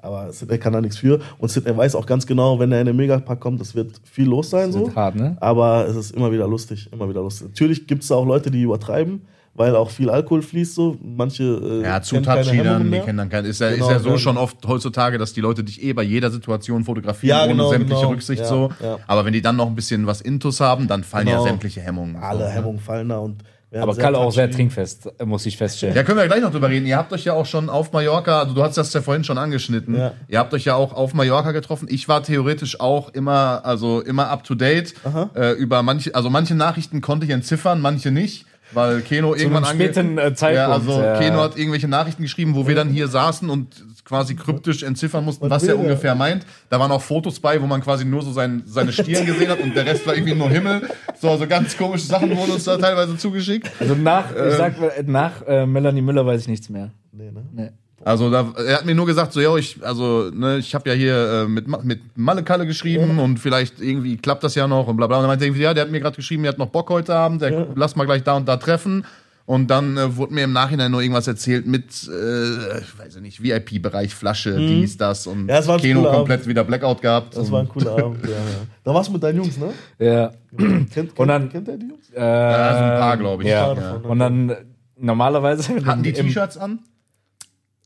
aber 0.07 0.33
Sydney 0.33 0.59
kann 0.59 0.73
da 0.73 0.81
nichts 0.81 0.97
für. 0.99 1.21
Und 1.39 1.51
Sydney 1.51 1.77
weiß 1.77 1.95
auch 1.95 2.07
ganz 2.07 2.27
genau, 2.27 2.59
wenn 2.59 2.73
er 2.73 2.81
in 2.81 2.87
den 2.87 2.97
Megapark 2.97 3.41
kommt, 3.41 3.61
das 3.61 3.75
wird 3.75 4.01
viel 4.05 4.27
los 4.29 4.51
sein. 4.51 4.67
Das 4.69 4.75
So. 4.75 4.87
wird 4.87 4.97
hart, 4.97 5.17
ne? 5.17 5.37
Aber 5.41 5.87
es 5.89 5.97
ist 5.97 6.13
immer 6.13 6.33
wieder 6.33 6.47
lustig, 6.49 6.89
immer 6.93 7.09
wieder 7.09 7.21
lustig. 7.23 7.49
Natürlich 7.49 7.87
gibt 7.87 8.03
es 8.03 8.09
da 8.09 8.15
auch 8.15 8.25
Leute, 8.27 8.51
die 8.51 8.63
übertreiben, 8.63 9.23
weil 9.55 9.75
auch 9.75 9.89
viel 9.91 10.11
Alkohol 10.11 10.43
fließt 10.43 10.75
so. 10.75 10.97
Manche 11.03 11.43
äh, 11.45 11.83
Ja, 11.83 12.03
zu 12.03 12.15
kennen 12.17 12.27
keine 12.27 12.43
touchy 12.43 12.57
Hemmungen 12.57 12.79
dann, 12.83 12.93
die 12.93 13.01
kennen 13.01 13.19
dann 13.19 13.29
kein, 13.31 13.45
ist 13.47 13.61
ja, 13.61 13.71
Genau, 13.71 13.87
ist 13.87 13.91
ja 13.93 13.99
so 14.01 14.11
ja. 14.11 14.19
schon 14.19 14.37
oft 14.37 14.67
heutzutage, 14.69 15.17
dass 15.19 15.33
die 15.33 15.41
Leute 15.41 15.65
dich 15.65 15.83
eh 15.83 15.93
bei 15.95 16.03
jeder 16.03 16.31
Situation 16.31 16.85
fotografieren, 16.85 17.37
Ja, 17.39 17.45
ohne 17.45 17.53
genau, 17.55 17.71
sämtliche 17.71 18.01
genau. 18.01 18.11
Rücksicht 18.13 18.45
so. 18.47 18.71
Aber 19.07 19.25
wenn 19.25 19.33
die 19.33 19.43
dann 19.43 19.57
noch 19.57 19.67
ein 19.67 19.75
bisschen 19.75 20.07
was 20.07 20.21
Intus 20.21 20.61
haben, 20.61 20.89
dann 20.89 21.05
fallen 21.05 21.27
Genau. 21.27 21.39
ja 21.43 21.49
sämtliche 21.49 21.81
Hemmungen. 21.81 22.17
Alle 22.17 22.41
so, 22.41 22.45
ne? 22.45 22.51
Hemmungen 22.51 22.81
fallen 22.81 23.09
da 23.09 23.19
und 23.19 23.43
Aber 23.83 23.95
Kalle 23.95 24.19
auch 24.19 24.33
sehr 24.33 24.51
trinkfest, 24.51 25.09
muss 25.25 25.47
ich 25.47 25.57
feststellen. 25.57 25.95
Ja, 25.95 26.03
können 26.03 26.19
wir 26.19 26.27
gleich 26.27 26.43
noch 26.43 26.53
drüber 26.53 26.69
reden. 26.69 26.87
Ihr 26.87 26.97
habt 26.97 27.13
euch 27.13 27.25
ja 27.25 27.33
auch 27.33 27.47
schon 27.47 27.69
auf 27.69 27.93
Mallorca, 27.93 28.41
also 28.41 28.55
du 28.55 28.63
hast 28.63 28.77
das 28.77 28.93
ja 28.93 29.03
vorhin 29.03 29.25
schon 29.25 29.39
angeschnitten. 29.39 29.97
Ja. 29.97 30.13
Ihr 30.29 30.39
habt 30.39 30.53
euch 30.55 30.65
ja 30.65 30.75
auch 30.75 30.93
auf 30.93 31.15
Mallorca 31.15 31.53
getroffen. 31.53 31.89
Ich 31.91 32.09
war 32.09 32.23
theoretisch 32.23 32.81
auch 32.81 33.11
immer, 33.11 33.65
also 33.65 34.01
immer 34.01 34.29
up 34.29 34.45
to 34.45 34.55
date 34.55 34.95
äh, 35.35 35.53
über 35.53 35.83
manche, 35.83 36.15
also 36.15 36.31
manche 36.31 36.55
Nachrichten 36.55 37.01
konnte 37.01 37.27
ich 37.27 37.33
entziffern, 37.33 37.81
manche 37.81 38.11
nicht, 38.11 38.47
weil 38.73 39.01
Keno 39.03 39.35
irgendwann 39.35 39.65
einem 39.65 39.79
ange- 39.81 39.85
späten, 39.93 40.19
äh, 40.19 40.35
Zeitpunkt, 40.35 40.55
Ja, 40.69 40.69
also 40.73 41.01
ja. 41.03 41.19
Keno 41.19 41.41
hat 41.41 41.57
irgendwelche 41.57 41.89
Nachrichten 41.89 42.23
geschrieben, 42.23 42.55
wo 42.55 42.67
wir 42.67 42.75
dann 42.75 42.89
hier 42.89 43.09
saßen 43.09 43.49
und 43.51 43.85
quasi 44.05 44.35
kryptisch 44.37 44.83
entziffern 44.83 45.25
mussten, 45.25 45.49
was 45.51 45.65
er 45.65 45.79
ungefähr 45.79 46.15
meint. 46.15 46.47
Da 46.71 46.79
waren 46.79 46.91
auch 46.93 47.03
Fotos 47.03 47.41
bei, 47.41 47.61
wo 47.61 47.67
man 47.67 47.81
quasi 47.81 48.05
nur 48.05 48.23
so 48.23 48.33
sein, 48.33 48.63
seine 48.67 48.93
Stirn 48.93 49.27
gesehen 49.27 49.49
hat 49.51 49.61
und 49.61 49.75
der 49.75 49.85
Rest 49.87 50.07
war 50.07 50.15
irgendwie 50.15 50.35
nur 50.35 50.49
Himmel. 50.51 50.89
So, 51.21 51.31
also 51.31 51.47
ganz 51.47 51.77
komische 51.77 52.07
Sachen 52.07 52.37
wurden 52.37 52.53
uns 52.53 52.65
da 52.65 52.77
teilweise 52.77 53.17
zugeschickt. 53.17 53.69
Also 53.81 53.95
nach, 53.95 54.27
ich 54.31 54.55
sag, 54.55 54.81
mal, 54.81 54.93
nach 55.07 55.43
äh, 55.47 55.67
Melanie 55.67 56.03
Müller 56.03 56.25
weiß 56.25 56.43
ich 56.43 56.49
nichts 56.49 56.69
mehr. 56.69 56.91
Nee, 57.13 57.31
ne? 57.33 57.43
Nee. 57.53 57.71
Also 58.07 58.31
da, 58.31 58.53
er 58.65 58.77
hat 58.77 58.85
mir 58.87 58.95
nur 58.95 59.05
gesagt, 59.07 59.33
so, 59.33 59.41
yo, 59.41 59.57
ich, 59.57 59.85
also, 59.85 60.31
ne, 60.33 60.59
ich 60.59 60.77
habe 60.77 60.89
ja 60.89 60.95
hier 60.95 61.43
äh, 61.45 61.49
mit, 61.49 61.67
mit 61.85 62.01
Malle 62.17 62.45
Kalle 62.45 62.65
geschrieben 62.65 63.19
und 63.19 63.39
vielleicht 63.41 63.81
irgendwie 63.81 64.17
klappt 64.17 64.45
das 64.45 64.55
ja 64.55 64.69
noch 64.69 64.87
und 64.87 64.97
bla 64.97 65.09
bla. 65.09 65.17
Und 65.17 65.23
dann 65.25 65.29
meinte 65.31 65.45
er 65.45 65.49
irgendwie, 65.49 65.63
ja, 65.65 65.75
der 65.75 65.83
hat 65.85 65.91
mir 65.91 65.99
gerade 65.99 66.15
geschrieben, 66.15 66.45
er 66.45 66.51
hat 66.53 66.59
noch 66.59 66.69
Bock 66.69 66.89
heute 66.91 67.13
Abend, 67.17 67.43
der, 67.43 67.67
lass 67.75 67.97
mal 67.97 68.05
gleich 68.05 68.23
da 68.23 68.37
und 68.37 68.47
da 68.47 68.59
treffen. 68.59 69.05
Und 69.45 69.69
dann 69.73 69.97
äh, 69.97 70.17
wurde 70.17 70.35
mir 70.35 70.45
im 70.45 70.53
Nachhinein 70.53 70.93
nur 70.93 71.01
irgendwas 71.03 71.27
erzählt 71.27 71.67
mit, 71.67 71.85
äh, 72.09 72.79
ich 72.79 72.97
weiß 72.99 73.17
ich 73.17 73.23
nicht, 73.23 73.43
VIP-Bereich, 73.43 74.15
Flasche, 74.15 74.57
dies, 74.57 74.97
das 74.97 75.27
und 75.27 75.43
Mhm. 75.43 75.49
Ja, 75.49 75.59
es 75.59 75.67
war 75.67 75.75
ein 75.75 75.81
Keno 75.81 76.05
komplett 76.05 76.47
wieder 76.47 76.63
Blackout 76.63 77.03
gehabt. 77.03 77.37
Das 77.37 77.51
war 77.51 77.61
ein 77.63 77.69
cooler 77.69 77.93
Abend, 77.93 78.23
ja, 78.25 78.31
ja. 78.31 78.37
Da 78.85 78.95
warst 78.95 79.09
du 79.09 79.15
mit 79.15 79.23
deinen 79.25 79.39
Jungs, 79.39 79.57
ne? 79.59 79.73
Ja. 79.99 80.31
Kennt, 80.57 80.91
kennt, 80.93 81.19
Und 81.19 81.27
dann- 81.27 81.49
kennt 81.49 81.67
er 81.69 81.77
die 81.77 81.87
Jungs? 81.89 82.09
Äh, 82.15 82.21
Ja, 82.21 82.73
so 82.79 82.85
ein 82.85 83.01
paar, 83.01 83.17
glaube 83.17 83.43
ich. 83.43 83.49
Ja. 83.49 83.75
Davon, 83.75 84.03
Und 84.03 84.19
dann 84.21 84.53
normalerweise. 84.97 85.85
Hatten 85.85 86.03
die 86.05 86.13
T-Shirts 86.13 86.57
an? 86.57 86.79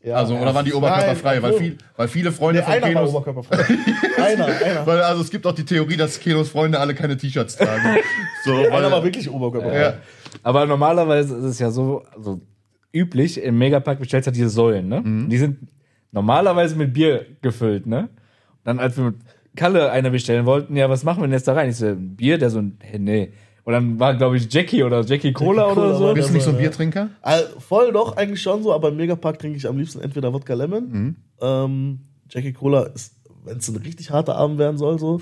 Ja, 0.02 0.14
Also, 0.16 0.34
oder 0.34 0.54
waren 0.54 0.64
die 0.64 0.72
oberkörperfrei? 0.72 1.42
Weil, 1.42 1.50
obwohl- 1.52 1.62
viel, 1.62 1.78
weil 1.96 2.08
viele 2.08 2.32
Freunde 2.32 2.60
Nee, 2.60 2.64
von 2.64 2.72
einer 2.72 2.82
war 2.82 2.88
Kenos. 2.90 3.10
oberkörperfrei. 3.10 3.64
einer, 4.22 4.46
einer. 4.46 4.86
Weil, 4.86 5.02
also 5.02 5.20
es 5.22 5.30
gibt 5.30 5.46
auch 5.46 5.52
die 5.54 5.64
Theorie, 5.64 5.96
dass 5.96 6.18
Kenos 6.20 6.48
Freunde 6.48 6.80
alle 6.80 6.94
keine 6.94 7.16
T-Shirts 7.16 7.56
tragen. 7.56 7.98
So, 8.44 8.54
Einer 8.56 8.72
weil, 8.72 8.90
war 8.90 9.04
wirklich 9.04 9.28
oberkörperfrei. 9.30 9.78
ja. 9.80 9.94
Aber 10.42 10.64
normalerweise 10.64 11.36
ist 11.36 11.44
es 11.44 11.58
ja 11.58 11.70
so, 11.70 12.04
also 12.16 12.40
üblich, 12.94 13.42
im 13.42 13.58
Megapack 13.58 13.98
bestellst 13.98 14.26
du 14.26 14.30
halt 14.30 14.36
diese 14.36 14.48
Säulen, 14.48 14.88
ne? 14.88 15.02
Mhm. 15.02 15.28
Die 15.28 15.36
sind 15.36 15.58
normalerweise 16.12 16.74
mit 16.76 16.94
Bier 16.94 17.26
gefüllt, 17.42 17.86
ne? 17.86 18.04
Und 18.08 18.08
dann, 18.64 18.78
als 18.78 18.96
wir 18.96 19.04
mit 19.04 19.16
Kalle 19.56 19.90
eine 19.90 20.10
bestellen 20.10 20.46
wollten, 20.46 20.74
ja, 20.76 20.88
was 20.88 21.04
machen 21.04 21.18
wir 21.22 21.26
denn 21.26 21.32
jetzt 21.34 21.48
da 21.48 21.52
rein? 21.52 21.68
Ich 21.68 21.76
so, 21.76 21.94
Bier, 21.94 22.38
der 22.38 22.48
so, 22.48 22.62
hä, 22.80 22.98
nee. 22.98 23.32
Und 23.70 23.74
dann 23.74 24.00
war, 24.00 24.14
glaube 24.14 24.36
ich, 24.36 24.52
Jackie 24.52 24.82
oder 24.82 25.02
Jackie 25.02 25.32
Cola 25.32 25.68
Jackie 25.68 25.78
oder 25.78 25.86
Cola 25.86 25.98
so. 25.98 26.04
war 26.06 26.14
Bist 26.14 26.30
du 26.30 26.34
nicht 26.34 26.42
so 26.42 26.50
ein. 26.50 26.56
Biertrinker? 26.56 27.10
Also, 27.22 27.60
voll 27.60 27.92
doch, 27.92 28.16
eigentlich 28.16 28.42
schon 28.42 28.64
so, 28.64 28.72
aber 28.72 28.88
im 28.88 28.96
Megapark 28.96 29.38
trinke 29.38 29.56
ich 29.56 29.68
am 29.68 29.78
liebsten 29.78 30.00
entweder 30.00 30.32
Wodka 30.32 30.54
Lemon. 30.54 30.88
Mhm. 30.90 31.16
Ähm, 31.40 32.00
Jackie 32.28 32.52
Cola 32.52 32.82
ist, 32.82 33.14
wenn 33.44 33.58
es 33.58 33.68
ein 33.68 33.76
richtig 33.76 34.10
harter 34.10 34.34
Abend 34.34 34.58
werden 34.58 34.76
soll, 34.76 34.98
so, 34.98 35.20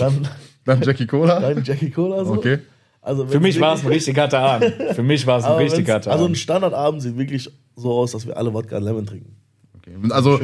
dann, 0.00 0.28
Dann 0.64 0.82
Jackie 0.82 1.06
Cola? 1.06 1.38
dann 1.54 1.62
Jackie 1.62 1.90
Cola. 1.90 2.24
So. 2.24 2.32
Okay. 2.32 2.58
Also, 3.00 3.26
Für 3.26 3.38
mich 3.38 3.60
war 3.60 3.74
es 3.74 3.82
ein 3.82 3.88
richtig 3.88 4.18
harter 4.18 4.40
Abend. 4.40 4.74
Für 4.94 5.02
mich 5.04 5.24
war 5.24 5.38
es 5.38 5.44
ein 5.44 5.52
aber 5.52 5.60
richtig 5.60 5.88
harter 5.88 6.10
Also 6.10 6.24
ein 6.24 6.30
Abend. 6.30 6.38
Standardabend 6.38 7.02
sieht 7.02 7.16
wirklich 7.16 7.48
so 7.76 7.92
aus, 7.92 8.10
dass 8.10 8.26
wir 8.26 8.36
alle 8.36 8.52
Wodka 8.52 8.78
Lemon 8.78 9.06
trinken. 9.06 9.36
Okay. 9.96 10.12
Also, 10.12 10.38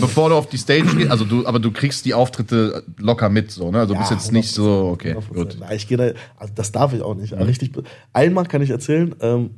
bevor 0.00 0.28
du 0.30 0.34
auf 0.36 0.48
die 0.48 0.56
Stage 0.58 0.84
gehst, 0.96 1.10
also 1.10 1.24
du, 1.24 1.46
aber 1.46 1.58
du 1.58 1.70
kriegst 1.70 2.04
die 2.04 2.14
Auftritte 2.14 2.82
locker 2.98 3.28
mit, 3.28 3.50
so, 3.50 3.70
ne? 3.70 3.80
Also 3.80 3.94
du 3.94 4.00
bist 4.00 4.10
jetzt 4.10 4.32
nicht 4.32 4.50
so, 4.52 4.90
okay, 4.92 5.14
100%. 5.14 5.34
gut. 5.34 5.56
Nein, 5.60 5.76
ich 5.76 5.88
gehe 5.88 5.96
da, 5.96 6.04
also 6.36 6.52
das 6.54 6.72
darf 6.72 6.92
ich 6.92 7.02
auch 7.02 7.14
nicht. 7.14 7.32
Richtig, 7.32 7.72
einmal 8.12 8.46
kann 8.46 8.62
ich 8.62 8.70
erzählen, 8.70 9.14
ähm, 9.20 9.50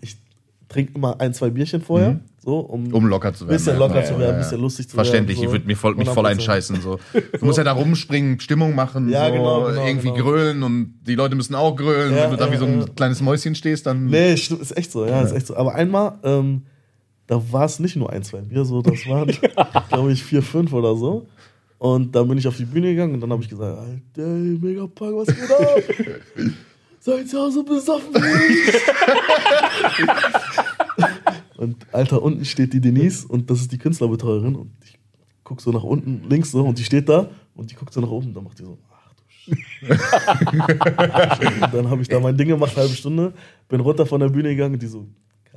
ich 0.00 0.16
trinke 0.68 0.92
immer 0.94 1.20
ein, 1.20 1.34
zwei 1.34 1.50
Bierchen 1.50 1.80
vorher, 1.82 2.20
so, 2.40 2.60
um, 2.60 2.94
Um 2.94 3.06
locker 3.06 3.34
zu 3.34 3.44
ein 3.44 3.48
werden. 3.50 3.58
bisschen 3.58 3.78
locker 3.78 4.04
zu 4.04 4.12
Ja, 4.14 4.18
werden, 4.20 4.34
ein 4.36 4.40
ja. 4.40 4.44
bisschen 4.44 4.60
lustig 4.60 4.88
zu 4.88 4.94
Verständlich, 4.94 5.36
werden. 5.38 5.46
ich 5.48 5.52
würde 5.52 5.66
mich 5.66 5.76
voll, 5.76 5.94
mich 5.96 6.08
voll 6.08 6.24
100%. 6.24 6.28
einscheißen. 6.30 6.80
So. 6.80 6.98
Du 7.38 7.44
musst 7.44 7.58
ja 7.58 7.64
da 7.64 7.72
rumspringen, 7.72 8.40
Stimmung 8.40 8.74
machen, 8.74 9.08
Ja, 9.10 9.26
so, 9.26 9.32
genau, 9.32 9.64
genau, 9.66 9.84
irgendwie 9.86 10.08
genau. 10.12 10.22
grölen 10.22 10.62
und 10.62 10.94
die 11.06 11.14
Leute 11.14 11.34
müssen 11.36 11.54
auch 11.54 11.76
grölen. 11.76 12.14
Ja, 12.16 12.22
Wenn 12.24 12.30
du 12.30 12.36
da 12.36 12.46
ja, 12.46 12.52
wie 12.52 12.56
so 12.56 12.64
ein 12.64 12.80
ja. 12.80 12.86
kleines 12.96 13.20
Mäuschen 13.20 13.54
stehst, 13.54 13.86
dann. 13.86 14.06
Nee, 14.06 14.32
ist 14.32 14.76
echt 14.76 14.92
so, 14.92 15.04
ja, 15.04 15.20
ist 15.22 15.32
echt 15.32 15.46
so. 15.48 15.56
Aber 15.56 15.74
einmal, 15.74 16.18
ähm, 16.22 16.62
da 17.28 17.40
war 17.52 17.66
es 17.66 17.78
nicht 17.78 17.94
nur 17.94 18.10
ein, 18.10 18.24
zwei 18.24 18.40
Bier, 18.40 18.64
so, 18.64 18.82
das 18.82 19.06
waren, 19.06 19.30
glaube 19.88 20.12
ich, 20.12 20.24
vier, 20.24 20.42
fünf 20.42 20.72
oder 20.72 20.96
so. 20.96 21.28
Und 21.76 22.16
dann 22.16 22.26
bin 22.26 22.38
ich 22.38 22.48
auf 22.48 22.56
die 22.56 22.64
Bühne 22.64 22.88
gegangen 22.88 23.14
und 23.14 23.20
dann 23.20 23.30
habe 23.30 23.42
ich 23.42 23.48
gesagt, 23.48 23.78
Alter, 23.78 24.28
ey, 24.28 24.58
Megapunk, 24.60 25.18
was 25.18 25.28
geht 25.28 25.48
ab? 25.50 25.78
Seid 27.00 27.28
zu 27.28 27.38
Hause 27.38 27.62
besoffen 27.62 28.12
wie 28.14 28.68
ich? 28.68 28.74
Und 31.56 31.86
Alter, 31.92 32.22
unten 32.22 32.44
steht 32.44 32.72
die 32.72 32.80
Denise 32.80 33.26
und 33.26 33.50
das 33.50 33.60
ist 33.60 33.72
die 33.72 33.78
Künstlerbetreuerin 33.78 34.54
und 34.54 34.70
ich 34.84 34.96
guck 35.42 35.60
so 35.60 35.72
nach 35.72 35.82
unten, 35.82 36.22
links 36.28 36.52
so 36.52 36.64
und 36.64 36.78
die 36.78 36.84
steht 36.84 37.08
da 37.08 37.30
und 37.56 37.68
die 37.70 37.74
guckt 37.74 37.92
so 37.92 38.00
nach 38.00 38.10
oben 38.10 38.28
und 38.28 38.34
dann 38.34 38.44
macht 38.44 38.60
die 38.60 38.64
so, 38.64 38.78
ach 38.92 39.12
du 39.14 39.24
Scheiße. 39.56 41.64
und 41.64 41.74
dann 41.74 41.90
habe 41.90 42.00
ich 42.02 42.08
da 42.08 42.20
mein 42.20 42.36
Ding 42.36 42.46
gemacht, 42.46 42.76
halbe 42.76 42.94
Stunde, 42.94 43.32
bin 43.68 43.80
runter 43.80 44.06
von 44.06 44.20
der 44.20 44.28
Bühne 44.28 44.50
gegangen 44.50 44.74
und 44.74 44.82
die 44.82 44.86
so, 44.86 45.08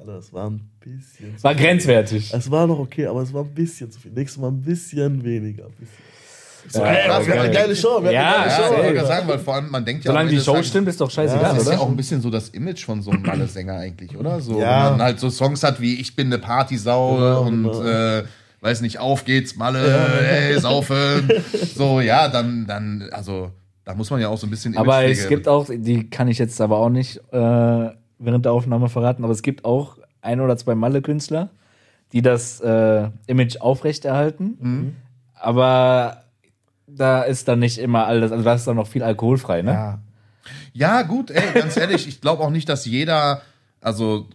Kalle, 0.06 0.16
das 0.18 0.34
war 0.34 0.50
ein 0.50 0.62
bisschen 0.80 1.38
zu 1.38 1.44
War 1.44 1.56
grenzwertig. 1.56 2.34
Es 2.34 2.50
war 2.50 2.66
noch 2.68 2.80
okay, 2.80 3.06
aber 3.08 3.22
es 3.22 3.34
war 3.34 3.44
ein 3.44 3.54
bisschen 3.54 3.92
zu 3.92 4.00
viel. 4.00 4.12
Nächstes 4.12 4.42
Mal 4.42 4.48
ein 4.50 4.62
bisschen 4.62 5.24
weniger. 5.24 5.66
Ein 5.66 5.72
bisschen. 5.80 5.96
Ja, 6.74 6.86
Ey, 6.92 7.08
krass, 7.08 7.26
wir 7.26 7.34
hatten 7.34 7.42
eine 7.46 7.52
geil. 7.54 7.64
geile 7.64 7.76
Show. 7.76 8.04
Wir 8.04 8.12
Ja, 8.12 8.22
hatten 8.24 8.42
eine 8.42 8.52
Ja, 8.52 8.58
geile 8.58 8.70
ich 8.70 8.76
Show. 8.82 8.84
ey. 8.88 8.94
gerade 8.94 9.08
sagen, 9.08 9.28
weil 9.28 9.40
vor 9.40 9.56
allem 9.56 9.72
man 9.72 9.84
denkt 9.86 10.06
ja. 10.06 10.12
Solange 10.12 10.30
die 10.30 10.36
Show 10.38 10.42
des 10.42 10.46
Tages- 10.54 10.68
stimmt, 10.68 10.88
ist 10.90 11.02
doch 11.02 11.10
scheißegal, 11.10 11.56
Das 11.56 11.64
ist 11.64 11.72
ja 11.72 11.80
auch 11.80 11.88
ein 11.90 11.96
bisschen 11.96 12.22
so 12.22 12.30
das 12.30 12.50
Image 12.50 12.86
von 12.86 13.02
so 13.02 13.10
einem 13.12 13.24
Malle-Sänger 13.24 13.74
eigentlich, 13.78 14.16
oder? 14.16 14.40
So, 14.42 14.60
Ja. 14.60 14.86
Wenn 14.86 14.92
man 14.98 15.02
halt 15.02 15.20
so 15.20 15.30
Songs 15.32 15.64
hat 15.64 15.82
wie 15.82 16.00
Ich 16.00 16.16
bin 16.16 16.28
eine 16.28 16.38
Partysau 16.38 17.16
Genau, 17.16 17.42
und 17.44 17.64
genau. 17.64 17.84
Äh, 17.84 18.24
weiß 18.62 18.82
nicht, 18.82 19.00
auf 19.00 19.26
geht's, 19.26 19.56
Malle, 19.56 20.22
ey, 20.30 20.60
saufen. 20.60 21.32
so, 21.76 22.00
ja, 22.00 22.28
dann, 22.28 22.68
dann, 22.68 23.10
also, 23.12 23.50
da 23.84 23.96
muss 23.96 24.12
man 24.12 24.22
ja 24.22 24.28
auch 24.30 24.38
so 24.38 24.46
ein 24.46 24.52
bisschen 24.52 24.78
Aber 24.78 25.04
es 25.04 25.28
gibt 25.28 25.48
auch, 25.48 25.68
die 25.68 26.12
kann 26.12 26.28
ich 26.28 26.38
jetzt 26.38 26.62
aber 26.62 26.78
auch 26.78 26.90
nicht 26.90 27.18
äh, 27.32 27.90
während 28.22 28.46
der 28.46 28.54
Aufnahme 28.54 28.90
verraten, 28.90 29.24
aber 29.24 29.34
es 29.34 29.42
gibt 29.42 29.66
auch 29.66 29.98
ein 30.22 30.40
oder 30.40 30.56
zwei 30.58 30.76
Malle-Künstler, 30.76 31.50
die 32.14 32.22
das 32.22 32.60
äh, 32.62 33.10
Image 33.28 33.58
aufrechterhalten. 33.60 34.58
Mhm. 34.60 34.96
Aber 35.34 36.24
da 36.88 37.24
ist 37.24 37.48
dann 37.48 37.60
nicht 37.60 37.78
immer 37.78 38.06
alles, 38.06 38.32
also 38.32 38.44
da 38.44 38.54
ist 38.54 38.68
dann 38.68 38.76
noch 38.76 38.88
viel 38.88 39.04
alkoholfrei, 39.04 39.62
ne? 39.62 39.72
Ja. 39.72 40.00
Ja, 40.74 41.02
gut, 41.04 41.30
ey, 41.32 41.54
ganz 41.54 41.78
ehrlich, 41.78 42.08
ich 42.08 42.22
glaube 42.22 42.44
auch 42.44 42.50
nicht, 42.50 42.68
dass 42.68 42.86
jeder, 42.86 43.42
also, 43.80 44.28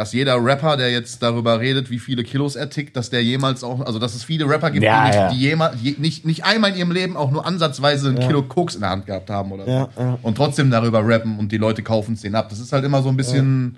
dass 0.00 0.14
jeder 0.14 0.42
Rapper, 0.42 0.78
der 0.78 0.90
jetzt 0.90 1.22
darüber 1.22 1.60
redet, 1.60 1.90
wie 1.90 1.98
viele 1.98 2.22
Kilos 2.24 2.56
er 2.56 2.70
tickt, 2.70 2.96
dass 2.96 3.10
der 3.10 3.22
jemals 3.22 3.62
auch, 3.62 3.80
also, 3.84 3.98
dass 3.98 4.14
es 4.14 4.24
viele 4.24 4.48
Rapper 4.48 4.70
gibt, 4.70 4.82
Ja, 4.82 5.02
die, 5.02 5.06
nicht, 5.08 5.14
ja. 5.16 5.30
die 5.30 5.38
jemals, 5.40 5.76
je, 5.82 5.94
nicht, 5.98 6.24
nicht 6.24 6.44
einmal 6.44 6.70
in 6.70 6.76
ihrem 6.78 6.90
Leben 6.92 7.16
auch 7.18 7.30
nur 7.30 7.44
ansatzweise 7.46 8.08
ein 8.08 8.18
Kilo 8.18 8.42
Koks 8.42 8.76
in 8.76 8.80
der 8.80 8.88
Hand 8.90 9.04
gehabt 9.04 9.28
haben 9.28 9.52
oder 9.52 9.68
Ja, 9.68 9.88
so. 9.94 10.00
ja. 10.00 10.18
Und 10.22 10.36
trotzdem 10.36 10.70
darüber 10.70 11.06
rappen 11.06 11.38
und 11.38 11.52
die 11.52 11.58
Leute 11.58 11.82
kaufen 11.82 12.14
es 12.14 12.22
denen 12.22 12.34
ab. 12.34 12.48
Das 12.48 12.58
ist 12.60 12.72
halt 12.72 12.84
immer 12.84 13.02
so 13.02 13.10
ein 13.10 13.16
bisschen, 13.18 13.76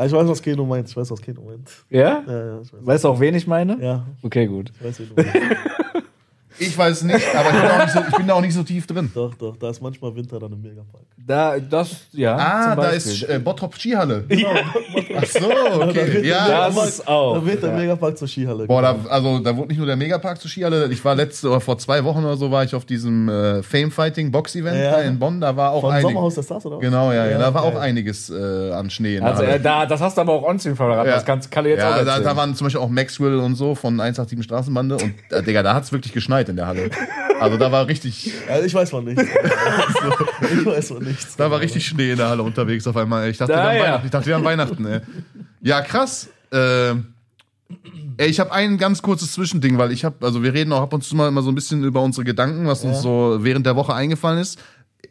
ich 0.00 0.12
weiß, 0.12 0.28
was 0.28 0.40
Keno 0.40 0.64
meint. 0.64 0.88
Ich 0.88 0.96
weiß, 0.96 1.10
was 1.10 1.20
Keno 1.20 1.40
meint. 1.42 1.68
Ja? 1.90 2.22
Ja, 2.24 2.32
ja, 2.46 2.60
ich 2.62 2.72
weiß. 2.72 2.80
Weißt 2.86 3.02
du 3.04 3.08
auch, 3.08 3.18
wen 3.18 3.34
ich 3.34 3.48
meine? 3.48 3.76
Ja, 3.82 4.06
Okay, 4.22 4.46
gut. 4.46 4.70
ich 4.78 4.86
weiß, 4.86 5.00
wie 5.00 5.06
du 5.06 5.14
meinst. 5.16 5.34
ich 6.58 6.76
weiß 6.76 7.02
nicht, 7.04 7.26
aber 7.34 7.50
ich 7.50 7.60
bin, 7.60 7.70
auch 7.70 7.84
nicht 7.84 7.92
so, 7.92 8.00
ich 8.08 8.16
bin 8.16 8.26
da 8.26 8.34
auch 8.34 8.40
nicht 8.40 8.54
so 8.54 8.62
tief 8.62 8.86
drin. 8.86 9.10
Doch, 9.14 9.34
doch, 9.34 9.56
da 9.56 9.70
ist 9.70 9.80
manchmal 9.82 10.14
Winter 10.14 10.38
dann 10.38 10.52
im 10.52 10.60
Megapark. 10.60 11.04
Da, 11.16 11.58
das, 11.58 11.90
ja. 12.12 12.36
Ah, 12.36 12.74
zum 12.74 12.82
da 12.82 12.88
ist 12.90 13.22
äh, 13.24 13.38
Bottrop 13.38 13.74
Skihalle. 13.76 14.24
Genau. 14.38 14.50
Ach 15.16 15.26
so, 15.26 15.48
Da 15.48 15.88
okay. 15.88 16.26
Ja, 16.26 16.68
das 16.68 16.88
ist 16.88 17.08
auch, 17.08 17.34
Da 17.34 17.46
wird 17.46 17.62
der 17.62 17.70
ja. 17.70 17.76
Megapark 17.76 18.16
zur 18.16 18.28
Skihalle. 18.28 18.66
Boah, 18.66 18.82
da, 18.82 18.96
also 19.08 19.38
da 19.40 19.56
wurde 19.56 19.68
nicht 19.68 19.78
nur 19.78 19.86
der 19.86 19.96
Megapark 19.96 20.40
zur 20.40 20.50
Skihalle. 20.50 20.88
Ich 20.92 21.04
war 21.04 21.14
letzte 21.14 21.48
oder 21.48 21.60
vor 21.60 21.76
zwei 21.78 22.04
Wochen 22.04 22.24
oder 22.24 22.36
so 22.36 22.50
war 22.50 22.64
ich 22.64 22.74
auf 22.74 22.84
diesem 22.84 23.28
äh, 23.28 23.62
Fame 23.62 23.90
Fighting 23.90 24.30
Box 24.30 24.54
Event 24.54 24.78
Ja. 24.78 24.92
da 24.92 25.00
in 25.02 25.18
Bonn. 25.18 25.40
Da 25.40 25.56
war 25.56 25.72
auch 25.72 25.80
Von 25.80 25.90
einiges. 25.90 26.10
Sommerhaus 26.10 26.34
der 26.34 26.42
Stars, 26.42 26.66
oder 26.66 26.76
was? 26.76 26.82
Genau, 26.82 27.12
ja, 27.12 27.26
ja, 27.26 27.38
da 27.38 27.52
war 27.52 27.62
auch 27.64 27.76
einiges 27.76 28.30
äh, 28.30 28.72
an 28.72 28.88
Schnee. 28.90 29.20
Also, 29.20 29.42
äh, 29.42 29.60
da, 29.60 29.86
das 29.86 30.00
hast 30.00 30.16
du 30.16 30.20
aber 30.22 30.32
auch 30.32 30.44
on 30.44 30.58
verraten. 30.58 31.08
Ja. 31.08 31.14
Das 31.14 31.24
kann 31.24 31.40
Kalle 31.50 31.70
jetzt 31.70 31.82
auch 31.82 31.90
ja, 31.90 32.04
da, 32.04 32.10
erzählen. 32.10 32.24
da 32.24 32.36
waren 32.36 32.54
zum 32.54 32.66
Beispiel 32.66 32.80
auch 32.80 32.88
Maxwell 32.88 33.38
und 33.38 33.54
so 33.54 33.74
von 33.74 34.00
187 34.00 34.44
Straßenbande 34.44 34.96
und 34.96 35.14
äh, 35.30 35.42
Digga, 35.42 35.62
da 35.62 35.74
hat's 35.74 35.92
wirklich 35.92 36.12
geschneit 36.12 36.47
in 36.48 36.56
der 36.56 36.66
Halle. 36.66 36.90
Also 37.40 37.56
da 37.56 37.70
war 37.70 37.86
richtig, 37.86 38.32
Ja, 38.48 38.60
ich 38.60 38.74
weiß 38.74 38.90
von 38.90 39.04
nichts. 39.04 39.22
ich 40.52 40.66
weiß 40.66 40.88
von 40.88 41.02
nichts. 41.04 41.36
da 41.36 41.50
war 41.50 41.60
richtig 41.60 41.86
Schnee 41.86 42.10
in 42.12 42.16
der 42.18 42.28
Halle 42.28 42.42
unterwegs 42.42 42.86
auf 42.86 42.96
einmal. 42.96 43.28
Ich 43.30 43.38
dachte, 43.38 43.52
Da, 43.52 43.58
wir 43.58 43.64
haben 43.68 43.76
ja. 43.76 43.82
Weihnachten. 43.84 44.06
Ich 44.06 44.10
dachte, 44.12 44.26
wir 44.26 44.34
haben 44.34 44.44
Weihnachten. 44.44 44.86
Ey. 44.86 45.00
Ja, 45.62 45.80
krass. 45.82 46.28
Äh, 46.52 46.90
ey, 48.16 48.26
ich 48.28 48.40
habe 48.40 48.52
ein 48.52 48.78
ganz 48.78 49.02
kurzes 49.02 49.32
Zwischending, 49.32 49.78
weil 49.78 49.92
ich 49.92 50.04
habe, 50.04 50.24
also 50.26 50.42
wir 50.42 50.54
reden 50.54 50.72
auch 50.72 50.82
ab 50.82 50.92
und 50.92 51.04
zu 51.04 51.14
mal 51.16 51.28
immer 51.28 51.42
so 51.42 51.50
ein 51.50 51.54
bisschen 51.54 51.84
über 51.84 52.02
unsere 52.02 52.24
Gedanken, 52.24 52.66
was 52.66 52.82
uns 52.84 52.96
Ja. 52.96 53.02
so 53.02 53.38
während 53.42 53.66
der 53.66 53.76
Woche 53.76 53.94
eingefallen 53.94 54.38
ist. 54.38 54.58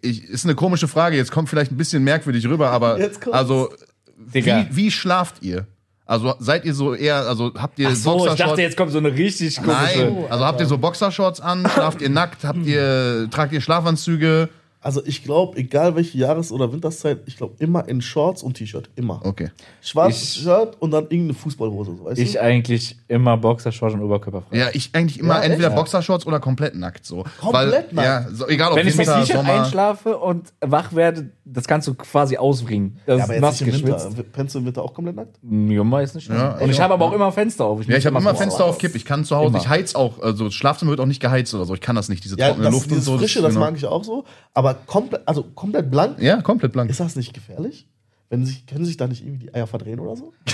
Ich, 0.01 0.23
ist 0.25 0.45
eine 0.45 0.55
komische 0.55 0.88
Frage, 0.88 1.15
jetzt 1.15 1.31
kommt 1.31 1.49
vielleicht 1.49 1.71
ein 1.71 1.77
bisschen 1.77 2.03
merkwürdig 2.03 2.47
rüber, 2.47 2.69
aber 2.71 2.99
also 3.31 3.69
wie, 4.17 4.67
wie 4.69 4.91
schlaft 4.91 5.41
ihr? 5.41 5.65
Also 6.08 6.34
seid 6.39 6.64
ihr 6.64 6.74
so 6.74 6.95
eher, 6.95 7.18
also 7.28 7.51
habt 7.58 7.78
ihr 7.80 7.89
Ach 7.89 7.95
so, 7.95 8.12
ich 8.12 8.18
Boxershorts? 8.20 8.38
dachte, 8.39 8.62
jetzt 8.62 8.78
kommt 8.78 8.91
so 8.93 8.97
eine 8.97 9.12
richtig 9.14 9.58
komische. 9.58 10.05
Nein, 10.05 10.26
also 10.30 10.45
habt 10.45 10.60
ihr 10.62 10.66
so 10.66 10.78
Boxershorts 10.78 11.41
an, 11.41 11.68
schlaft 11.70 12.01
ihr 12.01 12.10
nackt, 12.10 12.45
habt 12.45 12.66
ihr, 12.66 13.28
tragt 13.30 13.51
ihr 13.51 13.60
Schlafanzüge? 13.60 14.47
Also 14.80 15.03
ich 15.05 15.23
glaube, 15.23 15.57
egal 15.57 15.95
welche 15.95 16.17
Jahres- 16.19 16.51
oder 16.51 16.71
Winterszeit, 16.71 17.19
ich 17.25 17.36
glaube 17.36 17.55
immer 17.59 17.88
in 17.89 17.99
Shorts 18.01 18.43
und 18.43 18.53
T-Shirt. 18.53 18.89
Immer. 18.95 19.19
Okay. 19.23 19.49
Schwarzes 19.82 20.36
Ich- 20.36 20.43
Shirt 20.43 20.78
und 20.80 20.91
dann 20.91 21.05
irgendeine 21.05 21.34
Fußballhose. 21.34 21.95
So, 21.97 22.05
weißt 22.05 22.19
Ich 22.19 22.34
du? 22.34 22.41
eigentlich 22.41 22.95
immer 23.07 23.36
Boxershorts 23.38 23.95
und 23.95 24.01
Oberkörperfrei. 24.03 24.55
Ja, 24.55 24.67
ich 24.73 24.91
eigentlich 24.93 25.19
immer 25.19 25.36
Ja, 25.36 25.41
echt? 25.41 25.49
entweder. 25.51 25.71
Boxershorts 25.71 26.28
oder 26.28 26.39
komplett 26.39 26.75
nackt 26.75 27.05
so. 27.05 27.25
Komplett 27.41 27.53
Weil, 27.53 27.69
nackt? 27.91 27.93
Ja, 27.93 28.28
so, 28.32 28.47
egal 28.47 28.71
ob 28.71 28.78
Wenn 28.78 28.88
ich 28.88 28.95
mit 28.95 29.07
Winter, 29.07 29.19
T-Shirt 29.21 29.38
Sommer. 29.38 29.53
einschlafe 29.63 30.17
und 30.17 30.53
wach 30.61 30.93
werde, 30.93 31.32
das 31.43 31.67
kannst 31.67 31.88
du 31.88 31.95
quasi 31.95 32.38
ausbringen. 32.38 32.99
Das 33.07 33.17
Ja, 33.17 33.23
aber 33.23 33.34
ist 33.34 33.36
jetzt 33.38 33.41
nass 33.41 33.61
nicht 33.61 33.73
im 33.80 33.86
geschwitzt. 33.86 34.17
Winter. 34.17 34.23
Pennst 34.32 34.55
du 34.55 34.59
im 34.59 34.65
Winter 34.65 34.84
auch 34.84 34.93
komplett 34.93 35.15
nackt? 35.15 35.38
Ja, 35.41 35.84
meistens 35.84 36.23
schon. 36.23 36.36
Ja, 36.36 36.51
und 36.57 36.69
ich 36.69 36.80
habe 36.80 36.93
aber 36.93 37.05
auch 37.05 37.13
immer 37.13 37.32
Fenster 37.32 37.65
auf. 37.65 37.84
Ja, 37.86 37.97
ich 37.97 38.05
habe 38.05 38.17
immer 38.17 38.36
Fenster 38.36 38.63
auf 38.63 38.78
Kipp. 38.78 38.93
Ich 38.95 39.05
kann 39.05 39.25
zu 39.25 39.36
Hause, 39.36 39.49
Immer. 39.49 39.57
ich 39.57 39.67
heiz 39.67 39.95
auch, 39.95 40.21
also 40.21 40.51
Schlafzimmer 40.51 40.91
wird 40.91 40.99
auch 40.99 41.05
nicht 41.07 41.19
geheizt 41.21 41.53
oder 41.55 41.65
so. 41.65 41.73
Ich 41.73 41.82
kann 41.82 41.95
das 41.95 42.09
nicht, 42.09 42.23
diese 42.23 42.38
Ja, 42.38 42.47
trockene 42.49 42.65
das, 42.65 42.73
Luft 42.73 42.86
und 42.86 42.91
dieses 42.91 43.05
so. 43.05 43.17
Frische, 43.17 43.41
das 43.41 43.53
genau. 43.55 43.65
mag 43.65 43.75
ich 43.75 43.86
auch 43.86 44.03
so. 44.03 44.23
Aber 44.53 44.66
komplett, 44.74 45.22
also 45.28 45.43
komplett 45.43 45.89
blank, 45.91 46.20
Ja, 46.22 46.41
komplett 46.41 46.74
blank. 46.74 46.89
ist 46.89 46.99
das 46.99 47.15
nicht 47.15 47.34
gefährlich? 47.34 47.88
Wenn 48.30 48.45
sich, 48.45 48.65
können 48.65 48.84
sich 48.84 48.97
da 48.97 49.07
nicht 49.07 49.24
irgendwie 49.24 49.45
die 49.47 49.53
Eier 49.53 49.68
verdrehen 49.68 49.99
oder 49.99 50.15
so? 50.18 50.34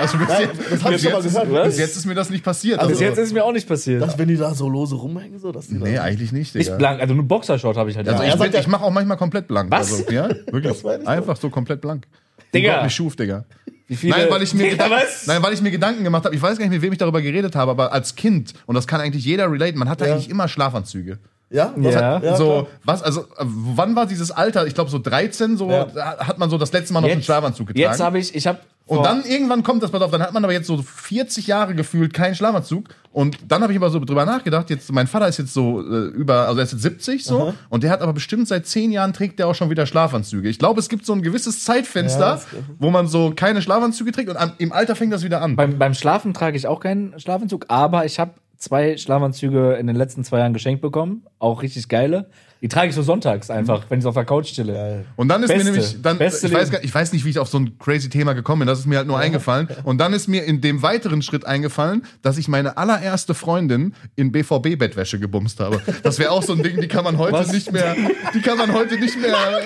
Also 0.00 0.16
bis, 0.18 0.28
Nein, 0.28 0.42
jetzt, 0.42 0.72
das 0.72 0.84
hab 0.84 0.92
ich 0.92 1.02
bis, 1.02 1.02
schon 1.02 1.12
mal 1.12 1.22
jetzt 1.24 1.34
gehört. 1.34 1.66
ist, 1.66 1.72
bis 1.72 1.78
jetzt 1.78 1.96
ist 1.96 2.06
mir 2.06 2.14
das 2.14 2.30
nicht 2.30 2.44
passiert. 2.44 2.78
Also- 2.78 2.90
Bis 2.90 3.00
jetzt 3.00 3.18
ist 3.18 3.32
mir 3.32 3.44
auch 3.44 3.52
nicht 3.52 3.66
passiert. 3.66 4.00
Dass, 4.00 4.16
wenn 4.16 4.28
die 4.28 4.36
da 4.36 4.54
so 4.54 4.68
lose 4.68 4.94
rumhängen, 4.94 5.40
so, 5.40 5.50
dass 5.50 5.66
die 5.66 5.74
nee, 5.74 5.96
da, 5.96 6.02
eigentlich 6.02 6.30
nicht, 6.30 6.54
nicht 6.54 6.68
Digga. 6.68 6.76
blank, 6.76 7.00
also 7.00 7.14
nur 7.14 7.24
Boxershort 7.24 7.76
habe 7.76 7.90
ich 7.90 7.96
halt. 7.96 8.08
Also 8.08 8.22
ja. 8.22 8.44
ich, 8.46 8.54
ich 8.54 8.66
mache 8.68 8.84
auch 8.84 8.92
manchmal 8.92 9.16
komplett 9.16 9.48
blank. 9.48 9.70
Was? 9.72 9.92
Also, 9.92 10.12
ja, 10.12 10.28
wirklich. 10.52 10.84
Ich 10.84 11.08
Einfach 11.08 11.36
so 11.36 11.50
komplett 11.50 11.80
blank. 11.80 12.06
Digga. 12.54 12.74
Gott 12.74 12.84
mich 12.84 12.94
schuf, 12.94 13.16
Digga. 13.16 13.44
Nein, 13.88 14.26
weil 14.30 14.42
ich 14.42 14.54
mir, 14.54 14.70
Gedanken, 14.70 14.96
nein, 15.26 15.42
weil 15.42 15.52
ich 15.52 15.62
mir 15.62 15.70
Gedanken 15.72 16.04
gemacht 16.04 16.24
habe. 16.24 16.34
Ich 16.36 16.40
weiß 16.40 16.58
gar 16.58 16.64
nicht, 16.64 16.72
mit 16.74 16.82
wem 16.82 16.92
ich 16.92 16.98
darüber 16.98 17.20
geredet 17.20 17.56
habe, 17.56 17.72
aber 17.72 17.92
als 17.92 18.14
Kind, 18.14 18.54
und 18.66 18.76
das 18.76 18.86
kann 18.86 19.00
eigentlich 19.00 19.24
jeder 19.24 19.50
relaten, 19.50 19.78
man 19.80 19.88
hatte 19.88 20.06
Ja. 20.06 20.12
eigentlich 20.12 20.30
immer 20.30 20.46
Schlafanzüge. 20.46 21.18
Ja, 21.50 21.74
das 21.76 21.94
Ja. 21.94 22.14
Hat, 22.16 22.22
ja 22.22 22.36
so, 22.36 22.44
klar. 22.48 22.66
was, 22.84 23.02
also, 23.02 23.24
wann 23.38 23.96
war 23.96 24.06
dieses 24.06 24.30
Alter? 24.30 24.66
Ich 24.66 24.74
glaube, 24.74 24.90
so 24.90 24.98
13, 25.00 25.56
so 25.56 25.68
Ja. 25.70 25.88
hat 26.18 26.38
man 26.38 26.48
so 26.48 26.56
das 26.58 26.72
letzte 26.72 26.92
Mal 26.94 27.00
noch 27.00 27.10
einen 27.10 27.22
Schlafanzug 27.22 27.66
getragen. 27.68 27.90
Jetzt 27.90 28.00
habe 28.00 28.18
ich, 28.18 28.34
ich 28.34 28.46
habe 28.46 28.60
und 28.86 29.04
dann 29.06 29.24
irgendwann 29.24 29.62
kommt 29.62 29.84
das, 29.84 29.92
pass 29.92 30.02
auf, 30.02 30.10
dann 30.10 30.20
hat 30.20 30.32
man 30.32 30.42
aber 30.42 30.52
jetzt 30.52 30.66
so 30.66 30.82
40 30.82 31.46
Jahre 31.46 31.76
gefühlt 31.76 32.12
keinen 32.12 32.34
Schlafanzug. 32.34 32.88
Und 33.12 33.38
dann 33.46 33.62
habe 33.62 33.72
ich 33.72 33.78
aber 33.78 33.88
so 33.88 34.00
drüber 34.00 34.24
nachgedacht, 34.24 34.68
jetzt, 34.68 34.90
mein 34.92 35.06
Vater 35.06 35.28
ist 35.28 35.38
jetzt 35.38 35.54
so 35.54 35.80
äh, 35.80 36.06
über, 36.08 36.48
also 36.48 36.58
er 36.58 36.64
ist 36.64 36.72
jetzt 36.72 36.82
70 36.82 37.24
so, 37.24 37.40
Aha. 37.40 37.54
und 37.68 37.84
der 37.84 37.90
hat 37.92 38.00
aber 38.02 38.12
bestimmt 38.12 38.48
seit 38.48 38.66
10 38.66 38.90
Jahren 38.90 39.12
trägt 39.12 39.38
der 39.38 39.46
auch 39.46 39.54
schon 39.54 39.70
wieder 39.70 39.86
Schlafanzüge. 39.86 40.48
Ich 40.48 40.58
glaube, 40.58 40.80
es 40.80 40.88
gibt 40.88 41.06
so 41.06 41.12
ein 41.12 41.22
gewisses 41.22 41.64
Zeitfenster, 41.64 42.36
Ja, 42.36 42.58
wo 42.80 42.90
man 42.90 43.06
so 43.06 43.32
keine 43.34 43.62
Schlafanzüge 43.62 44.10
trägt 44.10 44.28
und 44.28 44.36
am, 44.36 44.52
im 44.58 44.72
Alter 44.72 44.96
fängt 44.96 45.12
das 45.12 45.22
wieder 45.22 45.40
an. 45.40 45.54
beim, 45.54 45.78
beim 45.78 45.94
Schlafen 45.94 46.34
trage 46.34 46.56
ich 46.56 46.66
auch 46.66 46.80
keinen 46.80 47.18
Schlafanzug, 47.20 47.66
aber 47.68 48.04
ich 48.06 48.18
habe 48.18 48.32
zwei 48.60 48.96
Schlafanzüge 48.96 49.74
in 49.74 49.88
den 49.88 49.96
letzten 49.96 50.22
zwei 50.22 50.38
Jahren 50.38 50.52
geschenkt 50.52 50.82
bekommen, 50.82 51.26
auch 51.38 51.62
richtig 51.62 51.88
geile. 51.88 52.30
Die 52.62 52.68
trage 52.68 52.88
ich 52.88 52.94
so 52.94 53.02
sonntags 53.02 53.50
einfach, 53.50 53.84
wenn 53.88 54.00
ich 54.00 54.06
auf 54.06 54.14
der 54.14 54.24
Couch 54.24 54.52
chille. 54.52 54.72
Geil. 54.72 55.06
Und 55.16 55.28
dann 55.28 55.42
ist 55.42 55.48
Beste. 55.48 55.64
mir 55.64 55.70
nämlich, 55.70 56.02
dann, 56.02 56.18
Beste 56.18 56.46
ich, 56.46 56.52
weiß 56.52 56.70
gar, 56.70 56.84
ich 56.84 56.94
weiß 56.94 57.12
nicht, 57.12 57.24
wie 57.24 57.30
ich 57.30 57.38
auf 57.38 57.48
so 57.48 57.58
ein 57.58 57.78
crazy 57.78 58.08
Thema 58.08 58.34
gekommen 58.34 58.60
bin, 58.60 58.66
das 58.68 58.80
ist 58.80 58.86
mir 58.86 58.98
halt 58.98 59.06
nur 59.06 59.18
eingefallen. 59.18 59.68
Und 59.84 59.98
dann 59.98 60.12
ist 60.12 60.28
mir 60.28 60.44
in 60.44 60.60
dem 60.60 60.82
weiteren 60.82 61.22
Schritt 61.22 61.46
eingefallen, 61.46 62.04
dass 62.22 62.38
ich 62.38 62.48
meine 62.48 62.76
allererste 62.76 63.34
Freundin 63.34 63.94
in 64.16 64.32
BVB-Bettwäsche 64.32 65.18
gebumst 65.18 65.60
habe. 65.60 65.80
Das 66.02 66.18
wäre 66.18 66.30
auch 66.30 66.42
so 66.42 66.52
ein 66.52 66.62
Ding, 66.62 66.80
die 66.80 66.88
kann 66.88 67.04
man 67.04 67.18
heute 67.18 67.32
Was? 67.32 67.52
nicht 67.52 67.72
mehr, 67.72 67.96
die 68.34 68.40
kann 68.40 68.58
man 68.58 68.72
heute 68.72 68.98
nicht 68.98 69.20
mehr, 69.20 69.30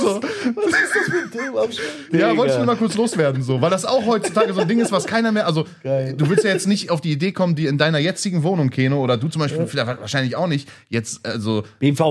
so. 0.00 0.20
Was 0.20 0.66
ist 0.66 0.94
das 0.94 1.04
für 1.04 1.22
ein 1.22 1.30
Thema? 1.30 1.62
am 1.62 1.72
Schluss? 1.72 1.86
Ja, 2.12 2.36
wollte 2.36 2.52
ich 2.52 2.58
nur 2.58 2.66
mal 2.66 2.76
kurz 2.76 2.94
loswerden, 2.94 3.42
so. 3.42 3.60
Weil 3.60 3.70
das 3.70 3.84
auch 3.84 4.04
heutzutage 4.06 4.52
so 4.52 4.60
ein 4.60 4.68
Ding 4.68 4.80
ist, 4.80 4.92
was 4.92 5.06
keiner 5.06 5.32
mehr, 5.32 5.46
also, 5.46 5.66
Geil. 5.82 6.14
du 6.16 6.28
willst 6.28 6.44
ja 6.44 6.50
jetzt 6.50 6.66
nicht 6.66 6.90
auf 6.90 7.00
die 7.00 7.12
Idee 7.12 7.32
kommen, 7.32 7.54
die 7.54 7.66
in 7.66 7.78
deiner 7.78 7.98
jetzigen 7.98 8.42
Wohnung, 8.42 8.70
Keno, 8.70 9.02
oder 9.02 9.16
du 9.16 9.28
zum 9.28 9.40
Beispiel, 9.40 9.66
vielleicht 9.66 10.00
wahrscheinlich 10.00 10.36
auch 10.36 10.46
nicht, 10.46 10.68
jetzt, 10.88 11.24
also, 11.26 11.64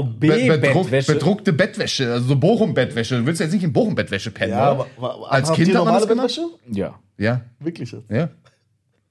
Bedruck, 0.08 0.60
BVB-Bettwäsche. 0.62 1.14
bedruckte 1.14 1.54
Bettwäsche, 1.54 2.12
also 2.14 2.28
so 2.28 2.36
Bochum-Bettwäsche. 2.36 3.18
Du 3.20 3.26
willst 3.26 3.40
jetzt 3.42 3.54
nicht 3.54 3.64
in 3.64 3.74
Bochum-Bettwäsche 3.74 4.32
pennen, 4.32 4.52
Ja, 4.54 4.72
oder? 4.74 4.88
aber, 4.98 5.14
aber 5.16 5.32
Als 5.32 5.52
Kind 5.54 5.68
ihr 5.70 5.78
hat 5.78 5.86
man 5.86 5.94
das? 5.94 6.08
Bettwäsche? 6.08 6.42
Ja. 6.72 7.00
Ja, 7.18 7.42
Wirklich 7.60 7.92
jetzt. 7.92 8.10
ja. 8.12 8.30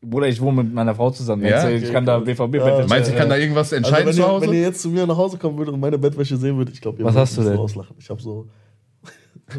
Bruder, 0.02 0.28
ich 0.28 0.40
wohne 0.40 0.62
mit 0.62 0.72
meiner 0.72 0.94
Frau 0.94 1.10
zusammen. 1.10 1.44
Ja? 1.44 1.68
Jetzt, 1.68 1.84
ich 1.84 1.92
kann 1.92 2.04
da 2.06 2.18
Okay, 2.18 2.34
BVB 2.34 2.40
Ja, 2.40 2.64
Bettwäsche. 2.64 2.88
Meinst 2.88 3.08
du, 3.08 3.12
ich 3.12 3.18
kann 3.18 3.28
da 3.28 3.36
irgendwas 3.36 3.72
Also 3.72 3.76
entscheiden 3.76 4.06
wenn, 4.06 4.14
zu 4.14 4.20
ihr, 4.20 4.28
Hause? 4.28 4.46
wenn 4.46 4.54
ihr 4.54 4.60
jetzt 4.62 4.82
zu 4.82 4.88
mir 4.90 5.06
nach 5.06 5.16
Hause 5.16 5.36
kommen 5.38 5.58
würdet 5.58 5.74
und 5.74 5.80
meine 5.80 5.98
Bettwäsche 5.98 6.36
sehen 6.36 6.56
würdet, 6.56 6.74
ich 6.74 6.80
glaube, 6.80 6.98
ihr 6.98 7.04
Was 7.04 7.14
würdet 7.14 7.28
hast 7.28 7.36
du 7.38 7.42
denn? 7.42 7.56
auslachen. 7.58 7.96
Ich 7.98 8.08
habe 8.10 8.22
so 8.22 8.48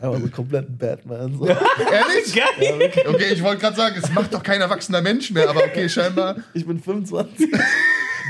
einfach 0.00 0.20
so 0.20 0.28
kompletten 0.28 0.76
Batman. 0.78 1.36
So. 1.38 1.46
Ehrlich? 1.46 2.34
Geil. 2.34 2.90
Okay, 3.08 3.32
ich 3.32 3.42
wollte 3.42 3.60
gerade 3.60 3.76
sagen, 3.76 3.96
es 4.02 4.12
macht 4.14 4.32
doch 4.32 4.42
kein 4.42 4.60
erwachsener 4.60 5.02
Mensch 5.02 5.30
mehr, 5.32 5.48
aber 5.50 5.64
okay, 5.64 5.88
scheinbar. 5.88 6.36
Ich 6.54 6.66
bin 6.66 6.78
25. 6.80 7.50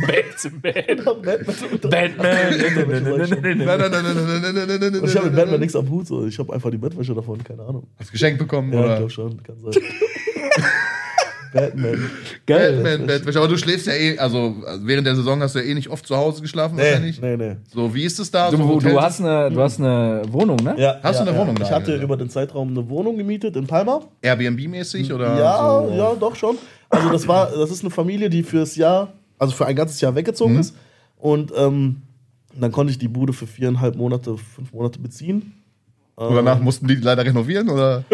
Batman. 0.06 0.62
Batman. 0.62 1.38
Batman. 1.90 1.90
Nein, 1.90 2.14
nein, 3.90 4.80
nein, 4.80 5.04
Ich 5.04 5.16
habe 5.16 5.26
mit 5.26 5.36
Batman 5.36 5.60
nichts 5.60 5.76
am 5.76 5.88
Hut. 5.88 6.06
So. 6.06 6.26
Ich 6.26 6.38
habe 6.38 6.52
einfach 6.52 6.70
die 6.70 6.78
Bettwäsche 6.78 7.14
davon, 7.14 7.42
keine 7.42 7.62
Ahnung. 7.62 7.86
Hast 7.98 8.10
du 8.10 8.12
geschenkt 8.12 8.38
bekommen, 8.38 8.72
ja, 8.72 8.80
oder? 8.80 8.92
Ich 8.92 8.96
glaube 8.96 9.10
schon, 9.10 9.42
kann 9.42 9.56
sein. 9.60 9.82
Batman. 11.52 12.10
Geil. 12.46 12.82
Batman, 12.82 13.06
Bettwäsche. 13.06 13.38
Aber 13.38 13.48
du 13.48 13.56
schläfst 13.56 13.86
ja 13.86 13.94
eh, 13.94 14.18
also, 14.18 14.56
also 14.66 14.86
während 14.86 15.06
der 15.06 15.16
Saison 15.16 15.40
hast 15.42 15.54
du 15.54 15.60
ja 15.60 15.64
eh 15.64 15.74
nicht 15.74 15.88
oft 15.88 16.06
zu 16.06 16.16
Hause 16.16 16.42
geschlafen, 16.42 16.76
nee, 16.76 16.82
wahrscheinlich. 16.82 17.20
Nee, 17.20 17.36
nee. 17.36 17.56
So, 17.72 17.94
wie 17.94 18.04
ist 18.04 18.18
es 18.18 18.30
da? 18.30 18.50
Du, 18.50 18.56
so 18.56 18.78
du 18.78 19.00
hast, 19.00 19.20
eine, 19.20 19.50
du 19.50 19.60
hast 19.60 19.80
eine 19.80 20.22
Wohnung, 20.28 20.58
ne? 20.62 20.74
Ja. 20.78 20.98
Hast 21.02 21.18
ja, 21.18 21.24
du 21.24 21.30
eine 21.30 21.38
ja. 21.38 21.42
Wohnung? 21.42 21.56
Da 21.56 21.64
ich 21.64 21.70
hatte 21.70 21.94
ja. 21.94 22.02
über 22.02 22.16
den 22.16 22.30
Zeitraum 22.30 22.68
eine 22.68 22.88
Wohnung 22.88 23.16
gemietet 23.16 23.56
in 23.56 23.66
Palma. 23.66 24.02
Airbnb-mäßig 24.22 25.12
oder? 25.12 25.38
Ja, 25.38 25.86
so? 25.86 25.94
ja, 25.94 26.14
doch 26.14 26.36
schon. 26.36 26.58
Also, 26.90 27.10
das 27.10 27.28
war, 27.28 27.50
das 27.50 27.70
ist 27.70 27.82
eine 27.82 27.90
Familie, 27.90 28.30
die 28.30 28.42
fürs 28.42 28.76
Jahr 28.76 29.12
also 29.38 29.52
für 29.54 29.66
ein 29.66 29.76
ganzes 29.76 30.00
Jahr 30.00 30.14
weggezogen 30.14 30.54
Mhm. 30.54 30.60
ist. 30.60 30.74
Und 31.16 31.52
ähm, 31.56 32.02
dann 32.58 32.72
konnte 32.72 32.90
ich 32.90 32.98
die 32.98 33.08
Bude 33.08 33.32
für 33.32 33.46
viereinhalb 33.46 33.96
Monate, 33.96 34.36
fünf 34.38 34.72
Monate 34.72 34.98
beziehen. 34.98 35.54
Und 36.16 36.34
danach 36.34 36.60
mussten 36.60 36.88
die 36.88 36.96
leider 36.96 37.24
renovieren, 37.24 37.68
oder? 37.68 38.04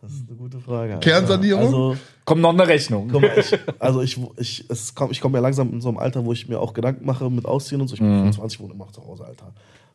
Das 0.00 0.10
ist 0.12 0.28
eine 0.28 0.36
gute 0.36 0.58
Frage. 0.58 0.98
Kernsanierung? 1.00 1.64
Also, 1.64 1.96
Kommt 2.24 2.40
noch 2.40 2.50
eine 2.52 2.66
Rechnung. 2.66 3.08
guck 3.12 3.22
mal, 3.22 3.30
ich, 3.38 3.56
also 3.78 4.00
ich, 4.02 4.18
ich, 4.38 4.64
es 4.68 4.94
komm, 4.94 5.10
ich 5.10 5.20
komme 5.20 5.36
ja 5.38 5.42
langsam 5.42 5.72
in 5.72 5.80
so 5.80 5.88
einem 5.88 5.98
Alter, 5.98 6.24
wo 6.24 6.32
ich 6.32 6.48
mir 6.48 6.58
auch 6.58 6.72
Gedanken 6.72 7.04
mache 7.04 7.28
mit 7.30 7.44
Ausziehen 7.44 7.80
und 7.80 7.88
so. 7.88 7.94
Ich 7.94 8.00
bin 8.00 8.08
25, 8.10 8.60
wohne 8.60 8.74
immer 8.74 8.86
noch 8.86 8.92
zu 8.92 9.04
Hause, 9.06 9.24
Alter. 9.24 9.52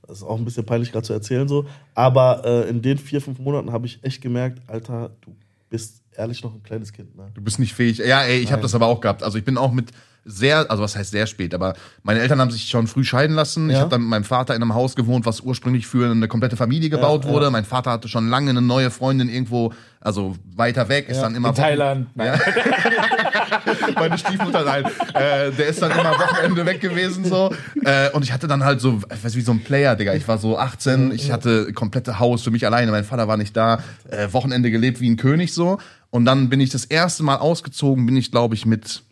Das 0.08 0.18
ist 0.20 0.24
auch 0.24 0.38
ein 0.38 0.45
bisschen 0.45 0.66
peinlich 0.66 0.91
gerade 0.93 1.06
zu 1.06 1.12
erzählen 1.14 1.48
so. 1.48 1.66
Aber 1.93 2.43
äh, 2.45 2.70
in 2.70 2.82
den 2.82 2.98
vier, 2.98 3.20
fünf 3.22 3.39
Monaten 3.39 3.72
habe 3.74 3.86
ich 3.86 4.00
echt 4.04 4.22
gemerkt, 4.22 4.62
Alter, 4.68 5.12
du 5.22 5.36
bist 5.70 6.02
ehrlich 6.16 6.43
noch 6.43 6.53
ein 6.53 6.64
kleines 6.64 6.93
Kind. 6.93 7.16
Ne? 7.16 7.32
Du 7.34 7.41
bist 7.41 7.60
nicht 7.60 7.74
fähig. 7.74 7.97
Ja, 7.99 8.22
ey, 8.24 8.39
ich 8.39 8.51
habe 8.51 8.62
das 8.62 8.74
aber 8.76 8.88
auch 8.88 9.01
gehabt. 9.01 9.24
Also 9.24 9.38
ich 9.38 9.45
bin 9.45 9.58
auch 9.58 9.72
mit 9.72 9.89
sehr, 10.30 10.70
also 10.70 10.84
was 10.84 10.97
heißt 10.97 11.12
sehr 11.12 11.26
spät, 11.26 11.53
aber 11.53 11.74
meine 12.03 12.20
Eltern 12.20 12.41
haben 12.41 12.51
sich 12.51 12.68
schon 12.68 12.88
früh 12.88 13.05
scheiden 13.05 13.34
lassen. 13.34 13.70
Ich 13.70 13.76
Ja. 13.76 13.82
habe 13.82 13.91
dann 13.91 14.01
mit 14.01 14.10
meinem 14.10 14.24
Vater 14.26 14.55
in 14.55 14.62
einem 14.62 14.74
Haus 14.74 14.95
gewohnt, 14.97 15.26
was 15.26 15.39
ursprünglich 15.39 15.88
für 15.88 16.12
eine 16.12 16.28
komplette 16.28 16.58
Familie 16.58 16.89
gebaut 16.89 17.24
Ja, 17.24 17.32
wurde. 17.32 17.49
Mein 17.49 17.64
Vater 17.64 17.91
hatte 17.91 18.10
schon 18.10 18.28
lange 18.28 18.49
eine 18.49 18.62
neue 18.62 18.91
Freundin 18.91 19.30
irgendwo, 19.30 19.72
also 20.01 20.36
weiter 20.53 20.89
weg, 20.89 21.08
ist 21.08 21.22
dann 21.22 21.34
immer 21.34 21.49
In 21.49 21.55
Thailand. 21.55 22.08
Nein. 22.16 22.38
meine 23.95 24.18
Stiefmutter, 24.18 24.64
nein, 24.64 24.84
äh, 25.14 25.51
der 25.51 25.68
ist 25.68 25.82
dann 25.82 25.91
immer 25.91 26.12
Wochenende 26.12 26.66
weg 26.66 26.82
gewesen 26.82 27.26
so. 27.26 27.53
Äh, 27.84 28.10
und 28.12 28.24
ich 28.24 28.32
hatte 28.32 28.47
dann 28.47 28.64
halt 28.64 28.82
so, 28.82 28.99
ich 29.14 29.24
weiß 29.24 29.36
wie 29.36 29.41
so 29.41 29.51
ein 29.51 29.64
Player, 29.64 29.95
Digga. 29.95 30.14
Ich 30.14 30.28
war 30.28 30.38
so 30.38 30.58
18, 30.58 31.12
ich 31.12 31.32
hatte 31.32 31.72
komplette 31.74 32.20
Haus 32.20 32.43
für 32.43 32.51
mich 32.51 32.66
alleine, 32.66 32.91
mein 32.91 33.03
Vater 33.05 33.28
war 33.28 33.38
nicht 33.38 33.55
da, 33.55 33.80
äh, 34.10 34.32
Wochenende 34.34 34.72
gelebt 34.72 34.99
wie 34.99 35.10
ein 35.10 35.18
König 35.18 35.53
so. 35.53 35.80
Und 36.10 36.26
dann 36.26 36.49
bin 36.49 36.60
ich 36.60 36.70
das 36.70 36.86
erste 36.86 37.24
Mal 37.24 37.38
ausgezogen, 37.38 38.05
bin 38.05 38.16
ich 38.16 38.32
glaube 38.32 38.55
ich 38.55 38.66
mit, 38.66 39.03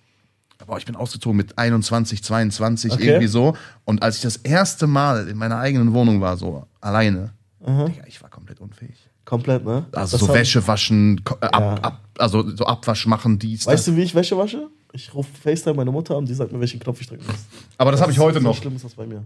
boah, 0.65 0.77
ich 0.77 0.85
bin 0.85 0.95
ausgezogen 0.95 1.35
mit 1.37 1.57
21, 1.57 2.23
22, 2.23 2.93
Okay. 2.93 3.05
irgendwie 3.07 3.27
so. 3.27 3.55
Und 3.83 4.01
als 4.03 4.17
ich 4.17 4.21
das 4.23 4.37
erste 4.37 4.87
Mal 4.87 5.27
in 5.27 5.37
meiner 5.37 5.57
eigenen 5.59 5.93
Wohnung 5.93 6.21
war, 6.21 6.37
so 6.37 6.65
alleine, 6.81 7.33
Digga, 7.59 8.03
ich 8.07 8.21
war 8.21 8.29
komplett 8.29 8.59
unfähig. 8.59 8.95
Komplett, 9.25 9.65
ne? 9.65 9.85
Also 9.91 10.17
Das 10.17 10.27
so 10.27 10.33
Wäsche 10.33 10.65
waschen, 10.67 11.19
äh, 11.41 11.45
ab, 11.47 11.53
Ja. 11.61 11.73
ab, 11.83 12.01
also 12.19 12.47
so 12.55 12.65
Abwasch 12.65 13.07
machen, 13.07 13.39
dies, 13.39 13.65
Weißt 13.65 13.87
das. 13.87 13.93
du, 13.93 13.99
wie 13.99 14.03
ich 14.03 14.13
Wäsche 14.13 14.37
wasche? 14.37 14.67
Ich 14.93 15.13
rufe 15.15 15.29
FaceTime 15.41 15.75
meine 15.75 15.91
Mutter 15.91 16.15
und 16.15 16.29
die 16.29 16.33
sagt 16.35 16.51
mir, 16.53 16.59
welchen 16.59 16.79
Knopf 16.79 17.01
ich 17.01 17.07
drücken 17.07 17.25
muss. 17.25 17.35
Aber 17.77 17.91
das 17.91 18.01
habe 18.01 18.11
ich 18.11 18.19
heute 18.19 18.39
so 18.39 18.43
noch. 18.47 18.55
schlimm 18.55 18.75
ist 18.75 18.85
das 18.85 18.93
bei 18.93 19.05
mir. 19.07 19.25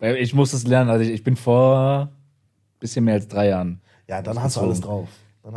Weil 0.00 0.16
Ich 0.16 0.34
muss 0.34 0.52
es 0.52 0.66
lernen. 0.66 0.90
Also 0.90 1.04
ich, 1.04 1.10
ich 1.10 1.22
bin 1.24 1.36
vor 1.36 2.10
bisschen 2.80 3.04
mehr 3.04 3.14
als 3.14 3.28
drei 3.28 3.48
Jahren 3.48 3.80
Ja, 4.08 4.20
dann 4.20 4.42
hast 4.42 4.56
du 4.56 4.60
alles 4.60 4.80
drauf. 4.80 5.08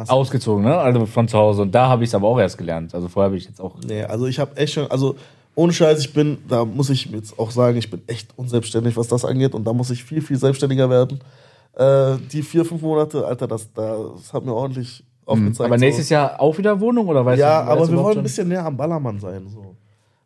Ausgezogen, 0.08 0.64
ne? 0.64 0.78
Also 0.78 1.06
von 1.06 1.28
zu 1.28 1.38
Hause. 1.38 1.64
Und 1.64 1.74
da 1.74 1.88
habe 1.90 2.04
ich 2.04 2.10
es 2.10 2.16
aber 2.16 2.28
auch 2.28 2.40
erst 2.40 2.58
gelernt. 2.58 2.94
Also 2.94 3.08
vorher 3.08 3.28
habe 3.30 3.38
ich 3.38 3.46
jetzt 3.46 3.60
auch. 3.60 3.76
Nee, 3.86 4.04
also 4.04 4.28
ich 4.28 4.40
habe 4.40 4.56
echt 4.58 4.74
schon, 4.74 4.90
also 4.92 5.16
ohne 5.56 5.74
Scheiß, 5.74 6.00
ich 6.00 6.14
bin, 6.14 6.38
da 6.48 6.64
muss 6.64 6.90
ich 6.90 7.06
jetzt 7.08 7.38
auch 7.40 7.52
sagen, 7.52 7.78
ich 7.78 7.90
bin 7.90 8.02
echt 8.08 8.30
unselbstständig, 8.38 8.96
was 8.98 9.08
das 9.08 9.26
angeht 9.26 9.54
und 9.56 9.66
da 9.66 9.74
muss 9.74 9.90
ich 9.90 10.04
viel, 10.04 10.22
viel 10.22 10.38
selbstständiger 10.38 10.90
werden. 10.90 11.20
Äh, 11.76 12.18
die 12.32 12.44
vier, 12.44 12.66
fünf 12.66 12.82
Monate, 12.82 13.26
Alter, 13.26 13.48
das, 13.48 13.72
das 13.74 14.32
hat 14.32 14.46
mir 14.46 14.54
ordentlich 14.54 15.04
aufgezeigt. 15.26 15.68
Aber 15.68 15.78
nächstes 15.78 16.08
so. 16.10 16.14
Jahr 16.16 16.40
auch 16.40 16.58
wieder 16.58 16.80
Wohnung 16.80 17.08
oder 17.08 17.26
weißt 17.26 17.40
Ja, 17.40 17.62
du? 17.62 17.68
weißt 17.68 17.78
aber 17.82 17.90
wir 17.92 17.98
wollen 17.98 18.08
ein 18.08 18.14
schon? 18.16 18.24
bisschen 18.24 18.48
näher 18.48 18.66
am 18.66 18.78
Ballermann 18.78 19.20
sein. 19.20 19.48
So. 19.50 19.76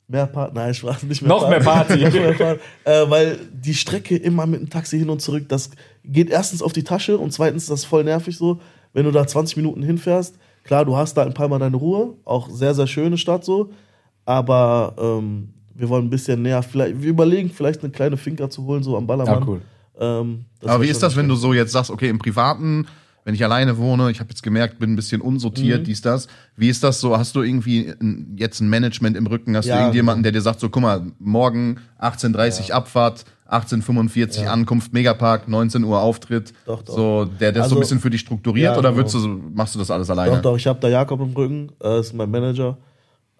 Mehr 0.08 0.28
Party, 0.28 0.54
nein, 0.56 0.74
Spaß, 0.74 1.04
nicht 1.04 1.22
mehr 1.22 1.30
Noch 1.30 1.50
mehr 1.50 1.60
Party. 1.62 1.98
Mehr 2.12 2.34
Party. 2.34 2.60
äh, 2.84 3.10
weil 3.10 3.40
die 3.54 3.74
Strecke 3.74 4.18
immer 4.18 4.46
mit 4.46 4.62
dem 4.62 4.70
Taxi 4.70 5.00
hin 5.00 5.10
und 5.10 5.22
zurück, 5.22 5.46
das 5.48 5.72
geht 6.04 6.30
erstens 6.30 6.62
auf 6.62 6.74
die 6.74 6.84
Tasche 6.84 7.18
und 7.18 7.32
zweitens 7.32 7.64
ist 7.64 7.72
das 7.72 7.86
voll 7.86 8.04
nervig 8.04 8.38
so, 8.38 8.60
wenn 8.94 9.06
du 9.06 9.12
da 9.12 9.26
20 9.28 9.58
Minuten 9.58 9.84
hinfährst. 9.84 10.38
Klar, 10.64 10.86
du 10.86 10.96
hast 10.96 11.16
da 11.16 11.24
ein 11.24 11.34
paar 11.34 11.48
Mal 11.50 11.60
deine 11.60 11.76
Ruhe, 11.76 12.14
auch 12.26 12.50
sehr, 12.50 12.74
sehr 12.74 12.88
schöne 12.88 13.18
Stadt 13.18 13.44
so, 13.44 13.72
aber 14.26 14.96
ähm, 14.98 15.50
wir 15.76 15.90
wollen 15.90 16.06
ein 16.06 16.10
bisschen 16.10 16.42
näher, 16.42 16.64
vielleicht, 16.64 17.02
wir 17.02 17.10
überlegen, 17.10 17.50
vielleicht 17.50 17.82
eine 17.84 17.92
kleine 17.92 18.18
Finca 18.18 18.50
zu 18.50 18.64
holen, 18.66 18.84
so 18.84 18.96
am 18.96 19.08
Ballermann. 19.08 19.42
Ja, 19.42 19.48
cool. 19.48 19.62
Ähm, 20.00 20.46
das 20.60 20.72
Aber 20.72 20.84
wie 20.84 20.88
ist 20.90 21.04
das, 21.04 21.16
wenn 21.16 21.28
du 21.28 21.36
so 21.36 21.54
jetzt 21.54 21.72
sagst, 21.72 21.92
okay, 21.92 22.10
im 22.10 22.20
Privaten, 22.20 22.86
wenn 23.26 23.36
ich 23.36 23.44
alleine 23.44 23.78
wohne, 23.78 24.12
ich 24.12 24.20
habe 24.20 24.30
jetzt 24.30 24.44
gemerkt, 24.44 24.80
bin 24.80 24.94
ein 24.94 24.96
bisschen 24.96 25.22
unsortiert, 25.22 25.82
Mhm. 25.82 25.86
dies, 25.86 26.02
das. 26.02 26.28
Wie 26.56 26.70
ist 26.70 26.84
das 26.84 27.00
so? 27.00 27.18
Hast 27.18 27.36
du 27.36 27.42
irgendwie 27.42 27.94
ein, 28.02 28.36
jetzt 28.38 28.60
ein 28.60 28.70
Management 28.70 29.16
im 29.18 29.28
Rücken? 29.28 29.56
Hast 29.56 29.66
Ja, 29.66 29.76
du 29.76 29.82
irgendjemanden, 29.82 30.24
der 30.24 30.32
dir 30.32 30.42
sagt, 30.42 30.60
so, 30.60 30.70
guck 30.70 30.82
mal, 30.84 31.12
morgen 31.20 31.78
18.30 32.00 32.72
Abfahrt, 32.72 33.26
18.45 33.50 34.46
Ankunft, 34.48 34.94
Megapark, 34.94 35.48
19 35.48 35.84
Uhr 35.84 36.00
Auftritt. 36.02 36.54
Doch, 36.66 36.82
doch. 36.82 36.96
So, 36.96 37.26
der 37.26 37.52
das 37.52 37.58
so 37.58 37.64
Also- 37.64 37.76
ein 37.76 37.80
bisschen 37.82 38.00
für 38.00 38.10
dich 38.10 38.22
strukturiert 38.22 38.74
Ja, 38.74 38.78
oder 38.80 38.90
genau. 38.90 38.98
würdest 39.00 39.16
du, 39.16 39.20
so- 39.20 39.40
machst 39.54 39.76
du 39.76 39.80
das 39.80 39.92
alles 39.92 40.10
alleine? 40.10 40.36
Doch, 40.38 40.42
doch, 40.42 40.58
ich 40.58 40.66
habe 40.68 40.80
da 40.80 40.88
Jakob 40.90 41.20
im 41.22 41.34
Rücken, 41.34 41.72
äh, 41.84 42.00
ist 42.00 42.14
mein 42.14 42.30
Manager. 42.32 42.78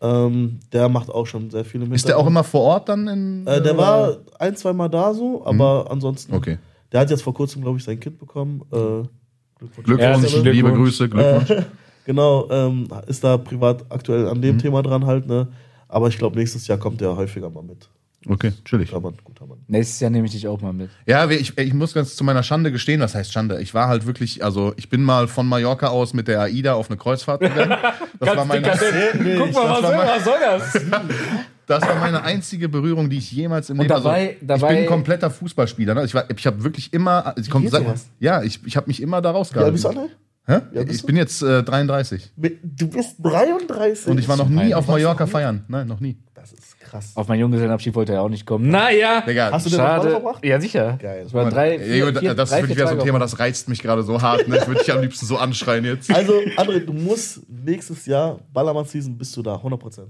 Ähm, 0.02 0.60
der 0.74 0.90
macht 0.90 1.10
auch 1.10 1.26
schon 1.26 1.50
sehr 1.50 1.64
viele 1.64 1.86
mit. 1.86 1.96
Ist 1.96 2.08
der 2.08 2.18
auch 2.18 2.28
immer 2.28 2.44
vor 2.44 2.62
Ort 2.62 2.90
dann 2.90 3.08
in. 3.08 3.48
Äh, 3.48 3.62
der 3.62 3.74
oder? 3.74 3.78
war 3.78 4.18
ein, 4.40 4.56
zwei 4.58 4.74
Mal 4.74 4.90
da 4.90 5.14
so, 5.14 5.46
aber 5.46 5.88
ansonsten. 5.90 6.34
Okay. 6.34 6.58
Der 6.92 7.00
hat 7.00 7.10
jetzt 7.10 7.24
vor 7.24 7.34
kurzem, 7.34 7.62
glaube 7.62 7.78
ich, 7.78 7.84
sein 7.86 8.00
Kind 8.00 8.20
bekommen. 8.20 8.62
Äh, 8.72 8.76
Glückwunsch. 8.76 9.86
Glückwunsch, 9.86 10.02
Herzlichen 10.02 10.44
liebe 10.44 10.68
Glückwunsch. 10.74 10.90
Grüße, 10.98 11.10
Glückwunsch. 11.10 11.50
Äh, 11.52 11.64
genau, 12.06 12.50
ähm, 12.52 12.88
ist 13.08 13.24
da 13.24 13.38
privat 13.38 13.86
aktuell 13.90 14.28
an 14.28 14.38
Mhm. 14.40 14.42
dem 14.42 14.58
Thema 14.60 14.82
dran 14.84 15.06
halt, 15.06 15.26
ne? 15.26 15.48
Aber 15.88 16.10
ich 16.10 16.18
glaube, 16.18 16.38
nächstes 16.38 16.68
Jahr 16.68 16.78
kommt 16.78 17.00
der 17.00 17.16
häufiger 17.16 17.50
mal 17.50 17.64
mit. 17.64 17.90
Okay, 18.28 18.54
chillig. 18.66 18.90
Guter 18.90 19.02
Mann, 19.02 19.14
guter 19.24 19.46
Mann. 19.46 19.58
Nächstes 19.68 20.00
Jahr 20.00 20.10
nehme 20.10 20.26
ich 20.26 20.32
dich 20.32 20.48
auch 20.48 20.62
mal 20.62 20.72
mit. 20.74 20.90
Ja, 21.06 21.30
ich, 21.30 21.58
ich 21.58 21.74
muss 21.74 21.94
ganz 21.94 22.16
zu 22.16 22.24
meiner 22.24 22.44
Schande 22.44 22.72
gestehen, 22.72 23.02
was 23.02 23.16
heißt 23.16 23.32
Schande? 23.34 23.62
Ich 23.62 23.74
war 23.74 23.88
halt 23.88 24.06
wirklich, 24.06 24.44
also 24.44 24.74
ich 24.78 24.90
bin 24.90 25.04
mal 25.04 25.28
von 25.28 25.48
Mallorca 25.48 25.88
aus 25.88 26.14
mit 26.14 26.28
der 26.28 26.42
AIDA 26.42 26.74
auf 26.74 26.90
eine 26.90 26.98
Kreuzfahrt 26.98 27.42
gegangen. 27.42 27.78
Das 28.20 28.38
war 28.38 28.46
meine, 28.46 28.62
Guck 28.70 29.52
mal, 29.54 29.70
was, 29.70 29.84
war 29.84 30.08
was 30.08 30.24
soll 30.24 30.36
das? 30.40 30.74
das 31.68 31.82
war 31.84 31.96
meine 32.00 32.24
einzige 32.24 32.70
Berührung, 32.70 33.10
die 33.10 33.18
ich 33.18 33.32
jemals 33.34 33.70
im 33.70 33.78
Und 33.80 33.84
Leben 33.88 33.94
dabei- 33.96 34.28
also, 34.36 34.46
dabei- 34.46 34.56
Ich 34.72 34.76
bin 34.76 34.84
ein 34.84 34.86
kompletter 34.90 35.30
Fußballspieler. 35.30 35.94
Ne? 35.96 36.06
Ich, 36.06 36.14
war- 36.14 36.26
ich 36.34 36.46
habe 36.48 36.64
wirklich 36.64 36.94
immer. 36.94 37.34
Ich 37.38 37.50
komm, 37.50 37.68
sowas? 37.68 38.08
ja, 38.20 38.42
ich, 38.44 38.62
ich 38.66 38.78
habe 38.78 38.88
mich 38.88 39.02
immer 39.02 39.22
da 39.22 39.32
rausgehalten. 39.32 39.74
bist 39.74 39.84
du? 39.86 40.10
Hä? 40.46 40.60
Wie 40.72 40.78
alt 40.78 40.88
bist 40.88 40.96
Ich 40.96 41.02
du? 41.02 41.08
bin 41.08 41.18
jetzt 41.18 41.42
äh, 41.42 41.64
33. 41.64 42.32
Mit- 42.38 42.60
Du 42.64 42.88
bist 42.88 43.16
33. 43.22 44.08
Und 44.08 44.18
ich 44.20 44.28
war 44.30 44.38
noch 44.38 44.48
nie 44.50 44.74
auf 44.74 44.88
Mallorca 44.88 45.26
feiern. 45.28 45.64
Nein, 45.68 45.88
noch 45.88 46.00
nie. 46.00 46.18
Das 46.44 46.52
ist 46.52 46.78
krass. 46.82 47.12
Auf 47.16 47.30
meinen 47.30 47.40
Junggesellenabschied 47.40 47.96
wollte 47.96 48.12
er 48.12 48.22
auch 48.22 48.28
nicht 48.28 48.46
kommen. 48.46 48.70
Naja. 48.70 49.22
Digga, 49.22 49.50
Hast 49.52 49.66
du 49.66 49.70
den 49.70 49.78
Schade. 49.80 50.10
verbracht? 50.10 50.44
Ja, 50.44 50.60
sicher. 50.60 50.98
Geil. 51.02 51.24
Es 51.26 51.34
waren 51.34 51.50
drei, 51.50 51.80
vier, 51.80 52.14
vier, 52.14 52.34
das 52.34 52.50
drei, 52.50 52.58
ist 52.58 52.64
wirklich 52.64 52.76
vier 52.78 52.86
wieder 52.86 52.88
so 52.96 53.00
ein 53.00 53.06
Thema, 53.06 53.20
das 53.20 53.40
reizt 53.40 53.70
mich 53.70 53.82
gerade 53.82 54.04
so 54.04 54.22
hart. 54.22 54.46
Ne? 54.50 54.58
Ich 54.58 54.68
würde 54.68 54.82
dich 54.82 54.92
am 54.92 55.02
liebsten 55.02 55.26
so 55.26 55.38
anschreien 55.38 55.86
jetzt. 55.86 56.14
Also, 56.14 56.34
André, 56.58 56.80
du 56.86 56.92
musst 56.92 57.40
nächstes 57.48 58.06
Jahr, 58.06 58.40
Ballermann-Season, 58.54 59.18
bist 59.18 59.36
du 59.38 59.42
da, 59.42 59.56
100%. 59.56 60.02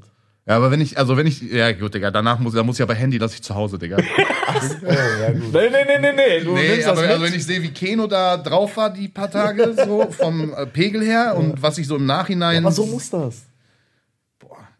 Ja, 0.45 0.57
aber 0.57 0.71
wenn 0.71 0.81
ich, 0.81 0.97
also 0.97 1.15
wenn 1.15 1.27
ich, 1.27 1.41
ja 1.41 1.71
gut, 1.71 1.93
Digga, 1.93 2.09
danach 2.11 2.39
muss, 2.39 2.53
da 2.55 2.63
muss 2.63 2.77
ich 2.77 2.81
aber 2.81 2.95
Handy, 2.95 3.17
lasse 3.19 3.35
ich 3.35 3.43
zu 3.43 3.53
Hause, 3.53 3.77
Digga. 3.77 3.97
Oh, 4.53 4.85
ja, 4.85 5.31
gut. 5.31 5.51
Nee, 5.53 5.69
nee, 5.69 5.85
nee, 5.87 5.99
nee, 5.99 6.11
nee. 6.13 6.43
Du 6.43 6.53
Nee, 6.53 6.69
nimmst 6.69 6.87
aber 6.87 7.01
das 7.01 7.09
also 7.11 7.23
mit. 7.23 7.31
wenn 7.31 7.39
ich 7.39 7.45
sehe, 7.45 7.61
wie 7.63 7.69
Keno 7.71 8.05
da 8.07 8.37
drauf 8.37 8.77
war 8.77 8.91
die 8.93 9.07
paar 9.07 9.31
Tage, 9.31 9.73
so 9.85 10.05
vom 10.11 10.53
Pegel 10.73 11.01
her 11.03 11.35
und 11.37 11.61
was 11.61 11.77
ich 11.79 11.87
so 11.87 11.95
im 11.95 12.05
Nachhinein. 12.05 12.63
Aber 12.63 12.71
so 12.73 12.85
muss 12.85 13.09
das. 13.09 13.43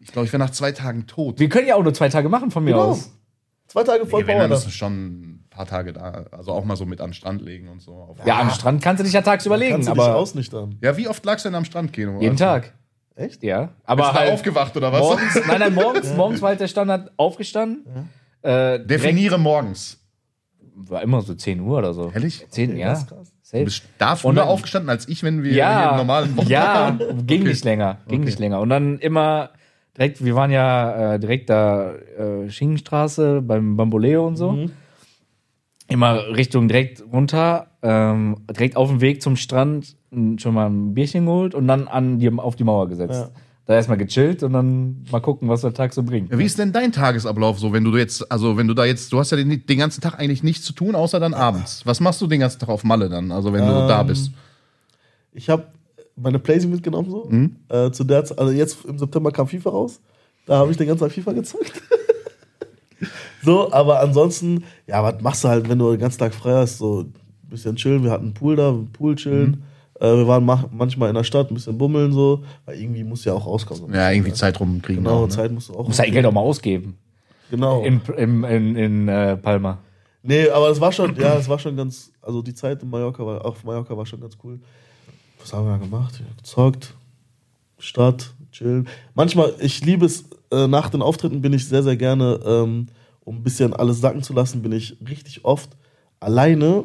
Ich 0.04 0.12
glaube, 0.12 0.26
ich 0.26 0.32
wäre 0.32 0.42
nach 0.42 0.50
zwei 0.50 0.70
Tagen 0.72 1.06
tot. 1.06 1.40
Wir 1.40 1.48
können 1.48 1.66
ja 1.66 1.74
auch 1.76 1.82
nur 1.82 1.94
zwei 1.94 2.08
Tage 2.08 2.28
machen 2.28 2.50
von 2.50 2.62
mir 2.64 2.72
Genau. 2.72 2.90
aus. 2.90 3.10
Zwei 3.66 3.82
Tage 3.82 4.06
voll 4.06 4.22
Nee, 4.22 4.28
wenn, 4.28 4.34
Power 4.36 4.42
dann 4.42 4.50
da. 4.50 4.56
müssen 4.56 4.70
schon 4.70 4.92
ein 4.92 5.44
paar 5.50 5.66
Tage 5.66 5.92
da, 5.94 6.26
also 6.30 6.52
auch 6.52 6.64
mal 6.64 6.76
so 6.76 6.84
mit 6.84 7.00
an 7.00 7.08
den 7.10 7.14
Strand 7.14 7.40
legen 7.42 7.68
und 7.68 7.80
so. 7.80 7.92
Auf- 7.94 8.18
Ja, 8.26 8.38
am 8.40 8.50
Strand 8.50 8.82
kannst 8.82 9.00
du 9.00 9.04
dich 9.04 9.14
ja 9.14 9.22
tagsüber 9.22 9.56
legen, 9.56 9.72
Kannst 9.72 9.88
du 9.88 9.94
dich 9.94 10.02
aber 10.02 10.14
ausnüchtern. 10.16 10.78
Ja, 10.82 10.96
wie 10.96 11.08
oft 11.08 11.24
lagst 11.24 11.44
du 11.44 11.48
denn 11.48 11.56
am 11.56 11.64
Strand, 11.64 11.92
Keno? 11.92 12.20
jeden 12.20 12.32
Also, 12.32 12.44
Tag. 12.44 12.74
Echt? 13.16 13.42
Ja. 13.42 13.62
Bist 13.66 13.72
Aber 13.84 14.02
du 14.02 14.08
da 14.08 14.14
halt 14.20 14.32
aufgewacht 14.32 14.76
oder 14.76 14.92
was? 14.92 15.00
morgens, 15.00 15.40
nein, 15.46 15.60
nein, 15.60 15.74
morgens, 15.74 16.14
morgens 16.14 16.42
war 16.42 16.50
halt 16.50 16.60
der 16.60 16.68
Standard 16.68 17.10
aufgestanden. 17.16 17.86
Äh, 18.42 18.50
direkt, 18.50 18.90
Definiere 18.90 19.38
morgens. 19.38 20.00
war 20.76 21.00
immer 21.02 21.22
so 21.22 21.34
10 21.34 21.60
Uhr 21.60 21.78
oder 21.78 21.94
so. 21.94 22.10
Ehrlich? 22.12 22.44
10, 22.50 22.72
Okay, 22.72 22.80
ja. 22.80 22.88
das 22.90 22.98
ist 23.02 23.08
krass. 23.08 23.30
Du 23.30 23.48
Safe. 23.48 23.64
bist 23.64 23.82
da 23.98 24.12
Und 24.12 24.18
früher 24.18 24.34
dann- 24.34 24.48
aufgestanden 24.48 24.90
als 24.90 25.08
ich, 25.08 25.22
wenn 25.22 25.42
wir 25.42 25.50
hier 25.50 25.58
Ja, 25.60 25.88
einen 25.90 25.98
normalen 25.98 26.36
Wochentag 26.36 26.50
ja, 26.50 26.90
ging 26.90 27.40
Okay. 27.42 27.48
nicht 27.50 27.64
länger, 27.64 27.98
ging 28.08 28.18
Okay. 28.20 28.24
nicht 28.26 28.38
länger. 28.40 28.60
Und 28.60 28.68
dann 28.70 28.98
immer 28.98 29.50
direkt, 29.96 30.24
wir 30.24 30.34
waren 30.34 30.50
ja 30.50 31.14
äh, 31.14 31.18
direkt 31.20 31.50
da 31.50 31.92
äh, 31.94 32.50
Schinkenstraße 32.50 33.42
beim 33.42 33.76
Bamboleo 33.76 34.26
und 34.26 34.36
so. 34.36 34.52
Mhm. 34.52 34.70
Immer 35.88 36.28
Richtung 36.34 36.66
direkt 36.68 37.04
runter, 37.12 37.66
ähm, 37.82 38.36
direkt 38.50 38.76
auf 38.76 38.88
dem 38.88 39.00
Weg 39.00 39.22
zum 39.22 39.36
Strand 39.36 39.96
schon 40.36 40.54
mal 40.54 40.66
ein 40.70 40.94
Bierchen 40.94 41.26
geholt 41.26 41.54
und 41.54 41.68
dann 41.68 41.88
an 41.88 42.18
die, 42.18 42.30
auf 42.30 42.56
die 42.56 42.64
Mauer 42.64 42.88
gesetzt. 42.88 43.12
Ja. 43.12 43.40
Da 43.66 43.74
erstmal 43.74 43.96
gechillt 43.96 44.42
und 44.42 44.52
dann 44.52 45.04
mal 45.10 45.20
gucken, 45.20 45.48
was 45.48 45.62
der 45.62 45.72
Tag 45.72 45.94
so 45.94 46.02
bringt. 46.02 46.30
Ja, 46.30 46.38
Wie 46.38 46.44
ist 46.44 46.58
denn 46.58 46.72
dein 46.72 46.92
Tagesablauf 46.92 47.58
so, 47.58 47.72
wenn 47.72 47.82
du 47.82 47.96
jetzt, 47.96 48.30
also 48.30 48.58
wenn 48.58 48.68
du 48.68 48.74
da 48.74 48.84
jetzt, 48.84 49.10
du 49.12 49.18
hast 49.18 49.30
ja 49.30 49.38
den, 49.38 49.64
den 49.64 49.78
ganzen 49.78 50.02
Tag 50.02 50.18
eigentlich 50.18 50.42
nichts 50.42 50.64
zu 50.66 50.74
tun, 50.74 50.94
außer 50.94 51.18
dann 51.18 51.32
abends. 51.32 51.80
Was 51.86 51.98
machst 52.00 52.20
du 52.20 52.26
den 52.26 52.40
ganzen 52.40 52.58
Tag 52.58 52.68
auf 52.68 52.84
Malle 52.84 53.08
dann, 53.08 53.32
also 53.32 53.52
wenn 53.52 53.66
du 53.66 53.72
Ähm, 53.72 53.88
da 53.88 54.02
bist? 54.02 54.32
Ich 55.32 55.48
habe 55.48 55.66
meine 56.16 56.38
Playsee 56.38 56.66
mitgenommen 56.68 57.10
so. 57.10 57.26
Mhm. 57.28 57.56
Äh, 57.68 57.90
zu 57.90 58.04
der 58.04 58.24
Zeit, 58.24 58.38
also 58.38 58.52
jetzt 58.52 58.84
im 58.84 58.98
September 58.98 59.30
kam 59.30 59.48
FIFA 59.48 59.70
raus. 59.70 60.00
Da 60.46 60.56
habe 60.58 60.70
ich 60.70 60.76
den 60.76 60.86
ganzen 60.86 61.04
Tag 61.04 61.12
FIFA 61.12 61.32
gezockt. 61.32 61.72
so, 63.42 63.72
aber 63.72 64.00
ansonsten, 64.00 64.64
ja, 64.86 65.02
was 65.02 65.20
machst 65.22 65.44
du 65.44 65.48
halt, 65.48 65.68
wenn 65.68 65.78
du 65.78 65.90
den 65.90 66.00
ganzen 66.00 66.18
Tag 66.18 66.34
frei 66.34 66.52
hast? 66.52 66.78
So 66.78 67.00
ein 67.00 67.14
bisschen 67.48 67.76
chillen. 67.76 68.04
Wir 68.04 68.10
hatten 68.10 68.26
einen 68.26 68.34
Pool 68.34 68.56
da, 68.56 68.68
einen 68.68 68.92
Pool 68.92 69.16
chillen. 69.16 69.50
Mhm. 69.50 69.62
Äh, 70.00 70.16
wir 70.18 70.28
waren 70.28 70.44
manchmal 70.44 71.08
in 71.08 71.14
der 71.14 71.24
Stadt, 71.24 71.50
ein 71.50 71.54
bisschen 71.54 71.78
bummeln 71.78 72.12
so. 72.12 72.44
Weil 72.66 72.78
irgendwie 72.78 73.04
muss 73.04 73.24
ja 73.24 73.32
auch 73.32 73.46
rauskommen. 73.46 73.86
so. 73.88 73.94
Ja, 73.94 74.10
irgendwie 74.10 74.32
Zeit 74.32 74.60
rumkriegen. 74.60 75.02
Genau, 75.02 75.22
auch, 75.22 75.26
ne? 75.26 75.28
Zeit 75.28 75.50
musst 75.50 75.70
du 75.70 75.74
auch. 75.74 75.86
Muss 75.86 75.98
ja 75.98 76.04
Geld 76.04 76.26
auch 76.26 76.32
mal 76.32 76.40
ausgeben. 76.40 76.98
Genau. 77.50 77.82
In, 77.84 78.00
in, 78.16 78.44
in, 78.44 78.76
in 78.76 79.08
äh, 79.08 79.36
Palma. 79.36 79.78
Nee, 80.22 80.48
aber 80.48 80.70
es 80.70 80.80
war 80.80 80.90
schon, 80.90 81.14
ja, 81.16 81.36
es 81.36 81.48
war 81.48 81.58
schon 81.58 81.76
ganz, 81.76 82.10
also 82.22 82.40
die 82.40 82.54
Zeit 82.54 82.82
in 82.82 82.88
Mallorca 82.88 83.24
war, 83.24 83.44
auf 83.44 83.62
Mallorca 83.62 83.94
war 83.94 84.06
schon 84.06 84.20
ganz 84.20 84.38
cool. 84.42 84.58
Was 85.44 85.52
haben 85.52 85.66
wir 85.66 85.72
da 85.72 85.76
gemacht? 85.76 86.22
Gezockt, 86.38 86.94
Stadt, 87.78 88.32
chillen. 88.50 88.88
Manchmal, 89.14 89.52
ich 89.60 89.84
liebe 89.84 90.06
es, 90.06 90.24
äh, 90.50 90.66
nach 90.66 90.88
den 90.88 91.02
Auftritten 91.02 91.42
bin 91.42 91.52
ich 91.52 91.68
sehr, 91.68 91.82
sehr 91.82 91.98
gerne, 91.98 92.40
ähm, 92.46 92.86
um 93.24 93.36
ein 93.36 93.42
bisschen 93.42 93.74
alles 93.74 94.00
sacken 94.00 94.22
zu 94.22 94.32
lassen, 94.32 94.62
bin 94.62 94.72
ich 94.72 94.96
richtig 95.06 95.44
oft 95.44 95.68
alleine, 96.18 96.84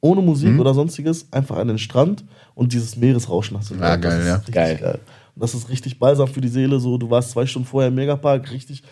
ohne 0.00 0.22
Musik 0.22 0.50
Mhm. 0.50 0.60
oder 0.60 0.74
sonstiges, 0.74 1.32
einfach 1.32 1.56
an 1.56 1.68
den 1.68 1.78
Strand 1.78 2.24
und 2.56 2.72
dieses 2.72 2.96
Meeresrauschen 2.96 3.56
hast 3.56 3.70
du. 3.70 3.76
Ja, 3.76 3.94
geil, 3.94 4.26
ja. 4.26 4.42
Geil. 4.50 4.76
geil. 4.76 4.98
Das 5.36 5.54
ist 5.54 5.68
richtig 5.68 6.00
balsam 6.00 6.26
für 6.26 6.40
die 6.40 6.48
Seele. 6.48 6.80
So, 6.80 6.98
du 6.98 7.10
warst 7.10 7.30
zwei 7.30 7.46
Stunden 7.46 7.66
vorher 7.68 7.88
im 7.88 7.94
Megapark, 7.94 8.50
richtig 8.50 8.82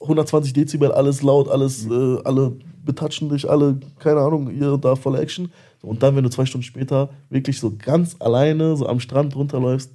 120 0.00 0.54
Dezibel, 0.54 0.92
alles 0.92 1.22
laut, 1.22 1.48
alles, 1.48 1.86
äh, 1.86 2.18
alle 2.24 2.52
betatschen 2.84 3.28
dich, 3.28 3.48
alle, 3.48 3.78
keine 3.98 4.20
Ahnung, 4.20 4.46
und 4.46 4.84
da 4.84 4.96
volle 4.96 5.20
Action. 5.20 5.50
Und 5.82 6.02
dann, 6.02 6.16
wenn 6.16 6.24
du 6.24 6.30
zwei 6.30 6.46
Stunden 6.46 6.64
später 6.64 7.10
wirklich 7.30 7.60
so 7.60 7.72
ganz 7.76 8.16
alleine 8.18 8.76
so 8.76 8.86
am 8.88 9.00
Strand 9.00 9.36
runterläufst, 9.36 9.90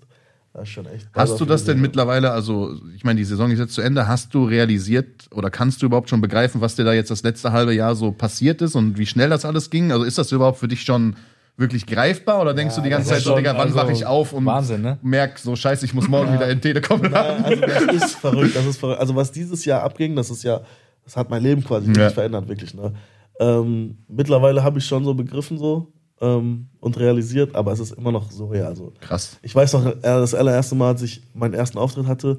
das 0.53 0.63
ist 0.63 0.69
schon 0.69 0.85
echt. 0.85 1.07
Hast 1.13 1.39
du 1.39 1.45
das 1.45 1.63
denn 1.63 1.75
Seele. 1.75 1.81
mittlerweile, 1.81 2.31
also 2.31 2.75
ich 2.95 3.03
meine, 3.05 3.17
die 3.19 3.23
Saison 3.23 3.49
ist 3.51 3.59
jetzt 3.59 3.73
zu 3.73 3.81
Ende, 3.81 4.07
hast 4.07 4.33
du 4.33 4.43
realisiert 4.45 5.27
oder 5.31 5.49
kannst 5.49 5.81
du 5.81 5.85
überhaupt 5.85 6.09
schon 6.09 6.19
begreifen, 6.19 6.59
was 6.61 6.75
dir 6.75 6.83
da 6.83 6.93
jetzt 6.93 7.09
das 7.09 7.23
letzte 7.23 7.51
halbe 7.53 7.73
Jahr 7.73 7.95
so 7.95 8.11
passiert 8.11 8.61
ist 8.61 8.75
und 8.75 8.97
wie 8.97 9.05
schnell 9.05 9.29
das 9.29 9.45
alles 9.45 9.69
ging? 9.69 9.91
Also 9.93 10.03
ist 10.03 10.17
das 10.17 10.31
überhaupt 10.33 10.57
für 10.59 10.67
dich 10.67 10.81
schon 10.83 11.15
wirklich 11.57 11.85
greifbar 11.85 12.41
oder 12.41 12.53
denkst 12.53 12.75
du 12.75 12.81
die 12.81 12.89
ganze 12.89 13.09
Zeit 13.09 13.19
ist 13.19 13.23
so, 13.25 13.31
schon, 13.31 13.37
Digga, 13.37 13.53
wann 13.53 13.61
also, 13.67 13.75
wache 13.75 13.91
ich 13.91 14.05
auf 14.05 14.33
und 14.33 14.45
Wahnsinn, 14.45 14.81
ne? 14.81 14.97
merk 15.01 15.37
so, 15.39 15.55
scheiße, 15.55 15.85
ich 15.85 15.93
muss 15.93 16.07
morgen 16.07 16.33
wieder 16.33 16.49
in 16.49 16.59
Telekom 16.59 17.01
Ja, 17.03 17.09
laden? 17.09 17.45
also 17.45 17.61
das 17.61 17.83
ist 18.03 18.15
verrückt, 18.15 18.55
das 18.55 18.65
ist 18.65 18.77
verrückt. 18.79 18.99
Also 18.99 19.15
was 19.15 19.31
dieses 19.31 19.63
Jahr 19.65 19.83
abging, 19.83 20.15
das 20.15 20.29
ist 20.31 20.43
ja, 20.43 20.61
das 21.05 21.15
hat 21.15 21.29
mein 21.29 21.43
Leben 21.43 21.63
quasi 21.63 21.91
Ja. 21.93 22.09
verändert, 22.09 22.47
wirklich. 22.49 22.73
Ne? 22.73 22.93
Ähm, 23.41 23.97
mittlerweile 24.07 24.63
habe 24.63 24.77
ich 24.77 24.85
schon 24.85 25.03
so 25.03 25.15
begriffen 25.15 25.57
so 25.57 25.87
ähm, 26.21 26.67
und 26.79 26.99
realisiert, 26.99 27.55
aber 27.55 27.71
es 27.71 27.79
ist 27.79 27.91
immer 27.91 28.11
noch 28.11 28.29
so 28.29 28.45
real. 28.45 28.67
Also 28.67 28.93
Krass. 29.01 29.39
ich 29.41 29.55
weiß 29.55 29.73
noch, 29.73 29.87
äh, 29.87 29.99
das 30.01 30.35
allererste 30.35 30.75
Mal, 30.75 30.89
als 30.89 31.01
ich 31.01 31.23
meinen 31.33 31.55
ersten 31.55 31.79
Auftritt 31.79 32.05
hatte, 32.05 32.37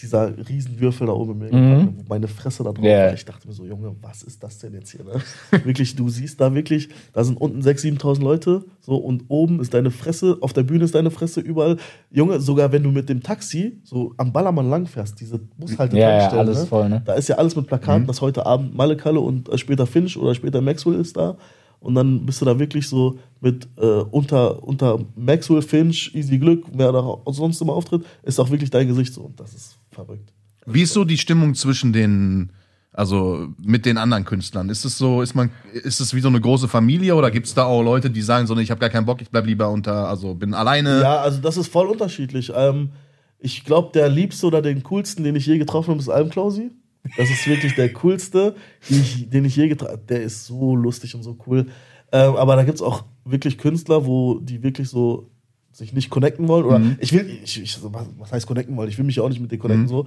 dieser 0.00 0.32
Riesenwürfel 0.48 1.06
da 1.06 1.12
oben 1.12 1.32
im 1.32 1.38
Megapark, 1.38 1.94
wo 1.96 2.04
meine 2.08 2.28
Fresse 2.28 2.62
da 2.64 2.72
drauf 2.72 2.84
war. 2.84 3.14
Ich 3.14 3.24
dachte 3.24 3.46
mir 3.46 3.54
so, 3.54 3.64
Junge, 3.66 3.94
was 4.00 4.22
ist 4.22 4.42
das 4.42 4.58
denn 4.58 4.74
jetzt 4.74 4.90
hier? 4.90 5.04
Ne? 5.04 5.20
wirklich, 5.64 5.96
du 5.96 6.08
siehst 6.08 6.40
da 6.40 6.54
wirklich, 6.54 6.88
da 7.12 7.24
sind 7.24 7.40
unten 7.40 7.60
6.000, 7.60 8.00
7.000 8.00 8.22
Leute 8.22 8.64
so 8.80 8.96
und 8.96 9.24
oben 9.28 9.60
ist 9.60 9.74
deine 9.74 9.90
Fresse, 9.90 10.38
auf 10.40 10.52
der 10.52 10.62
Bühne 10.62 10.84
ist 10.84 10.94
deine 10.94 11.10
Fresse, 11.10 11.40
überall. 11.40 11.76
Junge, 12.10 12.40
sogar 12.40 12.72
wenn 12.72 12.82
du 12.82 12.90
mit 12.90 13.08
dem 13.08 13.22
Taxi 13.22 13.80
so 13.84 14.14
am 14.16 14.32
Ballermann 14.32 14.70
langfährst, 14.70 15.20
diese 15.20 15.38
Bushaltestellen, 15.38 16.20
Ja, 16.20 16.32
ja, 16.32 16.38
alles 16.38 16.60
ne? 16.60 16.66
voll, 16.66 16.88
ne? 16.88 17.02
da 17.04 17.14
ist 17.14 17.28
ja 17.28 17.36
alles 17.36 17.56
mit 17.56 17.66
Plakaten, 17.66 18.06
dass 18.06 18.20
heute 18.20 18.46
Abend 18.46 18.76
Malekalle 18.76 19.20
und 19.20 19.48
äh, 19.48 19.58
später 19.58 19.86
Finch 19.86 20.16
oder 20.16 20.34
später 20.34 20.60
Maxwell 20.60 21.00
ist 21.00 21.16
da. 21.16 21.36
Und 21.80 21.94
dann 21.94 22.26
bist 22.26 22.40
du 22.40 22.44
da 22.44 22.58
wirklich 22.58 22.88
so 22.88 23.18
mit 23.40 23.68
äh, 23.76 23.86
unter, 23.86 24.62
unter 24.62 24.98
Maxwell, 25.16 25.62
Finch, 25.62 26.12
Easy 26.14 26.38
Glück, 26.38 26.64
wer 26.72 26.92
da 26.92 26.98
auch 26.98 27.32
sonst 27.32 27.60
immer 27.60 27.72
auftritt, 27.72 28.04
ist 28.22 28.40
auch 28.40 28.50
wirklich 28.50 28.70
dein 28.70 28.88
Gesicht 28.88 29.14
so. 29.14 29.22
Und 29.22 29.38
das 29.38 29.54
ist 29.54 29.76
verrückt. 29.90 30.32
Wie 30.66 30.82
ist 30.82 30.92
so 30.92 31.04
die 31.04 31.18
Stimmung 31.18 31.54
zwischen 31.54 31.92
den, 31.92 32.50
also 32.92 33.48
mit 33.58 33.86
den 33.86 33.96
anderen 33.96 34.24
Künstlern? 34.24 34.68
Ist 34.68 34.84
es 34.84 34.98
so, 34.98 35.22
ist 35.22 35.34
man, 35.34 35.50
ist 35.72 36.00
es 36.00 36.14
wie 36.14 36.20
so 36.20 36.28
eine 36.28 36.40
große 36.40 36.68
Familie 36.68 37.14
oder 37.14 37.30
gibt 37.30 37.46
es 37.46 37.54
da 37.54 37.64
auch 37.64 37.82
Leute, 37.82 38.10
die 38.10 38.22
sagen 38.22 38.46
so, 38.46 38.56
ich 38.58 38.70
habe 38.70 38.80
gar 38.80 38.90
keinen 38.90 39.06
Bock, 39.06 39.22
ich 39.22 39.30
bleib 39.30 39.46
lieber 39.46 39.70
unter, 39.70 40.08
also 40.08 40.34
bin 40.34 40.52
alleine? 40.52 41.00
Ja, 41.00 41.20
also 41.20 41.40
das 41.40 41.56
ist 41.56 41.68
voll 41.68 41.86
unterschiedlich. 41.86 42.52
Ähm, 42.54 42.90
ich 43.38 43.64
glaube, 43.64 43.92
der 43.94 44.08
liebste 44.08 44.46
oder 44.46 44.62
den 44.62 44.82
coolsten, 44.82 45.22
den 45.22 45.36
ich 45.36 45.46
je 45.46 45.58
getroffen 45.58 45.90
habe, 45.90 46.00
ist 46.00 46.08
Alm 46.08 46.28
Klausi. 46.28 46.72
Das 47.16 47.30
ist 47.30 47.46
wirklich 47.46 47.74
der 47.74 47.92
coolste, 47.94 48.54
den 48.90 49.00
ich, 49.00 49.30
den 49.30 49.44
ich 49.44 49.56
je 49.56 49.70
habe. 49.70 50.00
Der 50.08 50.22
ist 50.22 50.46
so 50.46 50.76
lustig 50.76 51.14
und 51.14 51.22
so 51.22 51.36
cool. 51.46 51.66
Ähm, 52.12 52.36
aber 52.36 52.56
da 52.56 52.64
gibt 52.64 52.76
es 52.76 52.82
auch 52.82 53.04
wirklich 53.24 53.58
Künstler, 53.58 54.04
wo 54.06 54.38
die 54.40 54.62
wirklich 54.62 54.88
so 54.88 55.30
sich 55.72 55.92
nicht 55.92 56.10
connecten 56.10 56.48
wollen. 56.48 56.64
Oder 56.64 56.80
ich 57.00 57.12
will, 57.12 57.28
ich, 57.44 57.62
ich, 57.62 57.78
was- 57.82 58.06
was 58.18 58.32
heißt 58.32 58.46
connecten 58.46 58.76
wollen? 58.76 58.88
Ich 58.88 58.98
will 58.98 59.04
mich 59.04 59.16
ja 59.16 59.22
auch 59.22 59.28
nicht 59.28 59.40
mit 59.40 59.50
denen 59.52 59.60
connecten 59.60 59.88
so. 59.88 60.06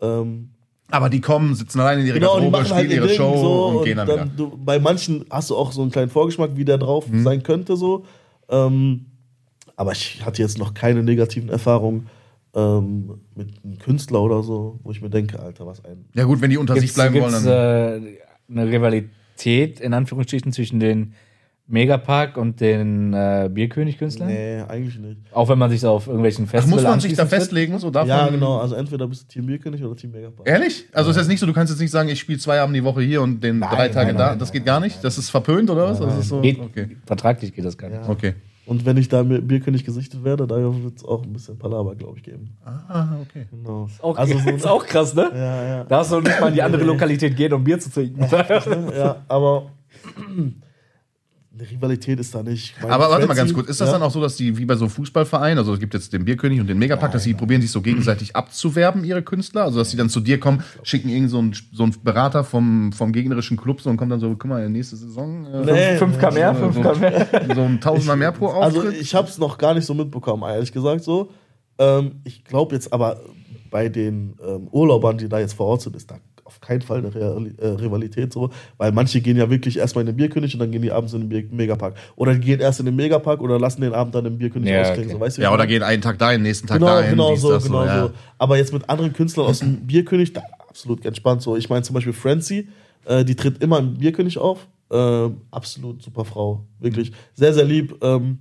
Ähm, 0.00 0.50
Aber 0.90 1.08
die 1.08 1.20
kommen, 1.20 1.54
sitzen 1.54 1.80
alleine 1.80 2.00
in 2.02 2.06
ihrer 2.08 2.14
Genau, 2.18 2.32
Garderobe, 2.34 2.50
machen 2.52 2.64
spielen 2.66 2.76
halt 2.78 2.90
ihr 2.90 2.96
ihre 2.96 3.06
Ding 3.06 3.16
Show 3.16 3.36
so 3.36 3.64
und 3.78 3.84
gehen 3.84 3.96
dann, 3.96 4.06
wieder. 4.08 4.26
Du, 4.26 4.58
bei 4.58 4.78
manchen 4.78 5.24
hast 5.30 5.48
du 5.50 5.56
auch 5.56 5.72
so 5.72 5.80
einen 5.82 5.90
kleinen 5.90 6.10
Vorgeschmack, 6.10 6.50
wie 6.56 6.64
der 6.64 6.78
drauf 6.78 7.08
Mhm. 7.08 7.22
sein 7.22 7.42
könnte 7.42 7.76
so. 7.76 8.04
Ähm, 8.48 9.06
aber 9.76 9.92
ich 9.92 10.24
hatte 10.24 10.42
jetzt 10.42 10.58
noch 10.58 10.74
keine 10.74 11.02
negativen 11.02 11.48
Erfahrungen 11.48 12.08
ähm, 12.54 13.20
mit 13.34 13.48
einem 13.64 13.78
Künstler 13.78 14.22
oder 14.22 14.42
so, 14.42 14.78
wo 14.82 14.90
ich 14.90 15.00
mir 15.00 15.10
denke, 15.10 15.38
Alter, 15.40 15.66
was 15.66 15.84
ein. 15.84 16.04
Ja 16.14 16.24
gut, 16.24 16.40
wenn 16.40 16.50
die 16.50 16.58
unter 16.58 16.74
sich 16.74 16.82
Gibt's, 16.82 16.94
bleiben 16.94 17.14
gibt's 17.14 17.32
wollen, 17.32 17.44
dann. 17.44 18.04
äh, 18.04 18.18
eine 18.50 18.70
Rivalität 18.70 19.80
in 19.80 19.94
Anführungsstrichen 19.94 20.52
zwischen 20.52 20.78
den 20.80 21.14
Megapark 21.66 22.36
und 22.36 22.60
den 22.60 23.14
äh, 23.14 23.48
Bierkönig-Künstlern? 23.50 24.28
Nee, 24.28 24.60
eigentlich 24.68 24.98
nicht. 24.98 25.20
Auch 25.32 25.48
wenn 25.48 25.58
man 25.58 25.70
sich 25.70 25.80
so 25.80 25.90
auf 25.90 26.06
irgendwelchen 26.06 26.46
Festivals 26.46 26.82
muss 26.82 26.90
man 26.90 27.00
sich 27.00 27.14
da 27.14 27.24
festlegen? 27.24 27.78
So 27.78 27.90
darf 27.90 28.06
Ja, 28.06 28.24
man, 28.24 28.34
genau. 28.34 28.58
Also 28.58 28.74
entweder 28.74 29.06
bist 29.06 29.22
du 29.22 29.28
Team 29.28 29.46
Bierkönig 29.46 29.82
oder 29.82 29.96
Team 29.96 30.10
Megapark. 30.10 30.46
Ehrlich? 30.46 30.86
Also 30.92 31.10
ist 31.10 31.16
jetzt 31.16 31.28
nicht 31.28 31.40
so, 31.40 31.46
du 31.46 31.52
kannst 31.52 31.72
jetzt 31.72 31.80
nicht 31.80 31.90
sagen, 31.90 32.08
ich 32.10 32.20
spiele 32.20 32.38
zwei 32.38 32.60
Abende 32.60 32.80
die 32.80 32.84
Woche 32.84 33.00
hier 33.00 33.22
und 33.22 33.42
den 33.42 33.60
drei 33.60 33.88
Tage 33.88 34.08
nein, 34.08 34.18
da. 34.18 34.30
nein, 34.30 34.38
das 34.38 34.52
geht 34.52 34.66
gar 34.66 34.80
nicht? 34.80 35.02
Das 35.02 35.16
ist 35.16 35.30
verpönt 35.30 35.70
oder 35.70 35.88
was? 35.88 36.00
Das 36.00 36.18
ist 36.18 36.28
so, 36.28 36.40
Geht, 36.42 36.58
okay. 36.58 36.96
Vertraglich 37.06 37.54
geht 37.54 37.64
das 37.64 37.78
gar 37.78 37.88
nicht. 37.88 38.02
Ja. 38.02 38.08
Okay. 38.08 38.34
Und 38.64 38.86
wenn 38.86 38.96
ich 38.96 39.08
da 39.08 39.24
mit 39.24 39.48
Bierkönig 39.48 39.84
gesichtet 39.84 40.22
werde, 40.22 40.46
da 40.46 40.56
wird 40.56 40.96
es 40.96 41.04
auch 41.04 41.22
ein 41.24 41.32
bisschen 41.32 41.58
Palaver, 41.58 41.96
glaube 41.96 42.18
ich, 42.18 42.22
geben. 42.22 42.56
Ah, 42.64 43.16
okay. 43.20 43.46
Genau. 43.50 43.88
Auch, 44.00 44.16
also 44.16 44.38
so, 44.44 44.50
ist 44.50 44.66
auch 44.66 44.86
krass, 44.86 45.14
ne? 45.14 45.30
ja, 45.34 45.64
ja. 45.66 45.84
Da 45.84 45.98
hast 45.98 46.12
du 46.12 46.20
nicht 46.20 46.40
mal 46.40 46.48
in 46.48 46.54
die 46.54 46.62
andere 46.62 46.84
Lokalität 46.84 47.36
gehen, 47.36 47.52
um 47.52 47.64
Bier 47.64 47.80
zu 47.80 47.90
trinken. 47.90 48.24
ja, 48.94 49.16
aber 49.26 49.66
eine 51.54 51.70
Rivalität 51.70 52.18
ist 52.18 52.34
da 52.34 52.42
nicht. 52.42 52.74
Mein 52.80 52.90
Aber 52.90 53.10
warte 53.10 53.26
mal 53.26 53.34
ganz 53.34 53.52
kurz, 53.52 53.68
ist 53.68 53.80
das 53.80 53.88
ja? 53.88 53.92
dann 53.94 54.02
auch 54.02 54.10
so, 54.10 54.20
dass 54.22 54.36
die 54.36 54.56
wie 54.56 54.64
bei 54.64 54.74
so 54.74 54.88
Fußballvereinen, 54.88 55.58
also 55.58 55.74
es 55.74 55.80
gibt 55.80 55.92
jetzt 55.92 56.12
den 56.12 56.24
Bierkönig 56.24 56.60
und 56.60 56.66
den 56.66 56.78
Megapack, 56.78 57.12
dass 57.12 57.24
sie 57.24 57.34
probieren 57.34 57.60
sich 57.60 57.70
so 57.70 57.82
gegenseitig 57.82 58.34
abzuwerben, 58.34 59.04
ihre 59.04 59.22
Künstler? 59.22 59.64
Also 59.64 59.78
dass 59.78 59.90
sie 59.90 59.96
dann 59.98 60.08
zu 60.08 60.20
dir 60.20 60.40
kommen, 60.40 60.62
schicken 60.82 61.10
irgend 61.10 61.30
so 61.30 61.38
einen, 61.38 61.54
so 61.72 61.82
einen 61.82 61.94
Berater 62.02 62.42
vom, 62.44 62.92
vom 62.92 63.12
gegnerischen 63.12 63.56
Club 63.58 63.82
so 63.82 63.90
und 63.90 63.98
kommt 63.98 64.10
dann 64.12 64.20
so, 64.20 64.30
guck 64.30 64.46
mal, 64.46 64.68
nächste 64.70 64.96
Saison 64.96 65.44
äh, 65.46 65.64
Nee, 65.64 65.98
5K 65.98 66.32
mehr, 66.32 66.54
5K 66.56 66.98
mehr. 66.98 67.54
so 67.54 67.60
ein 67.62 67.80
Tausender 67.80 68.16
mehr 68.16 68.32
pro 68.32 68.48
Also 68.48 68.78
Auftritt. 68.78 69.00
ich 69.00 69.14
habe 69.14 69.28
es 69.28 69.36
noch 69.38 69.58
gar 69.58 69.74
nicht 69.74 69.84
so 69.84 69.92
mitbekommen, 69.94 70.42
ehrlich 70.44 70.72
gesagt 70.72 71.04
so. 71.04 71.30
Ähm, 71.78 72.20
ich 72.24 72.44
glaube 72.44 72.74
jetzt 72.74 72.92
aber 72.92 73.20
bei 73.70 73.88
den 73.90 74.36
ähm, 74.46 74.68
Urlaubern, 74.70 75.18
die 75.18 75.28
da 75.28 75.38
jetzt 75.38 75.54
vor 75.54 75.66
Ort 75.66 75.82
sind, 75.82 75.96
ist 75.96 76.10
da 76.10 76.16
auf 76.52 76.60
keinen 76.60 76.82
Fall 76.82 76.98
eine 76.98 77.14
Real 77.14 77.50
äh, 77.58 77.66
Rivalität 77.66 78.32
so, 78.32 78.50
weil 78.76 78.92
manche 78.92 79.20
gehen 79.20 79.36
ja 79.36 79.48
wirklich 79.50 79.78
erstmal 79.78 80.02
in 80.02 80.06
den 80.06 80.16
Bierkönig 80.16 80.54
und 80.54 80.60
dann 80.60 80.70
gehen 80.70 80.82
die 80.82 80.92
abends 80.92 81.12
in 81.14 81.28
den 81.28 81.56
Megapark. 81.56 81.94
Oder 82.16 82.34
die 82.34 82.40
gehen 82.40 82.60
erst 82.60 82.80
in 82.80 82.86
den 82.86 82.96
Megapark 82.96 83.40
oder 83.40 83.58
lassen 83.58 83.80
den 83.80 83.94
Abend 83.94 84.14
dann 84.14 84.26
im 84.26 84.38
Bierkönig 84.38 84.68
Ja, 84.70 84.82
ausklingen. 84.82 85.04
okay. 85.10 85.12
So, 85.14 85.20
weißt 85.20 85.38
du, 85.38 85.42
ja, 85.42 85.52
oder 85.52 85.66
gehen 85.66 85.82
einen 85.82 86.02
Tag 86.02 86.18
dahin, 86.18 86.42
nächsten 86.42 86.66
Tag 86.66 86.78
Genau, 86.78 86.88
dahin. 86.94 87.10
genau 87.10 87.34
so, 87.36 87.58
genau 87.58 87.84
ja. 87.84 88.06
so. 88.08 88.10
Aber 88.38 88.56
jetzt 88.58 88.72
mit 88.72 88.88
anderen 88.88 89.12
Künstlern 89.12 89.46
aus 89.46 89.60
dem 89.60 89.86
Bierkönig, 89.86 90.32
da 90.32 90.42
absolut 90.68 91.04
entspannt 91.06 91.42
so. 91.42 91.56
Ich 91.56 91.68
meine 91.70 91.82
zum 91.82 91.94
Beispiel 91.94 92.12
Francie, 92.12 92.68
äh, 93.06 93.24
die 93.24 93.34
tritt 93.34 93.62
immer 93.62 93.78
im 93.78 93.94
Bierkönig 93.94 94.38
auf. 94.38 94.66
Ähm, 94.90 95.38
absolut 95.50 96.02
super 96.02 96.24
Frau. 96.24 96.64
Wirklich 96.78 97.12
sehr, 97.34 97.54
sehr 97.54 97.64
lieb. 97.64 97.96
Ähm, 98.02 98.38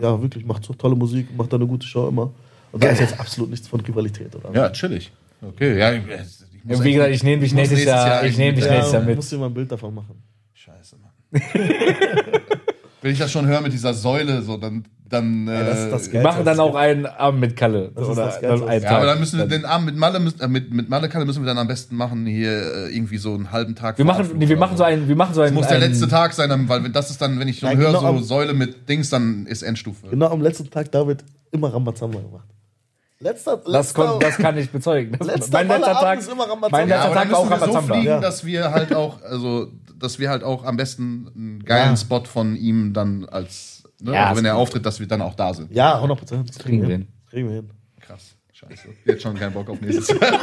ja, 0.00 0.20
wirklich, 0.20 0.44
macht 0.44 0.64
so 0.64 0.74
tolle 0.74 0.96
Musik, 0.96 1.28
macht 1.36 1.52
da 1.52 1.56
eine 1.56 1.66
gute 1.66 1.86
Show 1.86 2.08
immer. 2.08 2.32
Und 2.72 2.82
da 2.82 2.88
ist 2.88 3.00
jetzt 3.00 3.18
absolut 3.18 3.50
nichts 3.50 3.68
von 3.68 3.80
Rivalität, 3.80 4.34
oder? 4.34 4.52
Ja, 4.52 4.68
chillig. 4.70 5.10
Okay, 5.40 5.78
ja. 5.78 5.92
Ich 5.92 6.04
muss 6.06 6.45
Wie 6.68 6.92
gesagt, 6.92 7.10
ich 7.14 7.22
nehme 7.22 7.42
dich 7.42 7.52
muss 7.52 7.56
nächstes 7.58 7.78
nächstes 7.78 7.94
Jahr, 7.94 8.06
Jahr 8.08 8.24
ich 8.24 8.36
nehme 8.38 8.54
dich 8.54 8.68
nächstes 8.68 8.92
Jahr 8.92 9.02
ja, 9.02 9.06
mit. 9.08 9.16
musst 9.16 9.32
dir 9.32 9.38
mal 9.38 9.46
ein 9.46 9.54
Bild 9.54 9.70
davon 9.72 9.94
machen. 9.94 10.22
Scheiße, 10.54 10.96
Mann. 10.96 11.42
Wenn 13.02 13.12
ich 13.12 13.18
das 13.18 13.30
schon 13.30 13.46
höre 13.46 13.60
mit 13.60 13.72
dieser 13.72 13.94
Säule, 13.94 14.42
so, 14.42 14.56
dann. 14.56 14.84
dann 15.08 15.46
Ja, 15.46 15.62
das 15.64 15.78
ist 15.78 15.84
äh, 15.86 15.90
das 15.90 16.12
Wir 16.12 16.22
machen 16.22 16.44
dann 16.44 16.58
auch 16.58 16.74
einen 16.74 17.06
Abend 17.06 17.40
mit 17.40 17.54
Kalle. 17.56 17.92
Das 17.94 18.04
ist 18.04 18.10
oder 18.10 18.24
das 18.26 18.40
Geilste. 18.40 18.66
einen 18.66 18.82
Ja, 18.82 18.96
aber 18.96 19.06
dann 19.06 19.20
müssen 19.20 19.38
wir 19.38 19.46
den 19.46 19.64
Abend 19.64 19.86
mit 19.86 19.96
Malle, 19.96 20.18
müssen, 20.18 20.40
äh, 20.40 20.48
mit, 20.48 20.72
mit 20.72 20.88
Malle 20.88 21.08
Kalle 21.08 21.24
müssen 21.24 21.42
wir 21.42 21.46
dann 21.46 21.58
am 21.58 21.68
besten 21.68 21.94
machen, 21.94 22.26
hier 22.26 22.50
äh, 22.50 22.88
irgendwie 22.96 23.18
so 23.18 23.34
einen 23.34 23.52
halben 23.52 23.76
Tag. 23.76 23.98
wir 23.98 24.04
machen, 24.04 24.30
nee, 24.36 24.48
wir 24.48 24.56
machen 24.56 24.76
so 24.76 24.82
einen, 24.82 25.06
wir 25.06 25.14
machen 25.14 25.34
so 25.34 25.40
Das 25.42 25.48
einen. 25.48 25.56
muss 25.56 25.68
der 25.68 25.76
einen- 25.76 25.90
letzte 25.92 26.08
Tag 26.08 26.32
sein, 26.32 26.48
dann, 26.48 26.68
weil 26.68 26.88
das 26.88 27.10
ist 27.10 27.20
dann, 27.22 27.38
wenn 27.38 27.46
ich 27.46 27.60
schon 27.60 27.76
höre, 27.76 27.88
genau 27.88 28.00
so 28.00 28.06
am- 28.06 28.22
Säule 28.24 28.54
mit 28.54 28.88
Dings, 28.88 29.10
dann 29.10 29.46
ist 29.46 29.62
Endstufe. 29.62 30.08
Genau 30.08 30.30
am 30.30 30.40
letzten 30.40 30.68
Tag, 30.70 30.90
da 30.90 31.06
wird 31.06 31.22
immer 31.52 31.72
Rambazamba 31.72 32.18
gemacht. 32.18 32.48
Letzter, 33.18 33.56
Das, 33.56 33.66
letzter, 33.72 34.06
kon, 34.06 34.20
das 34.20 34.36
kann 34.36 34.58
ich 34.58 34.70
bezeugen. 34.70 35.16
Das, 35.18 35.26
Letzter 35.26 35.52
mein 35.58 35.68
letzter 35.68 35.92
Tag 35.94 36.18
ist 36.18 36.28
immer 36.30 36.42
Rambazamba. 36.44 36.68
Mein 36.70 36.88
Ja, 36.88 36.96
letzter 36.96 37.14
dann 37.14 37.28
Tag 37.28 37.32
war 37.32 37.38
auch 37.38 37.50
wir 37.50 37.72
so 37.72 37.80
fliegen, 37.80 38.04
Ja. 38.04 38.20
dass 38.20 38.44
wir 38.44 38.70
halt 38.72 38.94
auch, 38.94 39.22
also, 39.22 39.68
dass 39.98 40.18
wir 40.18 40.28
halt 40.28 40.44
auch 40.44 40.64
am 40.64 40.76
besten 40.76 41.30
einen 41.34 41.64
geilen 41.64 41.90
Ja. 41.92 41.96
Spot 41.96 42.24
von 42.24 42.56
ihm 42.56 42.92
dann 42.92 43.24
als, 43.24 43.84
ne, 44.02 44.12
Ja, 44.12 44.24
also 44.26 44.38
wenn 44.38 44.44
er 44.44 44.56
auftritt, 44.56 44.84
dass 44.84 45.00
wir 45.00 45.08
dann 45.08 45.22
auch 45.22 45.34
da 45.34 45.54
sind. 45.54 45.72
Ja, 45.72 45.94
100 45.96 46.18
Prozent. 46.18 46.48
Das 46.50 46.58
kriegen 46.58 46.82
wir 46.82 46.88
hin. 46.88 47.00
hin. 47.02 47.08
Das 47.24 47.30
kriegen 47.30 47.48
wir 47.48 47.54
hin. 47.56 47.70
Krass. 48.00 48.36
Scheiße. 48.52 48.88
Jetzt 49.06 49.22
schon 49.22 49.34
keinen 49.38 49.52
Bock 49.52 49.68
auf 49.70 49.80
nächstes 49.80 50.08
Jahr. 50.20 50.20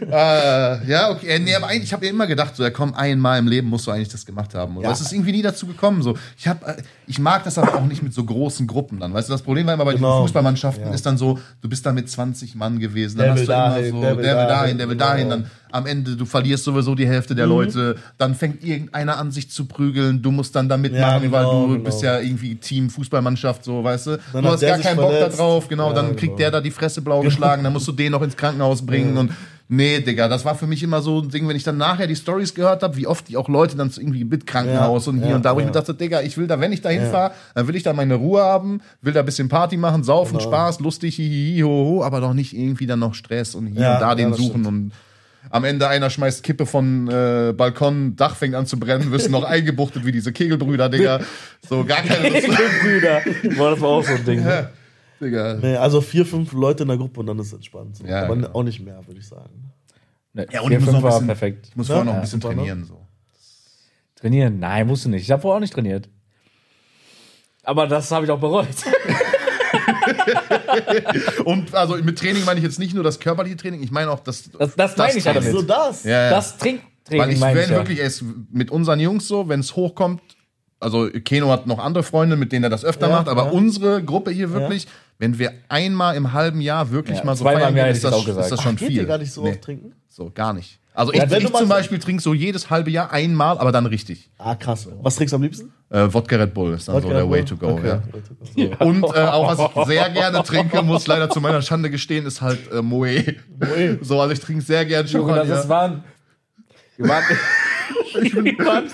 äh, 0.00 0.86
ja, 0.90 1.10
okay. 1.10 1.26
äh, 1.26 1.38
Nee, 1.38 1.54
aber 1.54 1.66
eigentlich, 1.68 1.84
ich 1.84 1.92
habe 1.92 2.04
ja 2.04 2.10
immer 2.10 2.26
gedacht, 2.26 2.56
so, 2.56 2.62
ja, 2.62 2.70
komm, 2.70 2.94
einmal 2.94 3.38
im 3.38 3.48
Leben 3.48 3.68
musst 3.68 3.86
du 3.86 3.90
eigentlich 3.90 4.08
das 4.08 4.26
gemacht 4.26 4.54
haben. 4.54 4.74
Aber 4.76 4.82
Ja. 4.84 4.90
es 4.92 5.00
ist 5.00 5.12
irgendwie 5.12 5.32
nie 5.32 5.42
dazu 5.42 5.66
gekommen. 5.66 6.02
So. 6.02 6.16
Ich, 6.38 6.46
hab, 6.48 6.66
äh, 6.66 6.76
ich 7.06 7.18
mag 7.18 7.44
das 7.44 7.58
aber 7.58 7.74
auch 7.76 7.86
nicht 7.86 8.02
mit 8.02 8.12
so 8.12 8.24
großen 8.24 8.66
Gruppen 8.66 9.00
dann. 9.00 9.14
Weißt 9.14 9.28
du, 9.28 9.32
das 9.32 9.42
Problem 9.42 9.66
war 9.66 9.74
immer 9.74 9.84
bei 9.84 9.94
Genau. 9.94 10.18
den 10.18 10.22
Fußballmannschaften 10.24 10.86
Ja. 10.88 10.92
ist 10.94 11.06
dann 11.06 11.16
so, 11.18 11.38
du 11.62 11.68
bist 11.68 11.84
da 11.86 11.92
mit 11.92 12.08
20 12.10 12.54
Mann 12.54 12.78
gewesen. 12.78 13.18
Dann 13.18 13.26
Der 13.26 13.32
hast 13.34 13.40
du 13.48 13.52
immer 13.52 13.68
dahin, 13.70 13.92
so, 13.92 14.00
der 14.02 14.16
will 14.16 14.24
dahin, 14.24 14.78
der 14.78 14.88
will 14.88 14.96
genau. 14.96 15.06
dahin. 15.10 15.30
Dann 15.30 15.50
am 15.72 15.86
Ende, 15.86 16.16
du 16.16 16.24
verlierst 16.24 16.64
sowieso 16.64 16.94
die 16.94 17.06
Hälfte 17.06 17.34
Mhm. 17.34 17.36
der 17.38 17.46
Leute. 17.46 17.96
Dann 18.18 18.34
fängt 18.34 18.62
irgendeiner 18.64 19.18
an, 19.18 19.30
sich 19.30 19.50
zu 19.50 19.66
prügeln. 19.66 20.22
Du 20.22 20.30
musst 20.30 20.54
dann 20.56 20.68
da 20.68 20.76
mitmachen, 20.76 21.02
Ja, 21.02 21.18
genau, 21.18 21.32
weil 21.32 21.44
du 21.44 21.72
genau. 21.74 21.84
bist 21.84 22.02
ja 22.02 22.18
irgendwie 22.18 22.54
Team 22.56 22.88
Fußballmannschaft, 22.90 23.64
so, 23.64 23.82
weißt 23.84 24.06
du. 24.06 24.18
Dann 24.32 24.42
du 24.44 24.50
hast 24.50 24.60
gar 24.60 24.78
keinen 24.78 24.96
Bock 24.96 25.12
da 25.18 25.28
drauf. 25.28 25.68
Genau, 25.68 25.92
dann 25.92 26.06
genau. 26.08 26.18
kriegt 26.18 26.38
der 26.38 26.50
da 26.50 26.60
die 26.60 26.70
Fresse 26.70 27.02
blau 27.02 27.20
geschlagen. 27.20 27.62
Dann 27.64 27.72
musst 27.72 27.88
du 27.88 27.92
den 27.92 28.12
noch 28.12 28.22
ins 28.22 28.36
Krankenhaus 28.36 28.84
bringen 28.86 29.16
und 29.18 29.32
Nee, 29.68 29.98
Digga, 30.00 30.28
das 30.28 30.44
war 30.44 30.54
für 30.54 30.68
mich 30.68 30.82
immer 30.84 31.02
so 31.02 31.20
ein 31.20 31.28
Ding, 31.28 31.48
wenn 31.48 31.56
ich 31.56 31.64
dann 31.64 31.76
nachher 31.76 32.06
die 32.06 32.14
Stories 32.14 32.54
gehört 32.54 32.84
habe, 32.84 32.96
wie 32.96 33.06
oft 33.08 33.28
die 33.28 33.36
auch 33.36 33.48
Leute 33.48 33.76
dann 33.76 33.90
irgendwie 33.96 34.22
mit 34.24 34.46
Krankenhaus 34.46 35.06
Ja, 35.06 35.12
und 35.12 35.18
hier 35.18 35.30
ja, 35.30 35.36
und 35.36 35.44
da, 35.44 35.54
wo 35.54 35.58
ich 35.58 35.64
ja. 35.64 35.70
mir 35.70 35.72
dachte, 35.72 35.92
Digga, 35.94 36.22
ich 36.22 36.38
will 36.38 36.46
da, 36.46 36.60
wenn 36.60 36.72
ich 36.72 36.82
da 36.82 36.88
hinfahre, 36.90 37.32
dann 37.54 37.66
will 37.66 37.74
ich 37.74 37.82
da 37.82 37.92
meine 37.92 38.14
Ruhe 38.14 38.42
haben, 38.42 38.80
will 39.02 39.12
da 39.12 39.20
ein 39.20 39.26
bisschen 39.26 39.48
Party 39.48 39.76
machen, 39.76 40.04
saufen, 40.04 40.38
Genau. 40.38 40.48
Spaß, 40.50 40.78
lustig, 40.80 41.16
hihihi, 41.16 41.62
ho, 41.62 41.68
ho, 41.68 42.04
aber 42.04 42.20
doch 42.20 42.32
nicht 42.32 42.56
irgendwie 42.56 42.86
dann 42.86 43.00
noch 43.00 43.14
Stress 43.14 43.56
und 43.56 43.66
hier 43.66 43.74
und 43.74 44.00
da 44.00 44.14
den 44.14 44.32
suchen 44.34 44.50
stimmt. 44.62 44.66
und 44.66 44.92
am 45.50 45.62
Ende 45.64 45.86
einer 45.88 46.10
schmeißt 46.10 46.42
Kippe 46.42 46.66
von 46.66 47.08
äh, 47.08 47.52
Balkon, 47.56 48.16
Dach 48.16 48.34
fängt 48.34 48.54
an 48.56 48.66
zu 48.66 48.78
brennen, 48.80 49.12
wirst 49.12 49.30
noch 49.30 49.44
eingebuchtet 49.48 50.04
wie 50.04 50.10
diese 50.12 50.32
Kegelbrüder, 50.32 50.88
Digga. 50.88 51.20
So 51.68 51.84
gar 51.84 52.02
keine 52.02 52.28
Lust. 52.34 52.48
Brüder. 52.82 53.20
Boah, 53.56 53.70
das 53.70 53.80
war 53.80 53.88
auch 53.88 54.04
so 54.04 54.12
ein 54.14 54.24
Ding. 54.24 54.44
Ja, 54.44 54.70
Digga. 55.20 55.54
Nee, 55.60 55.76
also 55.76 56.00
vier, 56.00 56.26
fünf 56.26 56.52
Leute 56.52 56.82
in 56.82 56.88
der 56.88 56.98
Gruppe 56.98 57.20
und 57.20 57.26
dann 57.26 57.38
ist 57.38 57.48
es 57.48 57.52
entspannt. 57.54 57.96
So. 57.96 58.04
Ja, 58.06 58.24
aber 58.24 58.36
genau. 58.36 58.48
auch 58.52 58.62
nicht 58.62 58.80
mehr, 58.80 59.00
würde 59.06 59.20
ich 59.20 59.26
sagen. 59.26 59.72
Ne, 60.32 60.46
Ja, 60.52 60.60
und 60.60 60.68
vier, 60.68 60.78
ich 60.78 60.84
muss 60.84 60.94
noch 60.94 61.00
fünf 61.00 61.00
ein 61.00 61.02
war 61.04 61.10
bisschen, 61.12 61.26
perfekt. 61.26 61.66
ich 61.70 61.76
muss 61.76 61.86
vorher 61.86 62.04
noch 62.04 62.12
ein 62.12 62.16
Ja, 62.16 62.20
bisschen 62.22 62.38
ne? 62.40 62.44
trainieren, 62.44 62.84
so. 62.84 63.00
Trainieren? 64.16 64.58
Nein, 64.58 64.86
musst 64.86 65.04
du 65.04 65.08
nicht. 65.08 65.22
Ich 65.22 65.30
habe 65.30 65.42
vorher 65.42 65.56
auch 65.56 65.60
nicht 65.60 65.72
trainiert. 65.74 66.08
Aber 67.62 67.86
das 67.86 68.10
habe 68.10 68.24
ich 68.24 68.30
auch 68.30 68.40
bereut. 68.40 68.68
Und 71.44 71.74
also 71.74 71.96
mit 71.96 72.18
Training 72.18 72.44
meine 72.44 72.58
ich 72.58 72.64
jetzt 72.64 72.78
nicht 72.78 72.94
nur 72.94 73.04
das 73.04 73.18
körperliche 73.20 73.56
Training, 73.56 73.82
ich 73.82 73.90
meine 73.90 74.10
auch 74.10 74.20
das. 74.20 74.50
Das, 74.58 74.74
das 74.76 74.96
meine 74.96 75.16
ich 75.16 75.24
ja 75.24 75.32
Training. 75.32 75.52
damit. 75.52 75.60
So 75.60 75.66
das? 75.66 76.04
Ja, 76.04 76.10
ja. 76.24 76.30
Das 76.30 76.56
Trinktraining 76.58 77.20
Weil 77.20 77.32
ich, 77.32 77.40
wenn 77.40 77.58
ich 77.64 77.70
ja. 77.70 77.76
wirklich 77.76 78.00
es 78.00 78.24
mit 78.50 78.70
unseren 78.70 79.00
Jungs 79.00 79.28
so, 79.28 79.48
wenn 79.48 79.60
es 79.60 79.74
hochkommt, 79.76 80.20
also 80.80 81.08
Keno 81.24 81.50
hat 81.50 81.66
noch 81.66 81.78
andere 81.78 82.02
Freunde, 82.04 82.36
mit 82.36 82.52
denen 82.52 82.64
er 82.64 82.70
das 82.70 82.84
öfter 82.84 83.08
Ja, 83.08 83.16
macht, 83.16 83.28
aber 83.28 83.46
ja. 83.46 83.50
unsere 83.50 84.02
Gruppe 84.02 84.30
hier 84.30 84.52
wirklich, 84.52 84.86
wenn 85.18 85.38
wir 85.38 85.52
einmal 85.68 86.16
im 86.16 86.32
halben 86.32 86.60
Jahr 86.60 86.90
wirklich 86.90 87.18
Ja, 87.18 87.24
mal 87.24 87.36
so 87.36 87.44
feiern 87.44 87.70
im 87.70 87.76
Jahr 87.76 87.86
gehen, 87.86 87.92
ist 87.96 88.04
ich 88.04 88.10
das, 88.10 88.26
ist 88.44 88.50
das 88.52 88.62
schon 88.62 88.76
Geht 88.76 88.88
viel. 88.88 89.06
gar 89.06 89.18
nicht 89.18 89.32
so 89.32 89.42
Nee, 89.42 89.50
oft 89.50 89.62
trinken? 89.62 89.92
so 90.08 90.30
gar 90.34 90.52
nicht. 90.52 90.78
Also 90.92 91.12
ich, 91.12 91.18
Ja, 91.18 91.30
wenn 91.30 91.38
ich 91.40 91.46
du 91.46 91.52
mal 91.52 91.58
zum 91.60 91.68
Beispiel 91.68 91.98
trinke 91.98 92.22
so 92.22 92.32
jedes 92.32 92.70
halbe 92.70 92.90
Jahr 92.90 93.12
einmal, 93.12 93.58
aber 93.58 93.70
dann 93.70 93.84
richtig. 93.86 94.30
Ah, 94.38 94.54
krass. 94.54 94.88
Was 95.02 95.16
trinkst 95.16 95.32
du 95.32 95.36
am 95.36 95.42
liebsten? 95.42 95.72
Äh, 95.90 96.08
Wodka 96.12 96.36
Red 96.36 96.54
Bull 96.54 96.72
ist 96.74 96.88
dann 96.88 97.00
so 97.02 97.08
der 97.10 97.28
Way 97.30 97.44
to 97.44 97.56
go. 97.56 97.68
Okay. 97.68 97.98
Ja. 98.56 98.76
Und 98.78 99.04
äh, 99.04 99.06
auch 99.20 99.56
was 99.56 99.70
ich 99.76 99.86
sehr 99.94 100.08
gerne 100.10 100.42
trinke, 100.42 100.82
muss 100.82 101.06
leider 101.06 101.28
zu 101.30 101.40
meiner 101.40 101.60
Schande 101.62 101.90
gestehen, 101.90 102.24
ist 102.26 102.40
halt 102.40 102.58
äh, 102.72 102.80
Moe. 102.82 103.22
Moe. 103.60 103.98
So, 104.00 104.20
also 104.20 104.32
ich 104.32 104.40
trinke 104.40 104.62
sehr 104.62 104.84
gerne 104.86 105.06
Champagner. 105.06 105.44
das 105.44 105.68
waren, 105.68 106.02
wir 106.96 107.08
waren, 107.08 107.24
wir 108.14 108.58
waren 108.66 108.84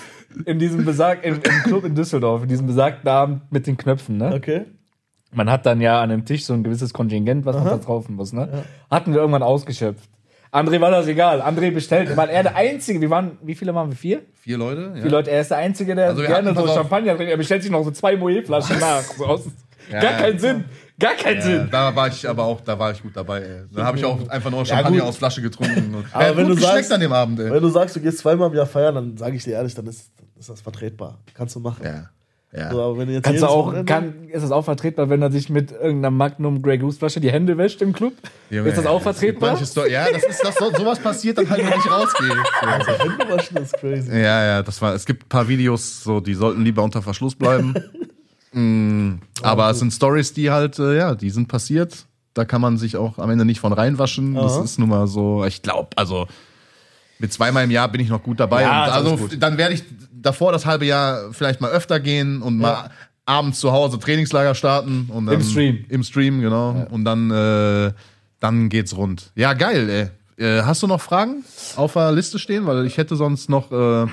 in 0.45 0.59
diesem 0.59 0.83
besag, 0.83 1.23
im, 1.23 1.35
im 1.35 1.63
Club 1.63 1.85
in 1.85 1.95
Düsseldorf, 1.95 2.43
in 2.43 2.49
diesem 2.49 2.67
besagten 2.67 3.07
Abend 3.09 3.51
mit 3.51 3.65
den 3.65 3.77
Knöpfen, 3.77 4.17
ne? 4.17 4.33
Okay. 4.35 4.65
Man 5.33 5.49
hat 5.49 5.65
dann 5.65 5.81
ja 5.81 6.01
an 6.01 6.11
einem 6.11 6.25
Tisch 6.25 6.45
so 6.45 6.53
ein 6.53 6.63
gewisses 6.63 6.93
Kontingent, 6.93 7.45
was 7.45 7.55
man 7.55 7.67
verkaufen 7.67 8.15
muss, 8.15 8.33
ne? 8.33 8.63
Hatten 8.89 9.13
wir 9.13 9.19
irgendwann 9.21 9.43
ausgeschöpft. 9.43 10.09
André 10.51 10.79
war 10.79 10.91
das 10.91 11.07
egal. 11.07 11.41
André 11.41 11.71
bestellt, 11.71 12.15
weil 12.15 12.29
er 12.29 12.43
der 12.43 12.55
Einzige, 12.55 13.01
wir 13.01 13.09
waren, 13.09 13.39
wie 13.41 13.55
viele 13.55 13.73
waren 13.73 13.89
wir? 13.89 13.95
Vier? 13.97 14.21
Vier 14.33 14.57
Leute? 14.59 14.93
Ja. 14.95 15.01
Die 15.03 15.09
Leute, 15.09 15.31
er 15.31 15.41
ist 15.41 15.49
der 15.49 15.57
Einzige, 15.57 15.95
der 15.95 16.09
Also 16.09 16.21
gerne 16.21 16.53
so. 16.53 16.67
Champagner 16.67 17.15
trinkt. 17.15 17.31
Er 17.31 17.37
bestellt 17.37 17.63
sich 17.63 17.71
noch 17.71 17.83
so 17.83 17.89
zwei 17.89 18.15
Moe-Flaschen 18.15 18.79
nach. 18.79 19.01
So 19.01 19.25
aus, 19.25 19.45
Ja, 19.91 19.99
gar 19.99 20.11
ja. 20.11 20.17
keinen 20.19 20.37
Sinn. 20.37 20.65
Gar 20.99 21.15
keinen 21.15 21.37
Ja, 21.37 21.41
Sinn. 21.41 21.69
da 21.71 21.95
war 21.95 22.07
ich 22.07 22.29
aber 22.29 22.43
auch, 22.43 22.61
da 22.61 22.77
war 22.77 22.91
ich 22.91 23.01
gut 23.01 23.17
dabei. 23.17 23.41
Ey. 23.41 23.61
Dann 23.73 23.83
habe 23.83 23.97
ich 23.97 24.05
auch 24.05 24.29
einfach 24.29 24.51
nur 24.51 24.63
Champagner 24.63 24.99
gut. 24.99 25.07
aus 25.09 25.17
Flasche 25.17 25.41
getrunken. 25.41 25.95
Und, 25.95 26.05
Aber 26.13 26.23
ja, 26.27 26.37
wenn 26.37 26.47
gut 26.47 26.57
du 26.57 26.61
sagst- 26.61 26.91
an 26.93 26.99
dem 26.99 27.11
Abend, 27.13 27.39
ey. 27.39 27.49
Wenn 27.49 27.61
du 27.63 27.69
sagst, 27.69 27.95
du 27.95 27.99
gehst 27.99 28.19
zweimal 28.19 28.49
im 28.51 28.55
Jahr 28.55 28.67
feiern, 28.67 28.93
dann 28.93 29.17
sage 29.17 29.35
ich 29.35 29.43
dir 29.43 29.53
ehrlich, 29.53 29.73
dann 29.73 29.87
ist, 29.87 30.11
ist 30.37 30.49
das 30.51 30.61
vertretbar. 30.61 31.17
Kannst 31.33 31.55
du 31.55 31.61
machen. 31.61 31.81
Ja. 31.83 32.09
Ja. 32.55 32.71
So, 32.71 32.81
aber 32.81 32.97
wenn 32.99 33.09
jetzt 33.09 33.23
Kannst 33.23 33.41
du 33.41 33.47
auch, 33.47 33.73
kann, 33.85 34.27
ist 34.29 34.43
das 34.43 34.51
auch 34.51 34.63
vertretbar, 34.63 35.09
wenn 35.09 35.21
er 35.23 35.31
sich 35.31 35.49
mit 35.49 35.71
irgendeiner 35.71 36.11
Magnum 36.11 36.61
Grey 36.61 36.77
Goose 36.77 36.99
Flasche 36.99 37.19
die 37.19 37.31
Hände 37.31 37.57
wäscht 37.57 37.81
im 37.81 37.93
Club? 37.93 38.13
Junge, 38.51 38.69
ist 38.69 38.77
das 38.77 38.85
auch 38.85 39.01
vertretbar? 39.01 39.57
Sto- 39.65 39.87
ja, 39.87 40.05
das 40.11 40.23
ist 40.23 40.43
das, 40.43 40.55
so, 40.55 40.71
sowas 40.71 40.99
passiert 40.99 41.39
dann 41.39 41.49
halt, 41.49 41.63
wenn 41.63 41.79
ich 41.79 41.91
rausgehe. 41.91 42.29
Händewaschen 43.17 43.57
ist 43.57 43.73
crazy. 43.73 44.11
Ja, 44.11 44.45
ja, 44.45 44.61
das 44.61 44.79
war. 44.83 44.93
Es 44.93 45.05
gibt 45.05 45.25
ein 45.25 45.29
paar 45.29 45.47
Videos, 45.47 46.03
so 46.03 46.19
die 46.19 46.35
sollten 46.35 46.63
lieber 46.63 46.83
unter 46.83 47.01
Verschluss 47.01 47.33
bleiben. 47.33 47.73
mm, 48.53 49.13
aber 49.41 49.71
es 49.71 49.79
sind 49.79 49.91
Stories, 49.91 50.33
die 50.33 50.51
halt, 50.51 50.77
äh, 50.77 50.95
ja, 50.95 51.15
die 51.15 51.31
sind 51.31 51.47
passiert. 51.47 52.05
Da 52.35 52.45
kann 52.45 52.61
man 52.61 52.77
sich 52.77 52.97
auch 52.97 53.17
am 53.17 53.31
Ende 53.31 53.45
nicht 53.45 53.61
von 53.61 53.73
reinwaschen. 53.73 54.35
Das 54.35 54.53
Aha. 54.53 54.63
ist 54.63 54.77
nun 54.77 54.89
mal 54.89 55.07
so. 55.07 55.43
Ich 55.45 55.63
glaube, 55.63 55.89
also 55.95 56.27
mit 57.17 57.31
zweimal 57.31 57.63
im 57.63 57.71
Jahr 57.71 57.87
bin 57.87 58.01
ich 58.01 58.09
noch 58.09 58.21
gut 58.21 58.39
dabei. 58.39 58.63
Ja, 58.63 58.83
also 58.83 59.17
gut. 59.17 59.37
dann 59.41 59.57
werde 59.57 59.75
ich 59.75 59.83
davor 60.23 60.51
das 60.51 60.65
halbe 60.65 60.85
Jahr 60.85 61.31
vielleicht 61.31 61.61
mal 61.61 61.71
öfter 61.71 61.99
gehen 61.99 62.41
und 62.41 62.57
mal 62.57 62.89
abends 63.25 63.59
zu 63.59 63.71
Hause 63.71 63.99
Trainingslager 63.99 64.55
starten 64.55 65.09
und 65.09 65.27
dann, 65.27 65.35
Im 65.35 65.43
Stream. 65.43 65.85
Im 65.89 66.03
Stream, 66.03 66.41
genau. 66.41 66.87
Und 66.89 67.05
dann, 67.05 67.31
äh, 67.31 67.93
dann 68.39 68.69
geht's 68.69 68.95
rund. 68.97 69.31
Ja, 69.35 69.53
geil, 69.53 69.89
ey. 69.89 70.09
Äh, 70.35 70.63
hast 70.63 70.81
du 70.83 70.87
noch 70.87 71.01
Fragen 71.01 71.43
auf 71.75 71.93
der 71.93 72.11
Liste 72.11 72.39
stehen? 72.39 72.65
Weil 72.65 72.85
ich 72.85 72.97
hätte 72.97 73.15
sonst 73.15 73.49
noch. 73.49 73.71
Äh, 73.71 74.07